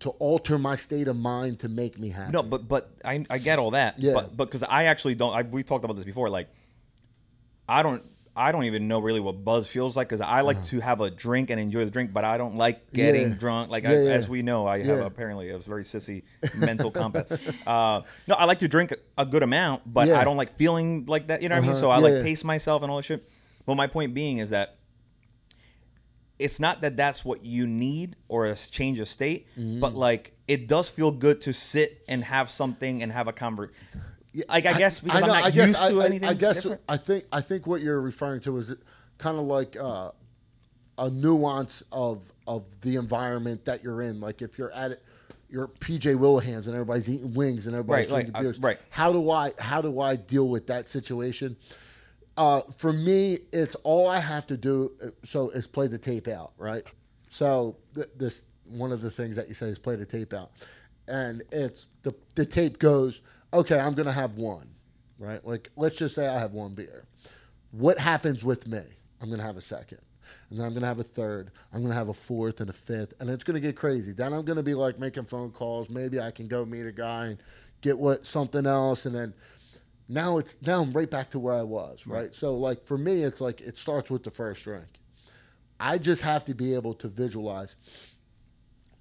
to 0.00 0.10
alter 0.10 0.58
my 0.58 0.76
state 0.76 1.08
of 1.08 1.16
mind 1.16 1.60
to 1.60 1.68
make 1.68 1.98
me 1.98 2.10
happy. 2.10 2.32
No, 2.32 2.42
but 2.42 2.68
but 2.68 2.90
I 3.04 3.24
I 3.30 3.38
get 3.38 3.58
all 3.58 3.70
that. 3.72 3.98
Yeah. 3.98 4.12
But 4.14 4.36
but 4.36 4.44
because 4.46 4.62
I 4.62 4.84
actually 4.84 5.14
don't. 5.14 5.34
I, 5.34 5.42
we 5.42 5.62
talked 5.62 5.84
about 5.84 5.94
this 5.96 6.04
before. 6.04 6.28
Like, 6.30 6.48
I 7.68 7.82
don't. 7.82 8.02
I 8.38 8.52
don't 8.52 8.64
even 8.64 8.86
know 8.86 8.98
really 9.00 9.20
what 9.20 9.42
buzz 9.46 9.66
feels 9.66 9.96
like 9.96 10.08
because 10.08 10.20
I 10.20 10.42
like 10.42 10.62
to 10.64 10.80
have 10.80 11.00
a 11.00 11.08
drink 11.10 11.48
and 11.48 11.58
enjoy 11.58 11.86
the 11.86 11.90
drink, 11.90 12.12
but 12.12 12.22
I 12.22 12.36
don't 12.36 12.56
like 12.56 12.92
getting 12.92 13.22
Uh-huh. 13.22 13.32
Yeah. 13.32 13.38
drunk. 13.40 13.70
Like 13.70 13.84
Yeah, 13.84 13.90
I, 13.90 13.92
yeah. 13.94 14.10
as 14.10 14.28
we 14.28 14.42
know, 14.42 14.66
I 14.66 14.82
have 14.82 14.98
apparently 14.98 15.48
a 15.48 15.58
very 15.58 15.84
sissy 15.84 16.22
mental 16.54 16.90
compass. 16.90 17.30
Uh, 17.66 18.02
no, 18.28 18.34
I 18.34 18.44
like 18.44 18.58
to 18.58 18.68
drink 18.68 18.92
a 19.16 19.24
good 19.24 19.42
amount, 19.42 19.90
but. 19.90 20.10
I 20.10 20.22
don't 20.24 20.36
like 20.36 20.54
feeling 20.56 21.06
like 21.06 21.28
that. 21.28 21.40
You 21.40 21.48
know 21.48 21.54
what 21.54 21.58
I 21.58 21.62
mean? 21.62 21.70
Uh-huh. 21.70 21.80
So 21.80 21.90
I 21.90 21.96
like 21.96 22.22
pace 22.22 22.44
myself 22.44 22.82
and 22.82 22.90
all 22.90 22.98
that 22.98 23.04
shit. 23.04 23.26
But 23.64 23.76
my 23.76 23.86
point 23.86 24.12
being 24.12 24.36
is 24.38 24.50
that 24.50 24.75
it's 26.38 26.60
not 26.60 26.82
that 26.82 26.96
that's 26.96 27.24
what 27.24 27.44
you 27.44 27.66
need 27.66 28.16
or 28.28 28.46
a 28.46 28.54
change 28.56 28.98
of 29.00 29.08
state, 29.08 29.46
Mm-hmm. 29.58 29.80
but 29.80 29.94
like 29.94 30.32
it 30.46 30.68
does 30.68 30.88
feel 30.88 31.10
good 31.10 31.40
to 31.42 31.52
sit 31.52 32.02
and 32.08 32.22
have 32.24 32.50
something 32.50 33.02
and 33.02 33.10
have 33.12 33.26
a 33.28 33.32
convert. 33.32 33.72
Like 34.48 34.66
I 34.66 34.74
guess 34.74 35.00
because 35.00 35.22
I, 35.22 35.26
am 35.26 35.32
not 35.44 35.52
guess, 35.54 35.68
used 35.68 35.80
to 35.88 36.00
I, 36.00 36.02
I- 36.02 36.06
anything. 36.06 36.28
I 36.28 36.34
guess 36.34 36.56
different. 36.62 36.82
I 36.88 36.96
think 36.98 37.24
I 37.32 37.40
think 37.40 37.66
what 37.66 37.80
you're 37.80 38.00
referring 38.00 38.40
to 38.42 38.56
is 38.58 38.72
kind 39.18 39.38
of 39.38 39.44
like 39.46 39.76
uh, 39.76 40.10
a 40.98 41.10
nuance 41.10 41.82
of 41.90 42.22
of 42.46 42.64
the 42.82 42.96
environment 42.96 43.64
that 43.64 43.82
you're 43.82 44.02
in. 44.02 44.20
Like 44.20 44.42
if 44.42 44.58
you're 44.58 44.72
at 44.72 44.90
it, 44.92 45.02
you're 45.48 45.68
PJ 45.68 46.16
Whelihans 46.16 46.66
and 46.66 46.74
everybody's 46.74 47.08
eating 47.08 47.32
wings 47.32 47.66
and 47.66 47.74
everybody's 47.74 48.10
Right, 48.10 48.14
drinking 48.24 48.32
like, 48.34 48.40
uh, 48.40 48.42
beers. 48.42 48.58
right. 48.60 48.78
How 48.90 49.10
do 49.12 49.30
I 49.30 49.52
how 49.58 49.80
do 49.80 50.00
I 50.00 50.16
deal 50.16 50.48
with 50.48 50.66
that 50.66 50.86
situation? 50.88 51.56
Uh, 52.36 52.60
for 52.76 52.92
me, 52.92 53.38
it's 53.52 53.74
all 53.76 54.08
I 54.08 54.18
have 54.20 54.46
to 54.48 54.56
do. 54.56 54.92
uh, 55.02 55.08
So 55.24 55.50
is 55.50 55.66
play 55.66 55.86
the 55.88 55.98
tape 55.98 56.28
out, 56.28 56.52
right? 56.58 56.84
So 57.28 57.76
th- 57.94 58.08
this 58.16 58.44
one 58.68 58.92
of 58.92 59.00
the 59.00 59.10
things 59.10 59.36
that 59.36 59.48
you 59.48 59.54
say 59.54 59.66
is 59.68 59.78
play 59.78 59.96
the 59.96 60.04
tape 60.06 60.32
out, 60.32 60.50
and 61.08 61.42
it's 61.52 61.86
the 62.02 62.14
the 62.34 62.44
tape 62.44 62.78
goes. 62.78 63.20
Okay, 63.54 63.78
I'm 63.78 63.94
gonna 63.94 64.12
have 64.12 64.36
one, 64.36 64.68
right? 65.18 65.44
Like 65.46 65.70
let's 65.76 65.96
just 65.96 66.14
say 66.14 66.26
I 66.26 66.38
have 66.38 66.52
one 66.52 66.74
beer. 66.74 67.06
what 67.72 67.98
happens 67.98 68.44
with 68.44 68.66
me? 68.66 68.80
I'm 69.20 69.30
gonna 69.30 69.42
have 69.42 69.56
a 69.56 69.60
second. 69.62 69.98
And 70.50 70.58
then 70.58 70.66
I'm 70.66 70.74
gonna 70.74 70.86
have 70.86 70.98
a 71.00 71.04
third. 71.04 71.50
I'm 71.72 71.82
gonna 71.82 71.94
have 71.94 72.08
a 72.08 72.14
fourth 72.14 72.60
and 72.60 72.70
a 72.70 72.72
fifth, 72.72 73.14
and 73.20 73.30
it's 73.30 73.44
gonna 73.44 73.60
get 73.60 73.76
crazy. 73.76 74.12
Then 74.12 74.32
I'm 74.32 74.44
gonna 74.44 74.62
be 74.62 74.74
like 74.74 74.98
making 74.98 75.24
phone 75.24 75.50
calls. 75.50 75.88
Maybe 75.88 76.20
I 76.20 76.30
can 76.30 76.48
go 76.48 76.64
meet 76.64 76.86
a 76.86 76.92
guy 76.92 77.26
and 77.26 77.38
get 77.80 77.98
what 77.98 78.26
something 78.26 78.66
else, 78.66 79.06
and 79.06 79.14
then 79.14 79.34
now 80.08 80.38
it's 80.38 80.56
now 80.62 80.82
I'm 80.82 80.92
right 80.92 81.10
back 81.10 81.30
to 81.30 81.38
where 81.38 81.54
I 81.54 81.62
was. 81.62 82.06
Right. 82.06 82.34
So 82.34 82.56
like 82.56 82.84
for 82.84 82.98
me, 82.98 83.22
it's 83.22 83.40
like 83.40 83.60
it 83.60 83.78
starts 83.78 84.10
with 84.10 84.22
the 84.22 84.30
first 84.30 84.62
drink. 84.64 84.86
I 85.78 85.98
just 85.98 86.22
have 86.22 86.44
to 86.46 86.54
be 86.54 86.74
able 86.74 86.94
to 86.94 87.08
visualize 87.08 87.76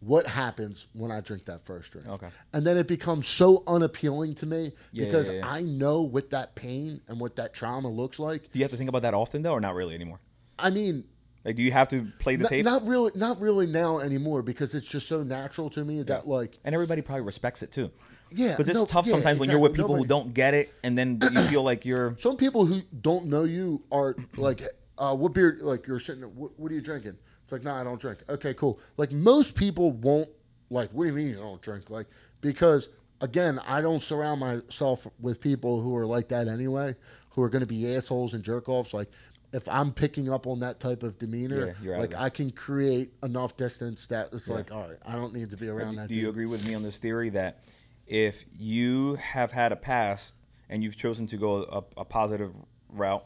what 0.02 0.28
happens 0.28 0.88
when 0.94 1.10
I 1.12 1.22
drink 1.22 1.46
that 1.46 1.66
first 1.66 1.92
drink. 1.92 2.08
Okay. 2.08 2.28
And 2.54 2.66
then 2.68 2.78
it 2.78 2.88
becomes 2.88 3.28
so 3.28 3.64
unappealing 3.66 4.36
to 4.36 4.46
me 4.46 4.74
Yeah, 4.92 5.06
because 5.06 5.30
yeah, 5.30 5.36
yeah. 5.36 5.48
I 5.50 5.62
know 5.62 6.02
what 6.02 6.30
that 6.32 6.54
pain 6.56 7.02
and 7.08 7.20
what 7.20 7.38
that 7.38 7.54
trauma 7.54 7.90
looks 7.90 8.20
like. 8.20 8.52
Do 8.52 8.60
you 8.60 8.66
have 8.66 8.72
to 8.72 8.78
think 8.78 8.90
about 8.90 9.02
that 9.04 9.14
often 9.14 9.42
though, 9.42 9.54
or 9.54 9.62
not 9.62 9.74
really 9.74 9.96
anymore? 9.96 10.20
I 10.60 10.70
mean, 10.70 11.06
Like, 11.44 11.56
do 11.56 11.64
you 11.64 11.72
have 11.72 11.88
to 11.90 12.08
play 12.20 12.36
the 12.36 12.44
not, 12.44 12.50
tape? 12.50 12.66
not 12.66 12.88
really, 12.88 13.12
not 13.16 13.40
really 13.40 13.68
now 13.68 14.00
anymore 14.00 14.42
because 14.42 14.76
it's 14.76 14.88
just 14.88 15.08
so 15.08 15.24
natural 15.24 15.70
to 15.72 15.84
me 15.84 16.04
that 16.04 16.28
like, 16.28 16.60
and 16.64 16.76
everybody 16.76 17.02
probably 17.02 17.24
respects 17.24 17.64
it 17.64 17.72
too. 17.72 17.90
Yeah, 18.32 18.52
Because 18.52 18.70
it's 18.70 18.78
no, 18.78 18.86
tough 18.86 19.06
yeah, 19.06 19.14
sometimes 19.14 19.40
when 19.40 19.50
you're 19.50 19.60
with 19.60 19.72
exactly. 19.72 19.94
people 19.96 20.04
who 20.04 20.08
don't 20.08 20.34
get 20.34 20.54
it, 20.54 20.74
and 20.84 20.98
then 20.98 21.20
you 21.32 21.42
feel 21.44 21.64
like 21.64 21.86
you're. 21.86 22.16
Some 22.20 22.38
people 22.38 22.66
who 22.66 22.82
don't 23.02 23.28
know 23.28 23.44
you 23.44 23.82
are 23.92 24.16
like, 24.36 24.62
uh, 24.98 25.16
what 25.16 25.34
beer? 25.34 25.58
Like 25.62 25.88
you're 25.88 26.00
sitting. 26.00 26.24
What, 26.24 26.58
what 26.60 26.72
are 26.72 26.76
you 26.76 26.82
drinking? 26.82 27.18
It's 27.44 27.52
like, 27.52 27.64
no, 27.64 27.74
I 27.74 27.84
don't 27.84 28.00
drink. 28.02 28.20
Okay, 28.30 28.54
cool. 28.54 28.80
Like 28.98 29.12
most 29.12 29.56
people 29.56 29.92
won't. 29.92 30.30
Like, 30.70 30.90
what 30.92 31.04
do 31.04 31.10
you 31.10 31.16
mean 31.16 31.28
you 31.28 31.36
don't 31.36 31.62
drink? 31.62 31.90
Like 31.90 32.08
because 32.42 32.90
again, 33.22 33.60
I 33.68 33.82
don't 33.82 34.02
surround 34.02 34.40
myself 34.40 35.08
with 35.20 35.40
people 35.40 35.80
who 35.82 35.96
are 35.96 36.06
like 36.06 36.28
that 36.30 36.48
anyway, 36.48 36.96
who 37.30 37.42
are 37.44 37.50
going 37.50 37.62
to 37.62 37.68
be 37.68 37.96
assholes 37.96 38.34
and 38.34 38.44
jerk 38.44 38.68
offs. 38.70 38.94
Like. 38.94 39.10
If 39.54 39.70
I'm 39.70 39.94
picking 39.94 40.30
up 40.30 40.48
on 40.48 40.60
that 40.62 40.82
type 40.82 41.02
of 41.02 41.18
demeanor, 41.18 41.78
Yeah, 41.82 41.98
like. 41.98 42.14
I 42.14 42.28
can 42.28 42.52
create 42.52 43.14
enough 43.24 43.56
distance 43.56 44.06
that 44.08 44.28
it's 44.34 44.50
Yeah. 44.50 44.56
like, 44.56 44.70
all 44.74 44.90
right, 44.90 44.98
I 45.06 45.14
don't 45.14 45.34
need 45.34 45.50
to 45.52 45.56
be 45.56 45.70
around 45.70 45.96
that. 45.96 46.10
Do 46.10 46.16
you 46.16 46.28
agree 46.28 46.48
with 46.48 46.66
me 46.66 46.74
on 46.74 46.84
this 46.84 46.98
theory 46.98 47.30
that 47.30 47.64
if 48.08 48.46
you 48.58 49.16
have 49.16 49.52
had 49.52 49.72
a 49.72 49.76
past 49.76 50.34
and 50.70 50.84
you've 50.84 50.98
chosen 50.98 51.28
to 51.28 51.38
go 51.38 51.64
a, 51.98 52.02
a 52.02 52.06
positive 52.06 52.52
route, 52.90 53.26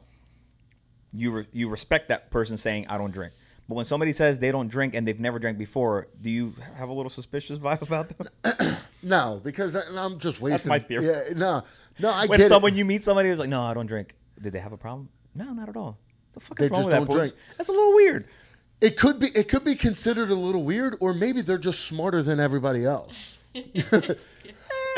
you 1.13 1.31
re, 1.31 1.45
you 1.51 1.69
respect 1.69 2.09
that 2.09 2.29
person 2.31 2.57
saying 2.57 2.87
I 2.87 2.97
don't 2.97 3.11
drink. 3.11 3.33
But 3.67 3.75
when 3.75 3.85
somebody 3.85 4.11
says 4.13 4.39
they 4.39 4.51
don't 4.51 4.67
drink 4.67 4.95
and 4.95 5.07
they've 5.07 5.19
never 5.19 5.37
drank 5.37 5.57
before, 5.59 6.07
do 6.21 6.29
you 6.29 6.53
have 6.75 6.89
a 6.89 6.93
little 6.93 7.09
suspicious 7.09 7.59
vibe 7.65 7.81
about 7.81 8.09
them? 8.17 8.75
No, 9.01 9.39
because 9.41 9.71
that- 9.71 9.85
I'm 9.95 10.19
just 10.19 10.41
wasting. 10.41 10.51
That's 10.51 10.65
my 10.65 10.79
theory. 10.79 11.05
Yeah, 11.05 11.21
no, 11.33 11.63
no, 11.99 12.09
I 12.09 12.25
when 12.25 12.37
get 12.37 12.49
someone 12.49 12.73
it. 12.73 12.77
you 12.77 12.83
meet 12.83 13.01
somebody 13.01 13.29
who's 13.29 13.39
like, 13.39 13.47
"No, 13.47 13.61
I 13.61 13.73
don't 13.73 13.85
drink," 13.85 14.13
did 14.41 14.51
they 14.51 14.59
have 14.59 14.73
a 14.73 14.77
problem? 14.77 15.07
No, 15.33 15.53
not 15.53 15.69
at 15.69 15.77
all. 15.77 15.97
What 15.97 16.33
the 16.33 16.39
fuck 16.41 16.57
They 16.57 16.65
is 16.65 16.71
wrong 16.71 16.83
with 16.83 16.91
that 16.91 16.97
don't 16.97 17.07
person? 17.07 17.33
drink. 17.37 17.55
That's 17.57 17.69
a 17.69 17.71
little 17.71 17.95
weird. 17.95 18.27
It 18.81 18.97
could 18.97 19.17
be 19.17 19.27
it 19.33 19.47
could 19.47 19.63
be 19.63 19.75
considered 19.75 20.29
a 20.31 20.35
little 20.35 20.65
weird, 20.65 20.97
or 20.99 21.13
maybe 21.13 21.39
they're 21.41 21.57
just 21.57 21.85
smarter 21.85 22.21
than 22.21 22.41
everybody 22.41 22.83
else. 22.83 23.37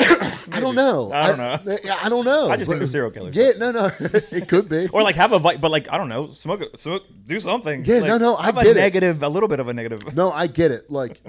I 0.54 0.58
don't 0.60 0.74
know. 0.74 1.12
I 1.12 1.28
don't 1.28 1.38
know. 1.38 1.76
I, 1.92 2.06
I 2.06 2.08
don't 2.08 2.24
know. 2.24 2.50
I 2.50 2.56
just 2.56 2.68
think 2.68 2.78
they're 2.78 2.86
serial 2.88 3.10
killers. 3.10 3.34
Yeah, 3.36 3.52
no, 3.58 3.70
no, 3.70 3.90
it 4.00 4.48
could 4.48 4.68
be. 4.68 4.88
Or 4.88 5.02
like 5.02 5.14
have 5.16 5.32
a 5.32 5.38
but 5.38 5.60
like 5.70 5.90
I 5.92 5.98
don't 5.98 6.08
know, 6.08 6.30
smoke, 6.32 6.62
smoke, 6.76 7.04
do 7.26 7.38
something. 7.40 7.84
Yeah, 7.84 7.96
Like, 7.98 8.08
no, 8.08 8.18
no, 8.18 8.36
I 8.36 8.46
have 8.46 8.56
get 8.56 8.66
a 8.66 8.70
it. 8.70 8.74
negative, 8.74 9.22
a 9.22 9.28
little 9.28 9.48
bit 9.48 9.60
of 9.60 9.68
a 9.68 9.74
negative. 9.74 10.14
no, 10.14 10.30
I 10.32 10.46
get 10.46 10.70
it. 10.70 10.90
Like, 10.90 11.20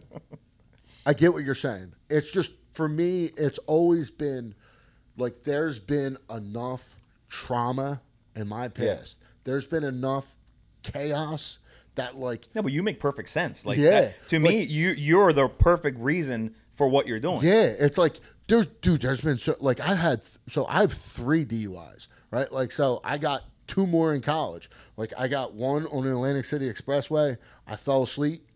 I 1.05 1.13
get 1.13 1.33
what 1.33 1.43
you're 1.43 1.55
saying. 1.55 1.93
It's 2.09 2.31
just 2.31 2.51
for 2.73 2.87
me, 2.87 3.25
it's 3.37 3.59
always 3.67 4.09
been 4.11 4.55
like 5.17 5.43
there's 5.43 5.79
been 5.79 6.17
enough 6.29 6.83
trauma 7.29 8.01
in 8.35 8.47
my 8.47 8.63
Yeah. 8.63 8.95
past. 8.95 9.19
There's 9.43 9.67
been 9.67 9.83
enough 9.83 10.33
chaos 10.83 11.59
that 11.95 12.17
like 12.17 12.47
No, 12.55 12.61
but 12.61 12.71
you 12.71 12.81
make 12.83 12.99
perfect 12.99 13.29
sense. 13.29 13.65
Like 13.65 13.77
Yeah, 13.77 14.01
that, 14.01 14.27
to 14.29 14.39
me, 14.39 14.63
you 14.63 14.91
you're 14.91 15.33
the 15.33 15.47
perfect 15.47 15.99
reason 15.99 16.55
for 16.73 16.87
what 16.87 17.05
you're 17.07 17.19
doing. 17.19 17.41
Yeah, 17.43 17.65
it's 17.65 17.97
like 17.97 18.19
there's 18.47 18.65
dude. 18.65 19.01
There's 19.01 19.21
been 19.21 19.37
so 19.37 19.55
like 19.59 19.79
I've 19.79 19.97
had 19.97 20.21
so 20.47 20.65
I 20.65 20.81
have 20.81 20.93
three 20.93 21.45
DUIs, 21.45 22.07
right? 22.31 22.51
Like 22.51 22.71
so 22.71 22.99
I 23.03 23.17
got 23.17 23.43
two 23.67 23.87
more 23.87 24.13
in 24.13 24.21
college. 24.21 24.69
Like 24.97 25.13
I 25.17 25.27
got 25.27 25.53
one 25.53 25.85
on 25.87 26.03
the 26.03 26.11
Atlantic 26.11 26.45
City 26.45 26.69
Expressway. 26.71 27.37
I 27.67 27.75
fell 27.75 28.03
asleep, 28.03 28.47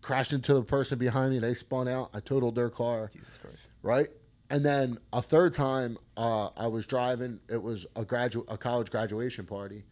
crashed 0.00 0.32
into 0.32 0.54
the 0.54 0.62
person 0.62 0.98
behind 0.98 1.32
me. 1.32 1.38
They 1.38 1.54
spun 1.54 1.88
out. 1.88 2.10
I 2.14 2.20
totaled 2.20 2.54
their 2.54 2.70
car. 2.70 3.10
Jesus 3.12 3.28
Christ. 3.40 3.58
Right, 3.82 4.08
and 4.50 4.64
then 4.64 4.98
a 5.12 5.20
third 5.20 5.54
time 5.54 5.98
uh, 6.16 6.50
I 6.56 6.68
was 6.68 6.86
driving. 6.86 7.40
It 7.48 7.60
was 7.60 7.86
a 7.96 8.04
graduate 8.04 8.46
a 8.48 8.56
college 8.56 8.90
graduation 8.90 9.44
party. 9.44 9.84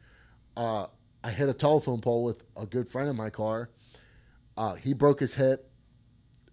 Uh, 0.56 0.86
I 1.24 1.30
hit 1.30 1.48
a 1.48 1.54
telephone 1.54 2.00
pole 2.00 2.24
with 2.24 2.44
a 2.56 2.66
good 2.66 2.88
friend 2.88 3.08
in 3.08 3.16
my 3.16 3.30
car. 3.30 3.70
Uh, 4.56 4.74
he 4.74 4.94
broke 4.94 5.20
his 5.20 5.34
hip. 5.34 5.70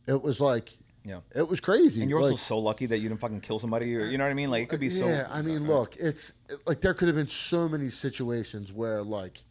It 0.08 0.22
was 0.22 0.40
like 0.40 0.78
Yeah. 1.08 1.20
it 1.34 1.48
was 1.48 1.60
crazy. 1.60 2.02
And 2.02 2.10
you're 2.10 2.20
also 2.20 2.36
so 2.36 2.60
lucky 2.60 2.86
that 2.88 2.98
you 2.98 3.08
didn't 3.10 3.22
fucking 3.22 3.42
kill 3.42 3.60
somebody, 3.60 3.96
or 3.96 4.06
you 4.06 4.18
know 4.18 4.26
what 4.26 4.32
I 4.32 4.36
mean? 4.36 4.52
Like 4.52 4.64
it 4.64 4.70
could 4.70 4.80
be 4.80 4.90
so. 4.90 5.08
Yeah, 5.08 5.28
I 5.30 5.42
mean, 5.42 5.66
look, 5.68 5.96
it's 5.98 6.34
like 6.66 6.82
there 6.82 6.94
could 6.94 7.08
have 7.08 7.16
been 7.16 7.28
so 7.30 7.70
many 7.70 7.90
situations 7.90 8.74
where, 8.74 9.02
like, 9.02 9.44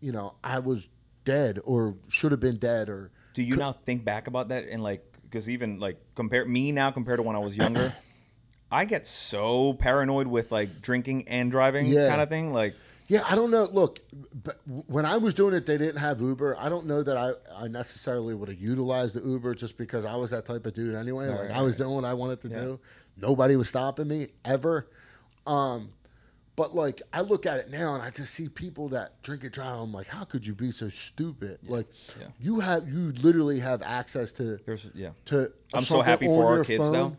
you 0.00 0.12
know, 0.12 0.34
I 0.44 0.60
was 0.60 0.88
dead 1.24 1.58
or 1.64 1.96
should 2.08 2.30
have 2.32 2.40
been 2.40 2.58
dead 2.58 2.88
or. 2.88 3.10
Do 3.34 3.42
you 3.42 3.56
now 3.56 3.72
think 3.72 4.04
back 4.04 4.26
about 4.26 4.48
that 4.48 4.64
and 4.68 4.82
like 4.82 5.04
because 5.22 5.48
even 5.48 5.78
like 5.78 5.98
compare 6.14 6.44
me 6.44 6.72
now 6.72 6.90
compared 6.90 7.18
to 7.18 7.22
when 7.22 7.36
I 7.36 7.38
was 7.38 7.56
younger, 7.56 7.94
I 8.72 8.84
get 8.84 9.06
so 9.06 9.74
paranoid 9.74 10.26
with 10.26 10.50
like 10.52 10.80
drinking 10.82 11.28
and 11.28 11.50
driving 11.50 11.86
Yeah. 11.86 12.08
kind 12.08 12.20
of 12.20 12.28
thing. 12.28 12.52
Like 12.52 12.74
Yeah, 13.10 13.22
I 13.28 13.34
don't 13.34 13.50
know. 13.50 13.64
Look, 13.64 13.98
but 14.44 14.60
when 14.86 15.04
I 15.04 15.16
was 15.16 15.34
doing 15.34 15.52
it, 15.52 15.66
they 15.66 15.76
didn't 15.76 15.96
have 15.96 16.20
Uber. 16.20 16.56
I 16.56 16.68
don't 16.68 16.86
know 16.86 17.02
that 17.02 17.16
I, 17.16 17.32
I 17.56 17.66
necessarily 17.66 18.36
would 18.36 18.48
have 18.48 18.60
utilized 18.60 19.16
the 19.16 19.20
Uber 19.20 19.56
just 19.56 19.76
because 19.76 20.04
I 20.04 20.14
was 20.14 20.30
that 20.30 20.46
type 20.46 20.64
of 20.64 20.74
dude 20.74 20.94
anyway. 20.94 21.26
Right, 21.26 21.40
like 21.40 21.48
right, 21.48 21.58
I 21.58 21.62
was 21.62 21.72
right. 21.72 21.86
doing 21.86 21.96
what 21.96 22.04
I 22.04 22.14
wanted 22.14 22.40
to 22.42 22.48
Yeah. 22.48 22.60
do. 22.60 22.80
Nobody 23.16 23.56
was 23.56 23.68
stopping 23.68 24.06
me 24.06 24.28
ever. 24.44 24.86
Um, 25.44 25.90
but 26.54 26.76
like 26.76 27.02
I 27.12 27.22
look 27.22 27.46
at 27.46 27.58
it 27.58 27.68
now 27.68 27.94
and 27.94 28.02
I 28.02 28.10
just 28.10 28.32
see 28.32 28.48
people 28.48 28.88
that 28.90 29.20
drink 29.22 29.42
and 29.42 29.52
drive. 29.52 29.80
I'm 29.80 29.92
like, 29.92 30.06
how 30.06 30.22
could 30.22 30.46
you 30.46 30.54
be 30.54 30.70
so 30.70 30.88
stupid? 30.88 31.58
Like 31.66 31.88
yeah. 32.20 32.28
you 32.38 32.60
have 32.60 32.88
you 32.88 33.10
literally 33.22 33.58
have 33.58 33.82
access 33.82 34.30
to 34.34 34.58
there's 34.66 34.86
yeah. 34.94 35.10
to. 35.24 35.52
I'm 35.74 35.82
so 35.82 36.00
happy 36.00 36.26
for 36.26 36.46
our 36.46 36.62
kids 36.64 36.78
phone. 36.84 36.92
though. 36.92 37.16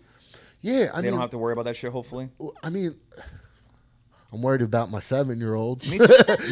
Yeah, 0.62 0.92
I 0.94 0.98
They 0.98 1.08
mean, 1.08 1.12
don't 1.12 1.20
have 1.22 1.32
to 1.32 1.38
worry 1.38 1.52
about 1.52 1.66
that 1.66 1.76
shit. 1.76 1.92
Hopefully. 1.92 2.30
I 2.64 2.70
mean, 2.70 2.96
I'm 4.34 4.42
worried 4.42 4.62
about 4.62 4.90
my 4.90 5.00
seven 5.02 5.40
year 5.40 5.56
old. 5.56 5.86
Me 5.90 5.98
too. 5.98 6.08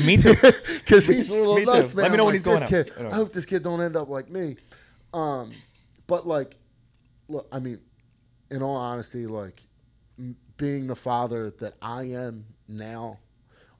Me 0.05 0.17
too. 0.17 0.33
because 0.79 1.07
he's 1.07 1.29
a 1.29 1.33
little 1.33 1.55
Me 1.55 1.61
too. 1.65 1.71
nuts, 1.71 1.95
man. 1.95 2.03
Let 2.03 2.11
me 2.11 2.17
know 2.17 2.23
I'm 2.23 2.25
when 2.27 2.33
like, 2.33 2.33
he's 2.33 2.41
going 2.41 2.59
this 2.59 2.89
out. 2.89 2.95
Kid, 2.97 3.05
I. 3.05 3.09
I 3.09 3.13
hope 3.15 3.31
this 3.33 3.45
kid 3.45 3.63
don't 3.63 3.81
end 3.81 3.95
up 3.95 4.09
like 4.09 4.29
me. 4.29 4.57
Um, 5.13 5.51
but 6.07 6.27
like, 6.27 6.55
look, 7.29 7.47
I 7.51 7.59
mean, 7.59 7.79
in 8.51 8.61
all 8.61 8.75
honesty, 8.75 9.27
like 9.27 9.61
m- 10.17 10.35
being 10.57 10.87
the 10.87 10.95
father 10.95 11.51
that 11.59 11.75
I 11.81 12.03
am 12.03 12.45
now, 12.67 13.19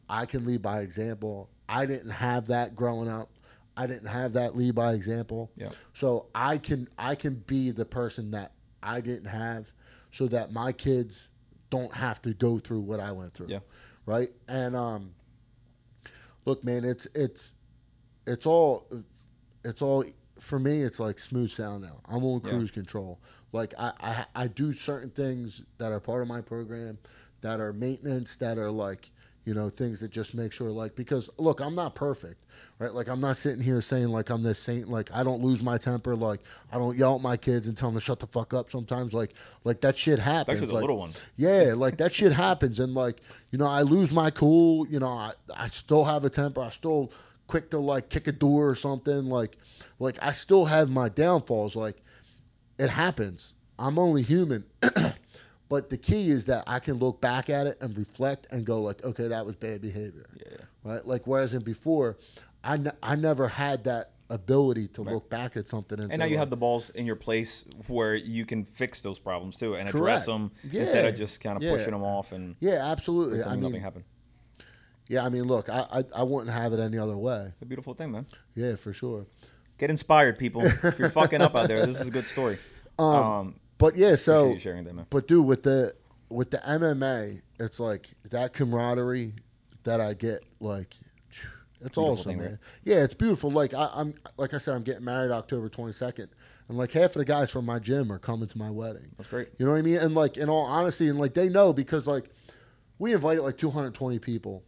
I 0.10 0.26
can 0.26 0.46
lead 0.46 0.62
by 0.62 0.80
example. 0.82 1.50
I 1.68 1.86
didn't 1.86 2.12
have 2.12 2.48
that 2.48 2.76
growing 2.76 3.10
up. 3.10 3.30
I 3.76 3.86
didn't 3.86 4.08
have 4.08 4.34
that 4.34 4.56
lead 4.58 4.76
by 4.76 4.94
example. 4.94 5.52
Yeah. 5.56 5.70
So 5.94 6.28
I 6.34 6.58
can 6.58 6.88
I 6.98 7.16
can 7.16 7.36
be 7.48 7.72
the 7.72 7.86
person 7.86 8.32
that 8.32 8.54
I 8.82 9.02
didn't 9.02 9.28
have, 9.30 9.68
so 10.12 10.28
that 10.28 10.52
my 10.54 10.72
kids 10.72 11.28
don't 11.70 11.94
have 11.94 12.22
to 12.24 12.34
go 12.34 12.60
through 12.60 12.82
what 12.82 13.00
I 13.00 13.12
went 13.12 13.34
through. 13.34 13.48
Yeah. 13.50 13.60
Right. 14.06 14.30
And 14.48 14.76
um, 14.76 15.12
look, 16.46 16.64
man, 16.64 16.84
it's 16.84 17.08
it's 17.14 17.54
it's 18.26 18.46
all 18.46 18.88
it's 19.64 19.82
all 19.82 20.04
for 20.40 20.60
me. 20.60 20.82
It's 20.82 21.00
like 21.00 21.20
smooth 21.20 21.52
sound 21.52 21.84
now. 21.84 22.00
I'm 22.08 22.24
on 22.24 22.42
Yeah. 22.44 22.52
cruise 22.52 22.72
control. 22.72 23.20
Like 23.52 23.74
I, 23.78 23.94
I 24.00 24.44
I 24.44 24.48
do 24.48 24.74
certain 24.74 25.10
things 25.10 25.64
that 25.78 25.92
are 25.92 26.00
part 26.00 26.22
of 26.22 26.28
my 26.28 26.42
program, 26.42 26.98
that 27.42 27.60
are 27.60 27.74
maintenance, 27.74 28.36
that 28.38 28.58
are 28.58 28.72
like 28.72 29.12
you 29.46 29.54
know 29.54 29.70
things 29.70 30.00
that 30.02 30.12
just 30.12 30.34
make 30.36 30.52
sure 30.54 30.70
like 30.70 30.96
because 30.96 31.30
look, 31.38 31.60
I'm 31.60 31.76
not 31.76 31.96
perfect, 31.96 32.44
right? 32.80 32.94
Like 32.94 33.08
I'm 33.08 33.20
not 33.20 33.38
sitting 33.38 33.62
here 33.62 33.82
saying 33.82 34.08
like 34.08 34.30
I'm 34.30 34.42
this 34.42 34.58
saint. 34.58 34.90
Like 34.90 35.10
I 35.14 35.24
don't 35.24 35.44
lose 35.44 35.62
my 35.62 35.78
temper. 35.78 36.16
Like 36.16 36.40
I 36.72 36.78
don't 36.78 36.98
yell 36.98 37.16
at 37.16 37.22
my 37.22 37.38
kids 37.38 37.68
and 37.68 37.78
tell 37.78 37.90
them 37.90 38.00
to 38.00 38.04
shut 38.04 38.20
the 38.20 38.28
fuck 38.28 38.54
up. 38.54 38.72
Sometimes 38.72 39.14
like 39.14 39.34
like 39.66 39.82
that 39.82 39.96
shit 39.96 40.18
happens. 40.18 40.56
Especially 40.56 40.68
the 40.68 40.74
like, 40.76 40.82
little 40.82 40.98
ones. 40.98 41.22
yeah, 41.36 41.74
like 41.76 41.98
that 41.98 42.14
shit 42.14 42.32
happens, 42.32 42.80
and 42.80 42.96
like 42.96 43.18
you 43.52 43.60
know, 43.60 43.68
I 43.68 43.84
lose 43.84 44.12
my 44.12 44.32
cool. 44.32 44.88
You 44.88 45.00
know, 45.00 45.08
I 45.08 45.34
I 45.56 45.68
still 45.68 46.06
have 46.06 46.26
a 46.26 46.30
temper. 46.30 46.62
I 46.62 46.70
still 46.70 47.12
quick 47.48 47.70
to 47.72 47.80
like 47.80 48.10
kick 48.10 48.28
a 48.28 48.32
door 48.32 48.70
or 48.70 48.76
something. 48.76 49.26
Like 49.26 49.58
like 50.00 50.18
I 50.22 50.32
still 50.32 50.66
have 50.66 50.90
my 50.90 51.10
downfalls. 51.10 51.76
Like 51.76 52.02
it 52.78 52.90
happens. 52.90 53.54
I'm 53.78 54.00
only 54.00 54.24
human. 54.24 54.64
but 55.70 55.90
the 55.90 55.98
key 55.98 56.32
is 56.32 56.46
that 56.46 56.64
I 56.68 56.80
can 56.80 56.96
look 56.96 57.22
back 57.22 57.50
at 57.50 57.68
it 57.68 57.78
and 57.80 57.98
reflect 57.98 58.48
and 58.52 58.66
go 58.66 58.82
like, 58.82 59.04
okay, 59.04 59.28
that 59.28 59.46
was 59.46 59.56
bad 59.56 59.82
behavior. 59.82 60.26
Yeah. 60.36 60.58
Right. 60.84 61.06
Like 61.06 61.28
whereas 61.28 61.54
in 61.54 61.62
before, 61.62 62.18
I 62.64 62.80
I 63.02 63.16
never 63.16 63.48
had 63.48 63.84
that 63.86 64.12
ability 64.32 64.88
to 64.90 65.02
look 65.02 65.28
back 65.30 65.58
at 65.58 65.68
something 65.68 65.98
and, 66.00 66.12
And 66.12 66.14
say, 66.14 66.18
now 66.20 66.26
you 66.26 66.36
like, 66.36 66.40
have 66.40 66.50
the 66.52 66.58
balls 66.58 66.92
in 66.92 67.08
your 67.08 67.16
place 67.16 67.66
where 67.88 68.14
you 68.16 68.46
can 68.46 68.64
fix 68.64 69.02
those 69.02 69.18
problems 69.18 69.56
too 69.56 69.74
and 69.76 69.90
Correct. 69.90 69.96
address 69.96 70.26
them 70.28 70.52
instead 70.72 71.06
of 71.06 71.16
just 71.16 71.42
kind 71.42 71.58
of 71.58 71.64
Yeah. 71.64 71.72
pushing 71.72 71.92
them 71.92 72.04
off 72.04 72.32
and 72.32 72.56
yeah, 72.60 72.92
absolutely. 72.92 73.44
I 73.44 73.52
mean, 73.52 73.62
nothing 73.62 73.82
happened. 73.82 74.06
yeah, 75.08 75.26
I 75.26 75.30
mean, 75.30 75.46
look, 75.46 75.68
I, 75.70 75.86
I 75.92 76.04
I 76.18 76.24
wouldn't 76.24 76.52
have 76.52 76.74
it 76.74 76.80
any 76.80 76.98
other 77.00 77.18
way. 77.18 77.48
It's 77.54 77.62
a 77.64 77.66
beautiful 77.66 77.96
thing, 77.96 78.12
man. 78.12 78.28
Yeah, 78.56 78.76
for 78.76 78.94
sure. 78.94 79.26
Get 79.80 79.90
inspired, 79.90 80.38
people. 80.38 80.62
if 80.84 81.00
you're 81.00 81.10
fucking 81.10 81.42
up 81.42 81.56
out 81.56 81.68
there, 81.68 81.84
this 81.88 82.00
is 82.00 82.08
a 82.08 82.12
good 82.12 82.26
story. 82.26 82.58
Um, 83.00 83.56
But 83.80 83.96
yeah, 83.96 84.16
so 84.16 84.52
you 84.52 84.60
sharing 84.60 84.84
that, 84.84 84.94
man. 84.94 85.08
But 85.10 85.28
dude, 85.28 85.46
with 85.46 85.64
the 85.64 85.96
with 86.30 86.52
the 86.52 86.58
MMA, 86.60 87.42
it's 87.60 87.80
like 87.80 88.10
that 88.30 88.54
camaraderie 88.54 89.34
that 89.86 90.00
I 90.02 90.14
get. 90.14 90.44
Like, 90.60 90.94
it's 91.82 91.96
Beautiful 91.96 92.04
awesome, 92.14 92.24
thing, 92.32 92.38
man. 92.40 92.50
right? 92.50 92.58
Yeah, 92.84 93.04
it's 93.04 93.14
beautiful. 93.14 93.52
Like 93.52 93.74
I, 93.74 93.90
I'm, 93.94 94.14
like 94.38 94.54
I 94.54 94.58
said, 94.58 94.76
I'm 94.76 94.84
getting 94.84 95.06
married 95.06 95.32
October 95.32 95.70
22nd, 95.70 96.28
and 96.68 96.78
like 96.78 96.92
half 96.92 97.12
of 97.12 97.20
the 97.20 97.26
guys 97.26 97.50
from 97.52 97.66
my 97.66 97.80
gym 97.80 98.12
are 98.12 98.20
coming 98.20 98.48
to 98.50 98.58
my 98.58 98.70
wedding. 98.70 99.08
That's 99.18 99.30
great. 99.30 99.50
You 99.58 99.66
know 99.66 99.72
what 99.72 99.78
I 99.80 99.82
mean? 99.82 99.98
And 99.98 100.14
like, 100.16 100.38
in 100.38 100.50
all 100.50 100.66
honesty, 100.66 101.08
and 101.08 101.18
like 101.20 101.34
they 101.34 101.50
know 101.50 101.72
because 101.74 102.06
like 102.08 102.26
we 103.00 103.14
invited 103.14 103.42
like 103.44 103.58
220 103.58 104.20
people, 104.20 104.64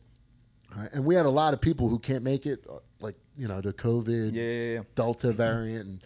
right? 0.76 0.90
and 0.94 1.04
we 1.04 1.16
had 1.16 1.26
a 1.26 1.30
lot 1.30 1.54
of 1.54 1.60
people 1.62 1.90
who 1.90 2.00
can't 2.00 2.24
make 2.24 2.46
it, 2.46 2.66
uh, 2.70 2.76
like 3.02 3.16
you 3.36 3.48
know 3.48 3.60
the 3.62 3.74
COVID, 3.74 4.34
Yeah, 4.34 4.44
yeah, 4.44 4.74
yeah. 4.76 4.82
Delta 4.96 5.32
variant, 5.34 5.86
and 5.88 6.04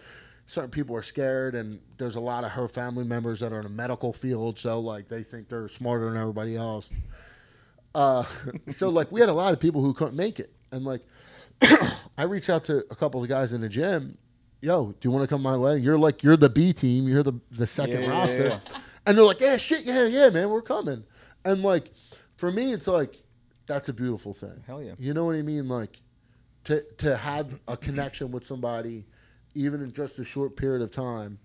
certain 0.47 0.71
people 0.71 0.95
are 0.95 1.01
scared. 1.03 1.53
And 1.55 1.79
there's 1.97 2.15
a 2.15 2.19
lot 2.19 2.43
of 2.43 2.51
her 2.51 2.67
family 2.67 3.03
members 3.03 3.39
that 3.41 3.53
are 3.53 3.57
in 3.57 3.63
the 3.63 3.69
medical 3.69 4.11
field, 4.11 4.57
so 4.57 4.79
like 4.79 5.07
they 5.07 5.21
think 5.23 5.49
they're 5.49 5.67
smarter 5.67 6.09
than 6.09 6.19
everybody 6.19 6.55
else. 6.55 6.89
Uh, 7.93 8.23
so 8.69 8.89
like 8.89 9.11
we 9.11 9.19
had 9.19 9.29
a 9.29 9.33
lot 9.33 9.53
of 9.53 9.59
people 9.59 9.81
who 9.83 9.93
couldn't 9.93 10.15
make 10.15 10.39
it, 10.39 10.51
and 10.71 10.83
like 10.85 11.01
I 12.17 12.23
reached 12.23 12.49
out 12.49 12.65
to 12.65 12.77
a 12.91 12.95
couple 12.95 13.21
of 13.23 13.29
guys 13.29 13.53
in 13.53 13.61
the 13.61 13.69
gym. 13.69 14.17
Yo, 14.61 14.91
do 14.91 14.97
you 15.07 15.11
want 15.11 15.23
to 15.23 15.27
come 15.27 15.41
my 15.41 15.55
way? 15.57 15.77
You're 15.77 15.97
like 15.97 16.23
you're 16.23 16.37
the 16.37 16.49
B 16.49 16.73
team. 16.73 17.07
You're 17.07 17.23
the 17.23 17.33
the 17.51 17.67
second 17.67 18.01
Yeah, 18.01 18.07
yeah, 18.07 18.19
roster, 18.19 18.43
yeah. 18.47 18.59
and 19.05 19.17
they're 19.17 19.25
like, 19.25 19.39
yeah, 19.41 19.57
shit, 19.57 19.83
yeah, 19.83 20.05
yeah, 20.05 20.29
man, 20.29 20.49
we're 20.49 20.61
coming. 20.61 21.03
And 21.43 21.61
like 21.61 21.91
for 22.37 22.51
me, 22.51 22.73
it's 22.73 22.87
like 22.87 23.23
that's 23.67 23.89
a 23.89 23.93
beautiful 23.93 24.33
thing. 24.33 24.63
Hell 24.65 24.81
yeah. 24.81 24.93
You 24.97 25.13
know 25.13 25.25
what 25.25 25.35
I 25.35 25.41
mean? 25.41 25.67
Like 25.67 26.01
to 26.65 26.81
to 26.97 27.15
have 27.17 27.59
a 27.67 27.77
connection 27.77 28.31
with 28.31 28.45
somebody, 28.45 29.05
even 29.53 29.81
in 29.81 29.91
just 29.91 30.17
a 30.19 30.23
short 30.25 30.55
period 30.55 30.81
of 30.81 30.91
time, 30.91 31.37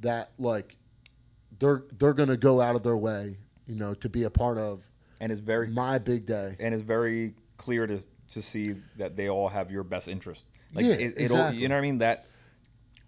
that 0.00 0.32
like 0.38 0.76
they're 1.60 1.84
they're 1.98 2.14
gonna 2.14 2.36
go 2.36 2.60
out 2.60 2.74
of 2.76 2.82
their 2.82 2.96
way, 2.96 3.36
you 3.66 3.76
know, 3.76 3.94
to 3.94 4.08
be 4.08 4.24
a 4.24 4.30
part 4.30 4.58
of 4.58 4.82
And 5.20 5.30
it's 5.30 5.40
very 5.40 5.68
my 5.68 5.98
big 5.98 6.26
day. 6.26 6.56
and 6.58 6.74
it's 6.74 6.82
very 6.82 7.34
clear 7.56 7.86
to 7.86 8.00
to 8.32 8.42
see 8.42 8.74
that 8.96 9.16
they 9.16 9.28
all 9.28 9.48
have 9.48 9.70
your 9.70 9.82
best 9.84 10.08
interest. 10.08 10.44
Like 10.74 10.84
Yeah, 10.84 10.92
it, 10.94 11.14
it'll, 11.16 11.36
exactly. 11.38 11.56
you 11.62 11.68
know 11.68 11.74
what 11.76 11.78
I 11.78 11.82
mean? 11.82 11.98
That 11.98 12.26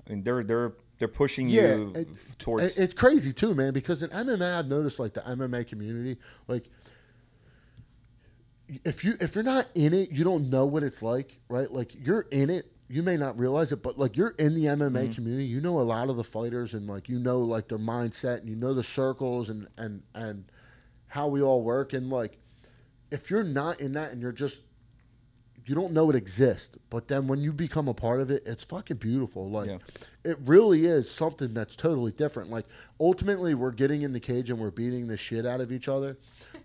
I 0.07 0.11
mean 0.11 0.23
they're 0.23 0.43
they're 0.43 0.73
they're 0.99 1.09
pushing 1.09 1.49
Yeah, 1.49 1.75
you 1.75 1.93
it- 1.95 2.09
towards. 2.39 2.77
It's 2.79 2.95
crazy 2.95 3.33
too, 3.33 3.55
man. 3.55 3.73
Because 3.73 4.03
in 4.03 4.11
MMA, 4.11 4.59
I've 4.59 4.67
noticed 4.69 4.99
like 4.99 5.15
the 5.15 5.21
MMA 5.23 5.67
community, 5.67 6.19
like 6.49 6.69
if 8.85 9.03
you 9.05 9.15
if 9.21 9.35
you're 9.35 9.45
not 9.45 9.67
in 9.75 9.93
it, 9.93 10.11
you 10.13 10.25
don't 10.25 10.49
know 10.49 10.65
what 10.67 10.83
it's 10.83 11.03
like, 11.03 11.39
right? 11.49 11.71
Like 11.71 11.95
you're 11.95 12.27
in 12.31 12.51
it, 12.51 12.71
you 12.89 13.03
may 13.03 13.17
not 13.17 13.39
realize 13.39 13.73
it, 13.73 13.83
but 13.83 13.99
like 13.99 14.17
you're 14.17 14.35
in 14.39 14.55
the 14.55 14.67
MMA 14.67 14.91
Mm-hmm. 14.91 15.13
community, 15.13 15.45
you 15.45 15.61
know 15.61 15.81
a 15.81 15.83
lot 15.83 16.09
of 16.09 16.17
the 16.17 16.25
fighters, 16.25 16.75
and 16.75 16.87
like 16.87 17.09
you 17.09 17.19
know 17.19 17.41
like 17.41 17.69
their 17.69 17.79
mindset, 17.79 18.41
and 18.41 18.49
you 18.49 18.57
know 18.57 18.73
the 18.75 18.85
circles, 18.85 19.51
and 19.51 19.67
and 19.77 20.03
and 20.15 20.45
how 21.09 21.27
we 21.27 21.43
all 21.43 21.63
work, 21.63 21.93
and 21.93 22.11
like 22.11 22.39
if 23.11 23.29
you're 23.31 23.43
not 23.45 23.81
in 23.81 23.93
that, 23.93 24.13
and 24.13 24.23
you're 24.23 24.31
just 24.33 24.61
you 25.67 25.75
don't 25.75 25.93
know 25.93 26.09
it 26.11 26.17
exists, 26.17 26.77
but 26.89 27.09
then 27.09 27.27
when 27.27 27.41
you 27.41 27.53
become 27.53 27.87
a 27.89 27.95
part 27.95 28.21
of 28.21 28.31
it, 28.31 28.43
it's 28.47 28.65
fucking 28.65 28.97
beautiful. 28.97 29.51
Like 29.51 29.69
Yeah. 29.69 29.79
it 30.25 30.39
really 30.47 30.87
is 30.87 31.11
something 31.11 31.53
that's 31.55 31.77
totally 31.77 32.13
different. 32.13 32.51
Like 32.51 32.67
ultimately, 32.99 33.55
we're 33.55 33.71
getting 33.73 34.03
in 34.03 34.13
the 34.13 34.21
cage 34.21 34.51
and 34.51 34.59
we're 34.59 34.71
beating 34.71 35.07
the 35.07 35.17
shit 35.17 35.45
out 35.47 35.61
of 35.61 35.71
each 35.73 35.89
other, 35.89 36.17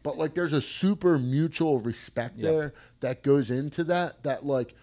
but 0.03 0.17
like 0.17 0.33
there's 0.33 0.53
a 0.53 0.61
super 0.61 1.17
mutual 1.19 1.79
respect 1.81 2.37
Yeah. 2.37 2.51
there 2.51 2.73
that 3.01 3.23
goes 3.23 3.51
into 3.51 3.83
that. 3.85 4.23
That 4.23 4.45
like 4.45 4.73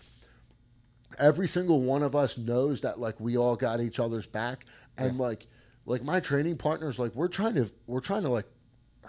every 1.19 1.47
single 1.49 1.83
one 1.83 2.03
of 2.03 2.15
us 2.15 2.39
knows 2.39 2.81
that 2.83 2.99
like 2.99 3.19
we 3.21 3.37
all 3.37 3.57
got 3.57 3.81
each 3.81 3.99
other's 4.01 4.27
back, 4.27 4.67
and 4.99 5.19
like 5.19 5.47
like 5.87 6.03
my 6.05 6.21
training 6.21 6.57
partners, 6.57 6.99
like 6.99 7.15
we're 7.15 7.29
trying 7.29 7.55
to 7.55 7.71
we're 7.87 8.01
trying 8.01 8.23
to 8.23 8.29
like 8.29 8.47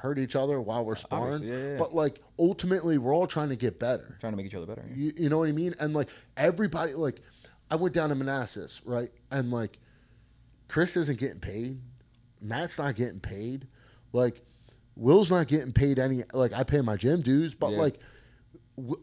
hurt 0.04 0.20
each 0.20 0.36
other 0.36 0.60
while 0.60 0.84
we're 0.86 0.98
sparring, 0.98 1.42
yeah, 1.44 1.56
yeah, 1.56 1.78
but 1.78 1.96
like 1.96 2.20
ultimately, 2.38 2.98
we're 2.98 3.16
all 3.16 3.26
trying 3.26 3.48
to 3.48 3.56
get 3.56 3.80
better. 3.80 4.18
trying 4.20 4.34
to 4.34 4.38
make 4.38 4.46
each 4.46 4.54
other 4.54 4.66
better. 4.66 4.84
yeah. 4.90 4.96
You, 4.96 5.14
you 5.16 5.30
know 5.30 5.38
what 5.40 5.48
I 5.48 5.54
mean? 5.54 5.74
And 5.80 5.94
like 5.94 6.10
everybody, 6.36 6.94
like 6.94 7.22
I 7.72 7.78
went 7.78 7.94
down 7.96 8.10
to 8.10 8.16
Manassas, 8.16 8.82
right? 8.84 9.10
And 9.32 9.50
like 9.50 9.80
Chris 10.68 10.98
isn't 10.98 11.18
getting 11.20 11.40
paid, 11.40 11.80
Matt's 12.42 12.78
not 12.78 12.96
getting 12.96 13.22
paid, 13.22 13.66
like 14.12 14.42
Will's 14.98 15.32
not 15.32 15.48
getting 15.48 15.72
paid 15.72 16.00
any. 16.00 16.24
Like 16.34 16.52
I 16.54 16.64
pay 16.64 16.82
my 16.82 16.98
gym 16.98 17.22
dues, 17.22 17.56
but 17.56 17.72
like 17.72 17.98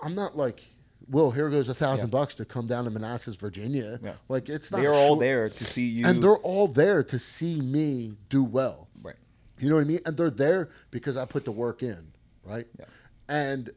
I'm 0.00 0.14
not 0.14 0.36
like. 0.36 0.66
Will 1.08 1.32
here 1.32 1.50
goes 1.50 1.68
a 1.68 1.74
thousand 1.74 2.12
bucks 2.12 2.36
to 2.36 2.44
come 2.44 2.68
down 2.68 2.84
to 2.84 2.90
Manassas, 2.90 3.34
Virginia. 3.34 3.98
Yeah. 4.00 4.12
Like 4.28 4.48
it's 4.48 4.70
not. 4.70 4.80
They're 4.80 4.92
all 4.94 5.16
there 5.16 5.48
to 5.48 5.64
see 5.64 5.86
you. 5.86 6.06
and 6.06 6.22
they're 6.22 6.36
all 6.36 6.68
there 6.68 7.02
to 7.02 7.18
see 7.18 7.60
me 7.60 8.12
do 8.28 8.44
well. 8.44 8.86
Right. 9.60 9.64
You 9.64 9.70
know 9.70 9.76
what 9.76 9.82
I 9.84 9.88
mean? 9.88 10.00
And 10.06 10.16
they're 10.16 10.30
there 10.30 10.70
because 10.90 11.16
I 11.16 11.24
put 11.24 11.44
the 11.44 11.52
work 11.52 11.82
in, 11.82 12.12
right? 12.44 12.66
Yeah. 12.78 12.84
And 13.28 13.70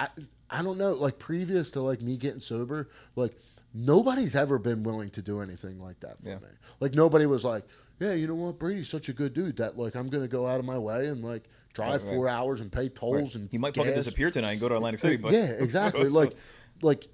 I 0.00 0.08
I 0.50 0.62
don't 0.62 0.78
know, 0.78 0.92
like 0.92 1.18
previous 1.18 1.70
to 1.72 1.80
like 1.80 2.00
me 2.00 2.16
getting 2.16 2.40
sober, 2.40 2.88
like 3.16 3.32
nobody's 3.74 4.34
ever 4.36 4.58
been 4.58 4.82
willing 4.82 5.10
to 5.10 5.22
do 5.22 5.40
anything 5.40 5.80
like 5.80 6.00
that 6.00 6.22
for 6.22 6.28
Yeah. 6.28 6.36
me. 6.36 6.48
Like 6.80 6.94
nobody 6.94 7.26
was 7.26 7.44
like, 7.44 7.64
Yeah, 7.98 8.12
you 8.12 8.26
know 8.26 8.34
what, 8.34 8.58
Brady's 8.58 8.88
such 8.90 9.08
a 9.08 9.12
good 9.12 9.32
dude 9.34 9.56
that 9.56 9.78
like 9.78 9.94
I'm 9.96 10.08
gonna 10.08 10.28
go 10.28 10.46
out 10.46 10.58
of 10.60 10.64
my 10.66 10.78
way 10.78 11.06
and 11.08 11.24
like 11.24 11.44
drive 11.74 12.02
Right, 12.02 12.08
right. 12.10 12.14
four 12.16 12.28
hours 12.28 12.60
and 12.60 12.70
pay 12.70 12.88
tolls 12.88 13.14
Right. 13.14 13.34
and 13.36 13.50
He 13.50 13.58
might 13.58 13.74
fucking 13.74 13.94
disappear 13.94 14.30
tonight 14.30 14.52
and 14.52 14.60
go 14.60 14.68
to 14.68 14.76
Atlantic 14.76 15.00
City. 15.00 15.16
Uh, 15.16 15.18
but 15.22 15.32
yeah, 15.32 15.44
exactly. 15.58 16.08
like 16.20 16.34
like 16.82 17.08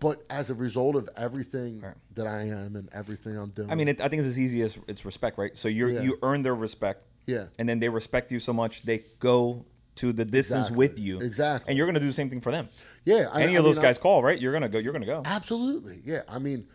but 0.00 0.22
as 0.30 0.50
a 0.50 0.54
result 0.54 0.94
of 0.96 1.08
everything 1.16 1.80
Right. 1.80 1.94
that 2.14 2.26
I 2.26 2.42
am 2.42 2.76
and 2.76 2.88
everything 2.92 3.36
I'm 3.36 3.50
doing. 3.50 3.70
I 3.70 3.74
mean, 3.74 3.88
it, 3.88 4.00
I 4.00 4.08
think 4.08 4.20
it's 4.20 4.28
as 4.28 4.38
easy 4.38 4.62
as 4.62 4.78
it's 4.86 5.04
respect, 5.04 5.38
right? 5.38 5.56
So 5.56 5.66
you 5.68 5.88
Yeah. 5.88 6.02
you 6.02 6.18
earn 6.22 6.42
their 6.42 6.54
respect, 6.54 7.02
Yeah. 7.28 7.44
and 7.58 7.68
then 7.68 7.78
they 7.78 7.88
respect 7.88 8.32
you 8.32 8.40
so 8.40 8.52
much 8.52 8.82
they 8.82 9.04
go 9.20 9.64
to 9.96 10.12
the 10.12 10.24
distance 10.24 10.68
Exactly. 10.68 10.76
with 10.78 10.98
you, 10.98 11.20
Exactly. 11.20 11.70
and 11.70 11.76
you're 11.78 11.86
gonna 11.86 12.00
do 12.00 12.06
the 12.06 12.12
same 12.12 12.30
thing 12.30 12.40
for 12.40 12.50
them. 12.52 12.68
yeah, 13.04 13.28
I- 13.32 13.42
Any 13.42 13.54
I 13.54 13.58
of 13.58 13.64
those 13.64 13.76
mean, 13.76 13.84
I- 13.84 13.88
guys 13.88 13.98
call, 13.98 14.22
right? 14.22 14.40
You're 14.40 14.52
gonna 14.52 14.68
go. 14.68 14.78
You're 14.78 14.92
gonna 14.92 15.06
go. 15.06 15.22
Absolutely, 15.24 16.00
yeah. 16.04 16.22
I 16.28 16.38
mean, 16.38 16.66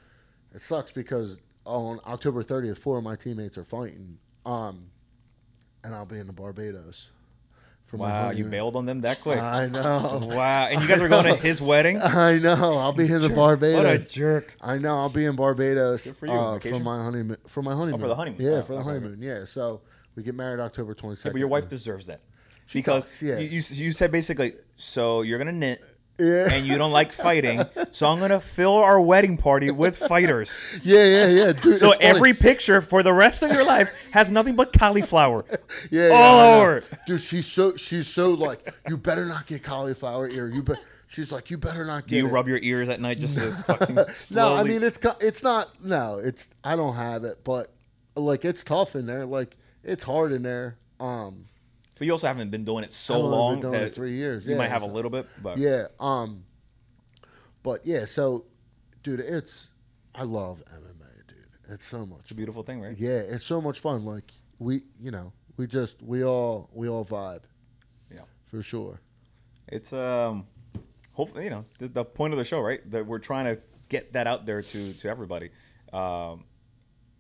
it 0.54 0.62
sucks 0.62 0.92
because 0.92 1.38
on 1.66 2.00
October 2.06 2.44
30th, 2.44 2.78
four 2.78 2.98
of 2.98 3.04
my 3.04 3.16
teammates 3.16 3.58
are 3.58 3.64
fighting, 3.64 4.18
um, 4.46 4.88
and 5.84 5.96
I'll 5.96 6.06
be 6.06 6.20
in 6.20 6.28
the 6.28 6.34
Barbados. 6.34 7.10
For 7.86 7.98
my 7.98 8.10
Wow, 8.10 8.32
you 8.32 8.46
bailed 8.46 8.76
on 8.76 8.86
them 8.86 9.02
that 9.02 9.22
quick. 9.22 9.38
I 9.40 9.68
know. 9.68 10.28
wow, 10.34 10.68
and 10.72 10.82
you 10.82 10.88
guys 10.88 11.00
are 11.00 11.08
going 11.10 11.26
to 11.26 11.36
his 11.42 11.62
wedding. 11.62 12.02
I 12.02 12.40
know. 12.40 12.74
I'll 12.78 12.92
be 12.94 13.06
in 13.06 13.22
the 13.22 13.30
Barbados. 13.30 13.76
What 13.76 13.86
a 13.86 14.00
jerk. 14.00 14.56
I 14.62 14.80
know. 14.80 14.92
I'll 14.94 15.10
be 15.10 15.26
in 15.26 15.36
Barbados 15.36 16.08
Good 16.08 16.18
for 16.18 16.26
you, 16.26 16.32
uh, 16.34 16.60
for? 16.60 16.74
Oh, 16.74 16.80
my 16.80 17.04
honeymoon. 17.04 17.38
For 17.48 17.62
my 17.62 17.76
honeymoon. 17.76 18.02
the 18.02 18.16
honeymoon. 18.16 18.42
Yeah, 18.42 18.52
Oh, 18.60 18.62
for 18.64 18.74
the 18.76 18.82
honeymoon. 18.82 19.22
Yeah. 19.22 19.46
So 19.46 19.82
we 20.16 20.24
get 20.24 20.36
married 20.36 20.60
October 20.60 20.94
22nd. 20.94 21.26
Yeah, 21.26 21.32
but 21.32 21.40
your 21.40 21.48
wife 21.48 21.68
deserves 21.68 22.08
that 22.08 22.22
because 22.72 23.04
does, 23.04 23.22
yeah. 23.22 23.40
you, 23.40 23.60
you 23.60 23.86
you 23.86 23.92
said 23.92 24.12
basically, 24.12 24.54
so 24.78 25.22
you're 25.22 25.38
gonna 25.38 25.52
knit. 25.52 25.82
Yeah. 26.20 26.48
And 26.52 26.68
you 26.68 26.78
don't 26.78 26.92
like 26.92 27.12
fighting, 27.12 27.60
so 27.92 28.08
I'm 28.08 28.20
gonna 28.20 28.40
fill 28.40 28.76
our 28.76 29.02
wedding 29.02 29.36
party 29.36 29.72
with 29.72 29.98
fighters. 29.98 30.56
Yeah, 30.84 31.06
yeah, 31.06 31.28
yeah. 31.28 31.52
Dude, 31.54 31.76
So 31.76 31.92
every 32.00 32.34
picture 32.36 32.82
for 32.82 33.02
the 33.02 33.12
rest 33.14 33.42
of 33.42 33.52
your 33.52 33.66
life 33.66 33.90
has 34.12 34.32
nothing 34.32 34.56
but 34.56 34.78
cauliflower. 34.78 35.44
yeah, 35.92 36.10
yeah, 36.10 36.14
all 36.14 36.40
over. 36.62 36.84
Dude, 37.08 37.20
she's 37.20 37.48
so 37.48 37.76
she's 37.78 38.08
so 38.08 38.32
like, 38.32 38.74
you 38.88 38.98
better 38.98 39.26
not 39.26 39.48
get 39.48 39.64
cauliflower 39.64 40.30
ear. 40.30 40.50
You 40.50 40.62
bet. 40.62 40.80
She's 41.08 41.32
like, 41.32 41.50
you 41.50 41.58
better 41.58 41.86
not 41.86 42.04
get. 42.04 42.10
Do 42.10 42.16
you 42.18 42.28
it. 42.28 42.32
rub 42.32 42.48
your 42.48 42.60
ears 42.60 42.90
at 42.90 43.00
night 43.02 43.20
just 43.20 43.38
to 43.38 43.52
fucking 43.68 43.96
No. 44.32 44.56
I 44.56 44.64
mean 44.64 44.84
it's 44.84 45.00
it's 45.20 45.42
not. 45.42 45.84
No, 45.84 46.20
it's 46.24 46.50
I 46.64 46.76
don't 46.76 46.96
have 46.96 47.24
it, 47.24 47.40
but 47.44 47.72
like 48.16 48.46
it's 48.46 48.64
tough 48.64 48.96
in 48.96 49.08
there. 49.08 49.26
Like 49.26 49.56
it's 49.84 50.04
hard 50.04 50.32
in 50.32 50.44
there. 50.44 50.78
Um, 51.00 51.46
but 51.98 52.06
you 52.08 52.12
also 52.14 52.28
haven't 52.28 52.50
been 52.50 52.66
doing 52.66 52.84
it 52.84 52.94
so 52.94 53.16
I've 53.16 53.22
been 53.22 53.32
long 53.32 53.62
doing 53.62 53.74
it 53.76 53.96
three 53.96 54.14
years, 54.16 54.46
You 54.46 54.52
yeah, 54.54 54.58
might 54.58 54.70
have 54.70 54.82
so- 54.82 54.90
a 54.90 54.92
little 54.92 55.12
bit, 55.12 55.28
but 55.42 55.58
yeah. 55.58 55.88
Um, 56.00 56.44
but 57.62 57.86
yeah. 57.86 58.06
So, 58.06 58.46
dude, 59.04 59.20
it's 59.20 59.70
I 60.16 60.24
love 60.24 60.64
MMA, 60.74 61.28
dude. 61.28 61.38
It's 61.70 61.86
so 61.86 62.06
much. 62.06 62.20
it's 62.22 62.32
a 62.32 62.36
beautiful 62.36 62.64
thing, 62.64 62.82
right? 62.82 62.98
Yeah, 62.98 63.20
it's 63.20 63.46
so 63.46 63.62
much 63.62 63.80
fun. 63.80 64.06
Like 64.06 64.32
we, 64.60 64.84
you 65.00 65.12
know, 65.12 65.32
we 65.58 65.68
just 65.68 66.02
we 66.02 66.24
all 66.24 66.70
we 66.74 66.88
all 66.90 67.06
vibe 67.06 67.42
Yeah. 68.12 68.22
for 68.46 68.62
sure. 68.64 69.00
It's 69.68 69.94
um, 69.94 70.46
hopefully 71.14 71.46
you 71.46 71.50
know 71.52 71.64
the, 71.80 71.88
the 71.88 72.06
point 72.06 72.34
of 72.34 72.38
the 72.40 72.44
show, 72.46 72.60
right? 72.62 72.82
That 72.92 73.06
we're 73.06 73.20
trying 73.20 73.46
to 73.56 73.62
get 73.90 74.14
that 74.14 74.28
out 74.28 74.46
there 74.46 74.62
to 74.62 74.94
to 74.94 75.10
everybody. 75.10 75.50
Um, 75.94 76.44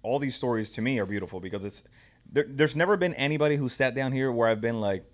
all 0.01 0.19
these 0.19 0.35
stories 0.35 0.69
to 0.71 0.81
me 0.81 0.99
are 0.99 1.05
beautiful 1.05 1.39
because 1.39 1.63
it's 1.63 1.83
there, 2.33 2.45
there's 2.47 2.75
never 2.75 2.97
been 2.97 3.13
anybody 3.13 3.55
who 3.55 3.69
sat 3.69 3.95
down 3.95 4.11
here 4.11 4.31
where 4.31 4.47
I've 4.49 4.59
been 4.61 4.81
like, 4.81 5.05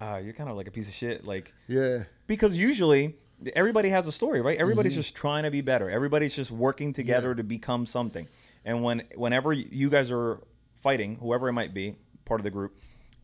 ah, 0.00 0.18
you're 0.18 0.32
kind 0.34 0.48
of 0.48 0.56
like 0.56 0.68
a 0.68 0.70
piece 0.70 0.86
of 0.88 0.94
shit, 0.94 1.26
like 1.26 1.52
Yeah. 1.68 2.04
because 2.28 2.56
usually 2.56 3.16
everybody 3.54 3.88
has 3.90 4.06
a 4.06 4.12
story, 4.12 4.40
right? 4.40 4.58
Everybody's 4.58 4.94
just 4.94 5.14
trying 5.14 5.42
to 5.44 5.50
be 5.50 5.60
better. 5.62 5.90
Everybody's 5.90 6.34
just 6.34 6.50
working 6.50 6.92
together 6.92 7.34
to 7.34 7.42
become 7.42 7.86
something. 7.86 8.28
And 8.64 8.82
when 8.82 9.02
whenever 9.14 9.52
you 9.52 9.90
guys 9.90 10.10
are 10.10 10.40
fighting, 10.82 11.16
whoever 11.16 11.48
it 11.48 11.52
might 11.52 11.72
be, 11.74 11.96
part 12.24 12.40
of 12.40 12.44
the 12.44 12.50
group, 12.50 12.76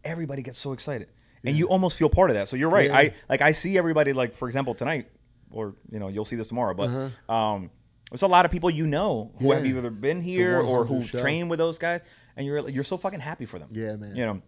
everybody 0.04 0.42
gets 0.42 0.58
so 0.58 0.72
excited. 0.72 1.08
and 1.44 1.56
you 1.56 1.66
almost 1.68 1.96
feel 1.96 2.08
part 2.08 2.30
of 2.30 2.36
that. 2.36 2.48
So 2.48 2.56
you're 2.56 2.70
right. 2.70 2.88
Yeah. 2.88 2.96
I 2.96 3.14
like 3.28 3.42
I 3.42 3.52
see 3.52 3.76
everybody 3.76 4.12
like 4.12 4.34
for 4.34 4.48
example 4.48 4.74
tonight, 4.74 5.08
or 5.50 5.74
you 5.90 5.98
know 5.98 6.08
you'll 6.08 6.24
see 6.24 6.36
this 6.36 6.48
tomorrow, 6.48 6.72
but 6.74 6.88
um, 7.32 7.70
there's 8.10 8.22
a 8.22 8.28
lot 8.28 8.44
of 8.44 8.50
people 8.52 8.70
you 8.70 8.86
know 8.86 9.32
who 9.40 9.50
have 9.52 9.64
Uh-huh. 9.64 9.78
Either 9.78 9.90
been 9.90 10.20
here 10.20 10.60
or 10.60 10.84
who 10.84 11.02
show. 11.02 11.18
train 11.20 11.48
with 11.48 11.58
those 11.58 11.78
guys, 11.78 12.00
and 12.36 12.46
you're 12.46 12.68
you're 12.68 12.84
so 12.84 12.96
fucking 12.96 13.20
happy 13.20 13.46
for 13.46 13.58
them. 13.58 13.68
Yeah, 13.70 13.96
man. 13.96 14.16
You 14.16 14.26
know, 14.26 14.42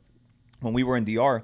when 0.60 0.72
we 0.74 0.82
were 0.82 0.96
in 0.96 1.04
DR, 1.04 1.42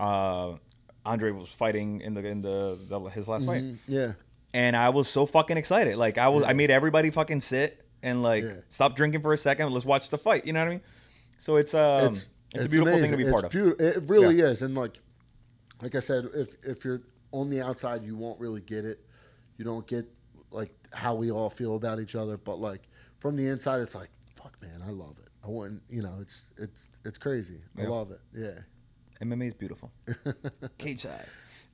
uh, 0.00 0.56
Andre 1.04 1.30
was 1.32 1.48
fighting 1.48 2.00
in 2.00 2.14
the 2.14 2.24
in 2.26 2.42
the, 2.42 2.78
the 2.88 3.00
his 3.10 3.28
last 3.28 3.46
fight 3.46 3.62
Mm, 3.62 3.78
yeah. 3.88 4.12
and 4.54 4.76
I 4.76 4.90
was 4.90 5.08
so 5.08 5.26
fucking 5.26 5.56
excited. 5.56 5.96
Like 5.96 6.18
I 6.18 6.28
was, 6.28 6.44
I 6.44 6.52
made 6.52 6.70
everybody 6.70 7.10
fucking 7.10 7.40
sit 7.40 7.84
and 8.02 8.22
like 8.22 8.44
Yeah. 8.44 8.52
stop 8.68 8.96
drinking 8.96 9.22
for 9.22 9.32
a 9.32 9.38
second. 9.38 9.70
Let's 9.72 9.84
watch 9.84 10.10
the 10.10 10.18
fight. 10.18 10.46
You 10.46 10.52
know 10.52 10.60
what 10.60 10.68
I 10.68 10.70
mean? 10.72 10.80
So 11.38 11.56
it's 11.56 11.74
um, 11.74 12.14
it's, 12.54 12.66
a 12.66 12.68
beautiful 12.68 12.98
thing 12.98 13.10
to 13.10 13.16
be 13.16 13.24
amazing. 13.24 13.32
part 13.32 13.54
it's 13.54 13.54
of. 13.54 13.80
It 14.04 14.10
really 14.10 14.36
Yeah. 14.36 14.46
is. 14.46 14.62
And 14.62 14.74
like, 14.74 14.98
like 15.80 15.94
I 15.94 16.00
said, 16.00 16.28
if 16.34 16.54
if 16.62 16.84
you're 16.84 17.02
on 17.32 17.50
the 17.50 17.60
outside, 17.62 18.04
you 18.04 18.16
won't 18.16 18.38
really 18.38 18.60
get 18.60 18.84
it. 18.84 19.04
You 19.56 19.64
don't 19.64 19.86
get 19.86 20.06
like 20.50 20.70
how 20.92 21.14
we 21.14 21.30
all 21.32 21.50
feel 21.50 21.74
about 21.76 21.98
each 21.98 22.14
other. 22.14 22.36
But 22.36 22.60
like 22.60 22.82
from 23.18 23.36
the 23.36 23.46
inside, 23.48 23.80
it's 23.80 23.94
like, 23.94 24.10
fuck, 24.36 24.56
man, 24.62 24.82
I 24.86 24.90
love 24.90 25.16
it. 25.18 25.31
I 25.44 25.48
wouldn't, 25.48 25.82
you 25.90 26.02
know, 26.02 26.18
it's 26.20 26.44
it's 26.58 26.88
it's 27.04 27.18
crazy. 27.18 27.60
I 27.78 27.82
love 27.84 28.10
it. 28.12 28.20
Yeah. 28.36 28.60
MMA 29.22 29.48
is 29.48 29.54
beautiful. 29.54 29.90
Cage 30.78 31.02
side. 31.02 31.26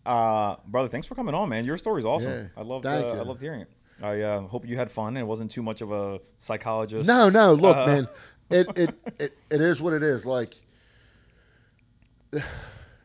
Uh, 0.06 0.56
brother, 0.66 0.88
thanks 0.88 1.06
for 1.06 1.14
coming 1.14 1.34
on, 1.34 1.48
man. 1.48 1.64
Your 1.64 1.76
story's 1.76 2.04
awesome. 2.06 2.30
Yeah. 2.30 2.46
I 2.56 2.62
loved, 2.62 2.84
Thank 2.84 3.06
uh, 3.06 3.08
I 3.10 3.16
you. 3.16 3.24
loved 3.24 3.40
hearing 3.40 3.60
it. 3.62 3.70
I 4.02 4.20
uh, 4.22 4.40
hope 4.42 4.66
you 4.66 4.76
had 4.76 4.90
fun 4.90 5.08
and 5.08 5.18
it 5.18 5.24
wasn't 5.26 5.50
too 5.50 5.62
much 5.62 5.80
of 5.80 5.90
a 5.92 6.20
psychologist. 6.38 7.06
No, 7.06 7.28
no. 7.28 7.52
Look, 7.54 7.76
Uh, 7.76 7.86
man, 7.86 8.08
it, 8.50 8.66
it 8.78 8.94
it 9.18 9.38
it 9.50 9.60
is 9.60 9.80
what 9.80 9.92
it 9.92 10.02
is. 10.02 10.24
Like, 10.24 10.54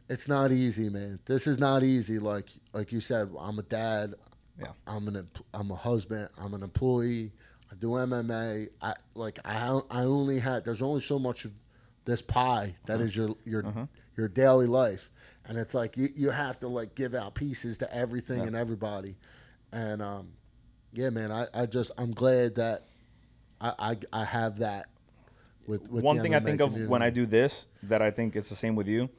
it's 0.10 0.28
not 0.28 0.52
easy, 0.52 0.90
man. 0.90 1.20
This 1.26 1.48
is 1.48 1.58
not 1.60 1.84
easy. 1.84 2.20
Like 2.20 2.50
like 2.74 2.92
you 2.92 3.02
said, 3.02 3.30
I'm 3.40 3.60
a 3.60 3.64
dad. 3.64 4.16
Yeah. 4.60 4.68
I'm 4.86 5.08
an 5.08 5.28
I'm 5.54 5.72
a 5.72 5.76
husband. 5.76 6.30
I'm 6.38 6.54
an 6.54 6.64
employee. 6.64 7.32
I 7.74 7.76
do 7.80 7.88
MMA. 7.90 8.68
I 8.82 8.94
like 9.16 9.40
I 9.44 9.80
I 9.90 10.04
only 10.04 10.40
had. 10.40 10.64
There's 10.64 10.82
only 10.82 11.02
so 11.02 11.18
much 11.18 11.46
of 11.46 11.52
this 12.06 12.22
pie 12.22 12.76
that 12.86 12.96
Uh-huh. 12.96 13.04
is 13.04 13.16
your 13.16 13.30
your 13.46 13.88
your 14.16 14.28
daily 14.28 14.68
life, 14.68 15.10
and 15.46 15.58
it's 15.58 15.74
like 15.74 15.98
you 15.98 16.10
you 16.16 16.30
have 16.30 16.60
to 16.60 16.68
like 16.68 16.94
give 16.94 17.16
out 17.16 17.34
pieces 17.34 17.78
to 17.80 17.96
everything 17.96 18.42
Yeah. 18.42 18.48
and 18.48 18.56
everybody, 18.56 19.16
and 19.72 20.02
um, 20.02 20.34
yeah, 20.92 21.10
man. 21.10 21.32
I 21.32 21.48
I 21.54 21.66
just 21.66 21.92
I'm 21.98 22.12
glad 22.12 22.56
that 22.56 22.84
I 23.60 23.74
I, 23.80 24.22
I 24.22 24.26
have 24.26 24.60
that. 24.60 24.88
With, 25.66 25.90
with 25.90 26.04
One 26.04 26.22
thing 26.22 26.36
I 26.36 26.40
MMA 26.42 26.46
think 26.46 26.62
of 26.62 26.76
when 26.90 27.02
I 27.02 27.10
do 27.10 27.26
this 27.26 27.68
that 27.84 28.02
I 28.02 28.12
think 28.12 28.36
it's 28.36 28.50
the 28.50 28.56
same 28.56 28.76
with 28.76 28.88
you. 28.88 29.10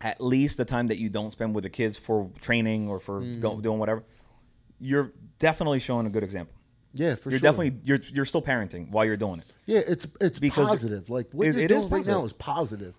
At 0.00 0.20
least 0.20 0.58
the 0.58 0.64
time 0.64 0.86
that 0.88 0.98
you 0.98 1.08
don't 1.08 1.32
spend 1.32 1.54
with 1.56 1.64
the 1.64 1.70
kids 1.70 1.96
for 1.96 2.30
training 2.40 2.88
or 2.88 3.00
for 3.00 3.22
Mm. 3.22 3.40
go, 3.40 3.60
doing 3.60 3.80
whatever, 3.80 4.04
you're 4.78 5.10
definitely 5.40 5.80
showing 5.80 6.06
a 6.06 6.10
good 6.10 6.22
example. 6.22 6.54
Yeah, 6.94 7.14
for 7.14 7.22
sure. 7.24 7.32
you're 7.32 7.38
sure. 7.38 7.50
definitely 7.52 7.80
you're 7.84 8.00
you're 8.12 8.24
still 8.24 8.42
parenting 8.42 8.90
while 8.90 9.04
you're 9.04 9.16
doing 9.16 9.40
it. 9.40 9.46
yeah. 9.66 9.80
It's 9.86 10.06
it's 10.20 10.38
Because 10.38 10.68
positive. 10.68 11.10
Like 11.10 11.28
what 11.32 11.46
it- 11.48 11.54
you're 11.54 11.64
it 11.64 11.68
doing 11.68 11.84
is 11.84 11.90
right 11.90 12.06
now 12.06 12.20
positive. 12.20 12.24
is 12.26 12.32
positive. 12.34 12.94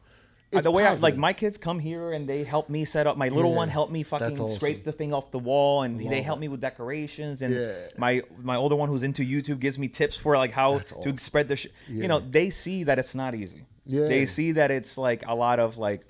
Uh, 0.52 0.58
It's 0.58 0.64
the 0.64 0.72
way 0.72 0.84
I, 0.84 0.96
like 0.96 1.16
my 1.16 1.32
kids 1.34 1.60
come 1.60 1.78
here 1.78 2.12
and 2.12 2.28
they 2.28 2.44
help 2.44 2.70
me 2.70 2.84
set 2.84 3.06
up. 3.06 3.18
My 3.18 3.30
little 3.30 3.52
Yeah, 3.52 3.58
one 3.58 3.70
helped 3.70 3.92
me 3.92 4.02
fucking 4.02 4.40
awesome. 4.40 4.56
scrape 4.56 4.84
the 4.84 4.92
thing 4.92 5.14
off 5.14 5.30
the 5.30 5.38
wall, 5.38 5.84
and 5.84 6.02
Love 6.02 6.10
they 6.10 6.24
help 6.24 6.40
it. 6.40 6.42
me 6.42 6.48
with 6.48 6.60
decorations. 6.60 7.44
And 7.44 7.54
Yeah. 7.54 7.74
my 7.98 8.24
my 8.42 8.56
older 8.56 8.76
one 8.76 8.90
who's 8.90 9.04
into 9.04 9.22
YouTube 9.24 9.60
gives 9.60 9.78
me 9.78 9.88
tips 9.90 10.16
for 10.16 10.36
like 10.38 10.52
how 10.52 10.78
That's 10.80 10.92
to 10.92 10.98
awesome. 10.98 11.18
spread 11.20 11.48
the. 11.50 11.56
Sh- 11.56 11.68
Yeah. 11.88 12.02
You 12.02 12.08
know, 12.08 12.20
they 12.20 12.50
see 12.50 12.84
that 12.86 12.98
it's 12.98 13.14
not 13.14 13.36
easy. 13.36 13.66
Yeah. 13.86 14.08
They 14.08 14.26
see 14.26 14.54
that 14.54 14.72
it's 14.72 14.98
like 14.98 15.24
a 15.28 15.36
lot 15.36 15.60
of 15.60 15.78
like, 15.78 16.02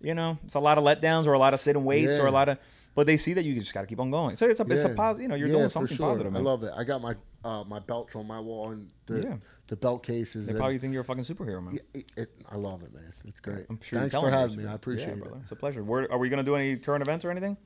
you 0.00 0.14
know, 0.14 0.38
it's 0.46 0.54
a 0.54 0.60
lot 0.60 0.78
of 0.78 0.84
letdowns 0.84 1.26
or 1.26 1.34
a 1.34 1.38
lot 1.38 1.52
of 1.52 1.60
sit 1.60 1.64
sitting 1.64 1.84
weights 1.84 2.16
or 2.18 2.26
a 2.26 2.30
lot 2.30 2.48
of. 2.48 2.56
But 2.98 3.06
they 3.06 3.16
see 3.16 3.32
that 3.34 3.44
you 3.44 3.56
just 3.56 3.72
got 3.72 3.82
to 3.82 3.86
keep 3.86 4.00
on 4.00 4.10
going. 4.10 4.34
So 4.34 4.48
it's 4.48 4.58
a 4.58 4.64
it's 4.64 4.82
a 4.82 4.88
positive. 4.88 5.22
You 5.22 5.28
know, 5.28 5.36
you're 5.36 5.46
Yeah, 5.46 5.58
doing 5.58 5.70
something 5.70 5.96
sure. 5.96 6.08
positive. 6.08 6.32
Man. 6.32 6.42
I 6.42 6.44
love 6.44 6.64
it. 6.64 6.72
I 6.76 6.82
got 6.82 7.00
my 7.00 7.14
uh, 7.44 7.62
my 7.62 7.78
belts 7.78 8.16
on 8.16 8.26
my 8.26 8.40
wall 8.40 8.72
and 8.72 8.92
the 9.06 9.20
Yeah. 9.20 9.36
the 9.68 9.76
belt 9.76 10.02
cases. 10.02 10.48
They 10.48 10.54
probably 10.54 10.78
think 10.78 10.94
you're 10.94 11.02
a 11.02 11.04
fucking 11.04 11.22
superhero, 11.22 11.62
man. 11.62 11.78
it, 11.94 12.06
it, 12.16 12.28
I 12.50 12.56
love 12.56 12.82
it, 12.82 12.92
man. 12.92 13.12
It's 13.24 13.38
great. 13.38 13.66
I'm 13.70 13.80
sure. 13.80 14.00
Thanks 14.00 14.16
for 14.16 14.28
having 14.28 14.56
me. 14.56 14.66
I 14.66 14.72
appreciate 14.72 15.10
yeah, 15.10 15.14
it. 15.14 15.22
brother. 15.22 15.38
It's 15.42 15.52
a 15.52 15.54
pleasure. 15.54 15.84
Where, 15.84 16.10
are 16.10 16.18
we 16.18 16.28
gonna 16.28 16.42
do 16.42 16.56
any 16.56 16.74
current 16.74 17.02
events 17.02 17.24
or 17.24 17.30
anything? 17.30 17.56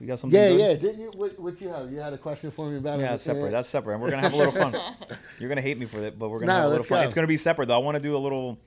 You 0.00 0.06
got 0.06 0.20
something? 0.20 0.38
Yeah, 0.40 0.50
good? 0.50 0.60
yeah. 0.60 0.74
Didn't 0.76 1.00
you? 1.00 1.10
What, 1.16 1.36
what 1.40 1.60
you 1.60 1.68
have? 1.70 1.90
You 1.90 1.98
had 1.98 2.12
a 2.12 2.18
question 2.18 2.52
for 2.52 2.70
me 2.70 2.78
about 2.78 3.00
Yeah, 3.00 3.06
it? 3.06 3.08
that's 3.08 3.24
separate. 3.24 3.50
That's 3.50 3.68
separate. 3.68 3.94
And 3.94 4.02
we're 4.04 4.12
gonna 4.12 4.22
have 4.22 4.34
a 4.34 4.36
little 4.36 4.52
fun. 4.52 4.76
You're 5.40 5.48
gonna 5.48 5.62
hate 5.62 5.78
me 5.80 5.86
for 5.86 6.00
it, 6.00 6.16
but 6.16 6.28
we're 6.28 6.38
gonna 6.38 6.52
No, 6.52 6.58
have 6.58 6.66
a 6.66 6.68
little 6.68 6.84
fun. 6.84 7.00
go. 7.00 7.04
It's 7.06 7.14
gonna 7.14 7.26
be 7.26 7.36
separate 7.36 7.66
though. 7.66 7.74
I 7.74 7.82
want 7.82 7.96
to 7.96 8.00
do 8.00 8.16
a 8.16 8.18
little, 8.18 8.60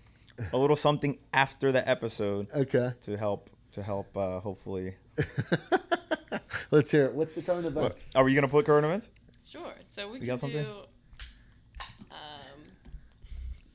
a 0.52 0.58
little 0.58 0.76
something 0.76 1.18
after 1.32 1.72
the 1.72 1.88
episode 1.88 2.50
okay. 2.54 2.92
to 3.04 3.16
help 3.16 3.50
to 3.74 3.84
help 3.84 4.16
uh, 4.18 4.40
hopefully. 4.40 4.96
Let's 6.72 6.92
hear 6.92 7.06
it. 7.06 7.14
What's 7.14 7.36
the 7.36 7.42
current 7.42 7.64
What, 7.74 7.78
events? 7.86 8.08
are 8.16 8.24
we 8.24 8.34
gonna 8.34 8.48
put 8.48 8.66
current 8.66 8.86
events? 8.86 9.08
Sure. 9.46 9.62
So 9.90 10.08
we 10.08 10.14
You 10.16 10.20
can 10.20 10.28
got 10.28 10.40
something? 10.40 10.64
do. 10.64 10.70
Um, 12.12 12.62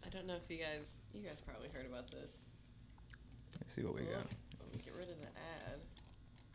I 0.04 0.08
don't 0.10 0.26
know 0.26 0.34
if 0.42 0.50
you 0.50 0.58
guys, 0.62 0.94
you 1.12 1.22
guys 1.22 1.40
probably 1.46 1.68
heard 1.72 1.86
about 1.86 2.10
this. 2.10 2.32
Let's 3.60 3.74
see 3.74 3.82
what 3.82 3.94
we 3.94 4.02
got. 4.02 4.12
Let 4.60 4.72
me 4.72 4.80
get 4.84 4.94
rid 4.94 5.08
of 5.08 5.18
the 5.18 5.26
ad. 5.26 5.78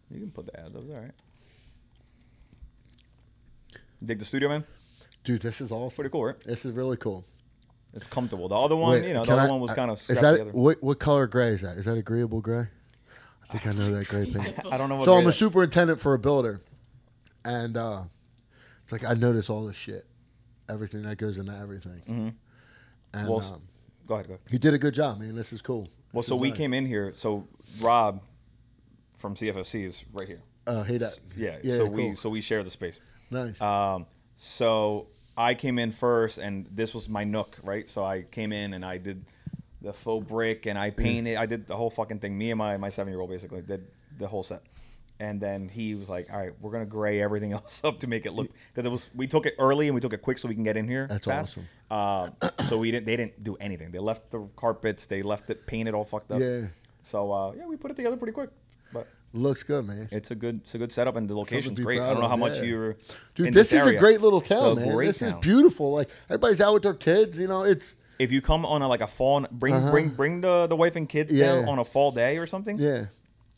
You 0.09 0.19
can 0.19 0.31
put 0.31 0.45
the 0.47 0.59
ads. 0.59 0.73
That 0.73 0.79
was 0.85 0.89
all 0.89 1.01
right. 1.01 1.11
Dig 4.03 4.19
the 4.19 4.25
studio, 4.25 4.49
man. 4.49 4.63
Dude, 5.23 5.41
this 5.41 5.61
is 5.61 5.71
awesome. 5.71 5.95
Pretty 5.95 6.09
cool, 6.09 6.25
right? 6.25 6.39
This 6.43 6.65
is 6.65 6.71
really 6.73 6.97
cool. 6.97 7.23
It's 7.93 8.07
comfortable. 8.07 8.47
The 8.47 8.57
other 8.57 8.75
one, 8.75 8.93
Wait, 8.93 9.07
you 9.07 9.13
know, 9.13 9.23
the 9.25 9.33
other 9.33 9.41
I- 9.43 9.49
one 9.49 9.59
was 9.59 9.73
kind 9.73 9.91
of 9.91 9.97
Is 9.99 10.07
that 10.07 10.31
together. 10.31 10.51
what? 10.51 10.81
What 10.81 10.97
color 10.99 11.27
gray 11.27 11.49
is 11.49 11.61
that? 11.61 11.77
Is 11.77 11.85
that 11.85 11.97
agreeable 11.97 12.41
gray? 12.41 12.67
I 13.51 13.57
think 13.57 13.67
I 13.67 13.77
know 13.77 13.91
that 13.91 14.07
gray 14.07 14.25
paint. 14.25 14.53
I 14.71 14.77
don't 14.77 14.87
know 14.87 14.95
what. 14.95 15.05
so 15.05 15.15
I'm 15.15 15.27
a 15.27 15.31
superintendent 15.33 15.99
for 15.99 16.13
a 16.13 16.19
builder, 16.19 16.61
and 17.43 17.75
uh, 17.75 18.03
it's 18.83 18.93
like 18.93 19.03
I 19.03 19.13
notice 19.13 19.49
all 19.49 19.65
this 19.65 19.75
shit, 19.75 20.05
everything 20.69 21.01
that 21.03 21.17
goes 21.17 21.37
into 21.37 21.53
everything. 21.53 22.01
Mhm. 22.07 22.33
And 23.13 23.27
Well, 23.27 23.41
um, 23.41 23.61
Go 24.07 24.15
ahead. 24.15 24.27
Go 24.27 24.33
ahead. 24.35 24.45
you 24.49 24.57
did 24.57 24.73
a 24.73 24.77
good 24.77 24.93
job, 24.93 25.19
man. 25.19 25.35
This 25.35 25.51
is 25.51 25.61
cool. 25.61 25.89
Well, 26.13 26.21
This 26.21 26.27
so 26.27 26.37
we 26.37 26.49
nice. 26.49 26.57
came 26.57 26.73
in 26.73 26.85
here. 26.85 27.11
So 27.17 27.45
Rob 27.81 28.21
from 29.17 29.35
CFFC 29.35 29.83
is 29.85 30.05
right 30.13 30.27
here. 30.29 30.41
Oh, 30.67 30.83
hey, 30.83 30.97
that. 30.99 31.19
Yeah. 31.35 31.57
Yeah. 31.61 31.75
so 31.77 31.87
cool. 31.87 31.95
we 31.95 32.15
so 32.15 32.29
we 32.29 32.39
share 32.39 32.63
the 32.63 32.71
space. 32.71 32.99
nice. 33.29 33.59
Um, 33.61 34.05
so 34.37 35.07
I 35.37 35.55
came 35.55 35.77
in 35.77 35.91
first, 35.91 36.37
and 36.37 36.67
this 36.71 36.93
was 36.93 37.09
my 37.09 37.25
nook, 37.25 37.57
right? 37.63 37.89
So 37.89 38.05
I 38.05 38.21
came 38.21 38.53
in 38.53 38.73
and 38.73 38.85
I 38.85 38.97
did 38.97 39.25
the 39.81 39.93
faux 39.93 40.27
brick, 40.27 40.65
and 40.65 40.77
I 40.77 40.91
painted. 40.91 41.37
I 41.37 41.45
did 41.45 41.67
the 41.67 41.75
whole 41.75 41.89
fucking 41.89 42.19
thing. 42.19 42.37
Me 42.37 42.51
and 42.51 42.57
my 42.57 42.77
my 42.77 42.89
seven 42.89 43.11
year 43.11 43.21
old 43.21 43.29
basically 43.29 43.61
did 43.61 43.87
the 44.17 44.27
whole 44.27 44.43
set. 44.43 44.63
And 45.19 45.39
then 45.39 45.69
he 45.69 45.93
was 45.93 46.09
like, 46.09 46.31
"All 46.31 46.39
right, 46.39 46.51
we're 46.61 46.71
gonna 46.71 46.85
gray 46.85 47.21
everything 47.21 47.53
else 47.57 47.83
up 47.83 47.99
to 47.99 48.07
make 48.07 48.25
it 48.25 48.33
look 48.33 48.49
because 48.73 48.85
it 48.85 48.89
was 48.89 49.09
we 49.15 49.27
took 49.27 49.45
it 49.45 49.55
early 49.59 49.87
and 49.87 49.95
we 49.95 50.01
took 50.01 50.13
it 50.13 50.21
quick 50.21 50.37
so 50.37 50.47
we 50.47 50.55
can 50.55 50.63
get 50.63 50.77
in 50.77 50.87
here. 50.87 51.07
That's 51.07 51.25
fast. 51.25 51.57
Uh, 51.89 52.29
so 52.67 52.77
we 52.77 52.91
didn't. 52.91 53.05
They 53.05 53.15
didn't 53.15 53.43
do 53.43 53.55
anything. 53.57 53.91
They 53.91 53.99
left 53.99 54.31
the 54.31 54.47
carpets. 54.55 55.05
They 55.05 55.21
left 55.21 55.49
it 55.49 55.67
painted 55.67 55.93
all 55.93 56.05
fucked 56.05 56.31
up. 56.31 56.39
Yeah. 56.39 56.67
So 57.03 57.31
uh, 57.31 57.53
yeah, 57.57 57.65
we 57.65 57.77
put 57.77 57.91
it 57.91 57.95
together 57.95 58.17
pretty 58.17 58.33
quick. 58.33 58.49
But 58.93 59.07
Looks 59.33 59.63
good, 59.63 59.87
man. 59.87 60.09
it's 60.11 60.31
a 60.31 60.35
good, 60.35 60.59
it's 60.63 60.75
a 60.75 60.77
good 60.77 60.91
setup, 60.91 61.15
and 61.15 61.29
the 61.29 61.35
location's 61.35 61.79
great. 61.79 62.01
I 62.01 62.09
don't 62.09 62.19
know 62.19 62.25
of, 62.25 62.31
how 62.31 62.37
much 62.37 62.57
yeah. 62.57 62.63
you're. 62.63 62.97
Dude, 63.35 63.53
this, 63.53 63.71
is 63.71 63.85
area. 63.85 63.97
a 63.97 63.99
great 63.99 64.19
little 64.19 64.41
town, 64.41 64.77
a 64.77 64.81
man. 64.81 64.97
This 64.97 65.19
town. 65.19 65.29
is 65.29 65.35
beautiful. 65.35 65.93
Like 65.93 66.09
everybody's 66.29 66.59
out 66.59 66.73
with 66.73 66.83
their 66.83 66.93
kids. 66.93 67.39
You 67.39 67.47
know, 67.47 67.63
it's 67.63 67.95
If 68.21 68.31
you 68.31 68.41
come 68.41 68.65
on 68.65 68.81
a, 68.81 68.87
like 68.87 69.01
a 69.01 69.07
fall, 69.07 69.45
bring 69.51 69.73
Uh-huh. 69.75 69.91
bring 69.91 70.09
bring 70.09 70.41
the 70.41 70.67
the 70.67 70.75
wife 70.75 70.95
and 70.95 71.07
kids 71.09 71.31
Yeah. 71.33 71.55
down 71.55 71.69
on 71.69 71.79
a 71.79 71.85
fall 71.85 72.11
day 72.11 72.37
or 72.37 72.45
something. 72.47 72.77
yeah. 72.77 73.05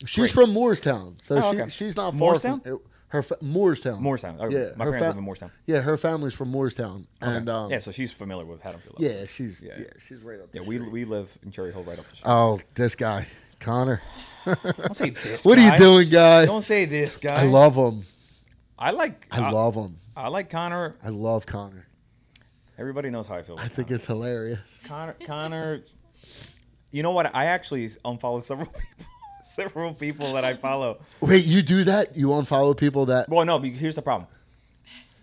She's 0.05 0.33
Great. 0.33 0.45
from 0.47 0.53
Moorestown, 0.53 1.21
so 1.23 1.37
Oh, 1.41 1.65
she, 1.65 1.69
she's 1.69 1.95
not 1.95 2.13
far 2.15 2.33
Moorestown? 2.33 2.61
from 2.63 2.79
her 3.07 3.21
fa- 3.21 3.37
Moorestown. 3.41 3.99
Moorestown. 4.01 4.39
Okay. 4.41 4.55
Yeah, 4.55 4.69
my 4.75 4.85
parents 4.85 5.03
fa- 5.03 5.09
live 5.09 5.17
in 5.17 5.25
Moorestown. 5.25 5.51
Yeah, 5.65 5.81
her 5.81 5.95
family's 5.97 6.33
from 6.33 6.51
Moorestown, 6.51 7.05
Okay. 7.21 7.37
and 7.37 7.47
um, 7.47 7.71
yeah, 7.71 7.79
so 7.79 7.91
she's 7.91 8.11
familiar 8.11 8.43
with 8.45 8.61
Haddonfield. 8.61 8.95
yeah, 8.99 9.25
she's 9.27 9.63
Yeah. 9.63 9.73
yeah. 9.79 9.85
she's 10.05 10.21
right 10.23 10.39
up. 10.41 10.51
There. 10.51 10.61
Yeah. 10.61 10.67
We 10.67 10.77
street. 10.77 10.91
we 10.91 11.05
live 11.05 11.29
in 11.43 11.51
Cherry 11.51 11.71
Hill, 11.71 11.83
right 11.83 11.99
up 11.99 12.05
the 12.09 12.15
street. 12.17 12.29
Oh, 12.29 12.59
this 12.75 12.95
guy, 12.95 13.27
Conor. 13.59 14.01
Don't 14.45 14.95
say 14.95 15.09
this. 15.23 15.45
What 15.45 15.57
are 15.59 15.65
you 15.71 15.77
doing, 15.77 16.09
guy? 16.09 16.45
Don't 16.47 16.63
say 16.63 16.83
this 16.85 17.15
guy. 17.17 17.43
I 17.43 17.45
love 17.45 17.75
him. 17.75 18.05
I 18.77 18.91
like. 18.91 19.27
I 19.31 19.51
love 19.51 19.75
him. 19.75 19.97
I 20.17 20.27
like 20.27 20.49
Conor. 20.49 20.95
I 21.03 21.09
love 21.09 21.45
Conor. 21.45 21.85
Everybody 22.83 23.09
knows 23.09 23.27
how 23.29 23.35
I 23.35 23.43
feel. 23.43 23.57
I 23.57 23.69
think 23.69 23.87
Conor. 23.87 23.95
it's 23.95 24.05
hilarious. 24.05 24.59
Conor. 24.83 25.15
Conor. 25.25 25.79
You 26.91 27.01
know 27.01 27.11
what? 27.11 27.33
I 27.33 27.45
actually 27.45 27.87
unfollow 27.87 28.43
several 28.43 28.67
people. 28.97 29.05
several 29.45 29.93
people 29.93 30.33
that 30.33 30.43
I 30.43 30.55
follow. 30.55 30.99
Wait, 31.21 31.45
you 31.45 31.61
do 31.61 31.85
that? 31.85 32.17
You 32.17 32.27
unfollow 32.27 32.75
people 32.75 33.05
that? 33.05 33.29
Well, 33.29 33.45
no. 33.45 33.57
Here's 33.59 33.95
the 33.95 34.01
problem. 34.01 34.27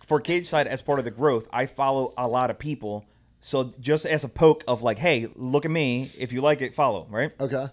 For 0.03 0.21
Cage 0.21 0.47
Side, 0.47 0.69
as 0.69 0.81
part 0.81 1.01
of 1.01 1.05
the 1.05 1.11
growth, 1.11 1.49
I 1.53 1.67
follow 1.67 2.15
a 2.17 2.27
lot 2.27 2.49
of 2.49 2.59
people. 2.59 3.05
So 3.43 3.65
just 3.79 4.07
as 4.07 4.25
a 4.25 4.29
poke 4.31 4.65
of 4.67 4.81
like, 4.81 4.97
hey, 4.97 5.29
look 5.37 5.67
at 5.67 5.71
me. 5.71 6.11
If 6.17 6.33
you 6.33 6.41
like 6.41 6.63
it, 6.63 6.75
follow. 6.75 7.07
Right? 7.11 7.31
Okay. 7.39 7.67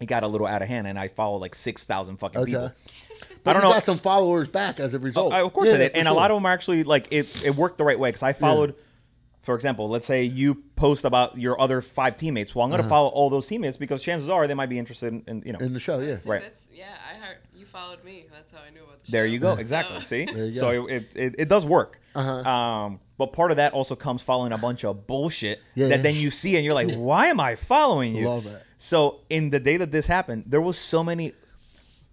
It 0.00 0.06
got 0.06 0.22
a 0.22 0.26
little 0.26 0.46
out 0.46 0.62
of 0.62 0.68
hand, 0.68 0.86
and 0.86 0.98
I 0.98 1.08
follow 1.08 1.36
like 1.36 1.54
six 1.54 1.84
thousand 1.84 2.16
fucking 2.16 2.40
Okay. 2.40 2.50
people. 2.52 2.72
But 3.44 3.50
I 3.50 3.52
don't 3.60 3.62
you 3.64 3.68
know. 3.68 3.74
got 3.74 3.84
some 3.84 3.98
followers 3.98 4.48
back 4.48 4.80
as 4.80 4.94
a 4.94 4.98
result. 4.98 5.34
I, 5.34 5.40
of 5.42 5.52
course 5.52 5.68
Yeah, 5.68 5.74
I 5.74 5.78
did, 5.78 5.92
and 5.96 6.08
a 6.08 6.14
lot 6.14 6.30
of 6.30 6.36
them 6.38 6.46
are 6.46 6.52
actually 6.54 6.82
like 6.82 7.08
it. 7.10 7.28
It 7.44 7.54
worked 7.54 7.76
the 7.76 7.84
right 7.84 7.98
way 7.98 8.08
because 8.08 8.22
I 8.22 8.32
followed 8.32 8.74
For 9.44 9.54
example, 9.54 9.88
let's 9.88 10.06
say 10.06 10.24
you 10.24 10.54
post 10.76 11.04
about 11.04 11.38
your 11.38 11.60
other 11.60 11.80
five 11.82 12.16
teammates. 12.16 12.54
Well, 12.54 12.64
I'm 12.64 12.70
going 12.70 12.82
to 12.82 12.88
follow 12.88 13.08
all 13.08 13.28
those 13.28 13.46
teammates 13.46 13.76
because 13.76 14.02
chances 14.02 14.28
are 14.28 14.46
they 14.46 14.54
might 14.54 14.70
be 14.70 14.78
interested 14.78 15.12
in, 15.12 15.22
in 15.26 15.42
you 15.44 15.52
know. 15.52 15.58
in 15.58 15.74
the 15.74 15.80
show. 15.80 16.00
Yeah, 16.00 16.16
See, 16.16 16.28
Right. 16.30 16.40
That's, 16.42 16.68
yeah, 16.72 16.86
I 17.10 17.14
heard 17.18 17.36
you 17.54 17.66
followed 17.66 18.02
me. 18.04 18.24
That's 18.32 18.50
how 18.50 18.58
I 18.66 18.70
knew 18.70 18.82
about 18.82 19.02
the 19.02 19.06
show. 19.06 19.12
There 19.12 19.26
you 19.26 19.38
go. 19.38 19.52
Exactly. 19.54 20.00
So- 20.00 20.06
See, 20.06 20.24
There 20.24 20.46
you 20.46 20.54
so 20.54 20.86
it, 20.86 21.14
it 21.14 21.34
it 21.38 21.48
does 21.48 21.66
work. 21.66 22.00
Uh-huh. 22.14 22.48
Um, 22.48 23.00
but 23.18 23.32
part 23.32 23.50
of 23.50 23.58
that 23.58 23.72
also 23.74 23.94
comes 23.94 24.22
following 24.22 24.52
a 24.52 24.58
bunch 24.58 24.84
of 24.84 25.06
bullshit 25.06 25.60
Yeah, 25.74 25.88
that 25.88 25.96
yeah. 25.96 26.02
then 26.02 26.14
you 26.14 26.30
see 26.30 26.56
and 26.56 26.64
you're 26.64 26.74
like, 26.74 26.92
why 26.94 27.26
am 27.26 27.38
I 27.38 27.54
following 27.56 28.14
you? 28.16 28.28
Love 28.28 28.46
it. 28.46 28.62
So 28.78 29.20
in 29.30 29.50
the 29.50 29.60
day 29.60 29.76
that 29.76 29.92
this 29.92 30.06
happened, 30.06 30.44
there 30.46 30.60
was 30.60 30.78
so 30.78 31.04
many 31.04 31.32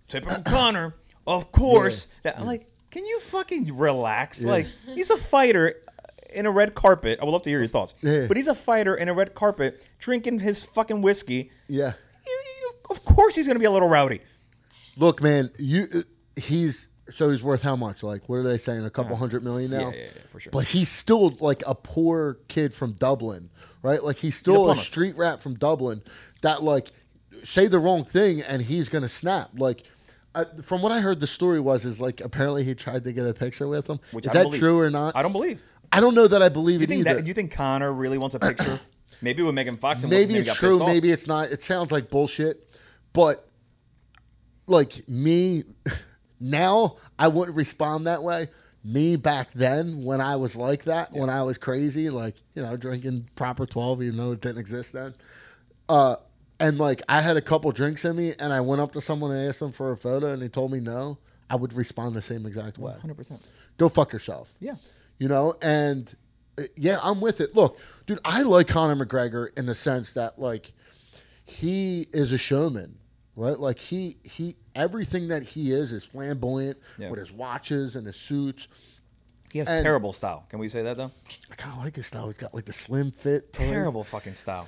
typical 0.08 0.42
Conor, 0.46 0.96
of 1.26 1.52
course. 1.52 2.08
That 2.24 2.40
I'm 2.40 2.46
like, 2.46 2.68
can 2.92 3.06
you 3.06 3.20
fucking 3.22 3.78
relax? 3.78 4.42
Like 4.42 4.68
he's 4.94 5.10
a 5.10 5.18
fighter 5.18 5.76
in 6.32 6.46
a 6.46 6.52
red 6.52 6.76
carpet. 6.76 7.20
I 7.22 7.26
would 7.26 7.32
love 7.32 7.44
to 7.44 7.50
hear 7.50 7.60
your 7.60 7.68
thoughts. 7.68 7.94
Yeah. 8.02 8.26
But 8.28 8.38
he's 8.38 8.48
a 8.48 8.56
fighter 8.56 8.96
in 8.96 9.10
a 9.10 9.14
red 9.14 9.34
carpet 9.36 9.88
drinking 10.00 10.40
his 10.40 10.64
fucking 10.64 11.02
whiskey. 11.02 11.52
yeah. 11.68 11.94
You- 12.26 12.32
you- 12.62 12.72
Of 12.90 13.04
course 13.06 13.36
he's 13.36 13.48
gonna 13.48 13.60
be 13.60 13.66
a 13.66 13.72
little 13.72 13.90
rowdy. 13.90 14.22
Look, 14.98 15.22
man, 15.22 15.50
you 15.58 15.88
uh, 15.94 16.02
he's 16.40 16.88
so 17.10 17.30
he's 17.30 17.42
worth 17.44 17.62
how 17.62 17.76
much? 17.76 18.04
Like, 18.04 18.28
what 18.30 18.38
are 18.38 18.44
they 18.44 18.58
saying? 18.58 18.86
A 18.86 18.90
couple 18.90 19.16
hundred 19.16 19.44
million 19.44 19.72
now? 19.72 19.90
Yeah, 19.90 19.96
yeah, 19.96 20.04
yeah, 20.04 20.22
for 20.32 20.40
sure. 20.40 20.52
But 20.52 20.66
he's 20.66 20.90
still 20.90 21.36
like 21.40 21.64
a 21.66 21.74
poor 21.76 22.38
kid 22.48 22.74
from 22.74 22.94
Dublin, 22.94 23.50
right? 23.82 24.04
Like 24.04 24.18
he's 24.18 24.36
still 24.36 24.64
a, 24.64 24.74
plumber. 24.74 24.82
street 24.82 25.18
rat 25.18 25.42
from 25.42 25.56
Dublin 25.56 26.02
that 26.42 26.64
like 26.64 26.92
say 27.44 27.68
the 27.68 27.80
wrong 27.80 28.04
thing 28.04 28.42
and 28.42 28.62
he's 28.62 28.88
gonna 28.90 29.10
snap. 29.10 29.50
Like, 29.56 29.84
I, 30.36 30.46
from 30.64 30.82
what 30.82 30.92
I 30.92 31.00
heard, 31.02 31.20
the 31.20 31.28
story 31.28 31.60
was 31.60 31.86
is 31.86 32.00
like 32.00 32.22
apparently 32.22 32.64
he 32.64 32.76
tried 32.76 33.04
to 33.06 33.12
get 33.14 33.26
a 33.26 33.34
picture 33.34 33.68
with 33.68 33.88
him. 33.90 34.00
Which 34.12 34.26
is 34.26 34.34
that 34.34 34.44
believe. 34.44 34.60
true 34.60 34.80
or 34.80 34.90
not? 34.90 35.16
I 35.16 35.22
don't 35.24 35.32
believe. 35.34 35.62
I 35.92 36.00
don't 36.00 36.16
know 36.16 36.28
that 36.28 36.42
I 36.42 36.50
believe 36.50 36.80
You 36.80 36.86
it 36.86 36.90
think 36.90 37.08
either. 37.08 37.16
that? 37.16 37.28
You 37.28 37.34
think 37.34 37.52
Conor 37.52 37.92
really 37.92 38.18
wants 38.18 38.36
a 38.36 38.40
picture? 38.40 38.80
maybe 39.22 39.44
with 39.44 39.54
Megan 39.56 39.78
Fox. 39.78 40.04
And 40.04 40.10
maybe 40.12 40.36
it's 40.36 40.56
true, 40.56 40.80
maybe 40.80 41.12
it's 41.12 41.28
not. 41.28 41.52
It 41.52 41.62
sounds 41.62 41.92
like 41.92 42.10
bullshit, 42.10 42.76
but 43.14 43.48
like 44.68 45.08
me 45.08 45.64
now, 46.40 46.98
I 47.20 47.28
wouldn't 47.28 47.56
respond 47.58 48.08
that 48.08 48.24
way. 48.24 48.50
Me 48.84 49.16
back 49.16 49.52
then, 49.54 50.04
when 50.04 50.22
I 50.22 50.38
was 50.38 50.56
like 50.56 50.86
that, 50.86 51.14
when 51.14 51.30
I 51.30 51.44
was 51.44 51.60
crazy, 51.60 52.10
like 52.10 52.36
you 52.56 52.64
know, 52.64 52.76
drinking 52.78 53.30
proper 53.36 53.68
twelve, 53.68 54.02
even 54.02 54.18
though 54.18 54.32
it 54.32 54.42
didn't 54.42 54.58
exist 54.58 54.94
then, 54.94 55.14
uh, 55.88 56.16
and 56.60 56.80
like 56.80 57.04
I 57.08 57.22
had 57.22 57.38
a 57.38 57.42
couple 57.42 57.72
drinks 57.74 58.06
in 58.06 58.16
me, 58.16 58.34
and 58.40 58.52
I 58.52 58.60
went 58.62 58.82
up 58.82 58.94
to 58.94 59.02
someone 59.02 59.30
and 59.32 59.48
asked 59.48 59.60
them 59.60 59.72
for 59.72 59.92
a 59.92 59.98
photo, 59.98 60.34
and 60.34 60.42
they 60.42 60.48
told 60.48 60.72
me 60.72 60.80
no, 60.80 61.20
I 61.48 61.58
would 61.58 61.74
respond 61.74 62.16
the 62.16 62.24
same 62.24 62.48
exact 62.48 62.80
way. 62.80 62.96
Hundred 63.00 63.18
percent. 63.18 63.44
Go 63.78 63.88
fuck 63.88 64.14
yourself 64.14 64.52
Yeah. 64.60 64.76
You 65.22 65.28
know 65.28 65.54
and 65.62 66.14
uh, 66.58 66.64
yeah 66.76 66.98
i'm 67.04 67.22
with 67.22 67.40
it 67.42 67.56
look 67.56 67.78
dude 68.08 68.18
i 68.26 68.42
like 68.42 68.68
conor 68.68 68.96
mcgregor 69.06 69.48
in 69.58 69.68
the 69.68 69.76
sense 69.76 70.14
that 70.14 70.40
like 70.40 70.74
he 71.46 72.08
is 72.12 72.32
a 72.34 72.38
showman 72.38 72.98
right 73.36 73.60
like 73.60 73.78
he 73.78 74.18
he 74.24 74.56
everything 74.76 75.28
that 75.28 75.44
he 75.44 75.72
is 75.72 75.94
is 75.94 76.04
flamboyant 76.06 76.78
Yeah. 76.98 77.10
with 77.12 77.20
his 77.20 77.32
watches 77.32 77.96
and 77.96 78.06
his 78.08 78.16
suits 78.16 78.68
He 79.54 79.60
has 79.60 79.68
And- 79.68 79.84
terrible 79.84 80.14
style. 80.14 80.46
Can 80.50 80.60
we 80.60 80.70
say 80.70 80.82
that 80.84 80.96
though? 80.98 81.12
i 81.52 81.56
kind 81.56 81.78
of 81.78 81.84
like 81.84 81.96
his 81.98 82.08
style 82.08 82.28
he's 82.28 82.38
got 82.38 82.54
like 82.54 82.66
the 82.66 82.74
slim 82.74 83.12
fit 83.12 83.52
toys. 83.54 83.70
Terrible 83.70 84.04
fucking 84.04 84.34
style. 84.36 84.68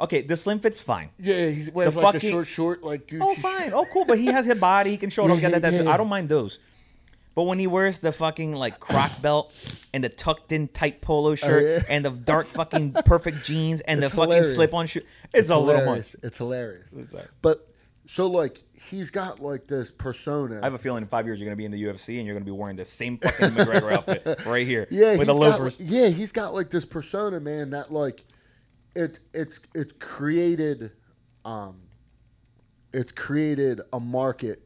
Okay, 0.00 0.22
the 0.22 0.36
slim 0.36 0.58
fit's 0.60 0.80
fine. 0.80 1.10
yeah 1.18 1.46
he's 1.48 1.70
wears 1.70 1.94
The 1.94 2.00
like 2.00 2.14
the 2.14 2.20
short 2.30 2.46
short 2.46 2.82
like 2.84 3.06
Gucci 3.08 3.18
Oh, 3.20 3.34
fine. 3.34 3.72
Oh, 3.74 3.84
cool. 3.92 4.04
But 4.04 4.18
he 4.18 4.26
has 4.26 4.46
a 4.48 4.54
body. 4.54 4.90
He 4.90 4.96
can 4.96 5.10
show 5.10 5.24
it 5.24 5.28
Yeah, 5.28 5.34
off. 5.34 5.40
That, 5.42 5.50
yeah, 5.52 5.58
that's- 5.58 5.84
yeah. 5.84 5.90
I 5.92 5.96
don't 5.96 6.08
mind 6.08 6.28
those. 6.28 6.58
But 7.34 7.44
when 7.44 7.58
he 7.58 7.66
wears 7.66 7.98
the 7.98 8.12
fucking 8.12 8.54
like 8.54 8.78
croc 8.80 9.22
belt 9.22 9.52
and 9.94 10.04
the 10.04 10.08
tucked 10.10 10.52
in 10.52 10.68
tight 10.68 11.00
polo 11.00 11.34
shirt 11.34 11.62
Oh, 11.62 11.66
yeah. 11.66 11.82
and 11.88 12.04
the 12.04 12.10
dark 12.10 12.46
fucking 12.46 12.92
perfect 13.06 13.44
jeans 13.44 13.80
and 13.82 14.02
It's 14.02 14.10
the 14.10 14.16
fucking 14.16 14.44
slip 14.44 14.74
on 14.74 14.86
shoe, 14.86 15.00
it's, 15.32 15.48
a 15.50 15.56
little 15.56 15.80
hilarious. 15.80 16.14
much. 16.14 16.24
it's 16.24 16.38
hilarious 16.38 16.90
but 17.40 17.68
so 18.06 18.26
like 18.26 18.62
he's 18.74 19.10
got 19.10 19.40
like 19.40 19.66
this 19.66 19.90
persona 19.90 20.60
I 20.60 20.64
have 20.66 20.74
a 20.74 20.78
feeling 20.78 21.02
in 21.02 21.08
five 21.08 21.24
years 21.24 21.40
you're 21.40 21.46
gonna 21.46 21.56
be 21.56 21.64
in 21.64 21.70
the 21.70 21.82
UFC 21.82 22.18
and 22.18 22.26
you're 22.26 22.34
gonna 22.34 22.44
be 22.44 22.50
wearing 22.50 22.76
the 22.76 22.84
same 22.84 23.16
fucking 23.16 23.50
McGregor 23.52 23.92
outfit 23.96 24.44
right 24.44 24.66
here. 24.66 24.86
Yeah, 24.90 25.16
with 25.16 25.26
the 25.28 25.32
he's 25.32 25.40
got, 25.40 25.58
loafers. 25.58 25.80
like- 25.80 25.90
yeah, 25.90 26.08
he's 26.08 26.32
got 26.32 26.52
like 26.52 26.68
this 26.68 26.84
persona, 26.84 27.40
man. 27.40 27.70
That 27.70 27.90
like, 27.92 28.24
it 28.94 29.20
it's 29.32 29.58
it's 29.74 29.94
created, 30.00 30.90
um, 31.46 31.76
it's 32.92 33.12
created 33.12 33.80
a 33.92 34.00
market 34.00 34.62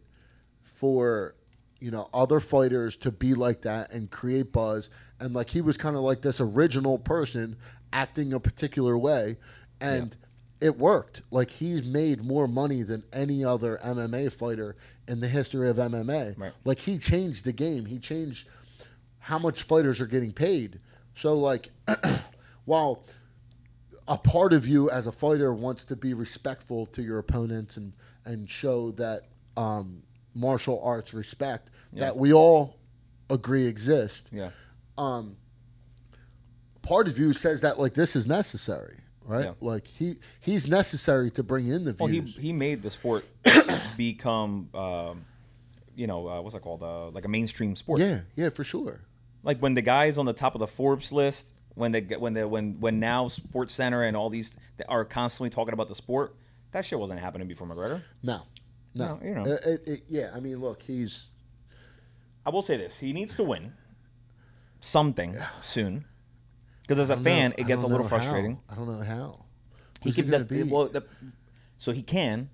for 0.75 1.36
you 1.81 1.91
know 1.91 2.09
other 2.15 2.41
fighters 2.41 2.97
to 2.97 3.11
be 3.11 3.35
like 3.35 3.63
that 3.63 3.93
and 3.93 4.11
create 4.11 4.53
buzz. 4.53 4.91
And 5.21 5.35
like 5.35 5.51
he 5.51 5.61
was 5.61 5.77
kind 5.77 5.97
of 5.97 6.03
like 6.03 6.23
this 6.23 6.41
original 6.41 6.99
person 6.99 7.57
acting 7.93 8.33
a 8.33 8.41
particular 8.41 8.99
way, 8.99 9.37
and 9.81 10.17
it 10.61 10.79
worked. 10.79 11.23
Like 11.31 11.51
he's 11.51 11.85
made 11.85 12.23
more 12.23 12.49
money 12.49 12.83
than 12.83 13.05
any 13.13 13.45
other 13.45 13.79
MMA 13.85 14.33
fighter 14.33 14.77
in 15.09 15.21
the 15.21 15.29
history 15.29 15.69
of 15.69 15.77
MMA. 15.77 16.39
Right. 16.39 16.53
Like 16.65 16.81
he 16.81 16.99
changed 16.99 17.45
the 17.45 17.53
game. 17.53 17.87
He 17.87 17.99
changed 17.99 18.49
how 19.19 19.39
much 19.39 19.63
fighters 19.63 20.01
are 20.01 20.07
getting 20.07 20.33
paid. 20.33 20.81
So 21.15 21.35
like 21.39 21.71
while 22.65 23.05
a 24.09 24.17
part 24.17 24.53
of 24.53 24.69
you 24.69 24.91
as 24.91 25.07
a 25.07 25.13
fighter 25.13 25.53
wants 25.53 25.85
to 25.87 25.97
be 25.97 26.15
respectful 26.15 26.87
to 26.87 27.03
your 27.03 27.19
opponents 27.19 27.77
and 27.77 27.93
and 28.25 28.49
show 28.49 28.91
that 28.93 29.23
um, 29.57 30.03
martial 30.37 30.81
arts 30.85 31.13
respect 31.15 31.71
that 31.95 32.17
we 32.17 32.33
all 32.33 32.77
agree 33.31 33.67
exist. 33.67 34.29
Yeah. 34.31 34.51
Um, 34.99 35.37
part 36.83 37.09
of 37.09 37.19
you 37.19 37.33
says 37.33 37.63
that 37.63 37.79
like 37.81 37.95
this 37.95 38.15
is 38.17 38.27
necessary, 38.27 38.99
right? 39.25 39.47
Yeah. 39.47 39.53
Like 39.61 39.87
he 39.87 40.17
he's 40.41 40.67
necessary 40.67 41.31
to 41.33 41.43
bring 41.43 41.69
in 41.69 41.85
the 41.85 41.97
Well, 41.99 42.09
he 42.09 42.21
views. 42.21 42.37
he 42.37 42.53
made 42.53 42.83
the 42.83 42.91
sport 42.91 43.25
become, 43.97 44.69
um, 44.75 45.25
you 45.95 46.07
know, 46.07 46.29
uh, 46.29 46.41
what's 46.43 46.55
that 46.55 46.63
called? 46.63 46.83
Uh, 46.83 47.09
like 47.11 47.25
a 47.25 47.29
mainstream 47.29 47.75
sport. 47.77 48.01
yeah, 48.01 48.21
yeah, 48.37 48.49
for 48.51 48.65
sure. 48.65 49.01
Like 49.43 49.59
when 49.61 49.75
the 49.75 49.83
guys 49.83 50.19
on 50.19 50.27
the 50.27 50.33
top 50.33 50.55
of 50.55 50.59
the 50.61 50.67
Forbes 50.67 51.13
list, 51.13 51.55
when 51.75 51.93
they 51.93 52.01
when 52.03 52.35
the 52.35 52.47
when 52.49 52.79
when 52.81 53.01
now 53.01 53.29
Sports 53.29 53.73
Center 53.73 54.03
and 54.03 54.17
all 54.17 54.29
these 54.29 54.57
are 54.89 55.05
constantly 55.05 55.51
talking 55.51 55.73
about 55.73 55.89
the 55.89 55.95
sport, 55.95 56.35
that 56.73 56.85
shit 56.85 56.99
wasn't 56.99 57.21
happening 57.21 57.47
before 57.49 57.67
McGregor. 57.67 58.03
No, 58.23 58.43
no, 58.97 59.17
No, 59.17 59.27
you 59.27 59.35
know. 59.35 59.45
It- 59.45 59.65
it- 59.65 59.89
it- 59.89 60.05
yeah. 60.09 60.31
I 60.35 60.41
mean, 60.41 60.61
look, 60.61 60.83
he's 60.83 61.29
I 62.45 62.51
will 62.51 62.63
say 62.63 62.77
this: 62.77 62.99
he 63.01 63.13
needs 63.13 63.37
to 63.37 63.45
win 63.45 63.73
something 64.81 65.37
soon, 65.61 66.05
because 66.83 66.99
as 66.99 67.11
a 67.11 67.17
fan, 67.17 67.51
know- 67.51 67.57
it 67.59 67.67
gets 67.67 67.83
a 67.83 67.87
little 67.87 68.05
know 68.05 68.09
how. 68.09 68.17
frustrating. 68.17 68.61
I 68.69 68.75
don't 68.75 68.87
know 68.89 69.05
how. 69.05 69.45
He 70.03 70.11
Who's 70.11 70.17
can, 70.17 70.31
gonna 70.31 70.45
be? 70.45 70.63
well, 70.63 70.89
the, 70.89 71.05
so 71.79 71.91
he 71.93 72.03
can, 72.03 72.51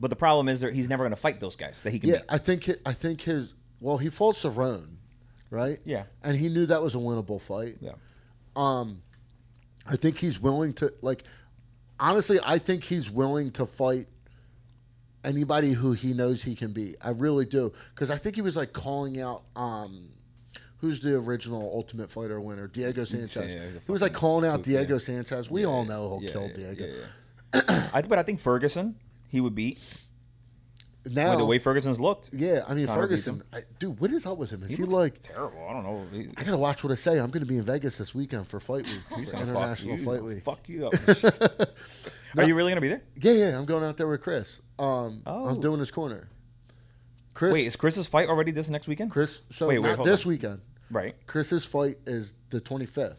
but 0.00 0.10
the 0.10 0.16
problem 0.16 0.48
is 0.48 0.60
that 0.60 0.72
he's 0.74 0.88
never 0.88 1.02
going 1.02 1.10
to 1.12 1.16
fight 1.20 1.40
those 1.40 1.56
guys 1.56 1.80
that 1.82 1.90
he 1.92 1.98
can 1.98 2.10
Yeah, 2.10 2.16
beat. 2.18 2.24
I 2.28 2.38
think 2.38 2.66
hi- 2.66 2.76
I 2.86 2.92
think 2.92 3.22
his 3.22 3.54
well, 3.80 3.98
he 3.98 4.08
fought 4.08 4.36
Cerrone, 4.36 4.96
right? 5.50 5.80
Yeah. 5.84 6.04
and 6.22 6.36
he 6.36 6.48
knew 6.48 6.66
that 6.66 6.82
was 6.82 6.94
a 6.94 6.98
winnable 6.98 7.40
fight. 7.40 7.78
Yeah, 7.80 7.92
Um, 8.54 9.02
I 9.86 9.96
think 9.96 10.18
he's 10.18 10.38
willing 10.40 10.72
to 10.74 10.92
like. 11.02 11.24
Honestly, 11.98 12.38
I 12.44 12.58
think 12.58 12.84
he's 12.84 13.10
willing 13.10 13.50
to 13.52 13.66
fight 13.66 14.06
anybody 15.24 15.70
who 15.70 15.92
he 15.92 16.12
knows 16.12 16.42
he 16.42 16.54
can 16.54 16.72
beat. 16.72 16.96
I 17.00 17.10
really 17.10 17.44
do 17.44 17.72
because 17.94 18.10
I 18.10 18.16
think 18.16 18.36
he 18.36 18.42
was 18.42 18.56
like 18.56 18.72
calling 18.72 19.20
out. 19.20 19.44
Um, 19.56 20.08
Who's 20.78 20.98
the 20.98 21.14
original 21.14 21.70
Ultimate 21.72 22.10
Fighter 22.10 22.40
winner? 22.40 22.66
Diego 22.66 23.04
Sanchez. 23.04 23.54
yeah, 23.54 23.80
he 23.86 23.92
was 23.92 24.02
like 24.02 24.12
calling 24.12 24.50
out 24.50 24.64
Diego 24.64 24.94
yeah. 24.94 24.98
Sanchez. 24.98 25.48
We 25.48 25.64
all 25.64 25.84
know 25.84 26.08
he'll 26.08 26.22
yeah, 26.24 26.32
kill 26.32 26.48
yeah, 26.48 26.56
Diego. 26.56 26.86
yeah, 26.86 27.60
yeah. 27.70 27.90
I, 27.94 28.02
but 28.02 28.18
I 28.18 28.24
think 28.24 28.40
Ferguson 28.40 28.96
he 29.28 29.40
would 29.40 29.54
beat 29.54 29.78
Now, 31.04 31.32
by 31.32 31.36
the 31.36 31.44
way 31.44 31.58
Ferguson's 31.58 31.98
looked. 31.98 32.30
yeah, 32.32 32.62
I 32.68 32.74
mean 32.74 32.86
Ferguson. 32.86 33.42
I, 33.52 33.62
dude, 33.80 33.98
what 33.98 34.12
is 34.12 34.24
up 34.24 34.38
with 34.38 34.50
him? 34.50 34.62
Is 34.62 34.70
he, 34.70 34.76
looks 34.84 34.92
like? 34.92 35.22
terrible. 35.22 35.66
I 35.68 35.72
don't 35.72 35.82
know. 35.82 36.06
He, 36.12 36.28
I 36.36 36.44
gotta 36.44 36.56
watch 36.56 36.84
what 36.84 36.92
I 36.92 36.96
say. 36.96 37.18
I'm 37.18 37.30
gonna 37.30 37.44
be 37.46 37.56
in 37.58 37.64
Vegas 37.64 37.98
this 37.98 38.14
weekend 38.14 38.46
for 38.46 38.60
Fight 38.60 38.86
Week, 38.86 39.00
he's 39.16 39.30
for 39.32 39.38
International 39.38 39.96
you, 39.98 40.04
Fight 40.04 40.22
Week. 40.22 40.44
Fuck 40.44 40.68
you 40.68 40.86
up. 40.86 40.94
Are 42.38 42.44
you 42.44 42.54
really 42.54 42.70
gonna 42.70 42.80
be 42.80 42.88
there? 42.88 43.02
Yeah, 43.20 43.32
yeah, 43.32 43.58
I'm 43.58 43.64
going 43.64 43.82
out 43.84 43.96
there 43.96 44.06
with 44.06 44.20
Chris. 44.22 44.60
Um, 44.78 45.22
Oh. 45.26 45.46
I'm 45.48 45.60
doing 45.60 45.80
his 45.80 45.90
corner. 45.90 46.28
Chris, 47.34 47.52
Wait, 47.52 47.66
is 47.66 47.76
Chris's 47.76 48.06
fight 48.06 48.28
already 48.28 48.50
this 48.52 48.68
next 48.68 48.86
weekend? 48.86 49.10
Chris. 49.10 49.40
So 49.50 49.66
Wait, 49.68 49.78
wait, 49.80 49.96
not 49.96 50.04
this 50.04 50.24
on. 50.24 50.28
weekend. 50.30 50.60
Right. 50.90 51.14
Chris's 51.26 51.64
fight 51.64 51.98
is 52.06 52.32
the 52.50 52.60
25th. 52.60 53.16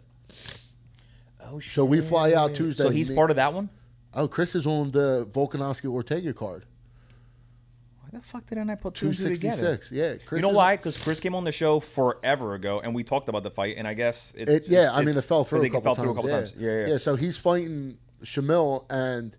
Oh 1.41 1.59
shit. 1.59 1.73
So 1.73 1.83
we 1.83 1.99
fly 1.99 2.33
out 2.33 2.53
Tuesday. 2.55 2.83
So 2.83 2.89
he's 2.89 3.09
part 3.09 3.29
of 3.29 3.35
that 3.37 3.53
one. 3.53 3.69
Oh, 4.13 4.27
Chris 4.27 4.55
is 4.55 4.65
on 4.67 4.91
the 4.91 5.27
Volkanovski 5.31 5.85
Ortega 5.89 6.33
card. 6.33 6.65
Why 8.13 8.19
the 8.19 8.25
fuck 8.25 8.45
didn't 8.47 8.69
I 8.69 8.75
put 8.75 8.93
two 8.93 9.07
and 9.07 9.17
two 9.17 9.23
together? 9.33 9.77
266. 9.77 9.91
Yeah. 9.91 10.25
Chris 10.27 10.37
you 10.39 10.43
know 10.43 10.51
is- 10.51 10.55
why? 10.55 10.75
Because 10.75 10.99
Chris 10.99 11.19
came 11.19 11.33
on 11.33 11.45
the 11.45 11.51
show 11.51 11.79
forever 11.79 12.53
ago, 12.53 12.79
and 12.79 12.93
we 12.93 13.03
talked 13.03 13.27
about 13.27 13.41
the 13.41 13.49
fight, 13.49 13.75
and 13.77 13.87
I 13.87 13.95
guess 13.95 14.33
it's, 14.37 14.51
It, 14.51 14.63
yeah, 14.67 14.81
it's- 14.81 14.93
I 14.95 15.01
mean, 15.03 15.17
it 15.17 15.21
fell 15.23 15.43
through 15.43 15.63
a 15.63 15.69
couple 15.69 15.81
fell 15.81 15.95
through 15.95 16.11
a 16.11 16.13
times. 16.13 16.15
couple 16.17 16.29
yeah. 16.29 16.39
times. 16.39 16.53
Yeah, 16.57 16.85
yeah. 16.93 16.97
So 16.97 17.15
he's 17.15 17.39
fighting 17.39 17.97
Shamil, 18.23 18.85
and 18.91 19.35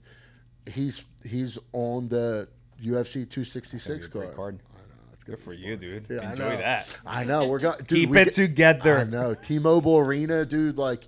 he's 0.66 1.04
he's 1.24 1.56
on 1.72 2.08
the 2.08 2.48
UFC 2.82 3.24
266 3.30 4.08
Great 4.08 4.24
card. 4.34 4.36
card. 4.36 4.58
That's 5.10 5.22
good 5.22 5.38
for 5.38 5.52
you, 5.52 5.76
dude. 5.76 6.06
Yeah, 6.10 6.28
I 6.28 6.32
Enjoy 6.32 6.48
know. 6.50 6.56
that. 6.56 6.96
I 7.06 7.22
know. 7.22 7.46
We're 7.48 7.60
gonna 7.60 7.80
Keep 7.84 8.16
it 8.16 8.32
together. 8.32 8.98
I 8.98 9.04
know. 9.04 9.34
T-Mobile 9.34 9.98
Arena, 9.98 10.44
dude. 10.44 10.78
Like 10.78 11.06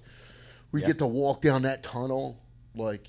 we 0.71 0.83
Yeah. 0.83 0.87
get 0.87 0.99
to 0.99 1.07
walk 1.09 1.43
down 1.43 1.63
that 1.63 1.83
tunnel, 1.83 2.39
like, 2.77 3.09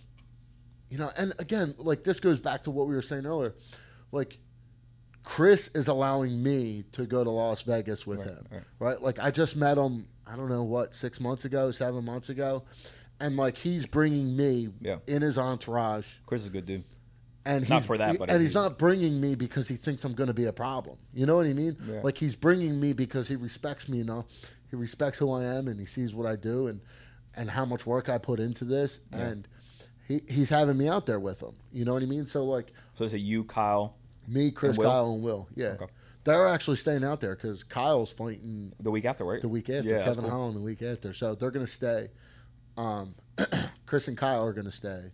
you 0.89 0.97
know. 0.97 1.11
And 1.15 1.33
again, 1.37 1.75
like 1.77 2.03
this 2.03 2.19
goes 2.19 2.39
back 2.39 2.63
to 2.63 2.71
what 2.71 2.87
we 2.87 2.95
were 2.95 3.03
saying 3.03 3.27
earlier, 3.27 3.53
like. 4.11 4.39
Chris 5.31 5.69
is 5.75 5.89
allowing 5.89 6.41
me 6.41 6.85
to 6.93 7.05
go 7.05 7.21
to 7.21 7.29
Las 7.29 7.61
Vegas 7.63 8.07
with 8.07 8.19
Right, 8.19 8.27
him, 8.29 8.45
right. 8.49 8.63
right? 8.79 9.01
Like 9.01 9.19
I 9.19 9.29
just 9.29 9.57
met 9.57 9.77
him. 9.77 10.07
I 10.25 10.37
don't 10.37 10.47
know 10.47 10.63
what 10.63 10.95
six 10.95 11.19
months 11.19 11.43
ago, 11.43 11.69
seven 11.71 12.05
months 12.05 12.29
ago, 12.29 12.63
and 13.19 13.35
like 13.35 13.57
he's 13.57 13.85
bringing 13.85 14.37
me 14.37 14.69
Yeah. 14.79 14.99
in 15.05 15.21
his 15.21 15.37
entourage, 15.37 16.07
Chris 16.25 16.43
is 16.43 16.47
a 16.47 16.51
good 16.51 16.65
dude. 16.65 16.85
and 17.43 17.63
he's 17.65 17.69
Not 17.69 17.83
for 17.83 17.97
that, 17.97 18.11
he- 18.13 18.17
but 18.17 18.29
and 18.29 18.41
he's 18.41 18.53
not 18.53 18.77
bringing 18.79 19.19
me 19.19 19.35
because 19.35 19.67
he 19.67 19.75
thinks 19.75 20.05
I'm 20.05 20.13
going 20.13 20.27
to 20.27 20.33
be 20.33 20.45
a 20.45 20.53
problem. 20.53 20.97
You 21.13 21.25
know 21.25 21.35
what 21.35 21.45
I 21.45 21.51
mean? 21.53 21.75
Yeah. 21.85 21.99
Like 22.03 22.17
he's 22.17 22.37
bringing 22.37 22.79
me 22.79 22.93
because 22.93 23.27
he 23.27 23.35
respects 23.35 23.89
me. 23.89 23.97
You 23.97 24.05
know, 24.05 24.25
he 24.69 24.77
respects 24.77 25.17
who 25.17 25.29
I 25.31 25.43
am 25.43 25.67
and 25.67 25.77
he 25.77 25.85
sees 25.85 26.15
what 26.15 26.25
I 26.25 26.37
do 26.37 26.67
and 26.67 26.79
and 27.35 27.49
how 27.51 27.65
much 27.65 27.85
work 27.85 28.07
I 28.07 28.17
put 28.17 28.39
into 28.39 28.63
this, 28.63 29.01
and 29.11 29.45
he 30.07 30.21
he's 30.29 30.49
having 30.49 30.77
me 30.77 30.87
out 30.87 31.05
there 31.05 31.19
with 31.19 31.41
him. 31.43 31.55
You 31.73 31.83
know 31.83 31.93
what 31.95 32.01
I 32.01 32.05
mean? 32.05 32.25
So 32.27 32.45
like 32.45 32.71
So 32.97 33.03
it's 33.03 33.13
a 33.13 33.19
you, 33.19 33.43
Kyle, 33.43 33.96
me, 34.27 34.51
Chris, 34.51 34.71
And 34.71 34.79
Will? 34.79 34.89
Kyle, 34.89 35.13
and 35.13 35.23
Will. 35.23 35.47
Yeah, 35.55 35.75
Okay. 35.81 35.85
they're 36.23 36.47
actually 36.47 36.77
staying 36.77 37.03
out 37.03 37.21
there 37.21 37.35
because 37.35 37.63
Kyle's 37.63 38.11
fighting 38.11 38.73
the 38.79 38.91
week 38.91 39.05
after, 39.05 39.23
right? 39.25 39.41
the 39.41 39.47
week 39.47 39.69
after. 39.69 39.89
Yeah, 39.89 39.97
that's 39.99 40.09
Kevin 40.15 40.23
cool. 40.23 40.31
Holland 40.31 40.55
the 40.57 40.61
week 40.61 40.81
after. 40.81 41.13
So 41.13 41.35
they're 41.35 41.51
going 41.51 41.65
to 41.65 41.71
stay. 41.71 42.09
Um, 42.77 43.15
Chris 43.85 44.07
and 44.07 44.17
Kyle 44.17 44.43
are 44.45 44.53
going 44.53 44.65
to 44.65 44.71
stay. 44.71 45.11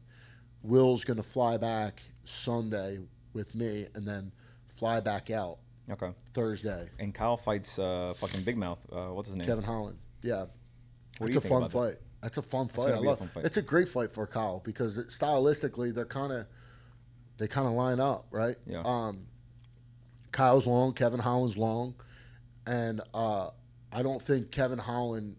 Will's 0.64 1.04
going 1.04 1.18
to 1.18 1.24
fly 1.24 1.58
back 1.58 2.02
Sunday 2.26 3.00
with 3.34 3.54
me 3.56 3.88
and 3.96 4.08
then 4.08 4.32
fly 4.76 5.00
back 5.00 5.30
out 5.30 5.60
Okay. 5.92 6.12
Thursday. 6.34 6.88
And 7.00 7.14
Kyle 7.14 7.36
fights 7.36 7.78
uh, 7.78 8.14
fucking 8.18 8.44
Big 8.44 8.58
Mouth. 8.58 8.80
Uh, 8.92 9.08
what's 9.08 9.28
his 9.28 9.38
name? 9.38 9.46
Kevin 9.46 9.64
Holland. 9.66 9.98
Yeah. 10.22 10.40
What 10.40 10.48
do 11.20 11.26
it's 11.26 11.34
you 11.36 11.38
a 11.38 11.42
think 11.42 11.52
fun 11.52 11.58
about 11.64 11.72
that? 11.72 11.78
fight. 11.98 11.98
That's 12.22 12.38
a 12.38 12.42
fun 12.42 12.70
fight. 12.70 12.86
gonna 12.88 12.98
I 12.98 13.02
be 13.02 13.06
a 13.06 13.10
love. 13.10 13.20
fun 13.20 13.28
fight. 13.28 13.46
It's 13.46 13.58
a 13.58 13.62
great 13.62 13.90
fight 13.90 14.14
for 14.14 14.26
Kyle 14.26 14.62
because 14.64 14.98
it, 14.98 15.10
stylistically 15.10 15.94
they're 15.94 16.06
kind 16.06 16.32
of 16.32 16.46
they 17.38 17.48
kind 17.48 17.68
of 17.68 17.74
line 17.74 18.00
up, 18.00 18.26
right? 18.32 18.56
Yeah. 18.66 18.82
Um, 18.86 19.26
Kyle's 20.32 20.66
long, 20.66 20.94
Kevin 20.94 21.20
Holland's 21.20 21.58
long, 21.58 21.94
and 22.66 23.02
uh, 23.14 23.50
I 23.92 24.02
don't 24.02 24.22
think 24.22 24.52
Kevin 24.52 24.80
Holland 24.80 25.36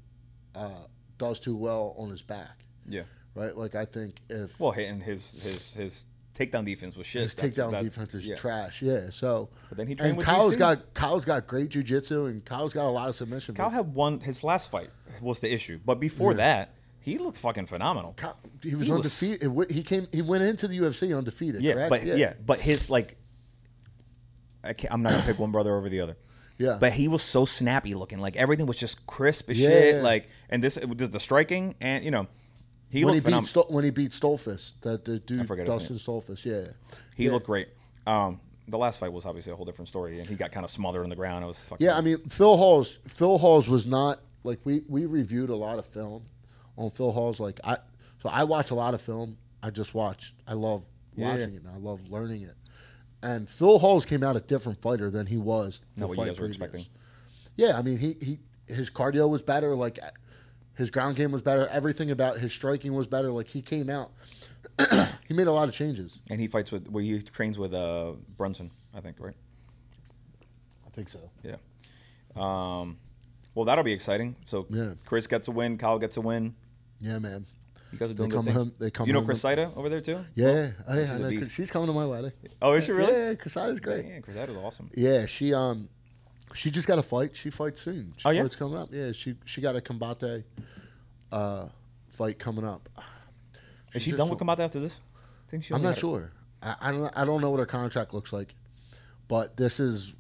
uh, 0.55 0.85
does 1.19 1.41
too 1.41 1.57
well 1.57 1.95
on 1.99 2.11
his 2.11 2.23
back, 2.23 2.65
Yeah. 2.89 3.03
right? 3.35 3.57
Like 3.57 3.75
I 3.75 3.85
think 3.85 4.17
if 4.29 4.59
Well, 4.61 4.71
hitting 4.73 5.01
his 5.01 5.33
his 5.43 5.73
his 5.75 6.05
takedown 6.35 6.65
defense 6.65 6.97
was 6.97 7.07
shit. 7.07 7.23
his 7.23 7.35
That's- 7.35 7.55
takedown 7.57 7.71
that- 7.73 7.83
defense 7.83 8.15
is 8.15 8.27
yeah. 8.27 8.35
trash, 8.37 8.83
yeah. 8.83 9.11
So 9.11 9.49
But 9.69 9.79
then 9.79 9.87
he 9.89 9.95
trained 9.97 10.11
and 10.11 10.17
with 10.19 10.27
Kyle's 10.27 10.55
DC. 10.55 10.59
got 10.59 10.95
Kyle's 10.95 11.25
got 11.25 11.47
great 11.47 11.71
jujitsu 11.71 12.29
and 12.29 12.45
Kyle's 12.45 12.73
got 12.73 12.87
a 12.87 12.91
lot 12.91 13.09
of 13.09 13.15
submission. 13.17 13.55
Kyle 13.57 13.71
had 13.71 13.95
one. 13.95 14.21
His 14.21 14.45
last 14.45 14.71
fight 14.71 14.91
was 15.21 15.41
the 15.41 15.53
issue, 15.53 15.81
but 15.85 15.99
before 16.01 16.35
that, 16.35 16.75
he 17.05 17.19
looked 17.19 17.37
fucking 17.37 17.67
phenomenal. 17.67 18.17
He 18.63 18.75
was 18.75 18.87
he 18.87 18.93
was- 18.93 19.21
undefeated. 19.21 19.71
He 19.71 19.83
came. 19.83 20.09
He 20.11 20.23
went 20.23 20.43
into 20.43 20.67
the 20.67 20.79
UFC 20.79 21.17
undefeated. 21.17 21.61
Yeah, 21.61 21.75
correct? 21.75 21.91
but 21.91 22.05
yeah. 22.07 22.33
but 22.45 22.61
his 22.61 22.89
like, 22.89 23.19
I 24.65 24.73
can't, 24.73 24.91
I'm 24.91 25.03
not 25.03 25.13
gonna 25.13 25.25
pick 25.25 25.39
one 25.39 25.53
brother 25.53 25.77
over 25.77 25.91
the 25.91 26.01
other. 26.01 26.17
Yeah. 26.59 26.79
But 26.81 26.95
he 26.95 27.09
was 27.09 27.23
so 27.23 27.45
snappy 27.45 27.95
looking, 27.95 28.21
like 28.21 28.37
everything 28.37 28.65
was 28.65 28.79
just 28.79 29.07
crisp 29.07 29.51
as 29.51 29.61
Yeah. 29.61 29.69
shit. 29.69 30.03
Like, 30.03 30.31
and 30.49 30.65
this 30.65 30.79
it 30.79 30.89
was 30.89 31.11
the 31.11 31.21
striking, 31.21 31.75
and 31.79 32.03
you 32.03 32.11
know, 32.11 32.27
he 32.89 33.05
when 33.05 33.13
he 33.13 33.21
looked 33.21 33.27
beat 33.27 33.33
phenomenal. 33.33 33.67
When 33.69 33.85
he 33.85 33.91
beat 33.91 34.13
Stoltzfus, 34.13 34.71
that 34.81 35.05
the 35.05 35.19
dude 35.19 35.47
Dustin 35.47 35.99
Stoltzfus, 35.99 36.43
yeah, 36.47 36.69
he 37.17 37.27
yeah. 37.27 37.33
looked 37.33 37.47
great. 37.47 37.69
Um, 38.07 38.41
the 38.67 38.79
last 38.79 38.99
fight 38.99 39.13
was 39.13 39.27
obviously 39.27 39.53
a 39.53 39.57
whole 39.57 39.67
different 39.67 39.89
story, 39.89 40.21
and 40.21 40.29
he 40.29 40.37
got 40.37 40.53
kind 40.53 40.65
of 40.65 40.71
smothered 40.71 41.03
on 41.03 41.11
the 41.11 41.17
ground. 41.17 41.45
It 41.45 41.49
was 41.49 41.61
fucking. 41.61 41.85
Yeah, 41.87 41.99
I 41.99 42.01
mean 42.01 42.17
Phil 42.31 42.57
Hawes. 42.57 42.99
Phil 43.07 43.37
Hawes 43.37 43.69
was 43.69 43.85
not 43.85 44.21
like 44.43 44.61
we 44.65 44.85
we 44.89 45.05
reviewed 45.05 45.51
a 45.51 45.57
lot 45.57 45.79
of 45.79 45.85
film 45.85 46.25
on 46.77 46.91
Phil 46.91 47.13
Hawes. 47.13 47.41
Like 47.41 47.61
I, 47.65 47.79
so 48.23 48.29
I 48.29 48.45
watch 48.45 48.71
a 48.71 48.75
lot 48.75 48.95
of 48.95 49.01
film. 49.01 49.37
I 49.63 49.71
just 49.71 49.95
watch. 49.95 50.35
I 50.47 50.55
love 50.55 50.85
watching 51.17 51.39
yeah. 51.51 51.57
it. 51.57 51.63
and 51.65 51.69
I 51.69 51.79
love 51.79 52.01
learning 52.09 52.43
it. 52.43 52.57
And 53.23 53.49
Phil 53.49 53.79
Hawes 53.79 54.05
came 54.05 54.23
out 54.23 54.37
a 54.37 54.41
different 54.41 54.83
fighter 54.83 55.11
than 55.11 55.27
he 55.27 55.39
was. 55.39 55.81
Not 55.97 56.11
what 56.11 56.19
you 56.19 56.27
guys 56.27 56.39
were 56.39 56.47
expecting. 56.47 56.85
Yeah, 57.57 57.79
I 57.79 57.83
mean 57.83 57.99
he 57.99 58.17
he 58.21 58.39
his 58.67 58.91
cardio 58.91 59.29
was 59.29 59.43
better. 59.43 59.75
Like 59.75 59.99
his 60.77 60.91
ground 60.91 61.17
game 61.17 61.31
was 61.31 61.43
better. 61.43 61.69
Everything 61.69 62.11
about 62.11 62.39
his 62.39 62.53
striking 62.53 62.93
was 62.95 63.07
better. 63.07 63.31
Like 63.31 63.49
he 63.49 63.63
came 63.63 63.89
out. 63.89 64.13
he 65.29 65.35
made 65.35 65.47
a 65.47 65.53
lot 65.53 65.69
of 65.69 65.75
changes. 65.75 66.21
and 66.29 66.41
he 66.41 66.49
fights 66.49 66.73
with, 66.73 66.89
well, 66.89 67.03
he 67.05 67.23
trains 67.23 67.59
with 67.59 67.73
uh 67.73 68.13
Brunson, 68.37 68.71
I 68.95 69.01
think, 69.01 69.17
right? 69.21 69.37
I 70.87 70.91
think 70.91 71.09
so. 71.09 71.31
Yeah. 71.43 71.57
Um, 72.35 72.99
well, 73.55 73.65
that'll 73.65 73.85
be 73.85 73.93
exciting. 73.93 74.35
So 74.47 74.67
Yeah. 74.71 74.95
Chris 75.07 75.27
gets 75.27 75.47
a 75.49 75.53
win, 75.53 75.79
Kyle 75.79 75.99
gets 75.99 76.17
a 76.17 76.21
win. 76.21 76.55
Yeah, 77.05 77.19
man. 77.19 77.45
You 77.93 77.99
guys 77.99 78.07
are 78.11 78.15
They 78.15 78.17
doing 78.17 78.31
come 78.31 78.45
good 78.47 78.55
things. 78.55 78.57
home- 78.57 78.75
they 78.79 78.91
come 78.91 79.07
you 79.07 79.13
know 79.13 79.21
home- 79.21 79.27
Chris 79.27 79.41
Saida 79.43 79.71
over 79.77 79.89
there 79.89 80.01
too? 80.01 80.25
Yeah, 80.35 80.73
oh, 80.89 80.99
yeah, 80.99 81.11
she's 81.29 81.41
know. 81.41 81.47
She's 81.49 81.71
coming 81.71 81.87
to 81.87 81.93
my 81.93 82.07
wedding. 82.07 82.33
Oh, 82.63 82.73
is 82.73 82.85
she 82.85 82.93
really? 82.93 83.13
Yeah, 83.13 83.35
Casada's 83.35 83.79
great. 83.79 84.07
Yeah, 84.07 84.21
Chris 84.21 84.37
Saida's 84.37 84.57
awesome. 84.57 84.91
Yeah, 84.95 85.27
she 85.27 85.53
um, 85.55 85.89
she 86.55 86.71
just 86.71 86.89
got 86.89 86.99
a 86.99 87.03
fight. 87.03 87.37
She 87.37 87.51
fights 87.51 87.83
soon. 87.83 88.15
She 88.17 88.25
Oh, 88.27 88.31
yeah? 88.31 88.43
fights 88.43 88.57
coming 88.57 88.77
up. 88.79 88.89
Yeah, 88.93 89.13
she 89.13 89.37
she 89.45 89.61
got 89.61 89.77
a 89.77 89.81
combate, 89.81 90.45
uh, 91.31 91.69
fight 92.09 92.39
coming 92.39 92.65
up. 92.65 92.89
Is 93.93 94.03
she 94.03 94.11
done 94.13 94.29
with 94.29 94.39
Combate 94.41 94.59
after 94.61 94.81
this? 94.81 95.01
I 95.47 95.51
think 95.51 95.63
she 95.65 95.75
I'm 95.75 95.83
not 95.83 95.97
sure. 95.97 96.33
I, 96.63 96.75
I 96.81 96.91
don't 96.91 97.17
I 97.17 97.25
don't 97.25 97.41
know 97.43 97.51
what 97.51 97.61
her 97.61 97.67
contract 97.67 98.13
looks 98.15 98.33
like, 98.33 98.55
but 99.29 99.57
this 99.57 99.79
is 99.79 100.15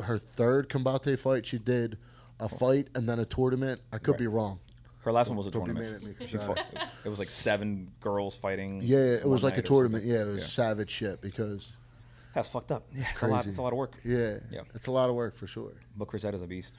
her 0.00 0.18
third 0.18 0.68
combate 0.68 1.18
fight. 1.18 1.46
She 1.46 1.58
did 1.58 1.96
a 2.38 2.48
fight 2.50 2.88
and 2.94 3.08
then 3.08 3.18
a 3.18 3.24
tournament. 3.24 3.80
I 3.92 3.98
could 3.98 4.12
Right. 4.12 4.18
be 4.18 4.26
wrong. 4.26 4.60
Her 5.08 5.12
last 5.12 5.28
one 5.28 5.38
was 5.38 5.46
a 5.46 5.50
Don't 5.50 5.64
be 5.64 5.72
tournament. 5.72 6.02
mad 6.04 6.10
at 6.12 6.20
me, 6.20 6.26
She 6.26 6.36
fought, 6.36 6.62
it 7.02 7.08
was 7.08 7.18
like 7.18 7.30
seven 7.30 7.90
girls 7.98 8.34
fighting. 8.36 8.82
Yeah, 8.84 8.98
it 9.14 9.24
was 9.24 9.42
like 9.42 9.56
a 9.56 9.62
tournament. 9.62 10.04
Yeah, 10.04 10.20
it 10.20 10.26
was 10.34 10.52
savage 10.52 10.90
shit 10.90 11.22
because 11.22 11.72
That's 12.34 12.46
fucked 12.46 12.70
up. 12.70 12.86
Yeah, 12.94 13.06
it's 13.08 13.22
a 13.22 13.26
lot. 13.26 13.46
It's 13.46 13.56
a 13.56 13.62
lot 13.62 13.72
of 13.72 13.78
work. 13.78 13.94
yeah, 14.04 14.36
Yeah. 14.50 14.60
it's 14.74 14.86
a 14.86 14.90
lot 14.92 15.08
of 15.08 15.14
work 15.16 15.34
for 15.34 15.46
sure. 15.46 15.72
But 15.96 16.08
Chris 16.08 16.22
Saida's 16.24 16.42
a 16.42 16.46
beast. 16.46 16.74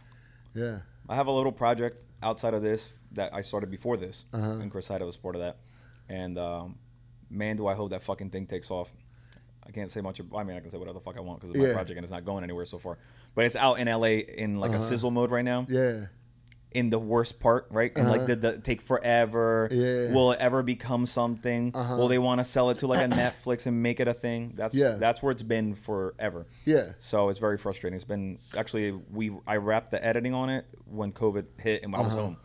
Yeah. 0.54 0.82
I 1.10 1.16
have 1.16 1.26
a 1.26 1.32
little 1.32 1.52
project 1.52 1.98
outside 2.22 2.54
of 2.54 2.62
this 2.62 2.92
that 3.14 3.34
I 3.34 3.42
started 3.42 3.72
before 3.72 3.98
this, 3.98 4.26
Uh-huh. 4.32 4.48
and 4.62 4.70
Chris 4.72 4.86
Saida 4.86 5.06
was 5.08 5.18
part 5.18 5.34
of 5.34 5.42
that. 5.42 5.58
And 6.08 6.38
um, 6.38 6.78
man, 7.32 7.56
do 7.58 7.66
I 7.66 7.74
hope 7.74 7.90
that 7.90 8.04
fucking 8.04 8.30
thing 8.30 8.46
takes 8.46 8.70
off. 8.70 8.92
I 9.66 9.72
can't 9.72 9.90
say 9.90 10.02
much. 10.02 10.22
I 10.36 10.44
mean, 10.44 10.56
I 10.56 10.60
can 10.60 10.70
say 10.70 10.78
whatever 10.78 11.00
the 11.00 11.04
fuck 11.04 11.18
I 11.18 11.22
want 11.22 11.40
because 11.40 11.56
it's 11.56 11.60
my 11.64 11.70
Yeah. 11.70 11.74
project 11.74 11.98
and 11.98 12.04
it's 12.06 12.12
not 12.12 12.26
going 12.26 12.44
anywhere 12.44 12.66
so 12.68 12.78
far. 12.78 13.00
But 13.34 13.46
it's 13.46 13.56
out 13.56 13.80
in 13.80 13.88
LA 13.88 14.20
in 14.20 14.60
like 14.60 14.72
a 14.72 14.76
Uh-huh. 14.76 14.84
sizzle 14.84 15.10
mode 15.12 15.32
right 15.32 15.46
now. 15.46 15.66
Yeah. 15.68 16.06
In 16.72 16.92
the 16.92 17.00
worst 17.00 17.40
part, 17.40 17.66
right? 17.72 17.92
And 17.98 18.08
like 18.10 18.20
Uh-huh. 18.22 18.28
the, 18.28 18.36
the 18.36 18.58
take 18.60 18.82
forever. 18.84 19.68
Yeah. 19.72 20.14
Will 20.14 20.34
it 20.34 20.40
ever 20.40 20.62
become 20.62 21.08
something? 21.08 21.72
Uh-huh. 21.74 21.96
Will 21.98 22.08
they 22.08 22.20
want 22.20 22.40
to 22.42 22.46
sell 22.46 22.70
it 22.70 22.78
to 22.80 22.88
like 22.88 23.00
a 23.02 23.08
Netflix 23.12 23.66
and 23.66 23.82
make 23.82 24.00
it 24.00 24.08
a 24.08 24.14
thing? 24.14 24.54
That's 24.56 24.76
Yeah. 24.76 24.92
that's 25.00 25.24
where 25.24 25.32
it's 25.32 25.42
been 25.42 25.74
forever. 25.74 26.46
Yeah. 26.66 26.92
So 27.00 27.30
it's 27.30 27.40
very 27.40 27.58
frustrating. 27.58 27.96
It's 27.96 28.04
been 28.06 28.38
actually 28.56 28.92
we 28.92 29.32
I 29.48 29.56
wrapped 29.58 29.90
the 29.90 30.06
editing 30.06 30.36
on 30.36 30.52
it 30.52 30.66
when 30.86 31.12
COVID 31.12 31.46
hit 31.58 31.82
and 31.82 31.96
I 31.96 32.02
was 32.02 32.14
Uh-huh. 32.14 32.22
home, 32.22 32.38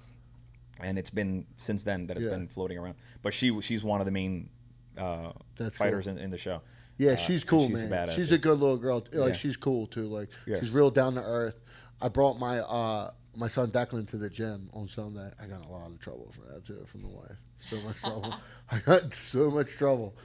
and 0.80 0.98
it's 0.98 1.10
been 1.10 1.46
since 1.58 1.84
then 1.84 2.06
that 2.06 2.16
it's 2.16 2.24
Yeah. 2.24 2.30
been 2.30 2.48
floating 2.48 2.78
around. 2.78 2.94
But 3.22 3.34
she 3.34 3.60
she's 3.60 3.84
one 3.84 4.00
of 4.00 4.06
the 4.06 4.12
main 4.12 4.48
uh, 4.96 5.32
That's 5.58 5.76
fighters 5.76 6.04
cool. 6.06 6.14
in, 6.16 6.18
in 6.24 6.30
the 6.30 6.38
show. 6.38 6.62
Yeah, 6.96 7.10
Uh, 7.12 7.16
she's 7.16 7.44
cool, 7.44 7.66
she's 7.68 7.82
a 7.82 7.88
man. 7.88 8.08
badass, 8.08 8.12
she's 8.14 8.32
a 8.32 8.38
good 8.38 8.58
little 8.58 8.78
girl. 8.78 9.04
Like 9.12 9.32
Yeah. 9.32 9.36
she's 9.36 9.56
cool 9.58 9.86
too. 9.86 10.06
Like 10.06 10.30
she's 10.46 10.70
real 10.70 10.90
down 10.90 11.16
to 11.16 11.20
earth. 11.22 11.60
I 12.00 12.08
brought 12.08 12.38
my 12.38 12.60
uh 12.60 13.10
my 13.36 13.48
son 13.48 13.70
Declan 13.70 14.08
to 14.08 14.16
the 14.16 14.30
gym 14.30 14.68
on 14.72 14.88
Sunday. 14.88 15.30
I 15.40 15.46
got 15.46 15.62
in 15.62 15.68
a 15.68 15.72
lot 15.72 15.86
of 15.86 15.98
trouble 15.98 16.32
for 16.32 16.52
that 16.52 16.64
too 16.64 16.84
from 16.86 17.02
the 17.02 17.08
wife. 17.08 17.36
So 17.58 17.76
much 17.82 18.00
trouble. 18.00 18.34
I 18.70 18.78
got 18.78 19.12
so 19.12 19.50
much 19.50 19.72
trouble. 19.72 20.16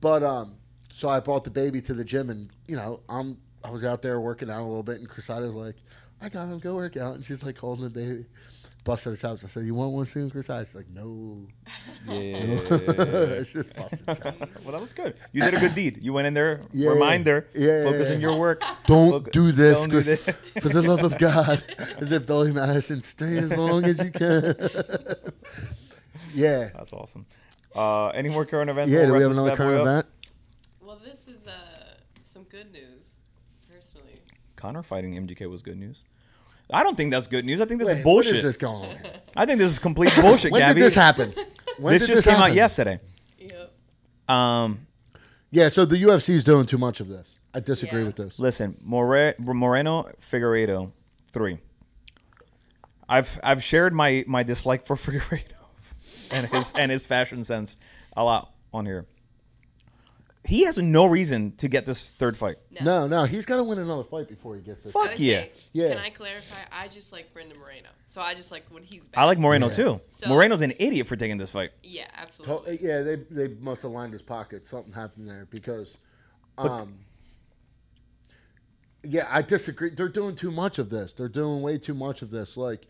But 0.00 0.22
um, 0.22 0.54
so 0.92 1.08
I 1.08 1.20
brought 1.20 1.44
the 1.44 1.50
baby 1.50 1.80
to 1.82 1.94
the 1.94 2.04
gym, 2.04 2.30
and 2.30 2.50
you 2.66 2.76
know 2.76 3.00
I'm 3.08 3.38
I 3.64 3.70
was 3.70 3.84
out 3.84 4.02
there 4.02 4.20
working 4.20 4.50
out 4.50 4.60
a 4.60 4.64
little 4.64 4.82
bit, 4.82 4.98
and 4.98 5.08
Crusader's 5.08 5.54
like, 5.54 5.76
I 6.20 6.28
got 6.28 6.48
him, 6.48 6.58
go 6.58 6.74
work 6.74 6.96
out, 6.96 7.14
and 7.14 7.24
she's 7.24 7.42
like 7.42 7.58
holding 7.58 7.84
the 7.84 7.90
baby. 7.90 8.26
Busted 8.84 9.12
her 9.12 9.16
chops. 9.16 9.44
I 9.44 9.48
said, 9.48 9.66
"You 9.66 9.74
want 9.74 9.92
one 9.92 10.06
soon, 10.06 10.30
Crusade?" 10.30 10.66
She's 10.66 10.74
like, 10.74 10.88
"No." 10.88 11.46
Yeah. 12.06 13.42
She's 13.42 13.68
busted 13.76 14.06
chops. 14.06 14.40
well, 14.64 14.72
that 14.72 14.80
was 14.80 14.92
good. 14.94 15.14
You 15.32 15.42
did 15.42 15.54
a 15.54 15.60
good 15.60 15.74
deed. 15.74 15.98
You 16.02 16.12
went 16.14 16.26
in 16.26 16.32
there. 16.34 16.62
Yeah. 16.72 16.90
Reminder. 16.90 17.46
Yeah. 17.54 17.84
Focus 17.84 18.10
on 18.12 18.20
your 18.20 18.38
work. 18.38 18.62
Don't 18.86 19.10
Look- 19.10 19.32
do 19.32 19.52
this. 19.52 19.80
don't 19.80 19.90
do 19.90 20.00
this. 20.02 20.24
For 20.60 20.68
the 20.70 20.80
love 20.80 21.02
of 21.04 21.18
God. 21.18 21.62
Is 21.98 22.12
it 22.12 22.24
Billy 22.26 22.52
Madison? 22.52 23.02
Stay 23.02 23.36
as 23.38 23.54
long 23.54 23.84
as 23.84 24.02
you 24.02 24.10
can. 24.10 24.54
yeah. 26.34 26.70
That's 26.74 26.92
awesome. 26.92 27.26
Uh, 27.74 28.08
any 28.08 28.28
more 28.28 28.44
current 28.46 28.70
events? 28.70 28.90
Yeah, 28.92 29.00
We'll 29.00 29.06
do 29.06 29.12
we 29.12 29.18
wrap 29.18 29.22
have 29.22 29.30
this 29.30 29.38
another 29.38 29.50
bad 29.50 29.58
boy 29.58 29.64
current 29.64 29.80
up. 29.80 29.86
event? 29.86 30.06
Well, 30.80 31.00
this 31.04 31.28
is 31.28 31.46
uh, 31.46 31.52
some 32.22 32.44
good 32.44 32.72
news, 32.72 33.16
personally. 33.70 34.20
Conor 34.56 34.82
fighting 34.82 35.14
MGK 35.14 35.50
was 35.50 35.62
good 35.62 35.76
news. 35.78 36.00
I 36.72 36.82
don't 36.82 36.96
think 36.96 37.10
that's 37.10 37.26
good 37.26 37.44
news. 37.44 37.60
I 37.60 37.64
think 37.64 37.80
this 37.80 37.88
Wait, 37.88 37.98
is 37.98 38.04
bullshit. 38.04 38.32
What 38.32 38.36
is 38.38 38.42
this 38.44 38.56
going 38.56 38.84
on? 38.84 38.96
I 39.36 39.46
think 39.46 39.58
this 39.58 39.70
is 39.72 39.78
complete 39.78 40.12
bullshit, 40.20 40.52
When 40.52 40.60
Gabby. 40.60 40.74
did 40.80 40.86
this 40.86 40.94
happen? 40.94 41.32
When 41.78 41.92
this 41.94 42.06
did 42.08 42.16
just 42.16 42.26
came 42.28 42.36
out 42.36 42.52
yesterday. 42.54 42.98
Yep. 43.38 43.72
Um, 44.36 44.86
Yeah, 45.52 45.68
so 45.68 45.84
the 45.84 45.96
UFC 45.96 46.30
is 46.30 46.42
doing 46.42 46.66
too 46.66 46.76
much 46.78 46.98
of 46.98 47.06
this. 47.08 47.28
I 47.54 47.60
disagree 47.60 48.00
Yeah. 48.00 48.06
with 48.08 48.16
this. 48.16 48.38
listen, 48.40 48.76
More- 48.82 49.34
Moreno 49.38 50.10
Figueiredo, 50.20 50.90
three. 51.30 51.58
I've 53.08 53.38
I've 53.42 53.62
shared 53.62 53.94
my 53.94 54.24
my 54.26 54.42
dislike 54.42 54.86
for 54.86 54.96
Figueiredo 55.04 55.42
and 56.30 56.46
his 56.48 56.72
and 56.72 56.90
his 56.90 57.06
fashion 57.06 57.44
sense 57.44 57.78
a 58.16 58.22
lot 58.24 58.52
on 58.74 58.84
here. 58.84 59.06
He 60.48 60.62
has 60.64 60.78
no 60.78 61.04
reason 61.04 61.52
to 61.58 61.68
get 61.68 61.84
this 61.84 62.08
third 62.12 62.34
fight. 62.38 62.56
No, 62.82 63.06
no, 63.06 63.24
he's 63.24 63.44
got 63.44 63.56
to 63.58 63.62
win 63.64 63.78
another 63.78 64.02
fight 64.02 64.28
before 64.28 64.54
he 64.56 64.62
gets 64.62 64.82
it. 64.86 64.92
Fuck 64.92 65.10
would 65.10 65.20
yeah. 65.20 65.40
say- 65.42 65.52
Yeah. 65.74 65.88
Can 65.90 65.98
I 65.98 66.08
clarify? 66.08 66.56
I 66.72 66.88
just 66.88 67.12
like 67.12 67.30
Brandon 67.34 67.58
Moreno, 67.58 67.90
so 68.06 68.22
I 68.22 68.32
just 68.32 68.50
like 68.50 68.64
when 68.70 68.82
he's 68.82 69.06
back. 69.08 69.22
I 69.22 69.26
like 69.26 69.38
Moreno 69.38 69.66
Yeah. 69.66 69.72
too. 69.72 70.00
So- 70.08 70.28
Moreno's 70.30 70.62
an 70.62 70.72
idiot 70.78 71.06
for 71.06 71.16
taking 71.16 71.36
this 71.36 71.50
fight. 71.50 71.72
Yeah, 71.82 72.06
absolutely. 72.16 72.78
yeah, 72.82 73.02
they 73.02 73.16
they 73.16 73.48
must 73.60 73.82
have 73.82 73.90
lined 73.90 74.14
his 74.14 74.22
pocket. 74.22 74.66
Something 74.68 74.92
happened 74.94 75.28
there 75.28 75.46
because, 75.50 75.94
um, 76.56 76.94
yeah, 79.04 79.26
I 79.30 79.42
disagree. 79.42 79.90
They're 79.90 80.08
doing 80.08 80.34
too 80.34 80.50
much 80.50 80.78
of 80.78 80.90
this. 80.90 81.12
They're 81.12 81.28
doing 81.28 81.62
way 81.62 81.76
too 81.78 81.94
much 81.94 82.22
of 82.22 82.30
this. 82.30 82.56
Like, 82.56 82.86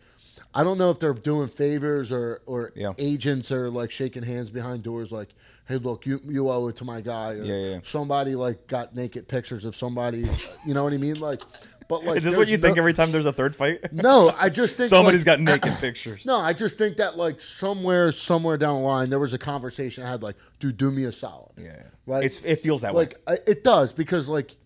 I 0.53 0.63
don't 0.63 0.77
know 0.77 0.91
if 0.91 0.99
they're 0.99 1.13
doing 1.13 1.49
favors 1.49 2.11
or 2.11 2.41
or 2.45 2.71
Yeah. 2.75 2.93
agents 2.97 3.51
are 3.51 3.69
like 3.69 3.91
shaking 3.91 4.23
hands 4.23 4.49
behind 4.49 4.83
doors. 4.83 5.11
Like, 5.11 5.29
hey, 5.69 5.77
look, 5.77 6.05
you 6.05 6.19
you 6.25 6.49
owe 6.49 6.67
it 6.67 6.75
to 6.77 6.83
my 6.83 6.99
guy. 6.99 7.33
Or 7.33 7.43
Yeah, 7.43 7.55
yeah. 7.55 7.79
Somebody 7.83 8.35
like 8.35 8.67
got 8.67 8.93
naked 8.95 9.27
pictures 9.29 9.63
of 9.63 9.75
somebody. 9.75 10.27
you 10.65 10.73
know 10.73 10.83
what 10.83 10.91
I 10.91 10.97
mean? 10.97 11.19
Like, 11.19 11.41
but 11.87 12.03
like, 12.03 12.17
Is 12.17 12.23
this 12.23 12.35
what 12.35 12.47
you 12.47 12.57
think 12.57 12.77
every 12.77 12.93
time 12.93 13.11
there's 13.11 13.27
a 13.27 13.31
third 13.31 13.55
fight? 13.55 13.79
No, 13.93 14.33
I 14.37 14.49
just 14.49 14.75
think 14.75 14.89
Somebody's 14.89 15.25
like, 15.25 15.37
got 15.37 15.39
naked 15.41 15.77
pictures. 15.79 16.25
no, 16.25 16.37
I 16.37 16.53
just 16.53 16.77
think 16.77 16.97
that 16.97 17.17
like 17.17 17.39
somewhere, 17.39 18.11
somewhere 18.11 18.57
down 18.57 18.81
the 18.81 18.87
line, 18.87 19.09
there 19.09 19.19
was 19.19 19.33
a 19.33 19.37
conversation 19.37 20.03
I 20.03 20.09
had 20.09 20.23
like, 20.23 20.35
dude, 20.59 20.75
do 20.77 20.91
me 20.91 21.03
a 21.03 21.11
solid. 21.11 21.51
Yeah. 21.57 21.83
Right. 22.05 22.23
It's, 22.25 22.41
it 22.43 22.63
feels 22.63 22.81
that 22.81 22.93
way. 22.95 23.09
like 23.27 23.41
it 23.47 23.63
does 23.63 23.93
because 23.93 24.27
like, 24.27 24.57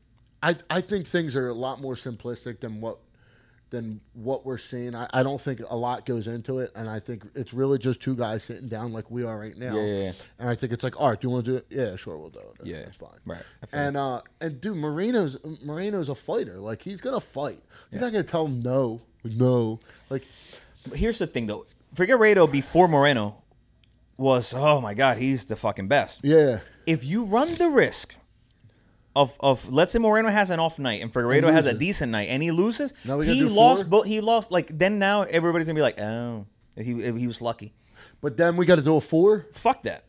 I 0.41 0.55
I 0.69 0.79
think 0.81 1.05
things 1.05 1.35
are 1.35 1.49
a 1.49 1.53
lot 1.53 1.81
more 1.81 1.95
simplistic 1.95 2.61
than 2.61 2.79
what 2.79 2.99
than 3.73 3.99
what 4.13 4.45
we're 4.45 4.59
seeing. 4.59 4.93
I, 4.95 5.09
I 5.11 5.23
don't 5.23 5.41
think 5.41 5.59
a 5.67 5.75
lot 5.75 6.05
goes 6.05 6.27
into 6.27 6.59
it, 6.59 6.71
and 6.75 6.87
I 6.87 6.99
think 6.99 7.25
it's 7.33 7.53
really 7.55 7.79
just 7.79 7.99
two 7.99 8.15
guys 8.15 8.43
sitting 8.43 8.69
down 8.69 8.93
like 8.93 9.09
we 9.09 9.23
are 9.23 9.37
right 9.39 9.57
now. 9.57 9.75
Yeah, 9.75 9.81
yeah, 9.81 10.03
yeah. 10.03 10.11
And 10.37 10.47
I 10.47 10.53
think 10.55 10.71
it's 10.73 10.83
like, 10.83 11.01
all 11.01 11.09
right, 11.09 11.19
do 11.19 11.25
you 11.27 11.31
want 11.31 11.45
to 11.45 11.51
do 11.51 11.57
it? 11.57 11.65
Yeah, 11.69 11.95
sure, 11.95 12.15
we'll 12.15 12.29
do 12.29 12.39
it. 12.39 12.65
Yeah, 12.65 12.77
it's 12.77 12.97
fine. 12.97 13.09
right. 13.25 13.41
And 13.73 13.97
uh, 13.97 14.21
and 14.39 14.61
dude, 14.61 14.77
Moreno's 14.77 15.37
Moreno's 15.65 16.07
a 16.07 16.13
fighter. 16.15 16.59
Like 16.59 16.83
he's 16.83 17.01
gonna 17.01 17.19
fight. 17.19 17.63
He's 17.89 17.99
not 17.99 18.11
gonna 18.11 18.23
tell 18.23 18.45
him 18.45 18.61
no, 18.61 19.01
no. 19.23 19.79
Like 20.11 20.23
here's 20.93 21.17
the 21.17 21.27
thing 21.27 21.47
though. 21.47 21.65
Figueiredo 21.95 22.49
before 22.49 22.87
Moreno 22.87 23.41
was 24.17 24.53
oh 24.55 24.79
my 24.81 24.93
god, 24.93 25.17
he's 25.17 25.45
the 25.45 25.55
fucking 25.55 25.87
best. 25.87 26.19
yeah. 26.23 26.59
If 26.85 27.03
you 27.03 27.23
run 27.23 27.55
the 27.55 27.69
risk 27.69 28.15
of 29.15 29.35
of 29.39 29.71
let's 29.71 29.91
say 29.91 29.99
Moreno 29.99 30.29
has 30.29 30.49
an 30.49 30.59
off 30.59 30.79
night 30.79 31.01
and 31.01 31.11
Figueiredo 31.13 31.51
has 31.51 31.65
a 31.65 31.73
decent 31.73 32.11
night 32.11 32.29
and 32.29 32.41
he 32.41 32.51
loses, 32.51 32.93
Now 33.05 33.17
we 33.17 33.25
gotta 33.25 33.35
he 33.35 33.41
do 33.41 33.49
lost 33.49 33.83
four? 33.83 33.89
but 34.01 34.07
he 34.07 34.21
lost 34.21 34.51
like 34.51 34.77
then 34.77 34.97
now 34.99 35.21
everybody's 35.23 35.67
gonna 35.67 35.77
be 35.77 35.81
like, 35.81 35.99
oh 35.99 36.45
he 36.75 36.83
he 37.19 37.27
was 37.27 37.41
lucky. 37.41 37.73
But 38.21 38.37
then 38.37 38.55
we 38.57 38.65
got 38.65 38.77
to 38.77 38.81
do 38.81 38.95
a 38.95 39.01
four, 39.01 39.45
Fuck 39.53 39.83
that. 39.83 40.05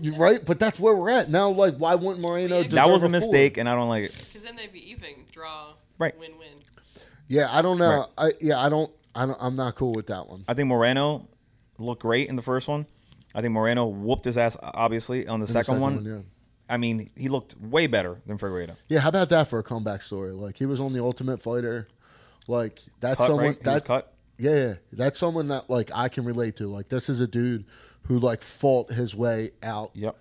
You- 0.00 0.14
right? 0.16 0.44
But 0.44 0.58
that's 0.58 0.78
where 0.78 0.94
we're 0.94 1.10
at 1.10 1.30
now. 1.30 1.48
Like, 1.50 1.76
why 1.76 1.94
wouldn't 1.96 2.24
Moreno? 2.24 2.58
Yeah, 2.58 2.62
deserve 2.64 2.72
That 2.72 2.88
was 2.90 3.02
a 3.02 3.06
four? 3.06 3.10
mistake 3.12 3.56
and 3.56 3.68
I 3.68 3.74
don't 3.74 3.88
like 3.88 4.04
it. 4.04 4.14
Because 4.16 4.42
then 4.46 4.56
they'd 4.56 4.72
be 4.72 4.90
even, 4.90 5.10
draw, 5.32 5.72
Right. 5.98 6.16
win, 6.18 6.32
win. 6.38 6.48
Yeah, 7.28 7.48
I 7.50 7.62
don't 7.62 7.78
know. 7.78 8.06
Right. 8.18 8.32
I 8.32 8.32
yeah, 8.40 8.60
I 8.60 8.68
don't. 8.68 8.90
I 9.14 9.26
don't. 9.26 9.38
I'm 9.40 9.56
not 9.56 9.74
cool 9.74 9.92
with 9.92 10.06
that 10.08 10.28
one. 10.28 10.44
I 10.46 10.54
think 10.54 10.68
Moreno 10.68 11.26
looked 11.78 12.02
great 12.02 12.28
in 12.28 12.36
the 12.36 12.42
first 12.42 12.68
one. 12.68 12.86
I 13.34 13.40
think 13.40 13.52
Moreno 13.52 13.86
whooped 13.86 14.24
his 14.26 14.36
ass 14.38 14.56
obviously 14.62 15.26
on 15.26 15.40
the, 15.40 15.46
the 15.46 15.52
second, 15.52 15.64
second 15.76 15.80
one. 15.80 15.94
one, 15.96 16.04
yeah. 16.04 16.18
I 16.70 16.76
mean, 16.76 17.10
he 17.16 17.28
looked 17.28 17.56
way 17.60 17.86
better 17.86 18.20
than 18.26 18.38
Figueiredo. 18.38 18.76
Yeah, 18.88 19.00
how 19.00 19.08
about 19.10 19.28
that 19.30 19.48
for 19.48 19.58
a 19.58 19.62
comeback 19.62 20.02
story? 20.02 20.30
Like 20.30 20.56
he 20.56 20.66
was 20.66 20.80
on 20.80 20.92
the 20.92 21.02
Ultimate 21.02 21.42
Fighter. 21.42 21.88
Like 22.48 22.80
that's 23.00 23.16
Cut, 23.18 23.26
someone 23.26 23.44
right? 23.46 23.62
That 23.64 23.84
cut. 23.84 24.14
yeah, 24.38 24.54
yeah, 24.54 24.74
that's 24.92 25.18
someone 25.18 25.48
that 25.48 25.68
like 25.68 25.90
I 25.94 26.08
can 26.08 26.24
relate 26.24 26.56
to. 26.56 26.68
Like 26.68 26.88
this 26.88 27.08
is 27.08 27.20
a 27.20 27.26
dude 27.26 27.64
who 28.04 28.18
like 28.18 28.42
fought 28.42 28.90
his 28.90 29.14
way 29.14 29.50
out 29.62 29.90
Yep. 29.94 30.16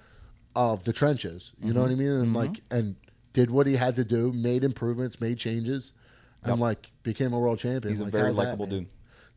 of 0.56 0.84
the 0.84 0.94
trenches. 0.94 1.52
You 1.62 1.74
know 1.74 1.82
what 1.82 1.92
I 1.92 1.94
Mm-hmm. 1.94 2.00
mean? 2.02 2.10
And 2.12 2.34
like 2.34 2.62
and 2.72 2.96
did 3.34 3.52
what 3.52 3.68
he 3.68 3.76
had 3.76 3.96
to 3.98 4.04
do, 4.04 4.34
made 4.34 4.64
improvements, 4.64 5.22
made 5.22 5.38
changes, 5.38 5.94
and 6.44 6.54
Yep. 6.54 6.60
like 6.60 6.92
became 7.04 7.32
a 7.34 7.40
world 7.40 7.60
champion. 7.60 7.94
He's 7.94 8.02
a 8.02 8.06
very 8.06 8.28
how's 8.28 8.36
that, 8.38 8.44
likable 8.44 8.66
dude. 8.66 8.88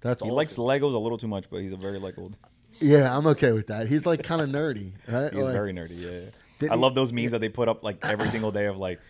That's 0.00 0.22
He 0.22 0.28
awesome. 0.28 0.36
likes 0.36 0.56
Legos 0.56 0.94
a 0.94 0.98
little 0.98 1.18
too 1.18 1.28
much, 1.28 1.44
but 1.50 1.60
he's 1.60 1.72
a 1.72 1.76
very 1.76 1.98
likable. 1.98 2.32
Yeah, 2.80 3.16
I'm 3.16 3.26
okay 3.28 3.52
with 3.52 3.68
that. 3.68 3.86
He's 3.86 4.06
like 4.06 4.22
kind 4.24 4.40
of 4.40 4.48
nerdy, 4.48 4.92
right? 5.06 5.32
He's 5.32 5.40
Like, 5.42 5.52
very 5.52 5.72
nerdy. 5.72 6.00
Yeah. 6.00 6.10
yeah. 6.10 6.30
Didn't 6.62 6.72
I 6.72 6.76
love 6.76 6.94
those 6.94 7.12
memes 7.12 7.30
that 7.32 7.40
they 7.40 7.48
put 7.48 7.68
up 7.68 7.84
like 7.84 7.98
every 8.04 8.28
single 8.34 8.50
day 8.52 8.66
of 8.66 8.76
like, 8.78 9.00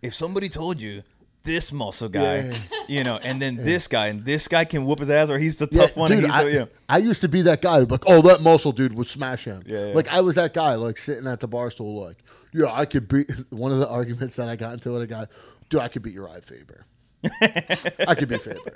if 0.00 0.14
somebody 0.14 0.48
told 0.48 0.80
you 0.80 1.02
this 1.44 1.72
muscle 1.72 2.08
guy, 2.08 2.36
Yeah. 2.38 2.56
you 2.88 3.04
know, 3.04 3.16
and 3.18 3.42
then 3.42 3.56
this 3.56 3.88
guy, 3.88 4.06
and 4.06 4.24
this 4.24 4.46
guy 4.48 4.64
can 4.64 4.84
whoop 4.84 5.00
his 5.00 5.10
ass, 5.10 5.28
or 5.28 5.38
he's 5.38 5.56
the 5.58 5.68
Yeah, 5.70 5.82
tough 5.82 5.96
one, 5.96 6.10
dude, 6.10 6.24
I, 6.30 6.44
the, 6.44 6.52
yeah. 6.52 6.64
I 6.88 6.98
used 6.98 7.20
to 7.22 7.28
be 7.28 7.42
that 7.42 7.60
guy. 7.62 7.78
Like, 7.78 8.04
oh, 8.06 8.22
that 8.22 8.42
muscle 8.42 8.72
dude 8.72 8.96
would 8.96 9.06
smash 9.08 9.44
him. 9.44 9.62
Yeah, 9.66 9.88
yeah. 9.88 9.94
Like 9.94 10.08
I 10.08 10.20
was 10.20 10.36
that 10.36 10.54
guy, 10.54 10.74
like 10.76 10.98
sitting 10.98 11.26
at 11.26 11.40
the 11.40 11.48
bar 11.48 11.70
stool, 11.70 12.04
like, 12.04 12.18
yeah, 12.52 12.66
I 12.72 12.84
could 12.86 13.08
beat. 13.08 13.30
One 13.50 13.72
of 13.72 13.78
the 13.78 13.88
arguments 13.88 14.36
that 14.36 14.48
I 14.48 14.56
got 14.56 14.74
into 14.74 14.92
with 14.92 15.02
a 15.02 15.06
guy, 15.06 15.26
dude, 15.68 15.80
I 15.80 15.88
could 15.88 16.02
beat 16.02 16.16
Urijah 16.16 16.44
Faber. 16.44 16.86
I 18.08 18.14
could 18.14 18.28
beat 18.28 18.42
Faber. 18.42 18.72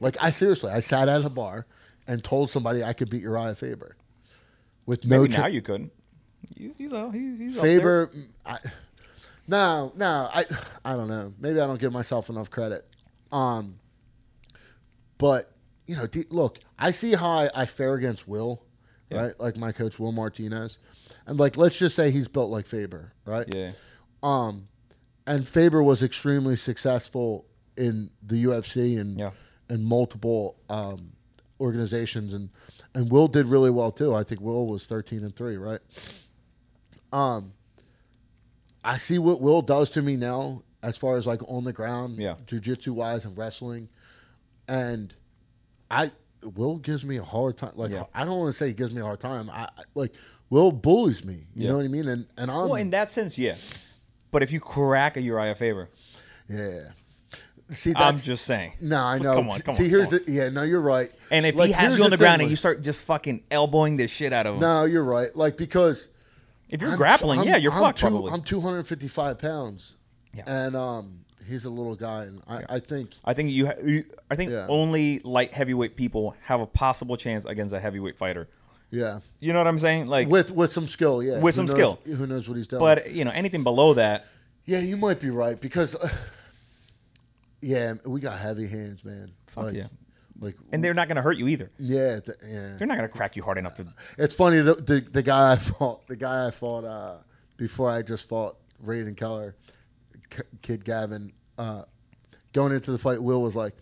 Like 0.00 0.16
I 0.20 0.30
seriously, 0.30 0.70
I 0.70 0.80
sat 0.80 1.08
at 1.08 1.24
a 1.24 1.30
bar 1.30 1.66
and 2.06 2.22
told 2.22 2.50
somebody 2.50 2.82
I 2.82 2.92
could 2.94 3.08
beat 3.10 3.24
Urijah 3.24 3.56
Faber 3.56 3.96
with 4.86 5.04
no. 5.04 5.22
Maybe 5.22 5.34
now 5.34 5.46
you 5.46 5.62
could. 5.62 5.90
He- 6.56 6.72
He's 6.78 6.90
he, 6.90 7.36
he's. 7.38 7.60
Faber, 7.60 8.10
I, 8.46 8.58
no, 9.48 9.92
no, 9.96 10.28
I, 10.32 10.44
I 10.84 10.94
don't 10.94 11.08
know. 11.08 11.32
Maybe 11.38 11.60
I 11.60 11.66
don't 11.66 11.80
give 11.80 11.92
myself 11.92 12.30
enough 12.30 12.50
credit. 12.50 12.88
Um, 13.32 13.78
but 15.18 15.52
you 15.86 15.96
know, 15.96 16.06
d- 16.06 16.24
look, 16.30 16.58
I 16.78 16.90
see 16.90 17.14
how 17.14 17.28
I, 17.30 17.50
I 17.54 17.66
fare 17.66 17.94
against 17.94 18.26
Will, 18.28 18.62
Yeah. 19.10 19.22
right? 19.26 19.40
Like 19.40 19.56
my 19.56 19.72
coach 19.72 19.98
Will 19.98 20.12
Martinez, 20.12 20.78
and 21.26 21.38
like 21.38 21.56
let's 21.56 21.76
just 21.78 21.96
say 21.96 22.10
he's 22.10 22.28
built 22.28 22.50
like 22.50 22.66
Faber, 22.66 23.10
right? 23.24 23.46
Yeah. 23.52 23.72
Um, 24.22 24.64
and 25.26 25.46
Faber 25.48 25.82
was 25.82 26.02
extremely 26.02 26.56
successful 26.56 27.46
in 27.76 28.10
the 28.22 28.44
UFC 28.44 29.00
and 29.00 29.18
Yeah. 29.18 29.30
and 29.68 29.84
multiple 29.84 30.56
um, 30.68 31.12
organizations, 31.60 32.32
and 32.32 32.50
and 32.94 33.10
Will 33.10 33.28
did 33.28 33.46
really 33.46 33.70
well 33.70 33.90
too. 33.90 34.14
I 34.14 34.22
think 34.24 34.40
Will 34.40 34.66
was 34.66 34.84
thirteen 34.86 35.24
and 35.24 35.34
three, 35.34 35.56
right? 35.56 35.80
Um, 37.12 37.52
I 38.84 38.96
see 38.98 39.18
what 39.18 39.40
Will 39.40 39.62
does 39.62 39.90
to 39.90 40.02
me 40.02 40.16
now, 40.16 40.62
as 40.82 40.96
far 40.96 41.16
as 41.16 41.26
like 41.26 41.40
on 41.48 41.64
the 41.64 41.72
ground, 41.72 42.16
Yeah. 42.18 42.34
jujitsu 42.46 42.88
wise 42.94 43.24
and 43.24 43.36
wrestling, 43.36 43.88
and 44.68 45.14
I 45.90 46.10
Will 46.56 46.78
gives 46.78 47.04
me 47.04 47.18
a 47.18 47.22
hard 47.22 47.56
time. 47.56 47.72
Like 47.76 47.92
Yeah. 47.92 48.04
I 48.14 48.24
don't 48.24 48.38
want 48.38 48.50
to 48.52 48.56
say 48.56 48.68
he 48.68 48.72
gives 48.72 48.92
me 48.92 49.00
a 49.00 49.04
hard 49.04 49.20
time. 49.20 49.48
I 49.50 49.68
like 49.94 50.12
Will 50.50 50.72
bullies 50.72 51.24
me. 51.24 51.46
You 51.54 51.64
Yeah. 51.64 51.68
know 51.70 51.76
what 51.76 51.84
I 51.84 51.88
mean? 51.88 52.08
And 52.08 52.26
and 52.36 52.50
I'm 52.50 52.68
Well, 52.68 52.74
in 52.74 52.90
that 52.90 53.10
sense, 53.10 53.38
yeah. 53.38 53.54
But 54.32 54.42
if 54.42 54.50
you 54.50 54.58
crack 54.60 55.16
a 55.16 55.20
Urijah 55.20 55.56
Faber, 55.56 55.88
yeah. 56.48 56.90
See, 57.70 57.92
I'm 57.94 58.16
just 58.18 58.44
saying. 58.44 58.72
no, 58.80 58.98
I 58.98 59.18
know. 59.18 59.34
Come 59.34 59.50
on, 59.50 59.60
come 59.60 59.74
See, 59.76 59.84
on, 59.84 59.90
here's 59.90 60.08
come 60.08 60.20
the 60.26 60.32
yeah. 60.32 60.48
No, 60.48 60.62
you're 60.62 60.80
right. 60.80 61.10
And 61.30 61.46
if 61.46 61.54
Like, 61.54 61.68
he 61.68 61.72
has 61.74 61.96
you 61.96 62.04
on 62.04 62.10
the 62.10 62.16
ground 62.16 62.42
and 62.42 62.50
you 62.50 62.56
start 62.56 62.82
just 62.82 63.02
fucking 63.02 63.44
elbowing 63.50 63.96
the 63.96 64.08
shit 64.08 64.32
out 64.32 64.46
of 64.46 64.54
him, 64.56 64.60
no, 64.60 64.84
you're 64.84 65.04
right. 65.04 65.34
Like 65.36 65.56
because 65.56 66.08
if 66.72 66.80
you're 66.80 66.90
I'm- 66.90 66.98
grappling, 66.98 67.38
I'm- 67.40 67.48
yeah, 67.48 67.56
you're 67.58 67.70
I'm 67.72 67.80
fucked 67.80 67.98
two- 67.98 68.08
probably. 68.08 68.32
I'm 68.32 68.42
255 68.42 69.38
pounds, 69.38 69.94
Yeah. 70.34 70.42
and 70.46 70.74
um, 70.74 71.20
he's 71.48 71.64
a 71.64 71.70
little 71.70 71.94
guy, 71.94 72.24
and 72.24 72.42
I, 72.48 72.64
I 72.68 72.78
think 72.80 73.10
I 73.24 73.32
think 73.34 73.50
you, 73.50 73.66
ha- 73.66 73.74
you 73.84 74.04
I 74.30 74.34
think 74.34 74.50
Yeah. 74.50 74.66
only 74.68 75.20
light 75.20 75.52
heavyweight 75.52 75.94
people 75.96 76.34
have 76.42 76.60
a 76.60 76.66
possible 76.66 77.16
chance 77.16 77.44
against 77.44 77.72
a 77.72 77.78
heavyweight 77.78 78.16
fighter. 78.18 78.48
yeah, 78.90 79.20
You 79.40 79.52
know 79.52 79.58
what 79.60 79.66
I'm 79.68 79.78
saying? 79.78 80.06
Like, 80.08 80.28
with 80.28 80.50
with 80.50 80.72
some 80.72 80.88
skill, 80.88 81.22
yeah, 81.22 81.38
With 81.38 81.54
Who 81.54 81.66
some 81.66 81.66
knows- 81.78 81.96
skill. 81.98 82.16
Who 82.16 82.26
knows 82.26 82.48
what 82.48 82.56
he's 82.56 82.66
doing? 82.66 82.80
but 82.80 83.12
you 83.12 83.24
know, 83.24 83.30
anything 83.30 83.62
below 83.62 83.94
that, 83.94 84.26
yeah, 84.66 84.80
you 84.80 84.96
might 84.96 85.20
be 85.20 85.30
right 85.30 85.58
because 85.60 85.94
uh, 85.94 86.08
yeah, 87.60 87.94
we 88.04 88.20
got 88.20 88.38
heavy 88.38 88.66
hands, 88.66 89.04
man. 89.04 89.30
Fuck 89.46 89.64
like, 89.64 89.74
yeah. 89.74 89.86
Like 90.40 90.56
and 90.72 90.82
they're 90.82 90.94
not 90.94 91.08
going 91.08 91.16
to 91.16 91.22
hurt 91.22 91.36
you 91.36 91.48
either. 91.48 91.70
yeah, 91.78 92.20
th- 92.20 92.38
yeah. 92.46 92.74
They're 92.78 92.86
not 92.86 92.96
going 92.96 93.08
to 93.08 93.14
crack 93.14 93.36
you 93.36 93.42
hard 93.42 93.58
enough 93.58 93.74
to. 93.74 93.86
It's 94.18 94.34
funny 94.34 94.60
the, 94.60 94.74
the 94.74 95.00
the 95.10 95.22
guy 95.22 95.52
I 95.52 95.56
fought 95.56 96.06
the 96.06 96.16
guy 96.16 96.46
I 96.46 96.50
fought 96.50 96.84
uh, 96.84 97.16
before 97.56 97.90
I 97.90 98.02
just 98.02 98.28
fought 98.28 98.56
Raiden 98.84 99.16
Keller, 99.16 99.54
K- 100.30 100.42
Kid 100.62 100.84
Gavin. 100.84 101.32
Uh, 101.58 101.82
going 102.52 102.72
into 102.72 102.90
the 102.92 102.98
fight, 102.98 103.22
Will 103.22 103.42
was 103.42 103.54
like, 103.54 103.74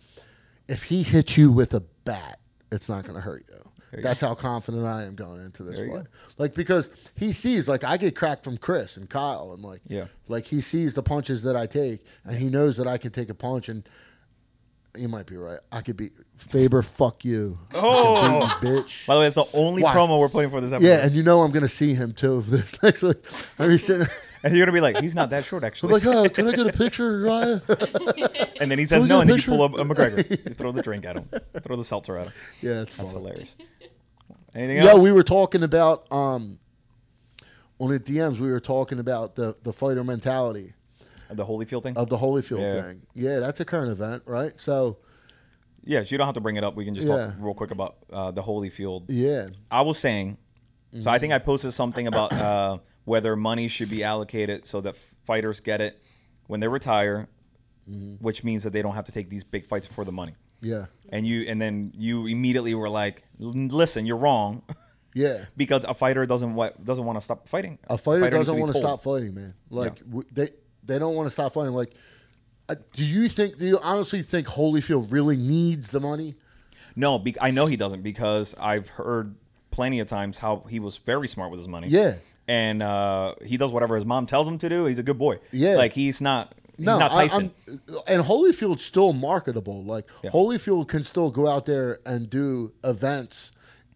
"If 0.67 0.83
he 0.83 1.03
hits 1.03 1.37
you 1.37 1.51
with 1.51 1.73
a 1.73 1.79
bat, 2.05 2.39
it's 2.71 2.89
not 2.89 3.03
going 3.03 3.15
to 3.15 3.21
hurt 3.21 3.45
you." 3.49 3.97
you 3.97 4.01
That's 4.03 4.21
how 4.21 4.35
confident 4.35 4.85
I 4.85 5.03
am 5.03 5.15
going 5.15 5.41
into 5.43 5.63
this 5.63 5.77
There 5.79 5.89
fight. 5.89 6.05
Like 6.37 6.53
because 6.53 6.89
he 7.15 7.31
sees 7.31 7.67
like 7.67 7.83
I 7.83 7.97
get 7.97 8.15
cracked 8.15 8.43
from 8.43 8.57
Chris 8.57 8.97
and 8.97 9.09
Kyle, 9.09 9.51
and 9.53 9.63
like 9.63 9.81
Yeah. 9.87 10.05
like 10.27 10.45
he 10.45 10.61
sees 10.61 10.93
the 10.93 11.03
punches 11.03 11.43
that 11.43 11.55
I 11.55 11.65
take, 11.65 12.05
and 12.25 12.37
he 12.37 12.49
knows 12.49 12.77
that 12.77 12.87
I 12.87 12.97
can 12.97 13.11
take 13.11 13.29
a 13.29 13.33
punch 13.35 13.69
and. 13.69 13.87
You 14.97 15.07
might 15.07 15.25
be 15.25 15.37
right. 15.37 15.59
I 15.71 15.81
could 15.81 15.95
be 15.95 16.11
Faber. 16.35 16.81
Fuck 16.81 17.23
you, 17.23 17.57
Oh! 17.73 18.57
bitch. 18.61 19.05
By 19.07 19.15
the 19.15 19.21
way, 19.21 19.27
it's 19.27 19.35
the 19.35 19.45
only 19.53 19.83
Why? 19.83 19.95
promo 19.95 20.19
we're 20.19 20.27
putting 20.29 20.49
for 20.49 20.59
this 20.59 20.73
episode. 20.73 20.87
Yeah, 20.87 20.97
and 21.05 21.13
you 21.13 21.23
know 21.23 21.41
I'm 21.43 21.51
gonna 21.51 21.67
see 21.69 21.93
him 21.93 22.11
too 22.13 22.33
of 22.33 22.49
this 22.49 22.81
next 22.83 23.01
week. 23.03 23.17
I'll 23.57 23.67
be 23.69 23.77
sitting 23.77 24.07
and 24.43 24.55
you're 24.55 24.65
going 24.65 24.73
to 24.73 24.77
be 24.77 24.81
like, 24.81 24.97
he's 25.03 25.13
not 25.13 25.29
that 25.29 25.43
short, 25.45 25.61
I'm 25.63 25.67
actually. 25.67 25.93
like, 25.93 26.05
oh, 26.07 26.27
can 26.27 26.47
I 26.47 26.53
get 26.53 26.65
a 26.65 26.73
picture, 26.73 27.21
Ryan? 27.21 27.61
and 28.59 28.71
then 28.71 28.79
he 28.79 28.85
says 28.85 29.05
no, 29.05 29.21
and 29.21 29.29
then 29.29 29.37
you 29.37 29.43
pull 29.43 29.61
up 29.61 29.75
a 29.75 29.83
McGregor. 29.83 30.27
you 30.31 30.53
throw 30.55 30.71
the 30.71 30.81
drink 30.81 31.05
at 31.05 31.15
him, 31.15 31.29
throw 31.61 31.75
the 31.75 31.83
seltzer 31.83 32.17
at 32.17 32.25
him. 32.25 32.33
yeah, 32.59 32.81
it's 32.81 32.95
That's 32.95 33.11
hilarious. 33.11 33.55
Anything 34.55 34.77
Yeah, 34.77 34.89
else? 34.93 35.01
we 35.03 35.11
were 35.11 35.23
talking 35.23 35.61
about 35.61 36.11
um 36.11 36.57
on 37.79 37.91
the 37.91 37.99
DMs. 37.99 38.39
We 38.39 38.49
were 38.49 38.59
talking 38.59 38.97
about 38.97 39.35
the 39.35 39.55
the 39.61 39.71
fighter 39.73 40.03
mentality 40.03 40.73
the 41.35 41.45
Holyfield 41.45 41.83
thing. 41.83 41.97
of 41.97 42.09
the 42.09 42.17
Holyfield 42.17 42.59
Yeah. 42.59 42.81
thing. 42.81 43.01
Yeah, 43.13 43.39
that's 43.39 43.59
a 43.59 43.65
current 43.65 43.91
event, 43.91 44.23
right? 44.25 44.59
So 44.59 44.97
yeah, 45.83 46.03
so 46.03 46.09
you 46.11 46.17
don't 46.17 46.27
have 46.27 46.35
to 46.35 46.41
bring 46.41 46.57
it 46.57 46.63
up. 46.63 46.75
We 46.75 46.85
can 46.85 46.93
just 46.95 47.07
Yeah. 47.07 47.17
talk 47.27 47.35
real 47.39 47.53
quick 47.53 47.71
about 47.71 47.97
uh, 48.11 48.31
the 48.31 48.41
Holyfield. 48.43 49.05
yeah, 49.09 49.47
I 49.69 49.81
was 49.81 49.97
saying, 49.97 50.37
so 50.99 51.09
I 51.09 51.17
think 51.19 51.33
I 51.33 51.39
posted 51.39 51.73
something 51.73 52.07
about 52.07 52.33
uh, 52.33 52.77
whether 53.05 53.35
money 53.35 53.67
should 53.67 53.89
be 53.89 54.03
allocated 54.03 54.65
so 54.67 54.81
that 54.81 54.95
fighters 55.25 55.59
get 55.59 55.81
it 55.81 55.99
when 56.47 56.59
they 56.59 56.67
retire, 56.67 57.27
which 58.19 58.43
means 58.43 58.63
that 58.63 58.73
they 58.73 58.81
don't 58.81 58.95
have 58.95 59.05
to 59.05 59.11
take 59.11 59.29
these 59.29 59.43
big 59.43 59.65
fights 59.65 59.87
for 59.87 60.03
the 60.05 60.11
money. 60.11 60.35
yeah, 60.61 60.85
And 61.09 61.25
you, 61.25 61.41
and 61.49 61.59
then 61.61 61.91
you 61.97 62.27
immediately 62.27 62.75
were 62.75 62.89
like, 62.89 63.23
"Listen, 63.39 64.05
you're 64.05 64.17
wrong," 64.17 64.61
yeah. 65.15 65.45
because 65.57 65.83
a 65.85 65.93
fighter 65.95 66.25
doesn't 66.27 66.53
what 66.53 66.83
doesn't 66.85 67.03
want 67.05 67.17
to 67.17 67.21
stop 67.21 67.47
fighting. 67.49 67.79
A 67.89 67.97
fighter, 67.97 68.21
needs 68.21 68.35
doesn't 68.35 68.55
be 68.55 68.61
want 68.61 68.73
to 68.73 68.77
stop 68.79 69.01
fighting, 69.01 69.33
man. 69.33 69.55
Like 69.71 69.97
w- 70.05 70.27
they 70.31 70.49
they 70.85 70.99
don't 70.99 71.15
want 71.15 71.27
to 71.27 71.31
stop 71.31 71.53
fighting. 71.53 71.73
Like, 71.73 71.93
uh, 72.69 72.75
do 72.93 73.03
you 73.05 73.27
think? 73.29 73.57
Do 73.57 73.65
you 73.65 73.79
honestly 73.81 74.21
think 74.21 74.47
Holyfield 74.47 75.11
really 75.11 75.37
needs 75.37 75.89
the 75.89 75.99
money? 75.99 76.35
No, 76.95 77.17
be- 77.19 77.35
I 77.39 77.51
know 77.51 77.65
he 77.67 77.75
doesn't 77.77 78.01
because 78.03 78.53
I've 78.59 78.89
heard 78.89 79.35
plenty 79.71 79.99
of 79.99 80.07
times 80.07 80.37
how 80.37 80.65
he 80.69 80.79
was 80.79 80.97
very 80.97 81.27
smart 81.27 81.51
with 81.51 81.59
his 81.59 81.67
money. 81.67 81.87
Yeah. 81.87 82.15
and 82.47 82.83
uh, 82.83 83.35
he 83.45 83.55
does 83.57 83.71
whatever 83.71 83.95
his 83.95 84.03
mom 84.05 84.25
tells 84.25 84.47
him 84.47 84.57
to 84.57 84.67
do. 84.69 84.85
He's 84.85 84.99
a 84.99 85.03
good 85.03 85.17
boy. 85.17 85.39
Yeah. 85.51 85.75
like 85.75 85.93
he's 85.93 86.19
not. 86.21 86.53
He's 86.75 86.85
No, 86.85 86.97
not 86.99 87.11
Tyson. 87.11 87.51
I'm- 87.67 87.79
and 88.07 88.23
Holyfield's 88.23 88.83
still 88.83 89.13
marketable. 89.13 89.83
Like 89.83 90.05
Yeah. 90.23 90.31
Holyfield 90.31 90.87
can 90.87 91.03
still 91.03 91.29
go 91.31 91.47
out 91.47 91.65
there 91.65 91.99
and 92.05 92.29
do 92.29 92.73
events 92.83 93.51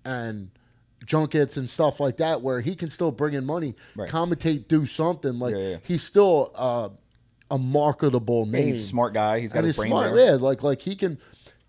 and 0.05 0.51
junkets 1.05 1.57
and 1.57 1.69
stuff 1.69 1.99
like 1.99 2.17
that, 2.17 2.41
where 2.41 2.61
he 2.61 2.75
can 2.75 2.89
still 2.89 3.11
bring 3.11 3.33
in 3.33 3.45
money, 3.45 3.75
Right. 3.95 4.09
commentate, 4.09 4.67
do 4.67 4.85
something. 4.85 5.39
Like 5.39 5.53
Yeah, 5.55 5.61
yeah, 5.69 5.77
he's 5.83 6.03
still 6.03 6.51
uh, 6.55 6.89
a 7.49 7.57
marketable 7.57 8.45
name. 8.45 8.67
he's 8.67 8.83
a 8.83 8.87
smart 8.87 9.13
guy. 9.13 9.39
He's 9.39 9.53
got 9.53 9.59
and 9.59 9.67
his 9.67 9.75
he's 9.75 9.81
brain 9.81 9.91
smart. 9.91 10.13
there. 10.13 10.25
Yeah, 10.25 10.31
like 10.33 10.63
like 10.63 10.81
he 10.81 10.95
can. 10.95 11.17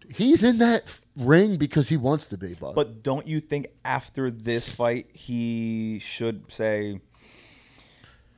He's 0.08 0.42
in 0.42 0.58
that 0.58 1.00
ring 1.16 1.56
because 1.56 1.88
he 1.88 1.96
wants 1.96 2.28
to 2.28 2.36
be, 2.38 2.54
bud. 2.54 2.74
But 2.74 3.02
don't 3.02 3.26
you 3.26 3.40
think 3.40 3.68
after 3.84 4.30
this 4.30 4.68
fight 4.68 5.08
he 5.12 5.98
should 6.00 6.50
say? 6.50 7.00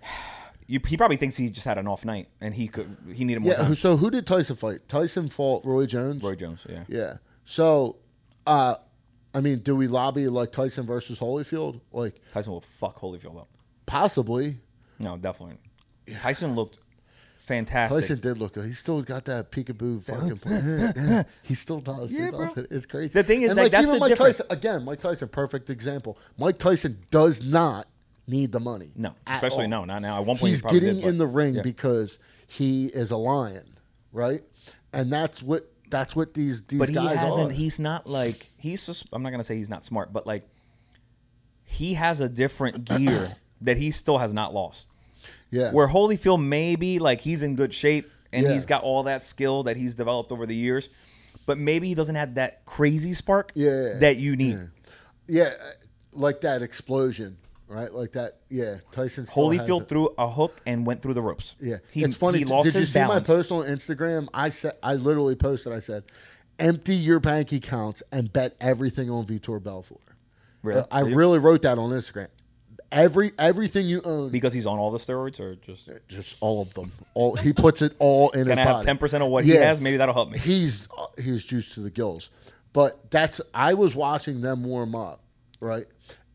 You, 0.71 0.81
he 0.87 0.99
probably 0.99 1.17
thinks 1.17 1.35
he 1.35 1.49
just 1.49 1.65
had 1.67 1.79
an 1.79 1.89
off 1.89 2.05
night 2.05 2.29
and 2.43 2.55
he 2.55 2.69
could 2.69 2.95
he 3.15 3.25
needed 3.25 3.41
more 3.41 3.53
yeah. 3.53 3.63
time. 3.63 3.75
So 3.75 3.97
who 3.97 4.11
did 4.11 4.27
Tyson 4.27 4.55
fight? 4.55 4.87
Tyson 4.87 5.31
fought 5.31 5.65
Roy 5.65 5.87
Jones. 5.87 6.23
Roy 6.23 6.35
Jones, 6.35 6.61
yeah. 6.69 6.85
Yeah. 6.89 7.17
So, 7.47 7.97
uh, 8.47 8.75
I 9.35 9.41
mean, 9.41 9.59
do 9.61 9.77
we 9.77 9.87
lobby 9.89 10.27
like 10.29 10.53
Tyson 10.53 10.87
versus 10.87 11.19
Holyfield? 11.19 11.81
Like 11.93 12.21
Tyson 12.33 12.53
will 12.53 12.61
fuck 12.61 12.99
Holyfield 13.01 13.39
up. 13.39 13.49
possibly. 13.87 14.59
No, 14.99 15.17
definitely. 15.17 15.57
Tyson 16.21 16.55
looked 16.55 16.79
fantastic. 17.39 18.01
Tyson 18.03 18.21
did 18.21 18.39
look 18.39 18.55
good. 18.55 18.65
He 18.67 18.73
still 18.73 19.03
got 19.03 19.25
that 19.27 19.51
peekaboo 19.53 20.03
fucking. 20.05 21.25
he 21.43 21.55
still 21.55 21.81
does. 21.81 22.11
He 22.11 22.17
Yeah, 22.19 22.31
does 22.31 22.53
bro. 22.53 22.53
it. 22.57 22.67
It's 22.71 22.87
crazy. 22.87 23.13
The 23.13 23.23
thing 23.23 23.43
is, 23.43 23.51
And, 23.53 23.61
like, 23.61 23.73
that's 23.73 23.87
even 23.87 24.01
Mike 24.01 24.11
difference. 24.11 24.39
Tyson 24.39 24.47
again. 24.57 24.85
Mike 24.85 25.01
Tyson, 25.01 25.29
perfect 25.29 25.71
example. 25.71 26.19
Mike 26.39 26.59
Tyson 26.59 26.99
does 27.11 27.43
not 27.43 27.87
need 28.27 28.53
the 28.53 28.61
money. 28.61 28.93
no, 28.97 29.15
especially 29.27 29.65
all. 29.65 29.71
no, 29.71 29.85
not 29.85 30.03
now. 30.03 30.19
At 30.19 30.27
one 30.27 30.37
point, 30.37 30.51
He's 30.53 30.63
he 30.63 30.69
getting 30.81 30.95
did, 30.97 31.03
but- 31.03 31.09
in 31.09 31.19
the 31.19 31.27
ring 31.27 31.55
yeah. 31.57 31.63
because 31.63 32.19
he 32.47 32.87
is 32.87 33.11
a 33.11 33.17
lion, 33.17 33.65
right? 34.13 34.43
And 34.93 35.13
that's 35.13 35.43
what 35.43 35.71
that's 35.91 36.15
what 36.17 36.35
these 36.35 36.63
these 36.63 36.79
but 36.79 36.89
he 36.89 36.95
hasn't. 36.97 37.51
are. 37.51 37.55
He's 37.55 37.79
not 37.79 38.07
like 38.07 38.51
he's. 38.57 38.85
Just, 38.87 39.07
I'm 39.13 39.23
not 39.23 39.31
gonna 39.31 39.45
say 39.45 39.57
he's 39.57 39.71
not 39.71 39.85
smart, 39.85 40.13
but 40.13 40.27
like 40.27 40.47
he 41.65 41.95
has 41.95 42.21
a 42.21 42.29
different 42.29 42.85
gear 42.97 43.37
that 43.61 43.77
he 43.77 43.91
still 43.91 44.19
has 44.19 44.33
not 44.33 44.55
lost. 44.55 44.87
yeah. 45.51 45.73
Where 45.73 45.89
Holyfield 45.89 46.43
maybe 46.45 46.99
like 46.99 47.21
he's 47.21 47.43
in 47.43 47.57
good 47.57 47.75
shape 47.75 48.11
and 48.33 48.47
Yeah. 48.47 48.53
he's 48.53 48.67
got 48.67 48.83
all 48.83 49.03
that 49.05 49.25
skill 49.25 49.65
that 49.65 49.77
he's 49.77 49.95
developed 49.95 50.31
over 50.33 50.47
the 50.47 50.55
years, 50.55 50.89
but 51.47 51.59
maybe 51.59 51.89
he 51.89 51.95
doesn't 51.95 52.15
have 52.15 52.35
that 52.37 52.65
crazy 52.67 53.15
spark 53.15 53.53
Yeah. 53.55 53.99
that 54.01 54.17
you 54.19 54.37
need. 54.37 54.69
Yeah, 55.27 55.53
uh, 55.61 55.71
like 56.13 56.41
that 56.43 56.63
explosion, 56.63 57.37
right? 57.69 57.93
Like 57.93 58.13
that. 58.13 58.39
Yeah, 58.49 58.77
Tyson. 58.93 59.27
still 59.27 59.45
Holyfield 59.51 59.89
threw 59.89 60.09
a 60.19 60.29
hook 60.29 60.61
and 60.67 60.85
went 60.87 61.03
through 61.03 61.15
the 61.15 61.23
ropes. 61.23 61.55
Yeah, 61.61 61.77
he, 61.91 62.03
it's 62.03 62.17
funny. 62.17 62.39
He 62.39 62.45
lost 62.45 62.67
did 62.67 62.75
you 62.75 62.81
his 62.81 62.93
see 62.93 62.99
balance. 62.99 63.29
my 63.29 63.35
post 63.35 63.53
on 63.53 63.65
Instagram? 63.65 64.29
I 64.35 64.51
said 64.51 64.73
I 64.83 64.95
literally 64.95 65.35
posted. 65.37 65.73
I 65.73 65.79
said, 65.79 66.05
"Empty 66.59 66.97
your 66.97 67.21
bank 67.21 67.53
accounts 67.53 68.03
and 68.11 68.33
bet 68.33 68.57
everything 68.61 69.11
on 69.11 69.27
Vitor 69.27 69.63
Belfort." 69.63 70.01
Really? 70.63 70.85
I 70.91 71.01
Really? 71.01 71.39
wrote 71.39 71.63
that 71.63 71.79
on 71.79 71.91
Instagram. 71.91 72.29
Every 72.91 73.33
everything 73.39 73.87
you 73.87 74.01
own, 74.03 74.31
because 74.31 74.55
he's 74.55 74.65
on 74.65 74.79
all 74.79 74.91
the 74.91 74.97
steroids, 74.99 75.39
or 75.39 75.57
just 75.57 75.91
just 76.09 76.37
all 76.41 76.63
of 76.63 76.73
them. 76.73 76.91
All 77.13 77.37
he 77.37 77.53
puts 77.53 77.83
it 77.83 77.95
all 77.99 78.31
in 78.31 78.47
can 78.49 78.57
his 78.57 78.67
I 78.67 78.73
have 78.73 78.85
ten 78.87 78.97
percent 78.97 79.23
of 79.23 79.29
what 79.29 79.45
he 79.45 79.51
has? 79.51 79.79
Maybe 79.79 79.99
that'll 79.99 80.15
help 80.15 80.31
me. 80.31 80.39
He's 80.39 80.89
uh, 80.97 81.07
he's 81.23 81.45
juiced 81.45 81.75
to 81.75 81.81
the 81.81 81.91
gills. 81.91 82.31
But 82.73 83.11
that's 83.11 83.43
I 83.53 83.75
was 83.75 83.95
watching 83.95 84.41
them 84.41 84.65
warm 84.65 84.95
up, 84.95 85.21
right? 85.61 85.85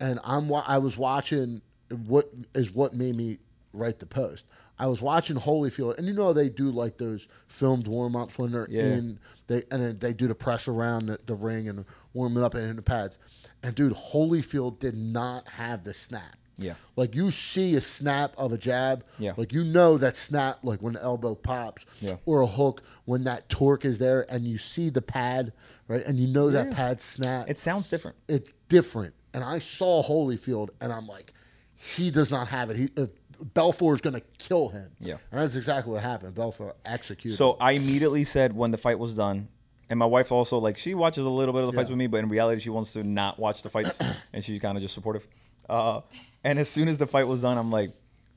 And 0.04 0.20
I'm 0.24 0.52
I 0.54 0.78
was 0.80 0.98
watching 0.98 1.62
what 2.06 2.30
is 2.54 2.72
what 2.72 2.94
made 2.94 3.16
me 3.16 3.40
write 3.72 4.00
the 4.00 4.06
post. 4.06 4.46
I 4.80 4.88
was 4.88 5.02
watching 5.02 5.38
Holyfield, 5.38 5.98
and 5.98 6.08
you 6.08 6.14
know 6.14 6.34
they 6.34 6.50
do 6.50 6.72
like 6.72 6.98
those 6.98 7.28
filmed 7.48 7.88
warm 7.88 8.16
ups 8.16 8.38
when 8.38 8.52
they're 8.52 8.68
Yeah. 8.70 8.84
in 8.84 9.20
they 9.48 9.64
and 9.72 9.82
then 9.82 9.98
they 10.00 10.14
do 10.14 10.28
the 10.28 10.36
press 10.36 10.68
around 10.68 11.06
the, 11.08 11.20
the 11.26 11.36
ring 11.36 11.70
and 11.70 11.86
warm 12.14 12.36
it 12.38 12.44
up 12.44 12.54
and 12.56 12.66
in 12.70 12.76
the 12.76 12.82
pads. 12.82 13.18
And 13.62 13.76
dude, 13.76 13.94
Holyfield 13.94 14.80
did 14.80 14.96
not 14.98 15.48
have 15.48 15.84
the 15.86 15.94
snap. 15.94 16.36
Yeah. 16.58 16.74
Like 16.96 17.16
you 17.16 17.32
see 17.32 17.76
a 17.76 17.82
snap 17.82 18.34
of 18.38 18.52
a 18.52 18.58
jab. 18.58 19.06
Yeah. 19.20 19.34
Like 19.38 19.54
you 19.54 19.64
know 19.64 19.98
that 20.00 20.16
snap, 20.18 20.60
like 20.64 20.82
when 20.82 20.94
the 20.94 21.02
elbow 21.04 21.34
pops, 21.36 21.86
Yeah. 22.02 22.18
or 22.26 22.42
a 22.42 22.48
hook 22.48 22.84
when 23.06 23.24
that 23.24 23.48
torque 23.50 23.86
is 23.86 24.00
there, 24.00 24.26
and 24.30 24.44
you 24.46 24.58
see 24.58 24.90
the 24.90 25.02
pad, 25.02 25.54
right, 25.88 26.04
and 26.06 26.20
you 26.20 26.28
know 26.28 26.50
that 26.52 26.72
pad 26.72 27.00
snap. 27.00 27.50
It 27.50 27.58
sounds 27.58 27.90
different. 27.90 28.18
it's 28.28 28.54
different. 28.70 29.14
And 29.34 29.44
I 29.44 29.60
saw 29.60 30.04
Holyfield, 30.04 30.70
and 30.82 30.92
I'm 30.94 31.08
like, 31.08 31.34
he 31.76 32.12
does 32.12 32.30
not 32.32 32.48
have 32.50 32.70
it. 32.70 32.78
He 32.78 32.90
uh, 32.98 33.08
Belfort 33.54 33.96
is 33.96 34.02
going 34.02 34.14
to 34.14 34.22
kill 34.38 34.70
him. 34.70 34.90
Yeah. 35.00 35.16
and 35.32 35.42
that's 35.42 35.56
exactly 35.56 35.92
what 35.92 36.02
happened. 36.04 36.36
Belfort 36.36 36.78
executed. 36.86 37.36
So 37.36 37.58
I 37.60 37.72
immediately 37.72 38.24
said 38.24 38.56
when 38.56 38.72
the 38.72 38.78
fight 38.78 39.00
was 39.00 39.14
done, 39.16 39.48
and 39.90 39.98
my 40.00 40.06
wife 40.06 40.32
also 40.32 40.60
like 40.60 40.78
she 40.78 40.94
watches 40.94 41.26
a 41.26 41.30
little 41.30 41.54
bit 41.54 41.64
of 41.64 41.68
the 41.72 41.74
fights 41.74 41.90
Yeah. 41.90 41.94
with 41.94 42.00
me, 42.00 42.08
but 42.08 42.18
in 42.18 42.30
reality 42.30 42.62
she 42.62 42.70
wants 42.70 42.94
to 42.94 43.04
not 43.04 43.40
watch 43.40 43.64
the 43.64 43.70
fights, 43.70 44.00
and 44.34 44.46
she's 44.46 44.62
kind 44.62 44.78
of 44.78 44.82
just 44.82 44.94
supportive. 44.94 45.28
Uh, 45.70 46.02
and 46.44 46.60
as 46.60 46.70
soon 46.70 46.88
as 46.88 46.98
the 46.98 47.08
fight 47.08 47.28
was 47.28 47.42
done, 47.42 47.58
I'm 47.58 47.72
like, 47.72 47.92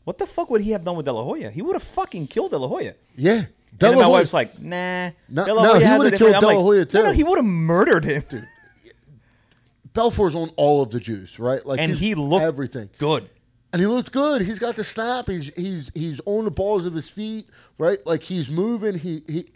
what 0.05 0.17
the 0.19 0.27
fuck 0.27 0.49
would 0.51 0.61
he 0.63 0.71
have 0.73 0.83
done 0.85 0.97
with 0.97 1.05
De 1.07 1.13
La 1.13 1.23
Hoya? 1.23 1.51
He 1.51 1.61
would 1.63 1.75
have 1.75 1.83
fucking 1.83 2.27
killed 2.29 2.51
De 2.53 2.59
La 2.59 2.67
Hoya. 2.69 2.95
yeah, 3.17 3.33
and 3.35 3.49
then 3.79 3.97
my 3.97 4.05
Hoya- 4.05 4.13
wife's 4.13 4.33
like, 4.33 4.59
nah. 4.61 5.11
No- 5.29 5.45
De 5.45 5.55
no, 5.55 5.75
he 5.79 5.99
would've 5.99 6.19
killed 6.19 6.35
I'm 6.35 6.41
De 6.41 6.47
La 6.47 6.53
like, 6.55 6.59
Hoya, 6.63 6.87
No, 6.95 7.03
no, 7.03 7.11
too. 7.11 7.17
he 7.17 7.23
would 7.25 7.37
have 7.37 7.45
murdered 7.45 8.05
him. 8.05 8.25
Belfort's 9.97 10.35
on 10.37 10.51
all 10.57 10.83
of 10.83 10.91
the 10.91 11.01
juice, 11.01 11.39
right? 11.39 11.65
Like, 11.67 11.81
and 11.81 11.93
he 11.93 12.15
looked 12.15 12.45
everything. 12.45 12.91
good. 12.99 13.29
and 13.73 13.81
he 13.81 13.87
looked 13.87 14.13
good. 14.13 14.43
He's 14.43 14.59
got 14.61 14.77
the 14.77 14.85
snap. 14.85 15.29
He's 15.29 15.51
he's 15.57 15.91
he's 15.95 16.21
on 16.27 16.45
the 16.45 16.51
balls 16.51 16.85
of 16.85 16.95
his 16.95 17.09
feet, 17.11 17.49
right? 17.79 17.99
Like 18.07 18.23
he's 18.23 18.49
moving. 18.51 18.97
He 18.99 19.23
he 19.27 19.47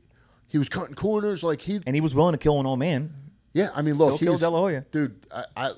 he 0.48 0.58
was 0.58 0.68
cutting 0.68 0.94
corners. 0.96 1.44
Like 1.44 1.60
he, 1.62 1.80
And 1.86 1.94
he 1.94 2.00
was 2.00 2.14
willing 2.14 2.32
to 2.32 2.38
kill 2.38 2.58
an 2.58 2.66
old 2.66 2.78
man. 2.80 3.12
yeah. 3.52 3.68
I 3.74 3.82
mean, 3.82 3.96
look, 3.96 4.10
He'll 4.10 4.18
kill 4.18 4.32
he's, 4.32 4.40
De 4.40 4.48
La 4.50 4.58
Hoya. 4.58 4.84
dude. 4.90 5.14
I, 5.34 5.44
I 5.56 5.72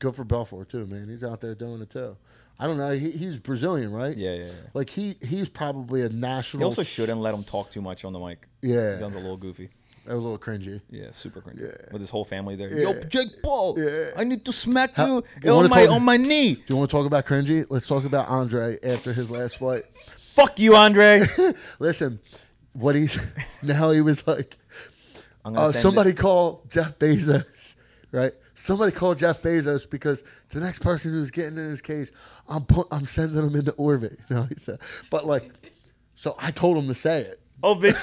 good 0.00 0.16
for 0.16 0.24
Belfort 0.24 0.68
too, 0.70 0.86
man. 0.86 1.08
He's 1.08 1.22
out 1.22 1.40
there 1.40 1.54
doing 1.54 1.80
it 1.82 1.90
too. 1.90 2.16
I 2.58 2.66
don't 2.66 2.76
know. 2.78 2.92
He, 2.92 3.10
he's 3.10 3.38
Brazilian, 3.38 3.92
right? 3.92 4.16
Yeah, 4.16 4.34
yeah, 4.34 4.44
yeah. 4.46 4.52
Like 4.74 4.88
he 4.90 5.16
he's 5.22 5.48
probably 5.48 6.02
a 6.02 6.08
national. 6.08 6.60
He 6.60 6.64
also 6.64 6.82
shouldn't 6.82 7.20
let 7.20 7.34
him 7.34 7.44
talk 7.44 7.70
too 7.70 7.80
much 7.82 8.04
on 8.04 8.12
the 8.12 8.18
mic. 8.18 8.46
Yeah. 8.62 8.94
He 8.94 9.00
sounds 9.00 9.14
a 9.16 9.18
little 9.18 9.36
goofy. 9.36 9.68
That 10.04 10.14
was 10.14 10.20
a 10.20 10.22
little 10.22 10.38
cringy. 10.38 10.80
Yeah, 10.90 11.12
super 11.12 11.40
cringy. 11.40 11.92
With 11.92 12.00
his 12.00 12.10
whole 12.10 12.24
family 12.24 12.56
there. 12.56 12.76
Yo, 12.76 12.92
Jake 13.04 13.40
Paul, 13.42 13.78
Yeah. 13.78 14.10
I 14.16 14.24
need 14.24 14.44
to 14.46 14.52
smack 14.52 14.94
How- 14.94 15.06
you, 15.06 15.24
you 15.44 15.52
wanna 15.52 15.64
on 15.64 15.70
my 15.70 15.86
talk- 15.86 15.94
on 15.94 16.02
my 16.04 16.16
knee. 16.16 16.54
Do 16.56 16.62
you 16.66 16.76
want 16.76 16.90
to 16.90 16.96
talk 16.96 17.06
about 17.06 17.24
cringy? 17.24 17.64
Let's 17.70 17.86
talk 17.86 18.04
about 18.04 18.28
Andre 18.28 18.78
after 18.82 19.12
his 19.12 19.30
last 19.30 19.58
fight. 19.58 19.84
Fuck 20.34 20.58
you, 20.58 20.74
Andre. 20.74 21.22
Listen, 21.78 22.18
what 22.72 22.94
he's 22.96 23.16
now 23.62 23.90
he 23.90 24.00
was 24.00 24.26
like, 24.26 24.56
I'm 25.44 25.54
gonna 25.54 25.68
uh, 25.68 25.72
send 25.72 25.82
somebody 25.82 26.10
it- 26.10 26.16
call 26.18 26.64
Jeff 26.68 26.98
Bezos, 26.98 27.76
right? 28.10 28.32
Somebody 28.54 28.92
call 28.92 29.14
Jeff 29.14 29.40
Bezos 29.42 29.88
because 29.88 30.24
the 30.50 30.60
next 30.60 30.80
person 30.80 31.12
who's 31.12 31.30
getting 31.30 31.58
in 31.58 31.70
his 31.70 31.80
cage, 31.80 32.10
I'm 32.48 32.64
put, 32.64 32.86
I'm 32.90 33.06
sending 33.06 33.38
him 33.44 33.54
into 33.54 33.72
orbit. 33.72 34.18
You 34.30 34.36
know, 34.36 34.42
he 34.44 34.54
said, 34.56 34.78
but 35.10 35.26
like, 35.26 35.44
so 36.16 36.34
I 36.38 36.50
told 36.50 36.76
him 36.76 36.86
to 36.88 36.94
say 36.94 37.20
it. 37.20 37.40
Oh, 37.62 37.74
bitch. 37.76 37.94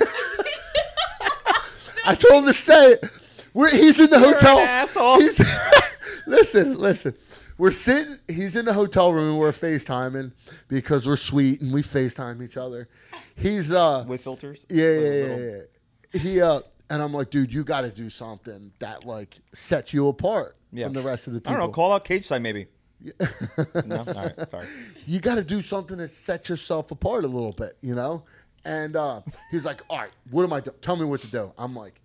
I 2.10 2.15
told 2.15 2.44
him 2.44 2.48
to 2.48 2.53
say 2.53 2.94
it. 2.94 3.06
We're, 3.53 3.69
he's 3.72 3.99
in 3.99 4.10
the 4.10 4.19
You're 4.19 4.34
hotel. 4.36 4.60
an 4.60 4.68
asshole. 4.68 5.19
He's, 5.19 5.40
listen, 6.27 6.77
listen. 6.77 7.14
We're 7.57 7.72
sitting. 7.72 8.18
He's 8.27 8.56
in 8.56 8.65
the 8.65 8.73
hotel 8.73 9.11
room. 9.11 9.38
We're 9.38 9.52
FaceTiming 9.52 10.31
because 10.69 11.06
we're 11.07 11.18
sweet 11.18 11.61
and 11.61 11.73
we 11.73 11.81
FaceTime 11.81 12.44
each 12.44 12.56
other. 12.57 12.88
He's 13.36 13.72
uh 13.72 14.06
With 14.07 14.22
filters. 14.23 14.65
yeah, 14.69 14.86
With 14.98 15.03
yeah, 15.30 15.38
yeah, 15.38 15.61
yeah. 16.14 16.22
He 16.22 16.41
uh 16.41 16.61
And 16.90 17.02
I'm 17.02 17.14
like, 17.14 17.30
dude, 17.30 17.52
you 17.53 17.64
got 17.64 17.81
to 17.81 17.90
do 17.90 18.10
something 18.10 18.72
that 18.80 19.06
like 19.06 19.40
sets 19.53 19.94
you 19.94 20.07
apart 20.07 20.56
Yeah. 20.72 20.86
from 20.86 20.94
the 20.94 21.02
rest 21.02 21.27
of 21.27 21.34
the 21.34 21.40
I 21.40 21.41
people. 21.41 21.53
don't 21.56 21.68
know. 21.68 21.72
Call 21.73 21.91
out 21.94 22.06
cage 22.06 22.26
side 22.27 22.41
maybe. 22.41 22.68
no, 23.86 23.98
all 23.98 24.03
right, 24.14 24.49
sorry. 24.52 24.68
you 25.07 25.19
got 25.22 25.36
to 25.36 25.44
do 25.44 25.61
something 25.61 25.98
that 25.98 26.11
sets 26.11 26.49
yourself 26.49 26.91
apart 26.91 27.23
a 27.23 27.27
little 27.27 27.53
bit, 27.53 27.77
you 27.81 27.95
know? 27.95 28.23
And 28.69 28.95
uh, 28.95 29.21
he's 29.49 29.65
like, 29.65 29.81
all 29.89 29.97
right, 29.97 30.11
what 30.29 30.43
am 30.43 30.53
I 30.53 30.59
doing? 30.59 30.77
Tell 30.81 30.95
me 30.95 31.03
what 31.05 31.21
to 31.21 31.31
do. 31.31 31.51
I'm 31.57 31.73
like, 31.75 31.99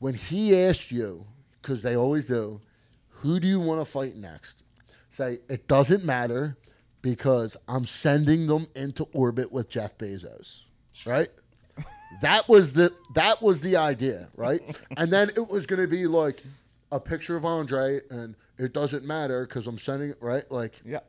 when 0.00 0.12
he 0.14 0.54
asked 0.56 0.92
you, 0.92 1.24
because 1.62 1.82
they 1.82 1.96
always 1.96 2.26
do, 2.26 2.60
who 3.08 3.40
do 3.40 3.48
you 3.48 3.58
want 3.58 3.80
to 3.80 3.84
fight 3.84 4.14
next? 4.14 4.62
Say, 5.08 5.38
it 5.48 5.66
doesn't 5.66 6.04
matter 6.04 6.56
because 7.00 7.56
I'm 7.66 7.86
sending 7.86 8.46
them 8.46 8.68
into 8.76 9.08
orbit 9.14 9.50
with 9.50 9.70
Jeff 9.70 9.96
Bezos, 9.96 10.60
right? 11.06 11.30
that 12.20 12.48
was 12.48 12.72
the 12.74 12.92
that 13.14 13.40
was 13.42 13.60
the 13.62 13.76
idea, 13.76 14.28
right? 14.36 14.60
And 14.98 15.10
then 15.12 15.30
it 15.36 15.48
was 15.48 15.64
going 15.66 15.80
to 15.80 15.88
be 15.88 16.06
like 16.06 16.42
a 16.92 17.00
picture 17.00 17.36
of 17.36 17.44
Andre, 17.46 18.00
and 18.10 18.34
it 18.58 18.72
doesn't 18.74 19.04
matter 19.04 19.46
because 19.46 19.66
I'm 19.66 19.78
sending 19.78 20.10
it 20.10 20.18
right, 20.20 20.50
like 20.52 20.80
Yeah. 20.84 21.00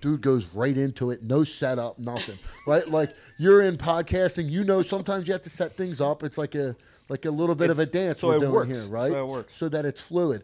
dude 0.00 0.20
goes 0.20 0.46
right 0.54 0.76
into 0.76 1.10
it 1.10 1.22
no 1.24 1.42
setup 1.44 1.98
nothing 1.98 2.36
right 2.68 2.86
like 2.88 3.10
you're 3.38 3.62
in 3.62 3.76
podcasting 3.78 4.50
you 4.50 4.64
know 4.64 4.82
sometimes 4.82 5.26
you 5.26 5.32
have 5.32 5.42
to 5.42 5.50
set 5.50 5.72
things 5.72 6.00
up. 6.00 6.22
It's 6.22 6.36
like 6.38 6.54
a 6.54 6.76
like 7.08 7.24
a 7.24 7.30
little 7.30 7.54
bit 7.54 7.70
of 7.70 7.78
a 7.78 7.86
dance 7.86 8.18
so 8.20 8.28
we're 8.28 8.38
doing 8.40 8.52
works. 8.52 8.78
here 8.82 8.88
right? 8.90 9.12
So 9.12 9.22
it 9.24 9.26
works. 9.28 9.54
so 9.54 9.68
that 9.70 9.84
it's 9.86 10.02
fluid. 10.02 10.42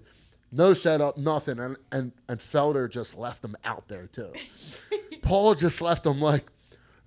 No 0.53 0.73
setup 0.73 1.19
nothing. 1.19 1.59
And 1.59 1.77
and 1.93 2.13
and 2.29 2.39
felder 2.39 2.89
just 2.91 3.15
left 3.17 3.43
them 3.43 3.57
out 3.65 3.89
there 3.89 4.07
too. 4.07 4.33
Paul 5.23 5.55
just 5.55 5.81
left 5.81 6.05
them 6.05 6.21
like 6.21 6.45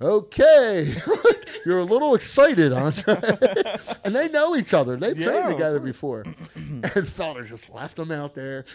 okay. 0.01 0.93
You're 1.65 1.80
a 1.80 1.84
little 1.84 2.14
excited 2.15 2.72
andre 2.72 3.15
and 4.03 4.15
they 4.15 4.30
know 4.30 4.55
each 4.55 4.73
other. 4.73 4.95
They've 4.95 5.18
Yeah, 5.18 5.26
trained 5.31 5.49
together 5.51 5.80
before. 5.80 6.23
And 6.55 6.84
felder 6.84 7.45
just 7.47 7.69
left 7.69 7.95
them 7.97 8.11
out 8.11 8.35
there. 8.35 8.65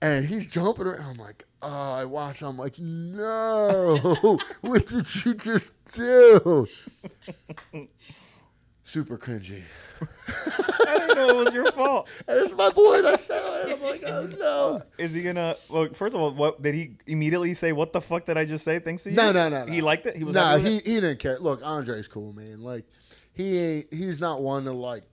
And 0.00 0.24
he's 0.24 0.46
jumping 0.46 0.86
around. 0.86 1.10
I'm 1.12 1.16
like, 1.16 1.44
oh, 1.64 1.92
I 1.94 2.04
watch. 2.04 2.42
I'm 2.42 2.58
like, 2.58 2.78
no, 2.78 4.38
what 4.60 4.86
did 4.86 5.24
you 5.24 5.34
just 5.34 5.72
do? 5.92 6.66
Super 8.84 9.16
cringy. 9.16 9.62
I 10.86 10.98
didn't 10.98 11.16
know 11.16 11.28
it 11.28 11.44
was 11.44 11.54
your 11.54 11.72
fault. 11.72 12.10
And 12.28 12.38
it's 12.38 12.52
my 12.52 12.70
boy. 12.70 12.98
And 12.98 13.06
I 13.06 13.16
said, 13.16 13.42
it. 13.66 13.72
I'm 13.72 13.82
like, 13.82 14.02
oh 14.06 14.26
no. 14.38 14.82
Is 14.98 15.12
he 15.14 15.22
gonna? 15.22 15.56
Well, 15.70 15.88
first 15.94 16.14
of 16.14 16.20
all, 16.20 16.32
what 16.32 16.60
did 16.62 16.74
he 16.74 16.96
immediately 17.06 17.54
say? 17.54 17.72
What 17.72 17.92
the 17.92 18.00
fuck 18.00 18.26
did 18.26 18.36
I 18.36 18.44
just 18.44 18.64
say? 18.64 18.78
Thanks 18.78 19.04
to 19.04 19.10
you. 19.10 19.16
No, 19.16 19.32
no, 19.32 19.48
no, 19.48 19.64
no. 19.64 19.72
He 19.72 19.80
liked 19.80 20.06
it. 20.06 20.16
He 20.16 20.24
was. 20.24 20.34
No, 20.34 20.58
he 20.58 20.76
it? 20.76 20.86
he 20.86 20.94
didn't 20.94 21.18
care. 21.18 21.38
Look, 21.38 21.60
Andre's 21.64 22.08
cool, 22.08 22.32
man. 22.32 22.60
Like, 22.60 22.84
he 23.32 23.58
ain't. 23.58 23.92
He's 23.92 24.20
not 24.20 24.42
one 24.42 24.64
to 24.64 24.72
like 24.72 25.04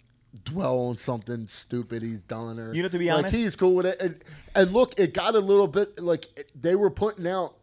dwell 0.43 0.79
on 0.87 0.97
something 0.97 1.47
stupid 1.47 2.01
he's 2.03 2.17
done 2.19 2.59
or. 2.59 2.73
You 2.73 2.83
know, 2.83 2.89
to 2.89 2.97
be 2.99 3.07
like, 3.09 3.17
honest- 3.19 3.35
he's 3.35 3.55
cool 3.55 3.75
with 3.75 3.85
it. 3.85 4.01
And, 4.01 4.23
and 4.55 4.71
look, 4.73 4.99
it 4.99 5.13
got 5.13 5.35
a 5.35 5.39
little 5.39 5.67
bit 5.67 5.99
like 5.99 6.27
it- 6.37 6.51
they 6.59 6.75
were 6.75 6.89
putting 6.89 7.27
out. 7.27 7.55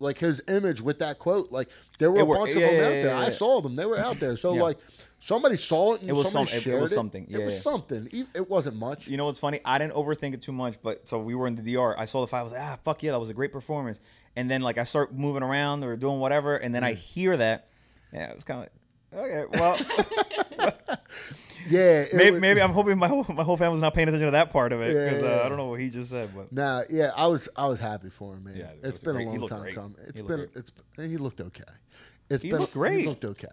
Like 0.00 0.18
his 0.18 0.40
image 0.46 0.80
with 0.80 1.00
that 1.00 1.18
quote, 1.18 1.50
like 1.50 1.68
there 1.98 2.12
were 2.12 2.20
It 2.20 2.22
a 2.22 2.24
worked. 2.26 2.40
bunch 2.42 2.54
of 2.54 2.60
them 2.62 2.72
yeah, 2.72 2.78
out 2.82 2.82
yeah, 2.94 3.02
there. 3.02 3.06
yeah, 3.06 3.18
I 3.18 3.24
yeah. 3.24 3.30
saw 3.30 3.60
them; 3.60 3.74
they 3.74 3.84
were 3.84 3.98
out 3.98 4.20
there. 4.20 4.36
So 4.36 4.54
Yeah. 4.54 4.62
like, 4.62 4.78
somebody 5.18 5.56
saw 5.56 5.94
it 5.94 6.02
and 6.02 6.10
It 6.10 6.12
was 6.12 6.30
somebody 6.30 6.56
some- 6.60 6.70
it- 6.72 6.76
it 6.76 6.80
was 6.80 6.94
something. 6.94 7.24
It 7.24 7.30
Yeah, 7.40 7.44
was 7.46 7.54
yeah. 7.54 7.60
something. 7.62 8.08
It 8.32 8.48
wasn't 8.48 8.76
much. 8.76 9.08
You 9.08 9.16
know 9.16 9.24
what's 9.24 9.40
funny? 9.40 9.58
I 9.64 9.76
didn't 9.76 9.94
overthink 9.94 10.34
it 10.34 10.42
too 10.42 10.52
much, 10.52 10.76
but 10.84 11.08
so 11.08 11.18
we 11.18 11.34
were 11.34 11.48
in 11.48 11.56
the 11.56 11.62
DR. 11.74 11.98
I 11.98 12.04
saw 12.04 12.20
the 12.20 12.28
fight. 12.28 12.38
I 12.38 12.42
was 12.44 12.52
like, 12.52 12.62
ah, 12.62 12.78
fuck 12.84 13.02
yeah, 13.02 13.10
that 13.10 13.18
was 13.18 13.28
a 13.28 13.34
great 13.34 13.50
performance. 13.50 13.98
And 14.36 14.48
then 14.48 14.62
like 14.62 14.78
I 14.78 14.84
start 14.84 15.12
moving 15.12 15.42
around 15.42 15.82
or 15.82 15.96
doing 15.96 16.20
whatever, 16.20 16.54
and 16.56 16.72
then 16.72 16.84
I 16.84 16.92
hear 16.92 17.36
that. 17.36 17.66
Yeah, 18.12 18.30
it 18.30 18.36
was 18.36 18.44
kind 18.44 18.68
of 19.12 19.20
like, 19.20 19.30
okay, 19.32 19.58
well, 19.58 20.78
Yeah, 21.70 22.04
maybe, 22.14 22.30
was- 22.32 22.40
maybe 22.40 22.62
I'm 22.62 22.72
hoping 22.72 22.96
my 22.98 23.08
whole, 23.08 23.26
my 23.28 23.42
whole 23.42 23.56
family's 23.56 23.80
not 23.82 23.94
paying 23.94 24.08
attention 24.08 24.26
to 24.26 24.30
that 24.32 24.50
part 24.52 24.72
of 24.72 24.80
it 24.80 24.94
Yeah, 24.94 25.04
because 25.04 25.22
yeah, 25.22 25.28
uh. 25.42 25.44
I 25.44 25.48
don't 25.48 25.58
know 25.58 25.66
what 25.66 25.80
he 25.80 25.90
just 25.90 26.10
said, 26.10 26.30
but 26.34 26.52
Nah, 26.52 26.82
yeah, 26.90 27.10
I 27.16 27.26
was 27.26 27.48
I 27.56 27.66
was 27.66 27.80
happy 27.80 28.10
for 28.10 28.34
him, 28.34 28.44
man. 28.44 28.56
Yeah, 28.56 28.70
it 28.70 28.80
it's 28.82 28.98
been 28.98 29.14
great. 29.16 29.26
a 29.26 29.30
long 29.30 29.48
time 29.48 29.60
great. 29.62 29.74
coming. 29.74 29.96
It's 30.06 30.16
He 30.20 30.22
been 30.26 30.36
great. 30.36 30.50
it's 30.54 30.72
he 30.96 31.16
looked 31.16 31.40
okay. 31.40 31.64
It's 32.30 32.42
He 32.42 32.50
been 32.50 32.60
looked 32.60 32.72
great. 32.74 33.00
He 33.00 33.06
looked 33.06 33.24
okay. 33.24 33.48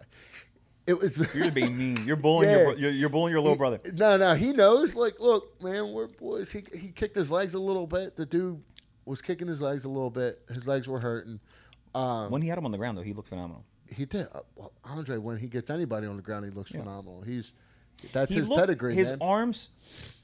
It 0.86 0.98
was 0.98 1.18
you're 1.34 1.50
being 1.50 1.76
mean. 1.78 1.96
You're 2.06 2.16
bullying 2.16 2.52
Yeah. 2.52 2.62
your 2.62 2.78
you're, 2.78 2.90
you're 2.92 3.08
bullying 3.08 3.32
your 3.32 3.40
little 3.40 3.58
brother. 3.58 3.80
No, 3.94 4.16
no, 4.16 4.34
he 4.34 4.52
knows. 4.52 4.94
Like, 4.94 5.18
look, 5.18 5.60
man, 5.62 5.92
we're 5.92 6.06
boys. 6.06 6.50
He 6.50 6.62
he 6.78 6.88
kicked 6.88 7.16
his 7.16 7.30
legs 7.30 7.54
a 7.54 7.58
little 7.58 7.86
bit. 7.86 8.14
The 8.16 8.24
dude 8.26 8.62
was 9.04 9.20
kicking 9.20 9.48
his 9.48 9.60
legs 9.60 9.84
a 9.84 9.88
little 9.88 10.10
bit. 10.10 10.40
His 10.48 10.66
legs 10.68 10.86
were 10.88 11.00
hurting. 11.00 11.40
Um, 11.94 12.30
When 12.30 12.42
he 12.42 12.48
had 12.48 12.58
him 12.58 12.64
on 12.66 12.70
the 12.72 12.78
ground 12.78 12.96
though, 12.98 13.02
he 13.02 13.12
looked 13.14 13.28
phenomenal. 13.30 13.64
he 13.90 14.04
did. 14.04 14.28
Uh, 14.32 14.40
well, 14.54 14.72
Andre, 14.84 15.16
when 15.16 15.38
he 15.38 15.48
gets 15.48 15.70
anybody 15.70 16.06
on 16.06 16.16
the 16.16 16.22
ground, 16.22 16.44
he 16.44 16.50
looks 16.50 16.70
Yeah. 16.72 16.80
phenomenal. 16.80 17.22
He's 17.22 17.52
that's 18.12 18.32
he 18.32 18.38
his 18.40 18.48
looked, 18.48 18.60
pedigree, 18.60 18.94
His 18.94 19.10
man. 19.10 19.18
arms, 19.20 19.68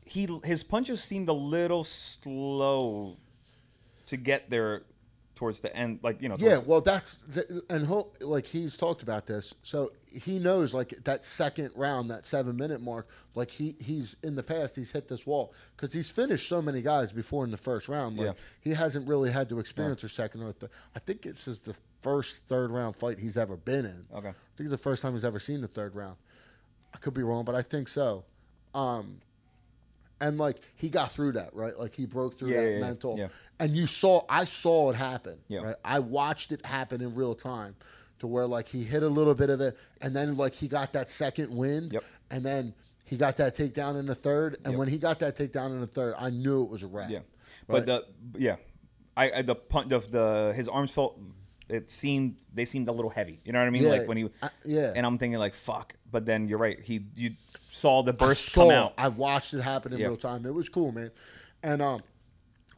he 0.04 0.28
his 0.44 0.62
punches 0.62 1.02
seemed 1.02 1.28
a 1.28 1.32
little 1.32 1.84
slow 1.84 3.16
to 4.06 4.16
get 4.16 4.50
there 4.50 4.82
towards 5.34 5.60
the 5.60 5.74
end. 5.74 5.98
Like 6.02 6.20
you 6.22 6.28
know, 6.28 6.36
Yeah, 6.38 6.58
well, 6.58 6.80
that's 6.80 7.18
th- 7.32 7.46
and 7.70 7.86
he'll, 7.86 8.12
like 8.20 8.46
he's 8.46 8.76
talked 8.76 9.02
about 9.02 9.26
this, 9.26 9.54
so 9.62 9.90
he 10.12 10.38
knows 10.38 10.74
like 10.74 10.90
that 11.04 11.24
second 11.24 11.70
round, 11.74 12.10
that 12.10 12.26
seven 12.26 12.56
minute 12.56 12.80
mark. 12.80 13.08
Like 13.34 13.50
he 13.50 13.74
he's 13.80 14.14
in 14.22 14.36
the 14.36 14.42
past, 14.42 14.76
he's 14.76 14.90
hit 14.92 15.08
this 15.08 15.26
wall 15.26 15.54
because 15.74 15.92
he's 15.94 16.10
finished 16.10 16.46
so 16.48 16.60
many 16.60 16.82
guys 16.82 17.12
before 17.12 17.44
in 17.44 17.50
the 17.50 17.56
first 17.56 17.88
round. 17.88 18.18
Like 18.18 18.26
Yeah. 18.26 18.32
he 18.60 18.70
hasn't 18.74 19.08
really 19.08 19.30
had 19.30 19.48
to 19.48 19.58
experience 19.58 20.04
a 20.04 20.08
second 20.10 20.42
or 20.42 20.52
third. 20.52 20.70
I 20.94 20.98
think 20.98 21.22
this 21.22 21.48
is 21.48 21.60
the 21.60 21.76
first 22.02 22.42
third 22.44 22.70
round 22.70 22.94
fight 22.94 23.18
he's 23.18 23.38
ever 23.38 23.56
been 23.56 23.86
in. 23.86 24.04
Okay. 24.14 24.28
I 24.28 24.32
think 24.56 24.66
it's 24.66 24.70
the 24.70 24.76
first 24.76 25.00
time 25.02 25.14
he's 25.14 25.24
ever 25.24 25.40
seen 25.40 25.62
the 25.62 25.68
third 25.68 25.94
round. 25.96 26.16
I 26.94 26.98
could 26.98 27.14
be 27.14 27.22
wrong, 27.22 27.44
but 27.44 27.54
I 27.54 27.62
think 27.62 27.88
so. 27.88 28.24
Um, 28.74 29.18
and 30.20 30.38
like 30.38 30.58
he 30.76 30.88
got 30.88 31.10
through 31.12 31.32
that, 31.32 31.54
right? 31.54 31.76
Like 31.78 31.94
he 31.94 32.06
broke 32.06 32.34
through 32.34 32.50
Yeah, 32.50 32.62
that 32.64 32.72
yeah, 32.72 32.80
mental. 32.80 33.18
yeah. 33.18 33.28
And 33.58 33.76
you 33.76 33.86
saw, 33.86 34.24
I 34.28 34.44
saw 34.44 34.90
it 34.90 34.96
happen. 34.96 35.38
Yeah. 35.48 35.60
Right? 35.60 35.76
I 35.84 35.98
watched 35.98 36.52
it 36.52 36.64
happen 36.64 37.00
in 37.00 37.14
real 37.14 37.34
time, 37.34 37.74
to 38.20 38.26
where 38.26 38.46
like 38.46 38.68
he 38.68 38.84
hit 38.84 39.02
a 39.02 39.08
little 39.08 39.34
bit 39.34 39.50
of 39.50 39.60
it, 39.60 39.76
and 40.00 40.14
then 40.14 40.36
like 40.36 40.54
he 40.54 40.68
got 40.68 40.92
that 40.92 41.08
second 41.10 41.50
wind, 41.54 41.92
Yep. 41.92 42.04
and 42.30 42.44
then 42.44 42.74
he 43.04 43.16
got 43.16 43.36
that 43.38 43.56
takedown 43.56 43.98
in 43.98 44.06
the 44.06 44.14
third, 44.14 44.56
and 44.64 44.72
Yep. 44.74 44.78
when 44.78 44.88
he 44.88 44.96
got 44.98 45.18
that 45.20 45.36
takedown 45.36 45.66
in 45.70 45.80
the 45.80 45.86
third, 45.86 46.14
I 46.18 46.30
knew 46.30 46.62
it 46.62 46.70
was 46.70 46.82
a 46.82 46.86
wrap. 46.86 47.10
yeah. 47.10 47.18
Right? 47.68 47.84
But 47.84 47.86
the 47.86 48.06
yeah, 48.38 48.56
I, 49.16 49.30
I 49.38 49.42
the 49.42 49.54
punt 49.56 49.92
of 49.92 50.10
the 50.10 50.52
his 50.54 50.68
arms 50.68 50.90
felt 50.92 51.18
it 51.72 51.90
seemed 51.90 52.36
they 52.52 52.64
seemed 52.64 52.88
a 52.88 52.92
little 52.92 53.10
heavy. 53.10 53.40
You 53.44 53.52
know 53.52 53.58
what 53.60 53.66
I 53.66 53.70
mean? 53.70 53.82
Yeah, 53.84 53.90
like 53.90 54.08
when 54.08 54.16
he 54.18 54.28
I- 54.42 54.50
yeah. 54.64 54.92
And 54.94 55.04
I'm 55.06 55.18
thinking 55.18 55.38
like 55.38 55.54
fuck. 55.54 55.94
But 56.10 56.26
then 56.26 56.48
you're 56.48 56.58
right. 56.58 56.78
He 56.80 57.06
you 57.16 57.32
saw 57.70 58.02
the 58.02 58.12
burst 58.12 58.46
saw, 58.52 58.62
come 58.62 58.70
out. 58.70 58.92
I 58.98 59.08
watched 59.08 59.54
it 59.54 59.62
happen 59.62 59.92
in 59.92 59.98
Yeah. 59.98 60.08
real 60.08 60.16
time. 60.16 60.44
It 60.46 60.52
was 60.54 60.68
cool, 60.68 60.92
man. 60.92 61.10
And 61.62 61.80
um, 61.80 62.02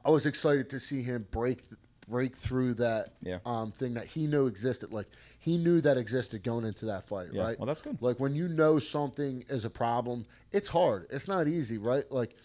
I 0.04 0.10
was 0.10 0.26
excited 0.26 0.70
to 0.70 0.78
see 0.80 1.02
him 1.02 1.26
break 1.30 1.64
break 2.08 2.36
through 2.36 2.74
that 2.74 3.14
Yeah. 3.22 3.38
um, 3.46 3.72
thing 3.72 3.94
that 3.94 4.04
he 4.06 4.26
knew 4.26 4.46
existed. 4.46 4.92
Like 4.92 5.06
he 5.38 5.56
knew 5.56 5.80
that 5.80 5.96
existed 5.96 6.42
going 6.44 6.64
into 6.66 6.84
that 6.86 7.06
fight, 7.08 7.28
Yeah. 7.32 7.42
right? 7.42 7.58
Well, 7.58 7.66
that's 7.66 7.80
good. 7.80 8.00
Like 8.02 8.20
when 8.20 8.34
you 8.34 8.46
know 8.48 8.78
something 8.78 9.42
is 9.48 9.64
a 9.64 9.70
problem, 9.70 10.26
it's 10.52 10.68
hard. 10.68 11.06
It's 11.10 11.26
not 11.28 11.48
easy, 11.48 11.78
right? 11.78 12.04
Like 12.12 12.36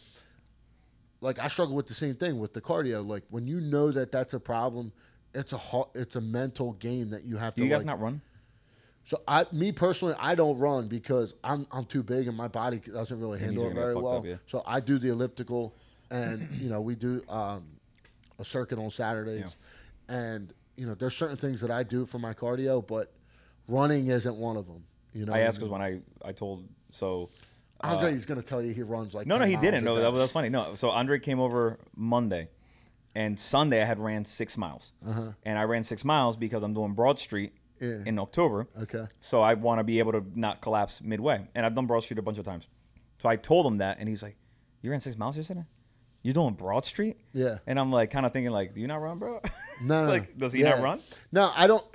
like 1.22 1.38
I 1.40 1.48
struggle 1.50 1.76
with 1.76 1.88
the 1.88 1.94
same 1.94 2.16
thing 2.16 2.40
with 2.40 2.54
the 2.54 2.62
cardio. 2.62 3.06
Like 3.06 3.24
when 3.30 3.46
you 3.48 3.60
know 3.60 3.92
that 3.92 4.12
that's 4.12 4.34
a 4.34 4.40
problem, 4.40 4.94
it's 5.34 5.54
a 5.54 5.60
it's 5.96 6.16
a 6.16 6.22
mental 6.22 6.74
game 6.74 7.10
that 7.12 7.24
you 7.24 7.38
have 7.38 7.56
Do 7.56 7.62
to 7.62 7.66
you 7.66 7.72
guys 7.72 7.80
like, 7.80 7.88
not 7.88 8.02
run? 8.02 8.22
so 9.06 9.22
I, 9.28 9.46
me 9.52 9.72
personally, 9.72 10.14
I 10.20 10.36
don't 10.36 10.60
run 10.60 10.88
because 10.88 11.34
I'm 11.44 11.66
I'm 11.72 11.86
too 11.86 12.04
big 12.04 12.28
and 12.28 12.38
my 12.38 12.48
body 12.48 12.78
doesn't 12.80 13.20
really 13.20 13.40
handle 13.40 13.68
it 13.68 13.74
very 13.74 13.96
well. 13.96 14.18
up, 14.20 14.26
yeah. 14.26 14.36
So 14.46 14.62
I 14.68 14.80
do 14.80 15.00
the 15.00 15.10
elliptical, 15.10 15.76
and 16.12 16.48
you 16.62 16.70
know 16.70 16.82
we 16.82 16.96
do 16.96 17.24
um, 17.28 17.66
a 18.38 18.46
circuit 18.46 18.78
on 18.78 18.92
Saturdays, 18.92 19.56
and 20.08 20.54
you 20.78 20.86
know 20.86 20.94
there's 20.94 21.16
certain 21.16 21.38
things 21.38 21.60
that 21.62 21.72
I 21.72 21.82
do 21.82 22.06
for 22.06 22.20
my 22.20 22.34
cardio, 22.34 22.86
but 22.86 23.12
running 23.68 24.08
isn't 24.08 24.36
one 24.36 24.58
of 24.58 24.68
them. 24.68 24.84
You 25.14 25.26
know, 25.26 25.34
I 25.34 25.40
asked 25.40 25.58
because 25.58 25.72
when 25.72 25.82
I 25.82 26.00
I 26.24 26.32
told 26.32 26.68
so. 26.92 27.30
uh, 27.84 27.88
Andre 27.88 28.14
is 28.14 28.26
going 28.28 28.40
to 28.40 28.46
tell 28.46 28.62
you 28.62 28.74
he 28.74 28.84
runs 28.84 29.16
like 29.16 29.26
No, 29.26 29.38
no, 29.40 29.46
he 29.46 29.56
didn't. 29.56 29.84
No, 29.84 29.96
day. 29.96 30.04
that 30.04 30.12
was, 30.12 30.20
that 30.20 30.24
was 30.24 30.32
funny. 30.32 30.50
No, 30.50 30.76
so 30.76 30.92
Andre 30.92 31.18
came 31.20 31.40
over 31.40 31.80
Monday, 31.96 32.50
and 33.16 33.40
Sunday 33.40 33.82
I 33.82 33.86
had 33.86 34.00
ran 34.00 34.26
six 34.26 34.58
miles, 34.58 34.92
and 35.44 35.58
I 35.60 35.64
ran 35.64 35.84
six 35.84 36.04
miles 36.06 36.36
because 36.38 36.64
I'm 36.64 36.74
doing 36.74 36.94
Broad 36.94 37.20
Street 37.20 37.54
Uh-huh. 37.82 37.90
Yeah. 37.92 38.04
in 38.06 38.20
October. 38.20 38.68
Okay. 38.84 39.06
So 39.22 39.42
I 39.42 39.54
want 39.54 39.80
to 39.80 39.84
be 39.84 40.00
able 40.00 40.12
to 40.12 40.24
not 40.36 40.62
collapse 40.62 41.02
midway, 41.02 41.48
and 41.56 41.66
I've 41.66 41.76
done 41.76 41.86
Broad 41.88 42.04
Street 42.04 42.20
a 42.20 42.22
bunch 42.22 42.38
of 42.38 42.46
times. 42.46 42.68
So 43.20 43.30
I 43.30 43.36
told 43.38 43.66
him 43.66 43.78
that, 43.80 44.00
and 44.00 44.08
he's 44.10 44.22
like, 44.24 44.38
"You 44.82 44.92
ran 44.92 45.00
six 45.02 45.18
miles 45.18 45.38
yesterday? 45.38 45.66
You're 46.22 46.34
doing 46.34 46.54
Broad 46.56 46.86
Street?" 46.86 47.18
Yeah. 47.34 47.60
And 47.68 47.80
I'm 47.80 47.92
like, 47.92 48.12
kind 48.12 48.26
of 48.26 48.34
thinking, 48.34 48.52
like, 48.52 48.74
"Do 48.74 48.82
you 48.82 48.88
not 48.88 49.02
run, 49.02 49.18
bro?" 49.20 49.42
No, 49.84 50.04
no. 50.04 50.10
like, 50.10 50.38
does 50.38 50.52
he 50.54 50.62
Yeah. 50.62 50.72
not 50.76 50.80
run? 50.84 51.00
No, 51.32 51.52
I 51.56 51.68
don't. 51.68 51.86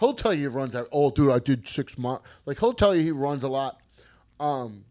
He'll 0.00 0.12
tell 0.14 0.34
you 0.34 0.50
he 0.50 0.54
runs 0.54 0.74
out. 0.74 0.88
Oh, 0.92 1.10
dude, 1.10 1.30
I 1.30 1.38
did 1.38 1.66
six 1.68 1.96
months. 1.96 2.26
Like 2.44 2.58
he'll 2.58 2.72
tell 2.74 2.94
you 2.94 3.02
he 3.02 3.12
runs 3.12 3.44
a 3.44 3.48
lot. 3.48 3.80
Um, 4.40 4.84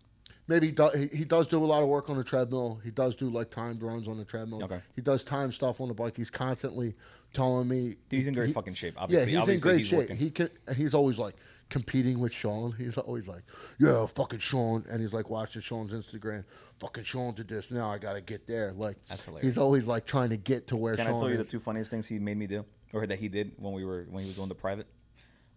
maybe 0.51 0.67
he, 0.67 0.71
do, 0.73 0.89
he, 0.95 1.17
he 1.17 1.25
does 1.25 1.47
do 1.47 1.63
a 1.63 1.65
lot 1.65 1.81
of 1.81 1.89
work 1.89 2.09
on 2.09 2.17
the 2.17 2.23
treadmill. 2.23 2.79
He 2.83 2.91
does 2.91 3.15
do 3.15 3.29
like 3.29 3.49
timed 3.49 3.81
runs 3.81 4.07
on 4.07 4.17
the 4.17 4.25
treadmill. 4.25 4.63
Okay. 4.63 4.79
He 4.95 5.01
does 5.01 5.23
time 5.23 5.51
stuff 5.51 5.81
on 5.81 5.87
the 5.87 5.93
bike. 5.93 6.15
He's 6.15 6.29
constantly 6.29 6.93
telling 7.33 7.67
me 7.67 7.95
He's 8.09 8.27
in 8.27 8.33
great 8.33 8.47
he- 8.47 8.53
fucking 8.53 8.73
shape. 8.75 8.95
Obviously, 8.97 9.31
Yeah, 9.33 9.39
Obviously, 9.39 9.53
he's 9.55 9.63
in 9.63 9.67
great 9.69 9.77
he's 9.79 9.87
shape. 9.87 9.99
working. 9.99 10.17
He 10.17 10.29
can. 10.29 10.49
And 10.67 10.75
he's 10.77 10.93
always 10.93 11.17
like, 11.17 11.35
competing 11.69 12.19
with 12.19 12.33
Sean. 12.33 12.73
He's 12.77 12.97
always 12.97 13.29
like, 13.29 13.43
"Yeah, 13.79 14.05
fucking 14.05 14.39
Sean," 14.39 14.83
and 14.89 14.99
he's 14.99 15.13
like 15.13 15.29
watching 15.29 15.61
Sean's 15.61 15.93
Instagram. 15.93 16.43
Fucking 16.81 17.05
Sean 17.05 17.33
did 17.33 17.47
this. 17.47 17.71
Now 17.71 17.89
I 17.89 17.97
gotta 17.97 18.19
get 18.19 18.45
there. 18.45 18.73
Like 18.73 18.97
That's 19.07 19.23
hilarious. 19.23 19.45
he's 19.45 19.57
always 19.57 19.87
like 19.87 20.05
trying 20.05 20.31
to 20.31 20.37
get 20.37 20.67
to 20.67 20.75
where 20.75 20.97
Can 20.97 21.05
Sean 21.05 21.15
I 21.15 21.19
tell 21.19 21.29
you 21.29 21.39
is. 21.39 21.45
the 21.47 21.51
two 21.51 21.59
funniest 21.61 21.89
things 21.89 22.07
he 22.07 22.19
made 22.19 22.35
me 22.35 22.45
do, 22.45 22.65
or 22.91 23.07
that 23.07 23.19
he 23.19 23.29
did 23.29 23.53
when 23.57 23.71
we 23.71 23.85
were 23.85 24.05
when 24.09 24.23
he 24.23 24.27
was 24.27 24.35
doing 24.35 24.49
the 24.49 24.55
private? 24.55 24.85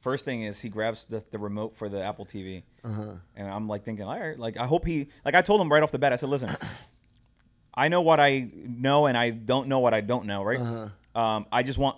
First 0.04 0.24
thing 0.26 0.42
is 0.42 0.60
he 0.60 0.68
grabs 0.68 1.06
the, 1.06 1.24
the 1.30 1.38
remote 1.38 1.74
for 1.76 1.88
the 1.88 2.02
Apple 2.04 2.26
TV, 2.26 2.62
Uh-huh. 2.84 3.14
and 3.36 3.48
I'm 3.48 3.66
like 3.68 3.84
thinking, 3.84 4.04
all 4.06 4.20
right, 4.20 4.38
like 4.38 4.58
I 4.58 4.66
hope 4.66 4.84
he 4.86 5.08
like 5.24 5.34
I 5.34 5.40
told 5.42 5.60
him 5.62 5.72
right 5.72 5.82
off 5.82 5.92
the 5.92 5.98
bat. 5.98 6.12
I 6.12 6.16
said, 6.16 6.28
listen, 6.28 6.54
I 7.74 7.88
know 7.88 8.02
what 8.02 8.20
I 8.20 8.48
know, 8.54 9.06
and 9.06 9.16
I 9.16 9.30
don't 9.30 9.66
know 9.68 9.78
what 9.80 9.94
I 9.94 10.00
don't 10.02 10.26
know, 10.26 10.44
right? 10.44 10.60
Uh-huh. 10.60 11.20
Um, 11.20 11.46
I 11.50 11.62
just 11.62 11.78
want. 11.78 11.96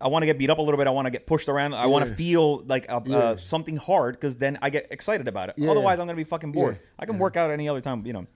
I 0.00 0.08
want 0.08 0.22
to 0.22 0.26
get 0.26 0.36
beat 0.38 0.50
up 0.50 0.58
a 0.58 0.62
little 0.62 0.76
bit. 0.76 0.86
I 0.88 0.90
want 0.90 1.06
to 1.06 1.10
get 1.10 1.26
pushed 1.26 1.48
around. 1.48 1.72
I 1.74 1.86
want 1.86 2.06
to 2.08 2.14
feel 2.14 2.58
like 2.66 2.86
a, 2.90 3.00
Yeah. 3.06 3.16
uh, 3.16 3.36
something 3.36 3.76
hard 3.76 4.16
because 4.16 4.36
then 4.36 4.58
I 4.60 4.68
get 4.68 4.88
excited 4.90 5.28
about 5.28 5.48
it. 5.50 5.54
Yeah. 5.56 5.70
Otherwise, 5.70 5.98
I'm 6.00 6.06
gonna 6.08 6.16
be 6.16 6.24
fucking 6.24 6.50
bored. 6.52 6.74
Yeah. 6.74 6.88
I 6.98 7.06
can 7.06 7.18
work 7.18 7.36
out 7.36 7.50
any 7.50 7.68
other 7.68 7.80
time, 7.80 8.04
you 8.04 8.12
know. 8.12 8.26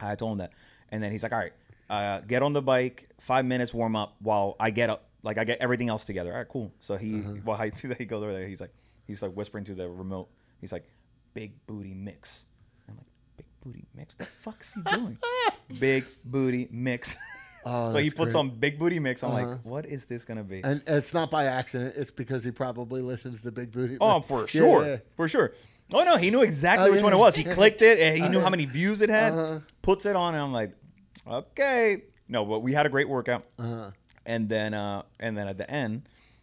I 0.00 0.14
told 0.16 0.32
him 0.32 0.38
that, 0.38 0.50
and 0.90 1.00
then 1.02 1.12
he's 1.12 1.22
like, 1.22 1.32
"All 1.32 1.38
right, 1.38 1.52
uh, 1.88 2.20
get 2.20 2.42
on 2.42 2.52
the 2.52 2.60
bike, 2.60 3.08
five 3.20 3.44
minutes 3.46 3.72
warm 3.72 3.94
up 3.94 4.16
while 4.18 4.56
I 4.58 4.70
get 4.70 4.90
up, 4.90 5.06
like 5.24 5.38
I 5.38 5.44
get 5.44 5.58
everything 5.58 5.88
else 5.88 6.04
together." 6.04 6.30
All 6.32 6.38
right, 6.38 6.48
cool. 6.48 6.72
So 6.80 6.96
he, 6.96 7.18
Uh-huh. 7.20 7.32
while 7.44 7.60
I 7.60 7.70
see 7.70 7.88
that 7.88 7.98
he 7.98 8.04
goes 8.04 8.22
over 8.22 8.32
there, 8.32 8.46
he's 8.46 8.60
like, 8.60 8.72
he's 9.08 9.20
like 9.22 9.32
whispering 9.32 9.64
to 9.64 9.74
the 9.74 9.88
remote. 9.88 10.28
He's 10.60 10.70
like, 10.72 10.84
"Big 11.34 11.52
booty 11.66 11.94
mix." 11.94 12.44
I'm 12.88 12.96
like, 12.96 13.06
"Big 13.36 13.46
booty 13.64 13.84
mix? 13.94 14.14
The 14.14 14.26
fuck's 14.26 14.74
he 14.74 14.82
doing? 14.82 15.18
big 15.80 16.04
booty 16.24 16.68
mix." 16.70 17.16
Oh, 17.66 17.92
so 17.92 17.96
he 17.98 18.10
puts 18.10 18.32
great. 18.32 18.40
on 18.40 18.50
big 18.50 18.78
booty 18.78 18.98
mix. 19.00 19.24
I'm 19.24 19.30
Uh-huh. 19.30 19.46
like, 19.52 19.64
"What 19.64 19.86
is 19.86 20.04
this 20.04 20.26
gonna 20.26 20.44
be?" 20.44 20.60
and 20.62 20.82
it's 20.86 21.14
not 21.14 21.30
by 21.30 21.46
accident. 21.46 21.94
It's 21.96 22.10
because 22.10 22.44
he 22.44 22.50
probably 22.50 23.00
listens 23.00 23.40
to 23.40 23.50
Big 23.50 23.72
Booty. 23.72 23.96
Oh, 24.02 24.20
for 24.20 24.46
sure, 24.46 24.84
yeah. 24.84 24.96
for 25.16 25.28
sure. 25.28 25.54
Oh 25.90 26.04
no, 26.04 26.18
he 26.18 26.28
knew 26.30 26.42
exactly 26.42 26.88
Oh, 26.88 26.90
which 26.90 26.98
yeah. 26.98 27.04
one 27.04 27.14
it 27.14 27.18
was. 27.18 27.34
He 27.34 27.42
clicked 27.42 27.80
it, 27.80 27.98
and 28.00 28.22
he 28.22 28.28
knew 28.28 28.40
how 28.40 28.50
many 28.50 28.66
views 28.66 29.00
it 29.00 29.08
had. 29.08 29.32
uh-huh. 29.32 29.60
Puts 29.80 30.04
it 30.04 30.14
on, 30.14 30.34
and 30.34 30.42
I'm 30.42 30.52
like, 30.52 30.74
okay. 31.26 32.02
No, 32.28 32.44
but 32.44 32.60
we 32.60 32.74
had 32.74 32.84
a 32.84 32.90
great 32.90 33.08
workout, 33.08 33.46
Uh-huh. 33.58 33.90
And 34.26 34.48
then 34.48 34.74
uh, 34.74 35.02
and 35.20 35.36
then 35.36 35.48
at 35.48 35.58
the 35.58 35.70
end, 35.70 36.02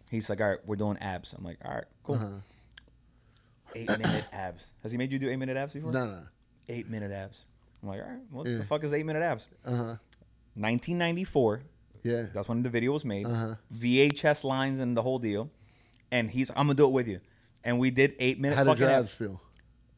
he's 0.09 0.29
like, 0.29 0.41
all 0.41 0.49
right, 0.49 0.59
we're 0.65 0.75
doing 0.75 0.97
abs. 0.99 1.33
I'm 1.33 1.43
like, 1.43 1.57
all 1.65 1.73
right, 1.73 1.83
cool. 2.03 2.15
Uh-huh. 2.15 2.27
Eight 3.75 3.87
minute 3.89 4.25
abs. 4.33 4.65
Has 4.83 4.91
he 4.91 4.97
made 4.97 5.11
you 5.11 5.19
do 5.19 5.29
eight 5.29 5.37
minute 5.37 5.57
abs 5.57 5.73
before? 5.73 5.91
No, 5.91 6.05
no. 6.05 6.23
Eight 6.67 6.89
minute 6.89 7.11
abs. 7.11 7.45
I'm 7.81 7.89
like, 7.89 8.01
all 8.01 8.07
right, 8.09 8.19
what 8.29 8.47
Yeah. 8.47 8.57
the 8.57 8.65
fuck 8.65 8.83
is 8.83 8.93
eight 8.93 9.05
minute 9.05 9.21
abs? 9.23 9.47
Uh 9.65 9.75
huh. 9.75 9.95
1994. 10.55 11.61
Yeah. 12.03 12.25
That's 12.33 12.47
when 12.47 12.63
the 12.63 12.69
video 12.69 12.91
was 12.91 13.05
made. 13.05 13.25
Uh-huh. 13.25 13.55
VHS 13.75 14.43
lines 14.43 14.79
and 14.79 14.97
the 14.97 15.01
whole 15.01 15.19
deal. 15.19 15.49
And 16.11 16.29
he's, 16.29 16.49
I'm 16.51 16.57
gonna 16.67 16.73
do 16.73 16.85
it 16.85 16.91
with 16.91 17.07
you. 17.07 17.21
And 17.63 17.79
we 17.79 17.91
did 17.91 18.15
eight 18.19 18.39
minute 18.39 18.57
How 18.57 18.63
did 18.63 18.79
your 18.79 18.89
abs 18.89 19.11
feel? 19.13 19.39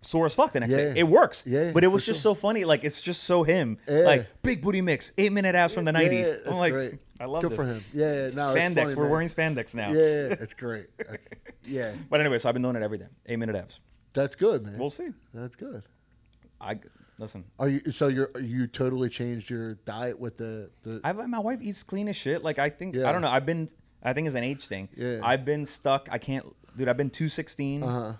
sore 0.01 0.25
as 0.25 0.33
fuck 0.35 0.51
the 0.51 0.59
next 0.59 0.73
Yeah. 0.73 0.93
day. 0.93 0.99
It 0.99 1.07
works. 1.07 1.43
Yeah, 1.45 1.71
But 1.73 1.85
it 1.85 1.87
was 1.87 2.05
just 2.05 2.21
sure. 2.21 2.35
so 2.35 2.39
funny. 2.39 2.65
Like 2.65 2.83
it's 2.83 2.99
just 3.01 3.23
so 3.23 3.43
him. 3.43 3.77
Yeah. 3.87 3.99
Like 3.99 4.27
big 4.43 4.61
booty 4.61 4.81
mix, 4.81 5.13
eight 5.17 5.31
minute 5.31 5.55
abs 5.55 5.73
from 5.73 5.85
the 5.85 5.93
nineties. 5.93 6.27
I'm 6.45 6.57
like, 6.57 6.73
great. 6.73 6.95
I 7.19 7.25
love 7.25 7.41
Good 7.43 7.51
this. 7.51 7.57
for 7.57 7.65
him. 7.65 7.83
Yeah, 7.93 8.05
yeah, 8.05 8.29
no, 8.33 8.53
it's 8.53 8.59
spandex. 8.59 8.75
funny, 8.83 8.95
We're 8.95 9.03
man. 9.03 9.11
wearing 9.11 9.27
spandex 9.27 9.73
now. 9.75 9.89
Yeah, 9.91 9.99
yeah, 9.99 10.35
it's 10.39 10.53
great. 10.53 10.87
That's, 10.97 11.27
yeah, 11.65 11.93
But 12.09 12.19
anyway, 12.21 12.39
so 12.39 12.49
I've 12.49 12.53
been 12.55 12.63
doing 12.63 12.75
it 12.75 12.81
every 12.83 12.97
day. 12.97 13.07
Eight 13.27 13.37
minute 13.37 13.55
abs. 13.55 13.79
that's 14.13 14.35
good, 14.35 14.65
man. 14.65 14.77
We'll 14.79 14.89
see. 14.89 15.09
That's 15.33 15.55
good. 15.55 15.83
I 16.59 16.79
listen. 17.19 17.43
Are 17.59 17.69
you 17.69 17.91
so 17.91 18.07
you're 18.07 18.31
you 18.41 18.67
totally 18.67 19.09
changed 19.09 19.49
your 19.49 19.75
diet 19.85 20.19
with 20.19 20.37
the 20.37 20.69
the 20.83 21.01
I 21.03 21.11
my 21.13 21.39
wife 21.39 21.59
eats 21.61 21.83
clean 21.83 22.07
as 22.07 22.15
shit. 22.15 22.43
Like 22.43 22.57
I 22.59 22.69
think 22.69 22.95
Yeah. 22.95 23.07
I 23.09 23.11
don't 23.11 23.21
know. 23.21 23.29
I've 23.29 23.45
been. 23.45 23.69
I 24.01 24.13
think 24.13 24.27
it's 24.27 24.35
an 24.35 24.43
age 24.43 24.67
thing. 24.67 24.89
Yeah. 24.95 25.19
I've 25.23 25.45
been 25.45 25.65
stuck. 25.65 26.09
I 26.11 26.17
can't, 26.17 26.45
dude. 26.77 26.87
I've 26.89 26.97
been 26.97 27.09
two 27.09 27.29
sixteen. 27.29 27.83
uh-huh. 27.83 28.13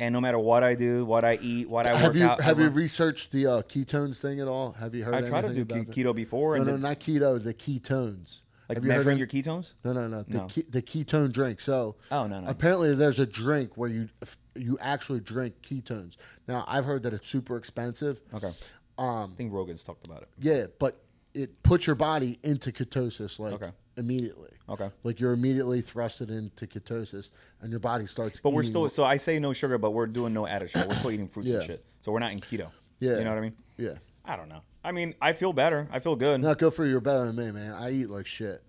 And 0.00 0.12
no 0.12 0.20
matter 0.20 0.38
what 0.38 0.62
I 0.62 0.74
do, 0.74 1.04
what 1.04 1.24
I 1.24 1.38
eat, 1.42 1.68
what 1.68 1.86
I 1.86 1.96
Have 1.96 2.08
work 2.10 2.16
you 2.16 2.24
out, 2.24 2.40
have 2.40 2.60
you 2.60 2.70
researed 2.70 3.28
the 3.30 3.46
uh, 3.46 3.62
ketones 3.62 4.18
thing 4.20 4.40
at 4.40 4.46
all? 4.46 4.72
Have 4.72 4.94
you 4.94 5.04
heard? 5.04 5.14
I 5.14 5.22
try 5.28 5.40
to 5.42 5.52
do 5.52 5.64
ke- 5.64 5.88
keto 5.88 6.14
before 6.14 6.54
No, 6.54 6.60
and 6.62 6.66
no, 6.66 6.72
then- 6.72 6.82
not 6.82 7.00
keto. 7.00 7.42
The 7.42 7.52
ketones. 7.54 8.40
like 8.68 8.76
have 8.76 8.84
measuring 8.84 9.14
of- 9.14 9.18
your 9.18 9.26
ketones. 9.26 9.72
No, 9.82 9.92
no, 9.92 10.06
no. 10.06 10.22
The, 10.22 10.38
No. 10.38 10.46
Ke- 10.46 10.70
the 10.70 10.82
ketone 10.82 11.32
drink. 11.32 11.60
So, 11.60 11.96
Oh, 12.12 12.26
no, 12.28 12.40
no. 12.40 12.48
Apparently, 12.48 12.94
there's 12.94 13.18
a 13.18 13.26
drink 13.26 13.76
where 13.76 13.90
you 13.90 14.08
you 14.54 14.76
actually 14.80 15.20
drink 15.20 15.54
ketones. 15.62 16.16
Now, 16.46 16.64
I've 16.68 16.84
heard 16.84 17.02
that 17.04 17.12
it's 17.12 17.26
super 17.28 17.56
expensive. 17.56 18.20
Okay. 18.34 18.52
Um, 18.98 19.30
I 19.32 19.36
think 19.36 19.52
Rogan's 19.52 19.82
talked 19.84 20.04
about 20.06 20.22
it. 20.22 20.28
yeah, 20.40 20.66
but 20.78 21.00
it 21.34 21.62
puts 21.62 21.86
your 21.86 21.94
body 21.96 22.38
into 22.42 22.70
ketosis 22.72 23.38
like 23.38 23.54
Okay. 23.54 23.70
Immediately. 23.98 24.50
Okay. 24.68 24.90
Like 25.02 25.18
you're 25.20 25.32
immediately 25.32 25.82
thrusted 25.82 26.30
into 26.30 26.66
ketosis, 26.66 27.30
and 27.60 27.70
your 27.70 27.80
body 27.80 28.06
starts. 28.06 28.40
But 28.40 28.52
we're 28.52 28.62
eating- 28.62 28.72
still. 28.72 28.88
So 28.88 29.04
I 29.04 29.16
say 29.16 29.38
no 29.38 29.52
sugar, 29.52 29.78
but 29.78 29.90
we're 29.92 30.06
doing 30.06 30.32
no 30.32 30.46
added 30.46 30.70
sugar. 30.70 30.86
We're 30.88 30.94
still 30.96 31.10
eating 31.10 31.28
fruits 31.28 31.50
and 31.50 31.60
Yeah. 31.60 31.66
shit. 31.66 31.84
So 32.02 32.12
we're 32.12 32.18
not 32.20 32.32
in 32.32 32.38
keto. 32.38 32.70
Yeah. 32.98 33.18
You 33.18 33.24
know 33.24 33.30
what 33.30 33.38
I 33.38 33.42
mean? 33.42 33.56
Yeah. 33.76 33.94
I 34.24 34.36
don't 34.36 34.48
know. 34.48 34.60
I 34.84 34.92
mean, 34.92 35.14
I 35.20 35.32
feel 35.32 35.52
better. 35.52 35.88
I 35.90 35.98
feel 35.98 36.16
good. 36.16 36.40
Not 36.40 36.58
good 36.58 36.72
for 36.74 36.84
you. 36.84 36.92
You're 36.92 37.00
better 37.00 37.26
than 37.26 37.36
me, 37.36 37.50
man. 37.50 37.72
I 37.72 37.90
eat 37.90 38.08
like 38.10 38.26
shit. 38.26 38.62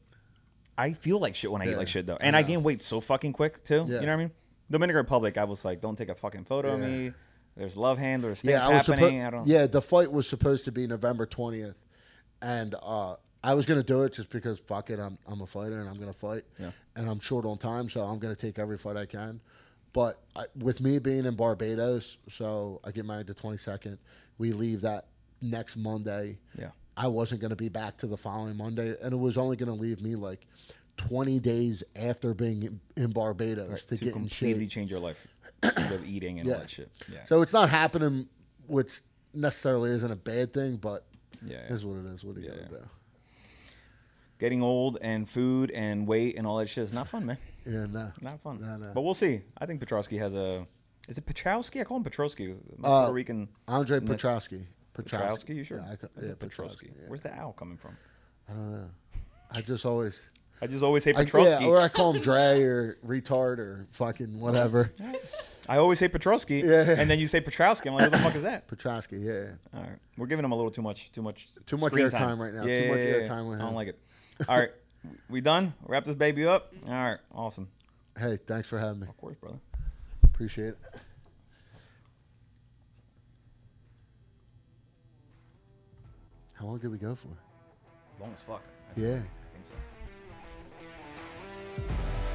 I 0.78 0.94
feel 0.94 1.20
like 1.20 1.36
shit 1.36 1.52
when 1.52 1.62
I 1.62 1.66
eat 1.66 1.72
Yeah, 1.72 1.78
like 1.78 1.88
shit 1.90 2.06
though, 2.06 2.18
and 2.22 2.36
I, 2.36 2.42
gain 2.42 2.64
weight 2.64 2.82
so 2.82 3.02
fucking 3.02 3.34
quick 3.34 3.64
too. 3.66 3.86
Yeah. 3.88 4.00
You 4.00 4.06
know 4.06 4.08
what 4.08 4.10
I 4.14 4.16
mean? 4.16 4.32
Dominican 4.72 4.98
Republic, 4.98 5.38
I 5.38 5.44
was 5.44 5.66
like, 5.66 5.82
don't 5.82 5.98
take 5.98 6.10
a 6.10 6.16
fucking 6.16 6.46
photo 6.46 6.74
of 6.76 6.80
Yeah. 6.80 6.88
me. 6.88 7.12
There's 7.58 7.76
love 7.76 7.98
hand. 7.98 8.24
There's 8.24 8.42
things 8.42 8.52
Yeah, 8.54 8.66
I 8.66 8.74
was 8.76 8.86
happening. 8.86 9.10
supposed. 9.10 9.26
I 9.26 9.30
don't. 9.32 9.48
Yeah, 9.48 9.68
the 9.68 9.82
fight 9.82 10.12
was 10.12 10.28
supposed 10.30 10.64
to 10.66 10.72
be 10.72 10.88
November 10.88 11.26
twentieth, 11.26 11.76
and 12.42 12.76
uh, 12.82 13.16
I 13.44 13.54
was 13.54 13.66
gonna 13.66 13.84
do 13.84 14.04
it 14.04 14.14
just 14.14 14.30
because 14.30 14.60
fuck 14.60 14.90
it, 14.90 15.00
I'm 15.00 15.18
I'm 15.28 15.42
a 15.42 15.46
fighter 15.46 15.80
and 15.80 15.90
I'm 15.90 15.98
gonna 16.00 16.14
fight. 16.14 16.44
Yeah. 16.60 16.72
And 16.96 17.10
I'm 17.10 17.20
short 17.20 17.46
on 17.46 17.58
time, 17.58 17.88
so 17.90 18.02
I'm 18.02 18.20
gonna 18.20 18.36
take 18.36 18.60
every 18.60 18.78
fight 18.78 18.98
I 18.98 19.06
can. 19.06 19.40
But 19.94 20.22
I, 20.36 20.46
with 20.58 20.82
me 20.82 21.00
being 21.00 21.26
in 21.26 21.36
Barbados, 21.36 22.18
so 22.28 22.80
I 22.84 22.92
get 22.92 23.06
married 23.06 23.28
the 23.28 23.34
twenty 23.34 23.58
second. 23.58 23.98
We 24.38 24.52
leave 24.54 24.82
that 24.82 25.08
next 25.42 25.78
Monday. 25.78 26.38
Yeah. 26.58 26.70
I 26.98 27.08
wasn't 27.08 27.40
gonna 27.42 27.56
be 27.56 27.70
back 27.70 27.98
to 28.00 28.08
the 28.08 28.18
following 28.18 28.58
Monday, 28.58 28.96
and 29.02 29.14
it 29.14 29.18
was 29.18 29.38
only 29.38 29.56
gonna 29.56 29.74
leave 29.74 30.02
me 30.02 30.16
like. 30.16 30.46
20 30.98 31.40
days 31.40 31.82
after 31.96 32.34
being 32.34 32.78
in, 32.98 33.12
Barbados 33.12 33.70
Right, 33.70 33.80
to, 33.80 33.88
to 33.88 34.04
get 34.04 34.08
in 34.08 34.14
completely 34.20 34.68
change 34.68 34.92
your 34.92 35.00
life 35.00 35.26
with 35.64 36.04
eating 36.06 36.40
and 36.40 36.48
Yeah. 36.50 36.56
all 36.56 36.60
that 36.60 36.70
shit. 36.70 36.92
Yeah. 37.10 37.24
So 37.24 37.42
it's 37.42 37.54
not 37.54 37.70
happening, 37.70 38.28
which 38.68 39.00
necessarily 39.34 39.92
isn't 39.92 40.12
a 40.12 40.18
bad 40.18 40.52
thing, 40.52 40.76
but 40.76 41.06
Yeah, 41.42 41.60
yeah. 41.70 41.74
is 41.74 41.86
what 41.86 42.00
it 42.00 42.06
is. 42.08 42.26
What 42.26 42.36
are 42.36 42.42
you 42.42 42.48
Yeah, 42.50 42.56
gonna 42.66 42.80
do? 42.80 42.90
Getting 44.40 44.62
old 44.64 44.98
and 45.02 45.28
food 45.30 45.70
and 45.72 46.08
weight 46.08 46.38
and 46.38 46.48
all 46.48 46.58
that 46.58 46.70
shit 46.70 46.84
is 46.86 46.94
not 46.94 47.08
fun, 47.10 47.26
man. 47.26 47.38
Yeah, 47.66 47.86
no. 47.88 48.12
Not 48.22 48.40
fun. 48.42 48.62
No, 48.62 48.78
no. 48.78 48.92
But 48.94 49.02
we'll 49.02 49.14
see. 49.14 49.42
I 49.58 49.66
think 49.66 49.86
Petrosky 49.86 50.18
has 50.20 50.34
a. 50.34 50.66
Is 51.10 51.18
it 51.18 51.26
Petrowski? 51.26 51.82
I 51.82 51.84
call 51.84 51.98
him 51.98 52.04
Petrosky. 52.04 52.56
My 52.78 52.88
Uh, 52.88 53.00
Puerto 53.02 53.14
Rican. 53.14 53.50
Andre 53.68 54.00
Petrowski. 54.00 54.64
Petrowski, 54.98 55.56
you 55.56 55.64
sure? 55.64 55.80
Yeah, 55.80 55.92
I, 55.92 55.96
ca- 55.96 56.08
yeah 56.22 56.32
Petrowski. 56.34 56.86
Yeah. 56.86 57.08
Where's 57.08 57.22
the 57.22 57.34
owl 57.34 57.54
coming 57.54 57.78
from? 57.78 57.98
I 58.50 58.54
don't 58.54 58.72
know. 58.72 58.90
I 59.52 59.62
just 59.62 59.86
always, 59.86 60.22
I 60.62 60.68
just 60.68 60.84
always 60.84 61.04
say 61.04 61.14
I, 61.14 61.22
yeah, 61.22 61.66
or 61.66 61.78
I 61.80 61.88
call 61.88 62.14
him 62.14 62.22
Dre 62.22 62.62
or 62.62 62.98
retard 63.06 63.60
or 63.60 63.88
fucking 63.92 64.40
whatever. 64.40 64.92
I 65.70 65.78
always 65.78 66.00
say 66.00 66.08
Petrosky, 66.10 66.64
Yeah. 66.64 67.00
and 67.00 67.10
then 67.10 67.20
you 67.20 67.28
say 67.28 67.42
Petrowski. 67.42 67.88
I'm 67.88 67.94
like, 67.94 68.04
what 68.04 68.12
the 68.12 68.18
fuck 68.20 68.36
is 68.36 68.44
that? 68.44 68.68
Petrowski, 68.68 69.24
yeah. 69.24 69.52
All 69.78 69.84
right, 69.84 69.98
we're 70.18 70.28
giving 70.28 70.44
him 70.46 70.52
a 70.52 70.56
little 70.56 70.72
too 70.72 70.82
much, 70.82 71.12
too 71.12 71.22
much, 71.22 71.48
Too 71.66 71.78
much 71.78 71.94
airtime 71.94 72.40
right 72.40 72.54
now. 72.54 72.64
Yeah, 72.66 72.82
Too 72.82 72.88
much 72.90 73.00
airtime 73.06 73.50
with 73.50 73.60
I 73.60 73.64
don't 73.64 73.76
like 73.76 73.88
it. 73.90 74.00
All 74.48 74.58
right. 74.58 74.72
We 75.30 75.42
done? 75.42 75.74
Wrap 75.86 76.06
this 76.06 76.16
baby 76.16 76.46
up? 76.46 76.74
All 76.86 76.94
right. 76.94 77.20
Awesome. 77.34 77.68
Hey, 78.18 78.38
thanks 78.48 78.68
for 78.68 78.80
having 78.80 79.02
me. 79.02 79.08
Of 79.08 79.18
course, 79.18 79.36
brother. 79.38 79.60
Appreciate 80.24 80.70
it. 80.70 80.78
How 86.54 86.66
long 86.66 86.78
did 86.78 86.92
we 86.92 86.98
go 86.98 87.16
for? 87.16 87.30
Long 88.20 88.34
as 88.34 88.42
fuck. 88.42 88.62
I 88.98 89.00
yeah. 89.00 89.16
Think, 89.16 89.26
I 89.26 89.54
think 89.54 89.66
so. 91.88 92.26